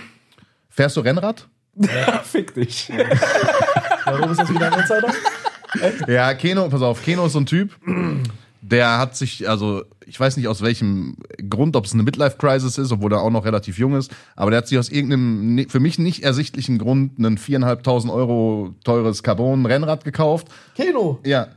fährst 0.68 0.96
du 0.96 1.00
Rennrad? 1.00 1.48
Fick 2.24 2.54
dich. 2.54 2.90
Warum 4.04 4.30
ist 4.30 4.40
das 4.40 4.50
wieder 4.50 4.72
ein 4.72 4.80
Insider? 4.80 5.14
Ja, 6.08 6.34
Keno, 6.34 6.68
pass 6.68 6.82
auf, 6.82 7.02
Keno 7.02 7.26
ist 7.26 7.32
so 7.32 7.40
ein 7.40 7.46
Typ, 7.46 7.70
der 8.70 8.98
hat 8.98 9.16
sich, 9.16 9.48
also 9.48 9.82
ich 10.06 10.18
weiß 10.18 10.36
nicht 10.36 10.48
aus 10.48 10.62
welchem 10.62 11.16
Grund, 11.48 11.76
ob 11.76 11.84
es 11.84 11.92
eine 11.92 12.02
Midlife-Crisis 12.02 12.78
ist, 12.78 12.92
obwohl 12.92 13.12
er 13.12 13.20
auch 13.22 13.30
noch 13.30 13.44
relativ 13.44 13.78
jung 13.78 13.96
ist, 13.96 14.10
aber 14.36 14.50
der 14.50 14.58
hat 14.58 14.68
sich 14.68 14.78
aus 14.78 14.88
irgendeinem 14.88 15.54
ne- 15.54 15.66
für 15.68 15.80
mich 15.80 15.98
nicht 15.98 16.22
ersichtlichen 16.22 16.78
Grund 16.78 17.18
ein 17.18 17.38
4.500 17.38 18.10
Euro 18.12 18.74
teures 18.84 19.22
Carbon-Rennrad 19.22 20.04
gekauft. 20.04 20.48
Keno. 20.76 21.20
Ja. 21.24 21.48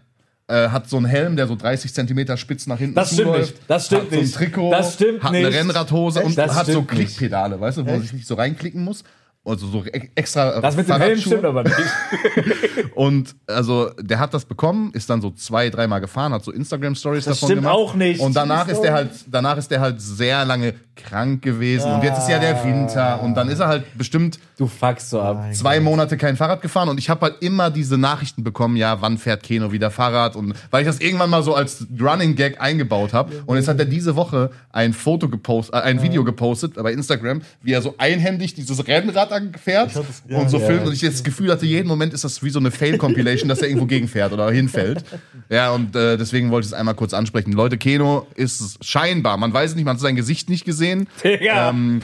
Äh, 0.47 0.69
hat 0.69 0.89
so 0.89 0.97
einen 0.97 1.05
Helm, 1.05 1.37
der 1.37 1.47
so 1.47 1.55
30 1.55 1.93
Zentimeter 1.93 2.35
spitz 2.35 2.67
nach 2.67 2.77
hinten 2.77 2.95
Das 2.95 3.13
stimmt 3.13 3.27
zuläuft, 3.29 3.53
nicht. 3.55 3.63
Das 3.69 3.85
stimmt 3.85 4.01
hat 4.03 4.09
so 4.09 4.15
ein 4.17 4.21
nicht. 4.23 4.35
Trikot, 4.35 4.71
Das 4.71 4.93
stimmt 4.95 5.23
hat 5.23 5.31
nicht. 5.31 5.45
eine 5.45 5.55
Rennradhose 5.55 6.21
und 6.21 6.37
Das 6.37 6.53
hat 6.55 6.65
so 6.67 6.79
nicht. 6.79 6.89
Klickpedale, 6.89 7.59
weißt 7.61 7.77
du, 7.77 7.85
wo 7.85 7.91
man 7.91 8.01
sich 8.01 8.11
nicht 8.13 8.27
so 8.27 8.35
reinklicken 8.35 8.83
muss. 8.83 9.03
Also 9.45 9.67
so 9.67 9.83
extra 10.15 10.61
Das 10.61 10.77
mit 10.77 10.87
dem 10.87 10.95
Helm 11.01 11.19
stimmt 11.19 11.43
aber 11.43 11.63
nicht. 11.63 11.75
Und 12.95 13.35
also 13.47 13.89
der 13.99 14.19
hat 14.19 14.33
das 14.33 14.45
bekommen, 14.45 14.91
ist 14.93 15.09
dann 15.09 15.21
so 15.21 15.31
zwei, 15.31 15.69
dreimal 15.69 15.99
gefahren, 15.99 16.31
hat 16.33 16.43
so 16.45 16.51
Instagram 16.51 16.95
Stories 16.95 17.25
Das 17.25 17.39
davon 17.39 17.47
stimmt 17.49 17.61
gemacht. 17.63 17.75
auch 17.75 17.93
nicht. 17.95 18.21
Und 18.21 18.35
danach 18.35 18.67
ist 18.69 18.81
der 18.81 18.93
halt, 18.93 19.09
danach 19.29 19.57
ist 19.57 19.69
der 19.69 19.81
halt 19.81 19.99
sehr 20.01 20.45
lange 20.45 20.75
krank 20.95 21.41
gewesen. 21.41 21.91
Und 21.91 22.03
jetzt 22.03 22.19
ist 22.19 22.29
ja 22.29 22.39
der 22.39 22.63
Winter 22.63 23.21
und 23.21 23.35
dann 23.35 23.49
ist 23.49 23.59
er 23.59 23.67
halt 23.67 23.97
bestimmt 23.97 24.39
Du 24.57 24.67
fuckst 24.67 25.09
so 25.09 25.19
ab. 25.19 25.43
zwei 25.53 25.79
Monate 25.79 26.15
kein 26.17 26.37
Fahrrad 26.37 26.61
gefahren 26.61 26.87
und 26.87 26.99
ich 26.99 27.09
habe 27.09 27.21
halt 27.21 27.41
immer 27.41 27.71
diese 27.71 27.97
Nachrichten 27.97 28.43
bekommen, 28.43 28.77
ja, 28.77 29.01
wann 29.01 29.17
fährt 29.17 29.41
Keno 29.43 29.71
wieder 29.71 29.89
Fahrrad 29.89 30.35
und 30.35 30.53
weil 30.69 30.81
ich 30.81 30.87
das 30.87 30.99
irgendwann 30.99 31.31
mal 31.31 31.41
so 31.41 31.55
als 31.55 31.87
Running 31.99 32.35
Gag 32.35 32.61
eingebaut 32.61 33.11
habe 33.13 33.33
und 33.47 33.57
jetzt 33.57 33.67
hat 33.67 33.79
er 33.79 33.85
diese 33.85 34.15
Woche 34.15 34.51
ein 34.71 34.93
Foto 34.93 35.27
gepostet, 35.29 35.73
äh, 35.73 35.79
ein 35.79 36.03
Video 36.03 36.23
gepostet 36.23 36.75
bei 36.75 36.93
Instagram, 36.93 37.41
wie 37.63 37.73
er 37.73 37.81
so 37.81 37.95
einhändig 37.97 38.53
dieses 38.53 38.87
Rennrad 38.87 39.31
fährt 39.61 39.95
das- 39.95 40.23
ja, 40.27 40.37
und 40.39 40.49
so 40.49 40.57
ja. 40.59 40.65
filmt 40.67 40.87
und 40.87 40.93
ich 40.93 41.01
jetzt 41.01 41.15
das 41.15 41.23
Gefühl 41.23 41.51
hatte, 41.51 41.65
jeden 41.65 41.87
Moment 41.87 42.13
ist 42.13 42.23
das 42.23 42.43
wie 42.43 42.49
so 42.49 42.59
eine 42.59 42.71
Fail 42.71 42.97
Compilation, 42.97 43.49
dass 43.49 43.61
er 43.61 43.67
irgendwo 43.67 43.85
gegenfährt 43.85 44.31
oder 44.33 44.49
hinfällt. 44.51 45.03
Ja, 45.49 45.71
und 45.71 45.95
äh, 45.95 46.17
deswegen 46.17 46.51
wollte 46.51 46.65
ich 46.65 46.71
es 46.71 46.77
einmal 46.77 46.95
kurz 46.95 47.13
ansprechen. 47.13 47.51
Leute, 47.53 47.77
Keno 47.77 48.27
ist 48.35 48.83
scheinbar, 48.83 49.37
man 49.37 49.53
weiß 49.53 49.71
es 49.71 49.75
nicht, 49.75 49.85
man 49.85 49.95
hat 49.95 50.01
sein 50.01 50.15
Gesicht 50.15 50.49
nicht 50.49 50.65
gesehen. 50.65 51.07
Digga. 51.23 51.69
Ähm, 51.69 52.01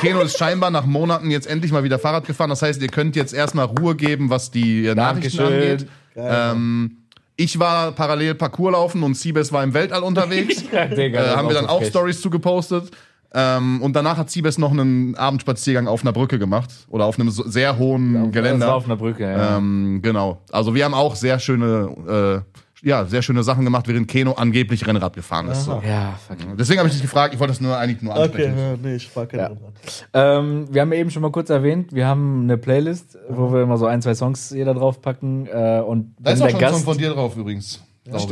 Keno 0.00 0.20
ist 0.22 0.38
scheinbar 0.38 0.70
nach 0.70 0.86
Monaten 0.86 1.30
jetzt 1.30 1.46
endlich 1.46 1.72
mal 1.72 1.84
wieder 1.84 1.98
Fahrrad 1.98 2.26
gefahren. 2.26 2.50
Das 2.50 2.62
heißt, 2.62 2.80
ihr 2.82 2.88
könnt 2.88 3.16
jetzt 3.16 3.32
erstmal 3.34 3.66
Ruhe 3.66 3.94
geben, 3.94 4.30
was 4.30 4.50
die 4.50 4.86
äh, 4.86 4.94
Nachrichten 4.94 5.38
Dankeschön. 5.38 5.70
angeht. 5.70 5.86
Ähm, 6.16 6.96
ich 7.36 7.58
war 7.58 7.92
parallel 7.92 8.34
Parcours 8.36 8.72
laufen 8.72 9.02
und 9.02 9.16
Siebes 9.16 9.50
war 9.52 9.64
im 9.64 9.74
Weltall 9.74 10.02
unterwegs. 10.02 10.62
Ja, 10.72 10.86
Digga, 10.86 11.24
äh, 11.24 11.36
haben 11.36 11.48
wir 11.48 11.54
dann 11.54 11.66
auch. 11.66 11.82
Stories 11.84 12.20
zugepostet. 12.20 12.90
Ähm, 13.36 13.82
und 13.82 13.94
danach 13.96 14.16
hat 14.16 14.30
Siebes 14.30 14.58
noch 14.58 14.70
einen 14.70 15.16
Abendspaziergang 15.16 15.88
auf 15.88 16.02
einer 16.02 16.12
Brücke 16.12 16.38
gemacht. 16.38 16.70
Oder 16.88 17.04
auf 17.06 17.18
einem 17.18 17.30
so 17.30 17.42
sehr 17.48 17.76
hohen 17.78 18.14
Das 18.14 18.22
war 18.22 18.30
Geländer. 18.30 18.74
auf 18.74 18.84
einer 18.84 18.96
Brücke, 18.96 19.24
ja. 19.24 19.56
Ähm, 19.56 20.00
genau. 20.02 20.38
Also 20.52 20.74
wir 20.74 20.84
haben 20.84 20.94
auch 20.94 21.16
sehr 21.16 21.40
schöne, 21.40 22.44
äh, 22.84 22.88
ja, 22.88 23.06
sehr 23.06 23.22
schöne 23.22 23.42
Sachen 23.42 23.64
gemacht, 23.64 23.88
während 23.88 24.06
Keno 24.08 24.32
angeblich 24.34 24.86
Rennrad 24.86 25.14
gefahren 25.14 25.48
ist. 25.48 25.64
So. 25.64 25.82
ja, 25.84 26.14
fuck. 26.28 26.36
Deswegen 26.58 26.78
habe 26.78 26.88
ich 26.88 26.94
dich 26.94 27.02
gefragt, 27.02 27.32
ich 27.34 27.40
wollte 27.40 27.52
das 27.54 27.60
nur 27.60 27.76
eigentlich 27.76 28.02
nur 28.02 28.12
Okay, 28.12 28.22
ansprechen. 28.22 28.58
ja, 28.58 28.76
nee, 28.82 28.94
ich 28.96 29.08
fahr 29.08 29.26
kein 29.26 29.40
Ja. 29.40 29.46
Rennrad. 29.46 29.72
Ähm, 30.12 30.66
wir 30.70 30.82
haben 30.82 30.92
eben 30.92 31.10
schon 31.10 31.22
mal 31.22 31.32
kurz 31.32 31.50
erwähnt, 31.50 31.92
wir 31.92 32.06
haben 32.06 32.42
eine 32.42 32.56
Playlist, 32.58 33.18
wo 33.30 33.52
wir 33.52 33.62
immer 33.62 33.78
so 33.78 33.86
ein, 33.86 34.00
zwei 34.02 34.14
Songs 34.14 34.50
jeder 34.50 34.74
draufpacken. 34.74 35.46
Äh, 35.46 35.80
und 35.84 36.14
Da 36.20 36.30
ist 36.32 36.40
auch 36.42 36.44
der 36.46 36.50
schon 36.50 36.58
ein 36.58 36.60
Gast, 36.60 36.74
Song 36.76 36.84
von 36.84 36.98
dir 36.98 37.10
drauf 37.10 37.36
übrigens. 37.36 37.82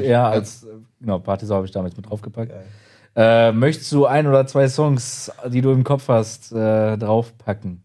ja, 0.02 0.28
als 0.28 0.66
genau, 1.00 1.18
Partysau 1.18 1.56
habe 1.56 1.66
ich 1.66 1.72
damals 1.72 1.96
mit 1.96 2.08
draufgepackt. 2.08 2.52
Äh, 3.14 3.52
möchtest 3.52 3.92
du 3.92 4.06
ein 4.06 4.26
oder 4.26 4.46
zwei 4.46 4.68
Songs, 4.68 5.30
die 5.48 5.60
du 5.60 5.70
im 5.72 5.84
Kopf 5.84 6.08
hast, 6.08 6.52
äh, 6.52 6.96
draufpacken? 6.96 7.82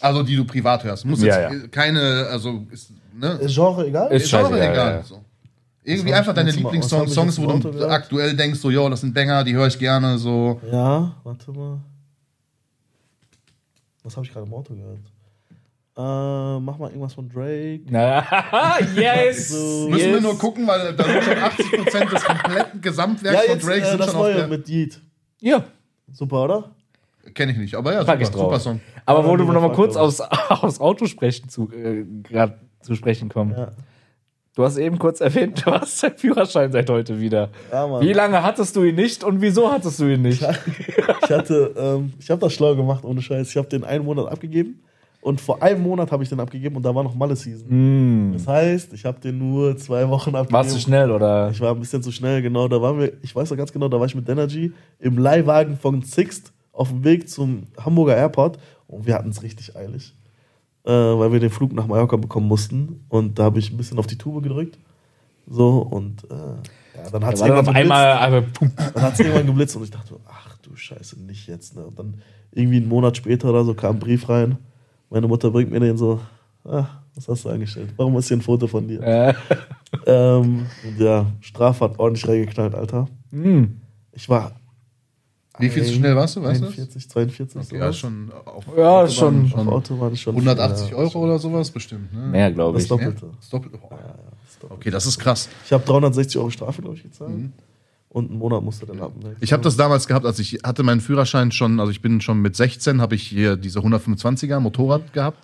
Also 0.00 0.22
die 0.22 0.34
du 0.36 0.44
privat 0.44 0.82
hörst. 0.84 1.04
Muss 1.04 1.20
Ja, 1.22 1.50
jetzt 1.50 1.62
ja. 1.62 1.68
keine, 1.68 2.26
also 2.30 2.66
ist, 2.70 2.90
ne? 3.14 3.32
Ist 3.32 3.54
Genre 3.54 3.86
egal? 3.86 4.10
Ist 4.10 4.22
Ist 4.24 4.30
Genre 4.30 4.44
scheißegal, 4.48 4.72
egal. 4.72 4.92
ja. 4.94 5.02
So. 5.02 5.22
Irgendwie 5.84 6.14
einfach 6.14 6.34
deine 6.34 6.50
Lieblingssongs, 6.50 7.12
Songs, 7.12 7.38
wo 7.40 7.46
du 7.46 7.70
gehört? 7.72 7.90
aktuell 7.90 8.34
denkst, 8.36 8.60
so, 8.60 8.70
jo, 8.70 8.88
das 8.88 9.00
sind 9.00 9.12
Banger, 9.14 9.44
die 9.44 9.54
höre 9.54 9.66
ich 9.66 9.78
gerne, 9.78 10.18
so. 10.18 10.60
Ja, 10.70 11.14
warte 11.24 11.50
mal. 11.52 11.80
Was 14.02 14.16
habe 14.16 14.24
ich 14.24 14.32
gerade 14.32 14.46
im 14.46 14.54
Auto 14.54 14.74
gehört? 14.74 15.00
Äh, 16.00 16.60
mach 16.60 16.78
mal 16.78 16.88
irgendwas 16.88 17.14
von 17.14 17.28
Drake. 17.28 17.82
Yes! 18.94 19.48
So. 19.48 19.88
Müssen 19.88 20.06
wir 20.06 20.14
yes. 20.14 20.22
nur 20.22 20.38
gucken, 20.38 20.66
weil 20.66 20.94
da 20.94 21.04
sind 21.04 21.22
schon 21.22 21.34
80% 21.34 22.10
des 22.10 22.24
kompletten 22.24 22.80
Gesamtwerks 22.80 23.46
von 23.46 23.58
Drake 23.58 23.82
äh, 23.82 23.90
sind 23.90 24.00
das 24.00 24.06
schon 24.06 24.16
auf 24.16 24.22
neue 24.22 24.34
der. 24.34 24.48
mit 24.48 24.68
Yeet. 24.68 25.00
Ja, 25.40 25.64
Super, 26.12 26.44
oder? 26.44 26.70
Kenne 27.34 27.52
ich 27.52 27.58
nicht, 27.58 27.74
aber 27.74 27.92
ja, 27.92 28.04
pack 28.04 28.24
super, 28.24 28.38
super 28.38 28.60
Song. 28.60 28.80
Aber 29.06 29.24
wo 29.24 29.30
Ja, 29.30 29.36
du 29.36 29.42
lieber 29.42 29.52
noch 29.52 29.60
mal 29.60 29.68
Fuck, 29.68 29.76
kurz 29.76 29.96
aufs, 29.96 30.20
aufs 30.48 30.80
Auto 30.80 31.06
sprechen 31.06 31.48
zu, 31.48 31.70
äh, 31.70 32.04
zu 32.80 32.94
sprechen 32.94 33.28
kommen. 33.28 33.54
Ja. 33.56 33.72
Du 34.56 34.64
hast 34.64 34.78
eben 34.78 34.98
kurz 34.98 35.20
erwähnt, 35.20 35.64
du 35.64 35.70
hast 35.70 36.02
deinen 36.02 36.18
Führerschein 36.18 36.72
seit 36.72 36.90
heute 36.90 37.20
wieder. 37.20 37.50
Ja, 37.70 37.86
Mann. 37.86 38.02
Wie 38.02 38.12
lange 38.12 38.42
hattest 38.42 38.74
du 38.74 38.82
ihn 38.82 38.96
nicht 38.96 39.22
und 39.22 39.40
wieso 39.40 39.70
hattest 39.70 40.00
du 40.00 40.06
ihn 40.06 40.22
nicht? 40.22 40.42
Ich 40.42 41.30
hatte, 41.30 41.74
ähm, 41.76 42.12
ich 42.18 42.30
habe 42.30 42.40
das 42.40 42.52
schlau 42.52 42.74
gemacht, 42.74 43.04
ohne 43.04 43.22
Scheiß. 43.22 43.50
Ich 43.50 43.56
habe 43.56 43.68
den 43.68 43.84
einen 43.84 44.04
Monat 44.04 44.26
abgegeben 44.26 44.82
und 45.22 45.40
vor 45.40 45.62
einem 45.62 45.82
Monat 45.82 46.12
habe 46.12 46.22
ich 46.22 46.28
den 46.28 46.40
abgegeben 46.40 46.76
und 46.76 46.82
da 46.82 46.94
war 46.94 47.02
noch 47.02 47.14
Malle-Season. 47.14 47.68
Hm. 47.68 48.32
Das 48.32 48.46
heißt, 48.46 48.92
ich 48.94 49.04
habe 49.04 49.20
den 49.20 49.38
nur 49.38 49.76
zwei 49.76 50.08
Wochen 50.08 50.30
abgegeben. 50.30 50.52
Warst 50.52 50.74
du 50.74 50.80
schnell 50.80 51.10
oder? 51.10 51.50
Ich 51.50 51.60
war 51.60 51.74
ein 51.74 51.80
bisschen 51.80 52.02
zu 52.02 52.10
schnell, 52.10 52.40
genau. 52.40 52.68
Da 52.68 52.80
waren 52.80 52.98
wir, 52.98 53.12
ich 53.22 53.34
weiß 53.34 53.50
noch 53.50 53.56
ganz 53.56 53.72
genau, 53.72 53.88
da 53.88 53.98
war 53.98 54.06
ich 54.06 54.14
mit 54.14 54.28
Energy 54.28 54.72
im 54.98 55.18
Leihwagen 55.18 55.76
von 55.76 56.02
Sixt 56.02 56.52
auf 56.72 56.88
dem 56.88 57.04
Weg 57.04 57.28
zum 57.28 57.64
Hamburger 57.78 58.16
Airport 58.16 58.58
und 58.86 59.06
wir 59.06 59.14
hatten 59.14 59.28
es 59.28 59.42
richtig 59.42 59.76
eilig, 59.76 60.14
äh, 60.84 60.90
weil 60.90 61.32
wir 61.32 61.40
den 61.40 61.50
Flug 61.50 61.74
nach 61.74 61.86
Mallorca 61.86 62.16
bekommen 62.16 62.48
mussten 62.48 63.04
und 63.10 63.38
da 63.38 63.44
habe 63.44 63.58
ich 63.58 63.70
ein 63.70 63.76
bisschen 63.76 63.98
auf 63.98 64.06
die 64.06 64.16
Tube 64.16 64.42
gedrückt. 64.42 64.78
So 65.46 65.80
und 65.80 66.24
äh, 66.30 66.34
ja, 66.96 67.10
dann 67.10 67.24
hat 67.26 67.34
es 67.34 67.42
auf 67.42 67.48
irgendwann, 67.48 67.76
einmal. 67.76 68.46
Dann 68.94 69.12
irgendwann 69.18 69.46
geblitzt 69.46 69.76
und 69.76 69.82
ich 69.84 69.90
dachte, 69.90 70.14
ach 70.26 70.56
du 70.58 70.74
Scheiße, 70.74 71.20
nicht 71.20 71.46
jetzt. 71.46 71.76
Ne? 71.76 71.84
Und 71.84 71.98
dann 71.98 72.14
irgendwie 72.52 72.78
einen 72.78 72.88
Monat 72.88 73.16
später 73.16 73.50
oder 73.50 73.64
so 73.64 73.74
kam 73.74 73.96
ein 73.96 73.98
Brief 73.98 74.28
rein. 74.28 74.58
Meine 75.10 75.26
Mutter 75.28 75.50
bringt 75.50 75.70
mir 75.70 75.80
den 75.80 75.96
so, 75.96 76.20
ah, 76.64 76.86
was 77.14 77.28
hast 77.28 77.44
du 77.44 77.48
angestellt? 77.50 77.92
Warum 77.96 78.16
ist 78.16 78.28
hier 78.28 78.36
ein 78.36 78.42
Foto 78.42 78.66
von 78.66 78.86
dir? 78.88 79.02
äh, 79.02 79.34
Ähm, 80.06 80.66
und 80.86 81.00
ja, 81.00 81.26
Strafe 81.40 81.84
hat 81.84 81.98
ordentlich 81.98 82.26
reingeknallt, 82.28 82.74
Alter. 82.76 83.08
hm. 83.30 83.80
Ich 84.12 84.28
war. 84.28 84.52
Wie 85.58 85.68
viel 85.68 85.84
zu 85.84 85.92
schnell 85.94 86.14
warst 86.16 86.36
du, 86.36 86.42
weißt 86.42 86.62
du? 86.62 86.66
41, 86.66 87.10
42, 87.10 87.56
Okay, 87.56 87.66
sowas. 87.66 87.80
ja, 87.80 87.92
schon 87.92 88.30
auf 88.46 88.64
Ja, 88.76 89.00
Autobahn 89.00 89.10
schon- 89.10 89.44
Auf 89.44 89.50
schon 89.50 89.68
Autobahn 89.68 90.12
ist 90.12 90.20
schon. 90.20 90.34
180 90.36 90.86
viel, 90.88 90.96
Euro 90.96 91.18
oder 91.24 91.38
sowas 91.40 91.70
bestimmt. 91.70 92.12
Ne? 92.14 92.20
Mehr, 92.28 92.52
glaube 92.52 92.74
Das 92.74 92.84
ich. 92.84 92.88
Doppelte. 92.88 93.26
Ja, 93.26 93.32
das 93.36 93.48
Doppelte. 93.50 93.78
Oh. 93.82 93.88
Ja, 93.90 93.96
ja, 93.98 94.14
das 94.46 94.58
Doppelte. 94.60 94.74
Okay, 94.80 94.90
das 94.90 95.06
ist 95.06 95.18
krass. 95.18 95.48
Ich 95.66 95.72
habe 95.72 95.84
360 95.84 96.38
Euro 96.38 96.50
Strafe, 96.50 96.80
glaube 96.82 96.96
ich, 96.96 97.02
gezahlt. 97.02 97.30
Mhm. 97.36 97.52
Und 98.10 98.28
einen 98.30 98.38
Monat 98.40 98.62
musste 98.64 98.86
dann 98.86 99.00
ab. 99.00 99.12
ne? 99.22 99.36
Ich 99.40 99.52
habe 99.52 99.62
das 99.62 99.76
damals 99.76 100.08
gehabt, 100.08 100.26
als 100.26 100.38
ich 100.40 100.58
hatte 100.64 100.82
meinen 100.82 101.00
Führerschein 101.00 101.52
schon, 101.52 101.78
also 101.78 101.90
ich 101.92 102.02
bin 102.02 102.20
schon 102.20 102.40
mit 102.42 102.56
16, 102.56 103.00
habe 103.00 103.14
ich 103.14 103.22
hier 103.22 103.56
diese 103.56 103.78
125er 103.78 104.58
Motorrad 104.58 105.12
gehabt. 105.12 105.38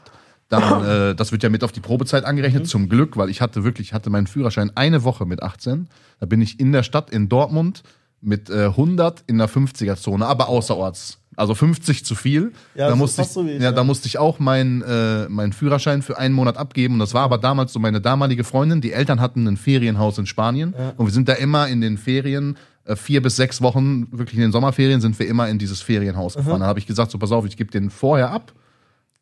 Dann, 0.49 0.85
äh, 1.13 1.15
das 1.15 1.31
wird 1.31 1.45
ja 1.45 1.49
mit 1.49 1.63
auf 1.63 1.71
die 1.73 1.81
Probezeit 1.81 2.25
angerechnet, 2.25 2.65
Mhm. 2.65 2.69
zum 2.69 2.89
Glück, 2.89 3.17
weil 3.17 3.31
ich 3.31 3.41
hatte 3.41 3.63
wirklich, 3.63 3.89
ich 3.89 3.93
hatte 3.95 4.11
meinen 4.11 4.27
Führerschein 4.27 4.73
eine 4.75 5.05
Woche 5.05 5.27
mit 5.27 5.43
18. 5.45 5.89
Da 6.19 6.27
bin 6.27 6.41
ich 6.43 6.59
in 6.59 6.73
der 6.73 6.83
Stadt 6.83 7.11
in 7.11 7.29
Dortmund 7.29 7.85
mit 8.21 8.51
äh, 8.51 8.65
100 8.67 9.23
in 9.29 9.39
der 9.39 9.49
50er-Zone, 9.49 10.27
aber 10.27 10.49
außerorts. 10.49 11.19
Also 11.37 11.55
50 11.55 12.05
zu 12.05 12.15
viel. 12.15 12.53
Ja, 12.75 12.89
da, 12.89 12.97
musste 12.97 13.23
ich, 13.23 13.29
so 13.29 13.45
ich, 13.45 13.57
ja, 13.57 13.65
ja. 13.65 13.73
da 13.73 13.85
musste 13.85 14.09
ich 14.09 14.19
auch 14.19 14.39
meinen 14.39 14.83
äh, 14.83 15.29
meinen 15.29 15.53
Führerschein 15.53 16.03
für 16.03 16.19
einen 16.19 16.35
Monat 16.35 16.57
abgeben. 16.57 16.95
Und 16.95 17.01
das 17.01 17.13
war 17.15 17.23
aber 17.23 17.39
damals 17.39 17.73
so 17.73 17.79
meine 17.79 18.01
damalige 18.01 18.43
Freundin. 18.43 18.81
Die 18.81 18.93
Eltern 18.93 19.21
hatten 19.21 19.47
ein 19.47 19.57
Ferienhaus 19.57 20.17
in 20.19 20.27
Spanien. 20.27 20.75
Und 20.97 21.07
wir 21.07 21.13
sind 21.13 21.29
da 21.29 21.35
immer 21.35 21.69
in 21.69 21.81
den 21.81 21.99
Ferien, 21.99 22.57
äh, 22.85 22.97
vier 22.97 23.21
bis 23.21 23.37
sechs 23.37 23.61
Wochen, 23.61 24.09
wirklich 24.11 24.37
in 24.37 24.43
den 24.43 24.53
Sommerferien, 24.53 25.01
sind 25.01 25.19
wir 25.19 25.29
immer 25.29 25.49
in 25.49 25.59
dieses 25.59 25.83
Ferienhaus 25.83 26.35
gefahren. 26.35 26.61
Da 26.61 26.67
habe 26.67 26.79
ich 26.79 26.87
gesagt, 26.87 27.11
so 27.11 27.19
pass 27.19 27.33
auf, 27.33 27.45
ich 27.45 27.57
gebe 27.57 27.71
den 27.71 27.91
vorher 27.91 28.31
ab. 28.31 28.53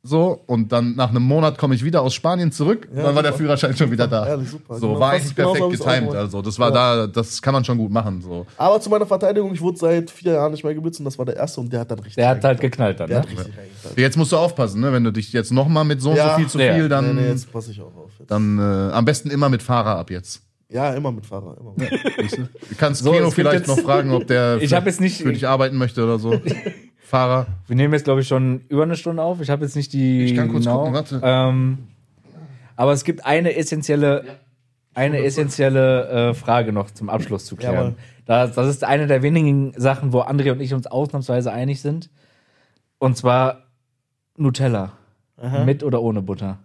So, 0.07 0.43
und 0.47 0.71
dann 0.71 0.97
nach 0.97 1.09
einem 1.09 1.23
Monat 1.23 1.57
komme 1.57 1.75
ich 1.75 1.83
wieder 1.83 2.03
aus 2.03 2.13
Spanien 2.13 2.53
zurück. 2.53 2.87
Ja, 2.95 3.05
dann 3.05 3.15
war 3.15 3.23
der 3.23 3.33
super. 3.33 3.43
Führerschein 3.45 3.75
schon 3.75 3.91
wieder 3.91 4.07
da. 4.07 4.27
Ehrlich, 4.27 4.51
super. 4.51 4.75
So, 4.75 4.89
Genau, 4.89 5.01
war 5.01 5.13
eigentlich 5.13 5.35
genauso 5.35 5.55
perfekt 5.71 5.81
auch 5.81 5.87
getimed. 5.87 6.15
Also, 6.15 6.43
das 6.43 6.59
war 6.59 6.71
da, 6.71 7.07
das 7.07 7.41
kann 7.41 7.55
man 7.55 7.65
schon 7.65 7.79
gut 7.79 7.91
machen. 7.91 8.21
So. 8.21 8.45
Aber 8.59 8.79
zu 8.83 8.91
meiner 8.91 9.07
Verteidigung, 9.07 9.55
ich 9.55 9.63
wurde 9.63 9.79
seit 9.79 10.11
vier 10.11 10.33
Jahren 10.35 10.53
nicht 10.53 10.63
mehr 10.63 10.75
geblitzt 10.75 10.99
und 11.01 11.07
das 11.07 11.17
war 11.19 11.25
der 11.25 11.37
erste 11.37 11.59
und 11.63 11.73
der 11.73 11.81
hat 11.81 11.91
dann 11.91 12.01
richtig. 12.01 12.17
Der 12.17 12.29
hat 12.29 12.45
halt 12.45 12.61
geknallt 12.61 13.01
dann, 13.01 13.09
Der 13.09 13.21
ne? 13.21 13.23
hat 13.23 13.31
richtig 13.31 13.57
reingeknallt. 13.57 13.97
Jetzt 13.99 14.17
musst 14.19 14.33
du 14.33 14.37
aufpassen, 14.37 14.83
ne? 14.83 14.93
Wenn 14.93 15.05
du 15.05 15.11
dich 15.11 15.33
jetzt 15.33 15.53
nochmal 15.53 15.85
mit 15.87 16.03
so 16.03 16.11
und 16.11 16.17
Ja. 16.17 16.33
so 16.33 16.37
viel 16.37 16.49
zu 16.49 16.59
Ja. 16.61 16.75
viel, 16.75 16.91
dann, 16.91 17.15
nee, 17.15 17.23
nee, 17.23 17.29
jetzt 17.29 17.51
passe 17.51 17.71
ich 17.71 17.81
auch 17.81 17.97
auf. 17.97 18.11
Jetzt. 18.19 18.31
dann 18.31 18.59
äh, 18.59 18.63
am 18.93 19.07
besten 19.07 19.31
immer 19.31 19.49
mit 19.49 19.63
Fahrer 19.63 19.97
ab 19.97 20.11
jetzt. 20.11 20.43
Ja, 20.69 20.93
immer 20.93 21.13
mit 21.13 21.25
Fahrer. 21.25 21.57
Immer 21.59 21.73
mit. 21.77 21.91
Du? 21.93 22.49
Kannst 22.77 23.03
So, 23.05 23.13
Keno 23.13 23.31
vielleicht 23.31 23.67
noch 23.69 23.79
fragen, 23.79 24.11
ob 24.13 24.27
der 24.27 24.57
Ich 24.61 24.71
jetzt 24.71 25.01
nicht- 25.01 25.23
für 25.23 25.33
dich 25.33 25.49
arbeiten 25.49 25.79
möchte 25.79 26.05
oder 26.05 26.19
so. 26.19 26.39
Fahrer. 27.05 27.47
Wir 27.67 27.77
nehmen 27.77 27.93
jetzt, 27.93 28.05
glaube 28.05 28.23
ich, 28.23 28.29
schon 28.29 28.63
über 28.69 28.83
eine 28.83 28.97
Stunde 28.97 29.23
auf. 29.23 29.41
Ich 29.43 29.51
habe 29.51 29.65
jetzt 29.65 29.77
nicht 29.77 29.93
die. 29.93 30.25
Ich 30.25 30.35
kann 30.35 30.49
kurz 30.49 30.65
gucken, 30.65 30.95
warte. 30.95 31.21
Ähm, 31.23 31.89
aber 32.77 32.93
es 32.93 33.05
gibt 33.05 33.27
eine 33.27 33.55
essentielle, 33.55 34.25
eine 34.95 35.23
essentielle 35.23 36.31
äh, 36.31 36.35
Frage 36.35 36.73
noch 36.73 36.91
zum 36.91 37.11
Abschluss 37.11 37.45
zu 37.45 37.57
klären. 37.57 37.75
Jawohl. 37.75 37.95
Das, 38.25 38.55
das 38.55 38.69
ist 38.69 38.85
eine 38.85 39.07
der 39.07 39.23
wenigen 39.23 39.75
Sachen, 39.77 40.15
wo 40.15 40.23
André 40.23 40.51
und 40.51 40.61
ich 40.61 40.73
uns 40.73 40.87
ausnahmsweise 40.87 41.53
einig 41.53 41.83
sind. 41.83 42.09
Und 42.99 43.19
zwar 43.19 43.65
Nutella. 44.39 44.93
Aha. 45.37 45.65
Mit 45.65 45.83
oder 45.85 46.01
ohne 46.01 46.23
Butter? 46.23 46.59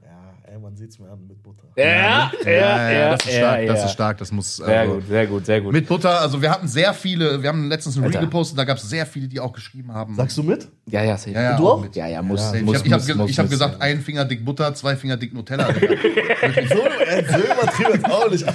Ja, 0.70 0.72
man 0.72 0.78
sieht's 0.78 1.00
mir 1.00 1.10
an 1.10 1.28
mit 1.28 1.42
Butter. 1.42 1.68
Ja, 1.76 2.32
das 2.44 3.26
ist 3.26 3.34
stark, 3.34 3.68
das 3.68 3.86
ist 3.86 3.92
stark, 3.92 4.18
das 4.18 4.32
muss. 4.32 4.56
Sehr 4.58 4.82
also, 4.82 4.96
gut, 4.96 5.08
sehr 5.08 5.28
gut, 5.28 5.46
sehr 5.46 5.62
gut. 5.62 5.74
Mit 5.74 5.88
Butter, 5.88 6.22
also 6.22 6.42
wir 6.42 6.52
hatten 6.52 6.68
sehr 6.68 6.94
viele, 6.94 7.42
wir 7.42 7.50
haben 7.50 7.70
letztens 7.70 7.98
ein 7.98 8.04
Reel 8.04 8.20
gepostet, 8.20 8.58
da 8.58 8.66
gab 8.66 8.78
es 8.78 8.90
sehr 8.90 9.06
viele, 9.06 9.28
die 9.28 9.40
auch 9.40 9.54
geschrieben 9.54 9.94
haben. 9.94 10.16
Sagst 10.16 10.38
du 10.38 10.44
mit? 10.44 10.68
ja, 10.86 11.04
ja, 11.04 11.18
safe. 11.18 11.32
ja, 11.32 11.42
ja, 11.42 11.58
du 11.58 11.70
auch? 11.70 11.82
Mit. 11.82 11.96
Ja, 11.96 12.08
ja, 12.08 12.22
muss, 12.22 12.54
Ich 12.54 12.62
muss, 12.62 12.78
habe 12.78 12.88
ich 12.88 12.94
hab, 12.94 13.00
muss, 13.00 13.08
ge 13.08 13.16
muss, 13.16 13.30
ich 13.30 13.40
hab 13.40 13.50
gesagt, 13.50 13.82
ein 13.82 14.02
Finger 14.02 14.26
dick 14.26 14.44
Butter, 14.44 14.74
zwei 14.76 14.96
Finger 14.96 15.18
dick 15.18 15.34
Nutella. 15.34 15.72
Digga. 15.72 15.96
So, 16.70 16.76
so 16.76 17.40
übertrieben 17.40 17.92
jetzt 17.94 18.06
auch 18.06 18.30
nicht. 18.30 18.46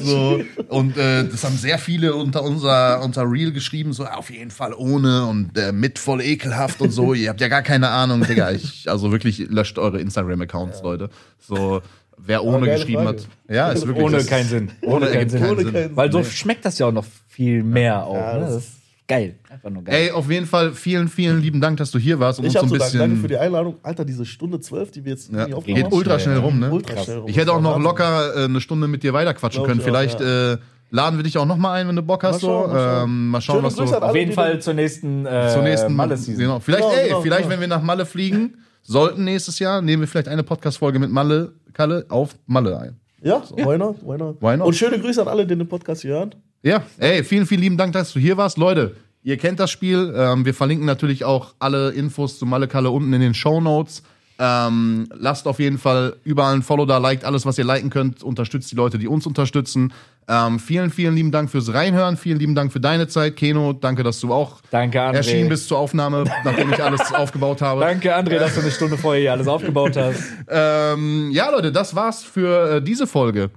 So, 0.00 0.42
und 0.68 0.96
äh, 0.96 1.24
das 1.28 1.44
haben 1.44 1.56
sehr 1.56 1.78
viele 1.78 2.14
unter 2.14 2.42
unser, 2.42 3.02
unser 3.02 3.30
Reel 3.30 3.52
geschrieben, 3.52 3.92
so 3.92 4.04
auf 4.04 4.30
jeden 4.30 4.50
Fall 4.50 4.74
ohne 4.74 5.26
und 5.26 5.56
äh, 5.58 5.72
mit 5.72 5.98
voll 5.98 6.20
ekelhaft 6.22 6.80
und 6.80 6.90
so. 6.90 7.14
Ihr 7.14 7.28
habt 7.28 7.40
ja 7.40 7.48
gar 7.48 7.62
keine 7.62 7.88
Ahnung, 7.88 8.22
Digga. 8.26 8.50
Ich, 8.52 8.88
also 8.90 9.12
wirklich 9.12 9.38
löscht 9.48 9.78
eure 9.78 10.00
Instagram-Accounts, 10.00 10.82
Leute. 10.82 11.10
So, 11.40 11.82
wer 12.18 12.44
ohne 12.44 12.66
geschrieben 12.70 13.04
Frage. 13.04 13.18
hat. 13.18 13.28
Ja, 13.54 13.70
ist 13.72 13.86
wirklich. 13.86 14.04
Ohne 14.04 14.24
keinen 14.24 14.48
Sinn. 14.48 14.70
Ohne 14.82 15.08
ergibt 15.08 15.32
keinen 15.40 15.50
Ohne 15.50 15.62
Sinn. 15.62 15.72
keinen 15.72 15.96
Weil 15.96 16.12
so 16.12 16.18
Nee. 16.18 16.24
schmeckt 16.24 16.64
das 16.64 16.78
ja 16.78 16.86
auch 16.86 16.92
noch 16.92 17.06
viel 17.28 17.62
mehr 17.62 18.04
auch. 18.04 18.14
Ja, 18.14 18.38
ne? 18.38 18.62
Geil. 19.08 19.36
Einfach 19.50 19.70
nur 19.70 19.82
geil. 19.84 19.94
Ey, 19.94 20.10
auf 20.10 20.30
jeden 20.30 20.46
Fall 20.46 20.72
vielen, 20.72 21.08
vielen 21.08 21.40
lieben 21.42 21.60
Dank, 21.60 21.76
dass 21.78 21.90
du 21.90 21.98
hier 21.98 22.18
warst 22.20 22.38
und 22.38 22.46
Ich 22.46 22.50
uns 22.56 22.62
hab 22.62 22.68
so 22.68 22.68
zu 22.68 22.74
ein 22.74 22.78
danken. 22.80 22.98
Danke 22.98 23.16
für 23.16 23.22
bisschen. 23.22 23.28
die 23.28 23.38
Einladung. 23.38 23.76
Alter, 23.82 24.04
diese 24.04 24.24
Stunde 24.24 24.60
zwölf, 24.60 24.90
die 24.90 25.04
wir 25.04 25.12
jetzt 25.12 25.30
Ja, 25.30 25.40
irgendwie 25.40 25.54
aufgenommen 25.56 25.82
geht 25.84 25.92
ultra 25.92 26.18
schnell 26.18 26.38
rum, 26.38 26.58
ne? 26.58 26.70
Ultra 26.70 26.94
Krass. 26.94 27.04
schnell 27.04 27.18
rum. 27.18 27.28
Ich 27.28 27.36
hätte 27.36 27.52
auch 27.52 27.60
noch 27.60 27.78
locker 27.78 28.36
äh, 28.36 28.44
eine 28.44 28.60
Stunde 28.60 28.88
mit 28.88 29.02
dir 29.02 29.12
weiterquatschen 29.12 29.64
können. 29.64 29.78
ich 29.80 29.82
auch, 29.84 29.88
Vielleicht 29.88 30.20
äh, 30.20 30.56
laden 30.90 31.18
wir 31.18 31.22
dich 31.24 31.38
auch 31.38 31.46
noch 31.46 31.56
mal 31.56 31.72
ein, 31.74 31.88
wenn 31.88 31.96
du 31.96 32.02
Bock 32.02 32.22
hast. 32.24 32.42
Mal 32.42 32.48
schauen, 32.48 32.68
so. 32.68 32.74
mal 32.74 32.78
schauen. 32.84 33.04
Ähm, 33.04 33.28
mal 33.28 33.40
schauen, 33.40 33.54
Schöne 33.56 33.66
was 33.66 33.74
du. 33.76 33.82
Grüße 33.82 33.96
an 33.96 34.02
Auf 34.02 34.16
jeden 34.16 34.32
Fall 34.32 34.60
zur 34.60 34.74
nächsten, 34.74 35.26
äh, 35.26 35.50
zur 35.52 35.62
nächsten 35.62 35.94
Malle-Season. 35.94 36.36
Genau. 36.38 36.60
Vielleicht, 36.60 36.82
Genau, 36.84 36.94
ey, 36.94 37.08
genau, 37.08 37.20
vielleicht, 37.22 37.42
genau. 37.42 37.52
wenn 37.54 37.60
wir 37.60 37.68
nach 37.68 37.82
Malle 37.82 38.06
fliegen 38.06 38.56
sollten 38.82 39.24
nächstes 39.24 39.58
Jahr, 39.58 39.80
nehmen 39.82 40.02
wir 40.02 40.08
vielleicht 40.08 40.28
eine 40.28 40.42
Podcast-Folge 40.42 40.98
mit 40.98 41.10
Malle, 41.10 41.52
Kalle, 41.72 42.04
auf 42.08 42.34
Malle 42.46 42.78
ein. 42.78 42.96
Ja, 43.22 43.40
why 43.56 43.78
not? 43.78 43.96
Why 44.02 44.18
not? 44.18 44.42
Why 44.42 44.56
not? 44.56 44.66
Und 44.66 44.74
schöne 44.74 44.98
Grüße 44.98 45.22
an 45.22 45.28
alle, 45.28 45.46
die 45.46 45.54
den 45.56 45.68
Podcast 45.68 46.02
hier 46.02 46.10
hören. 46.14 46.34
Ja, 46.62 46.82
ey, 46.98 47.24
vielen, 47.24 47.46
vielen 47.46 47.60
lieben 47.60 47.76
Dank, 47.76 47.92
dass 47.92 48.12
du 48.12 48.20
hier 48.20 48.36
warst. 48.36 48.56
Leute, 48.56 48.94
ihr 49.24 49.36
kennt 49.36 49.58
das 49.58 49.70
Spiel. 49.70 50.14
Ähm, 50.16 50.44
wir 50.44 50.54
verlinken 50.54 50.86
natürlich 50.86 51.24
auch 51.24 51.54
alle 51.58 51.90
Infos 51.90 52.38
zu 52.38 52.46
Malle 52.46 52.68
Kalle 52.68 52.90
unten 52.90 53.12
in 53.12 53.20
den 53.20 53.34
Show 53.34 53.60
Notes. 53.60 54.04
Ähm, 54.38 55.08
lasst 55.12 55.46
auf 55.46 55.58
jeden 55.58 55.78
Fall 55.78 56.16
überall 56.24 56.54
ein 56.54 56.62
Follow 56.62 56.86
da, 56.86 56.98
liked 56.98 57.24
alles, 57.24 57.44
was 57.46 57.58
ihr 57.58 57.64
liken 57.64 57.90
könnt, 57.90 58.22
unterstützt 58.22 58.70
die 58.72 58.76
Leute, 58.76 58.98
die 58.98 59.06
uns 59.06 59.26
unterstützen. 59.26 59.92
Ähm, 60.28 60.58
vielen, 60.58 60.90
vielen 60.90 61.14
lieben 61.14 61.32
Dank 61.32 61.50
fürs 61.50 61.72
Reinhören, 61.74 62.16
vielen 62.16 62.38
lieben 62.38 62.54
Dank 62.54 62.72
für 62.72 62.80
deine 62.80 63.08
Zeit, 63.08 63.36
Keno. 63.36 63.72
Danke, 63.72 64.04
dass 64.04 64.20
du 64.20 64.32
auch 64.32 64.60
Danke, 64.70 65.00
André. 65.00 65.14
erschienen 65.16 65.48
bist 65.48 65.68
zur 65.68 65.78
Aufnahme, 65.78 66.24
nachdem 66.44 66.72
ich 66.72 66.82
alles 66.82 67.00
aufgebaut 67.14 67.60
habe. 67.60 67.80
Danke, 67.80 68.16
André, 68.16 68.38
dass 68.38 68.54
du 68.54 68.60
eine 68.60 68.70
Stunde 68.70 68.96
vorher 68.96 69.20
hier 69.20 69.32
alles 69.32 69.48
aufgebaut 69.48 69.96
hast. 69.96 70.22
Ähm, 70.48 71.30
ja, 71.32 71.50
Leute, 71.50 71.72
das 71.72 71.94
war's 71.94 72.22
für 72.22 72.76
äh, 72.76 72.82
diese 72.82 73.06
Folge. 73.06 73.50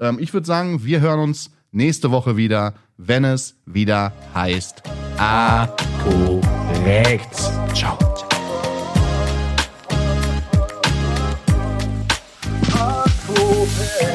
Ähm, 0.00 0.18
ich 0.20 0.32
würde 0.32 0.46
sagen, 0.46 0.84
wir 0.84 1.00
hören 1.00 1.20
uns 1.20 1.50
nächste 1.74 2.10
Woche 2.10 2.36
wieder, 2.36 2.74
wenn 2.96 3.24
es 3.24 3.56
wieder 3.66 4.12
heißt 4.34 4.82
A 5.18 5.66
korrekt. 6.02 7.34
Ciao. 7.74 7.98
Ey. 14.00 14.13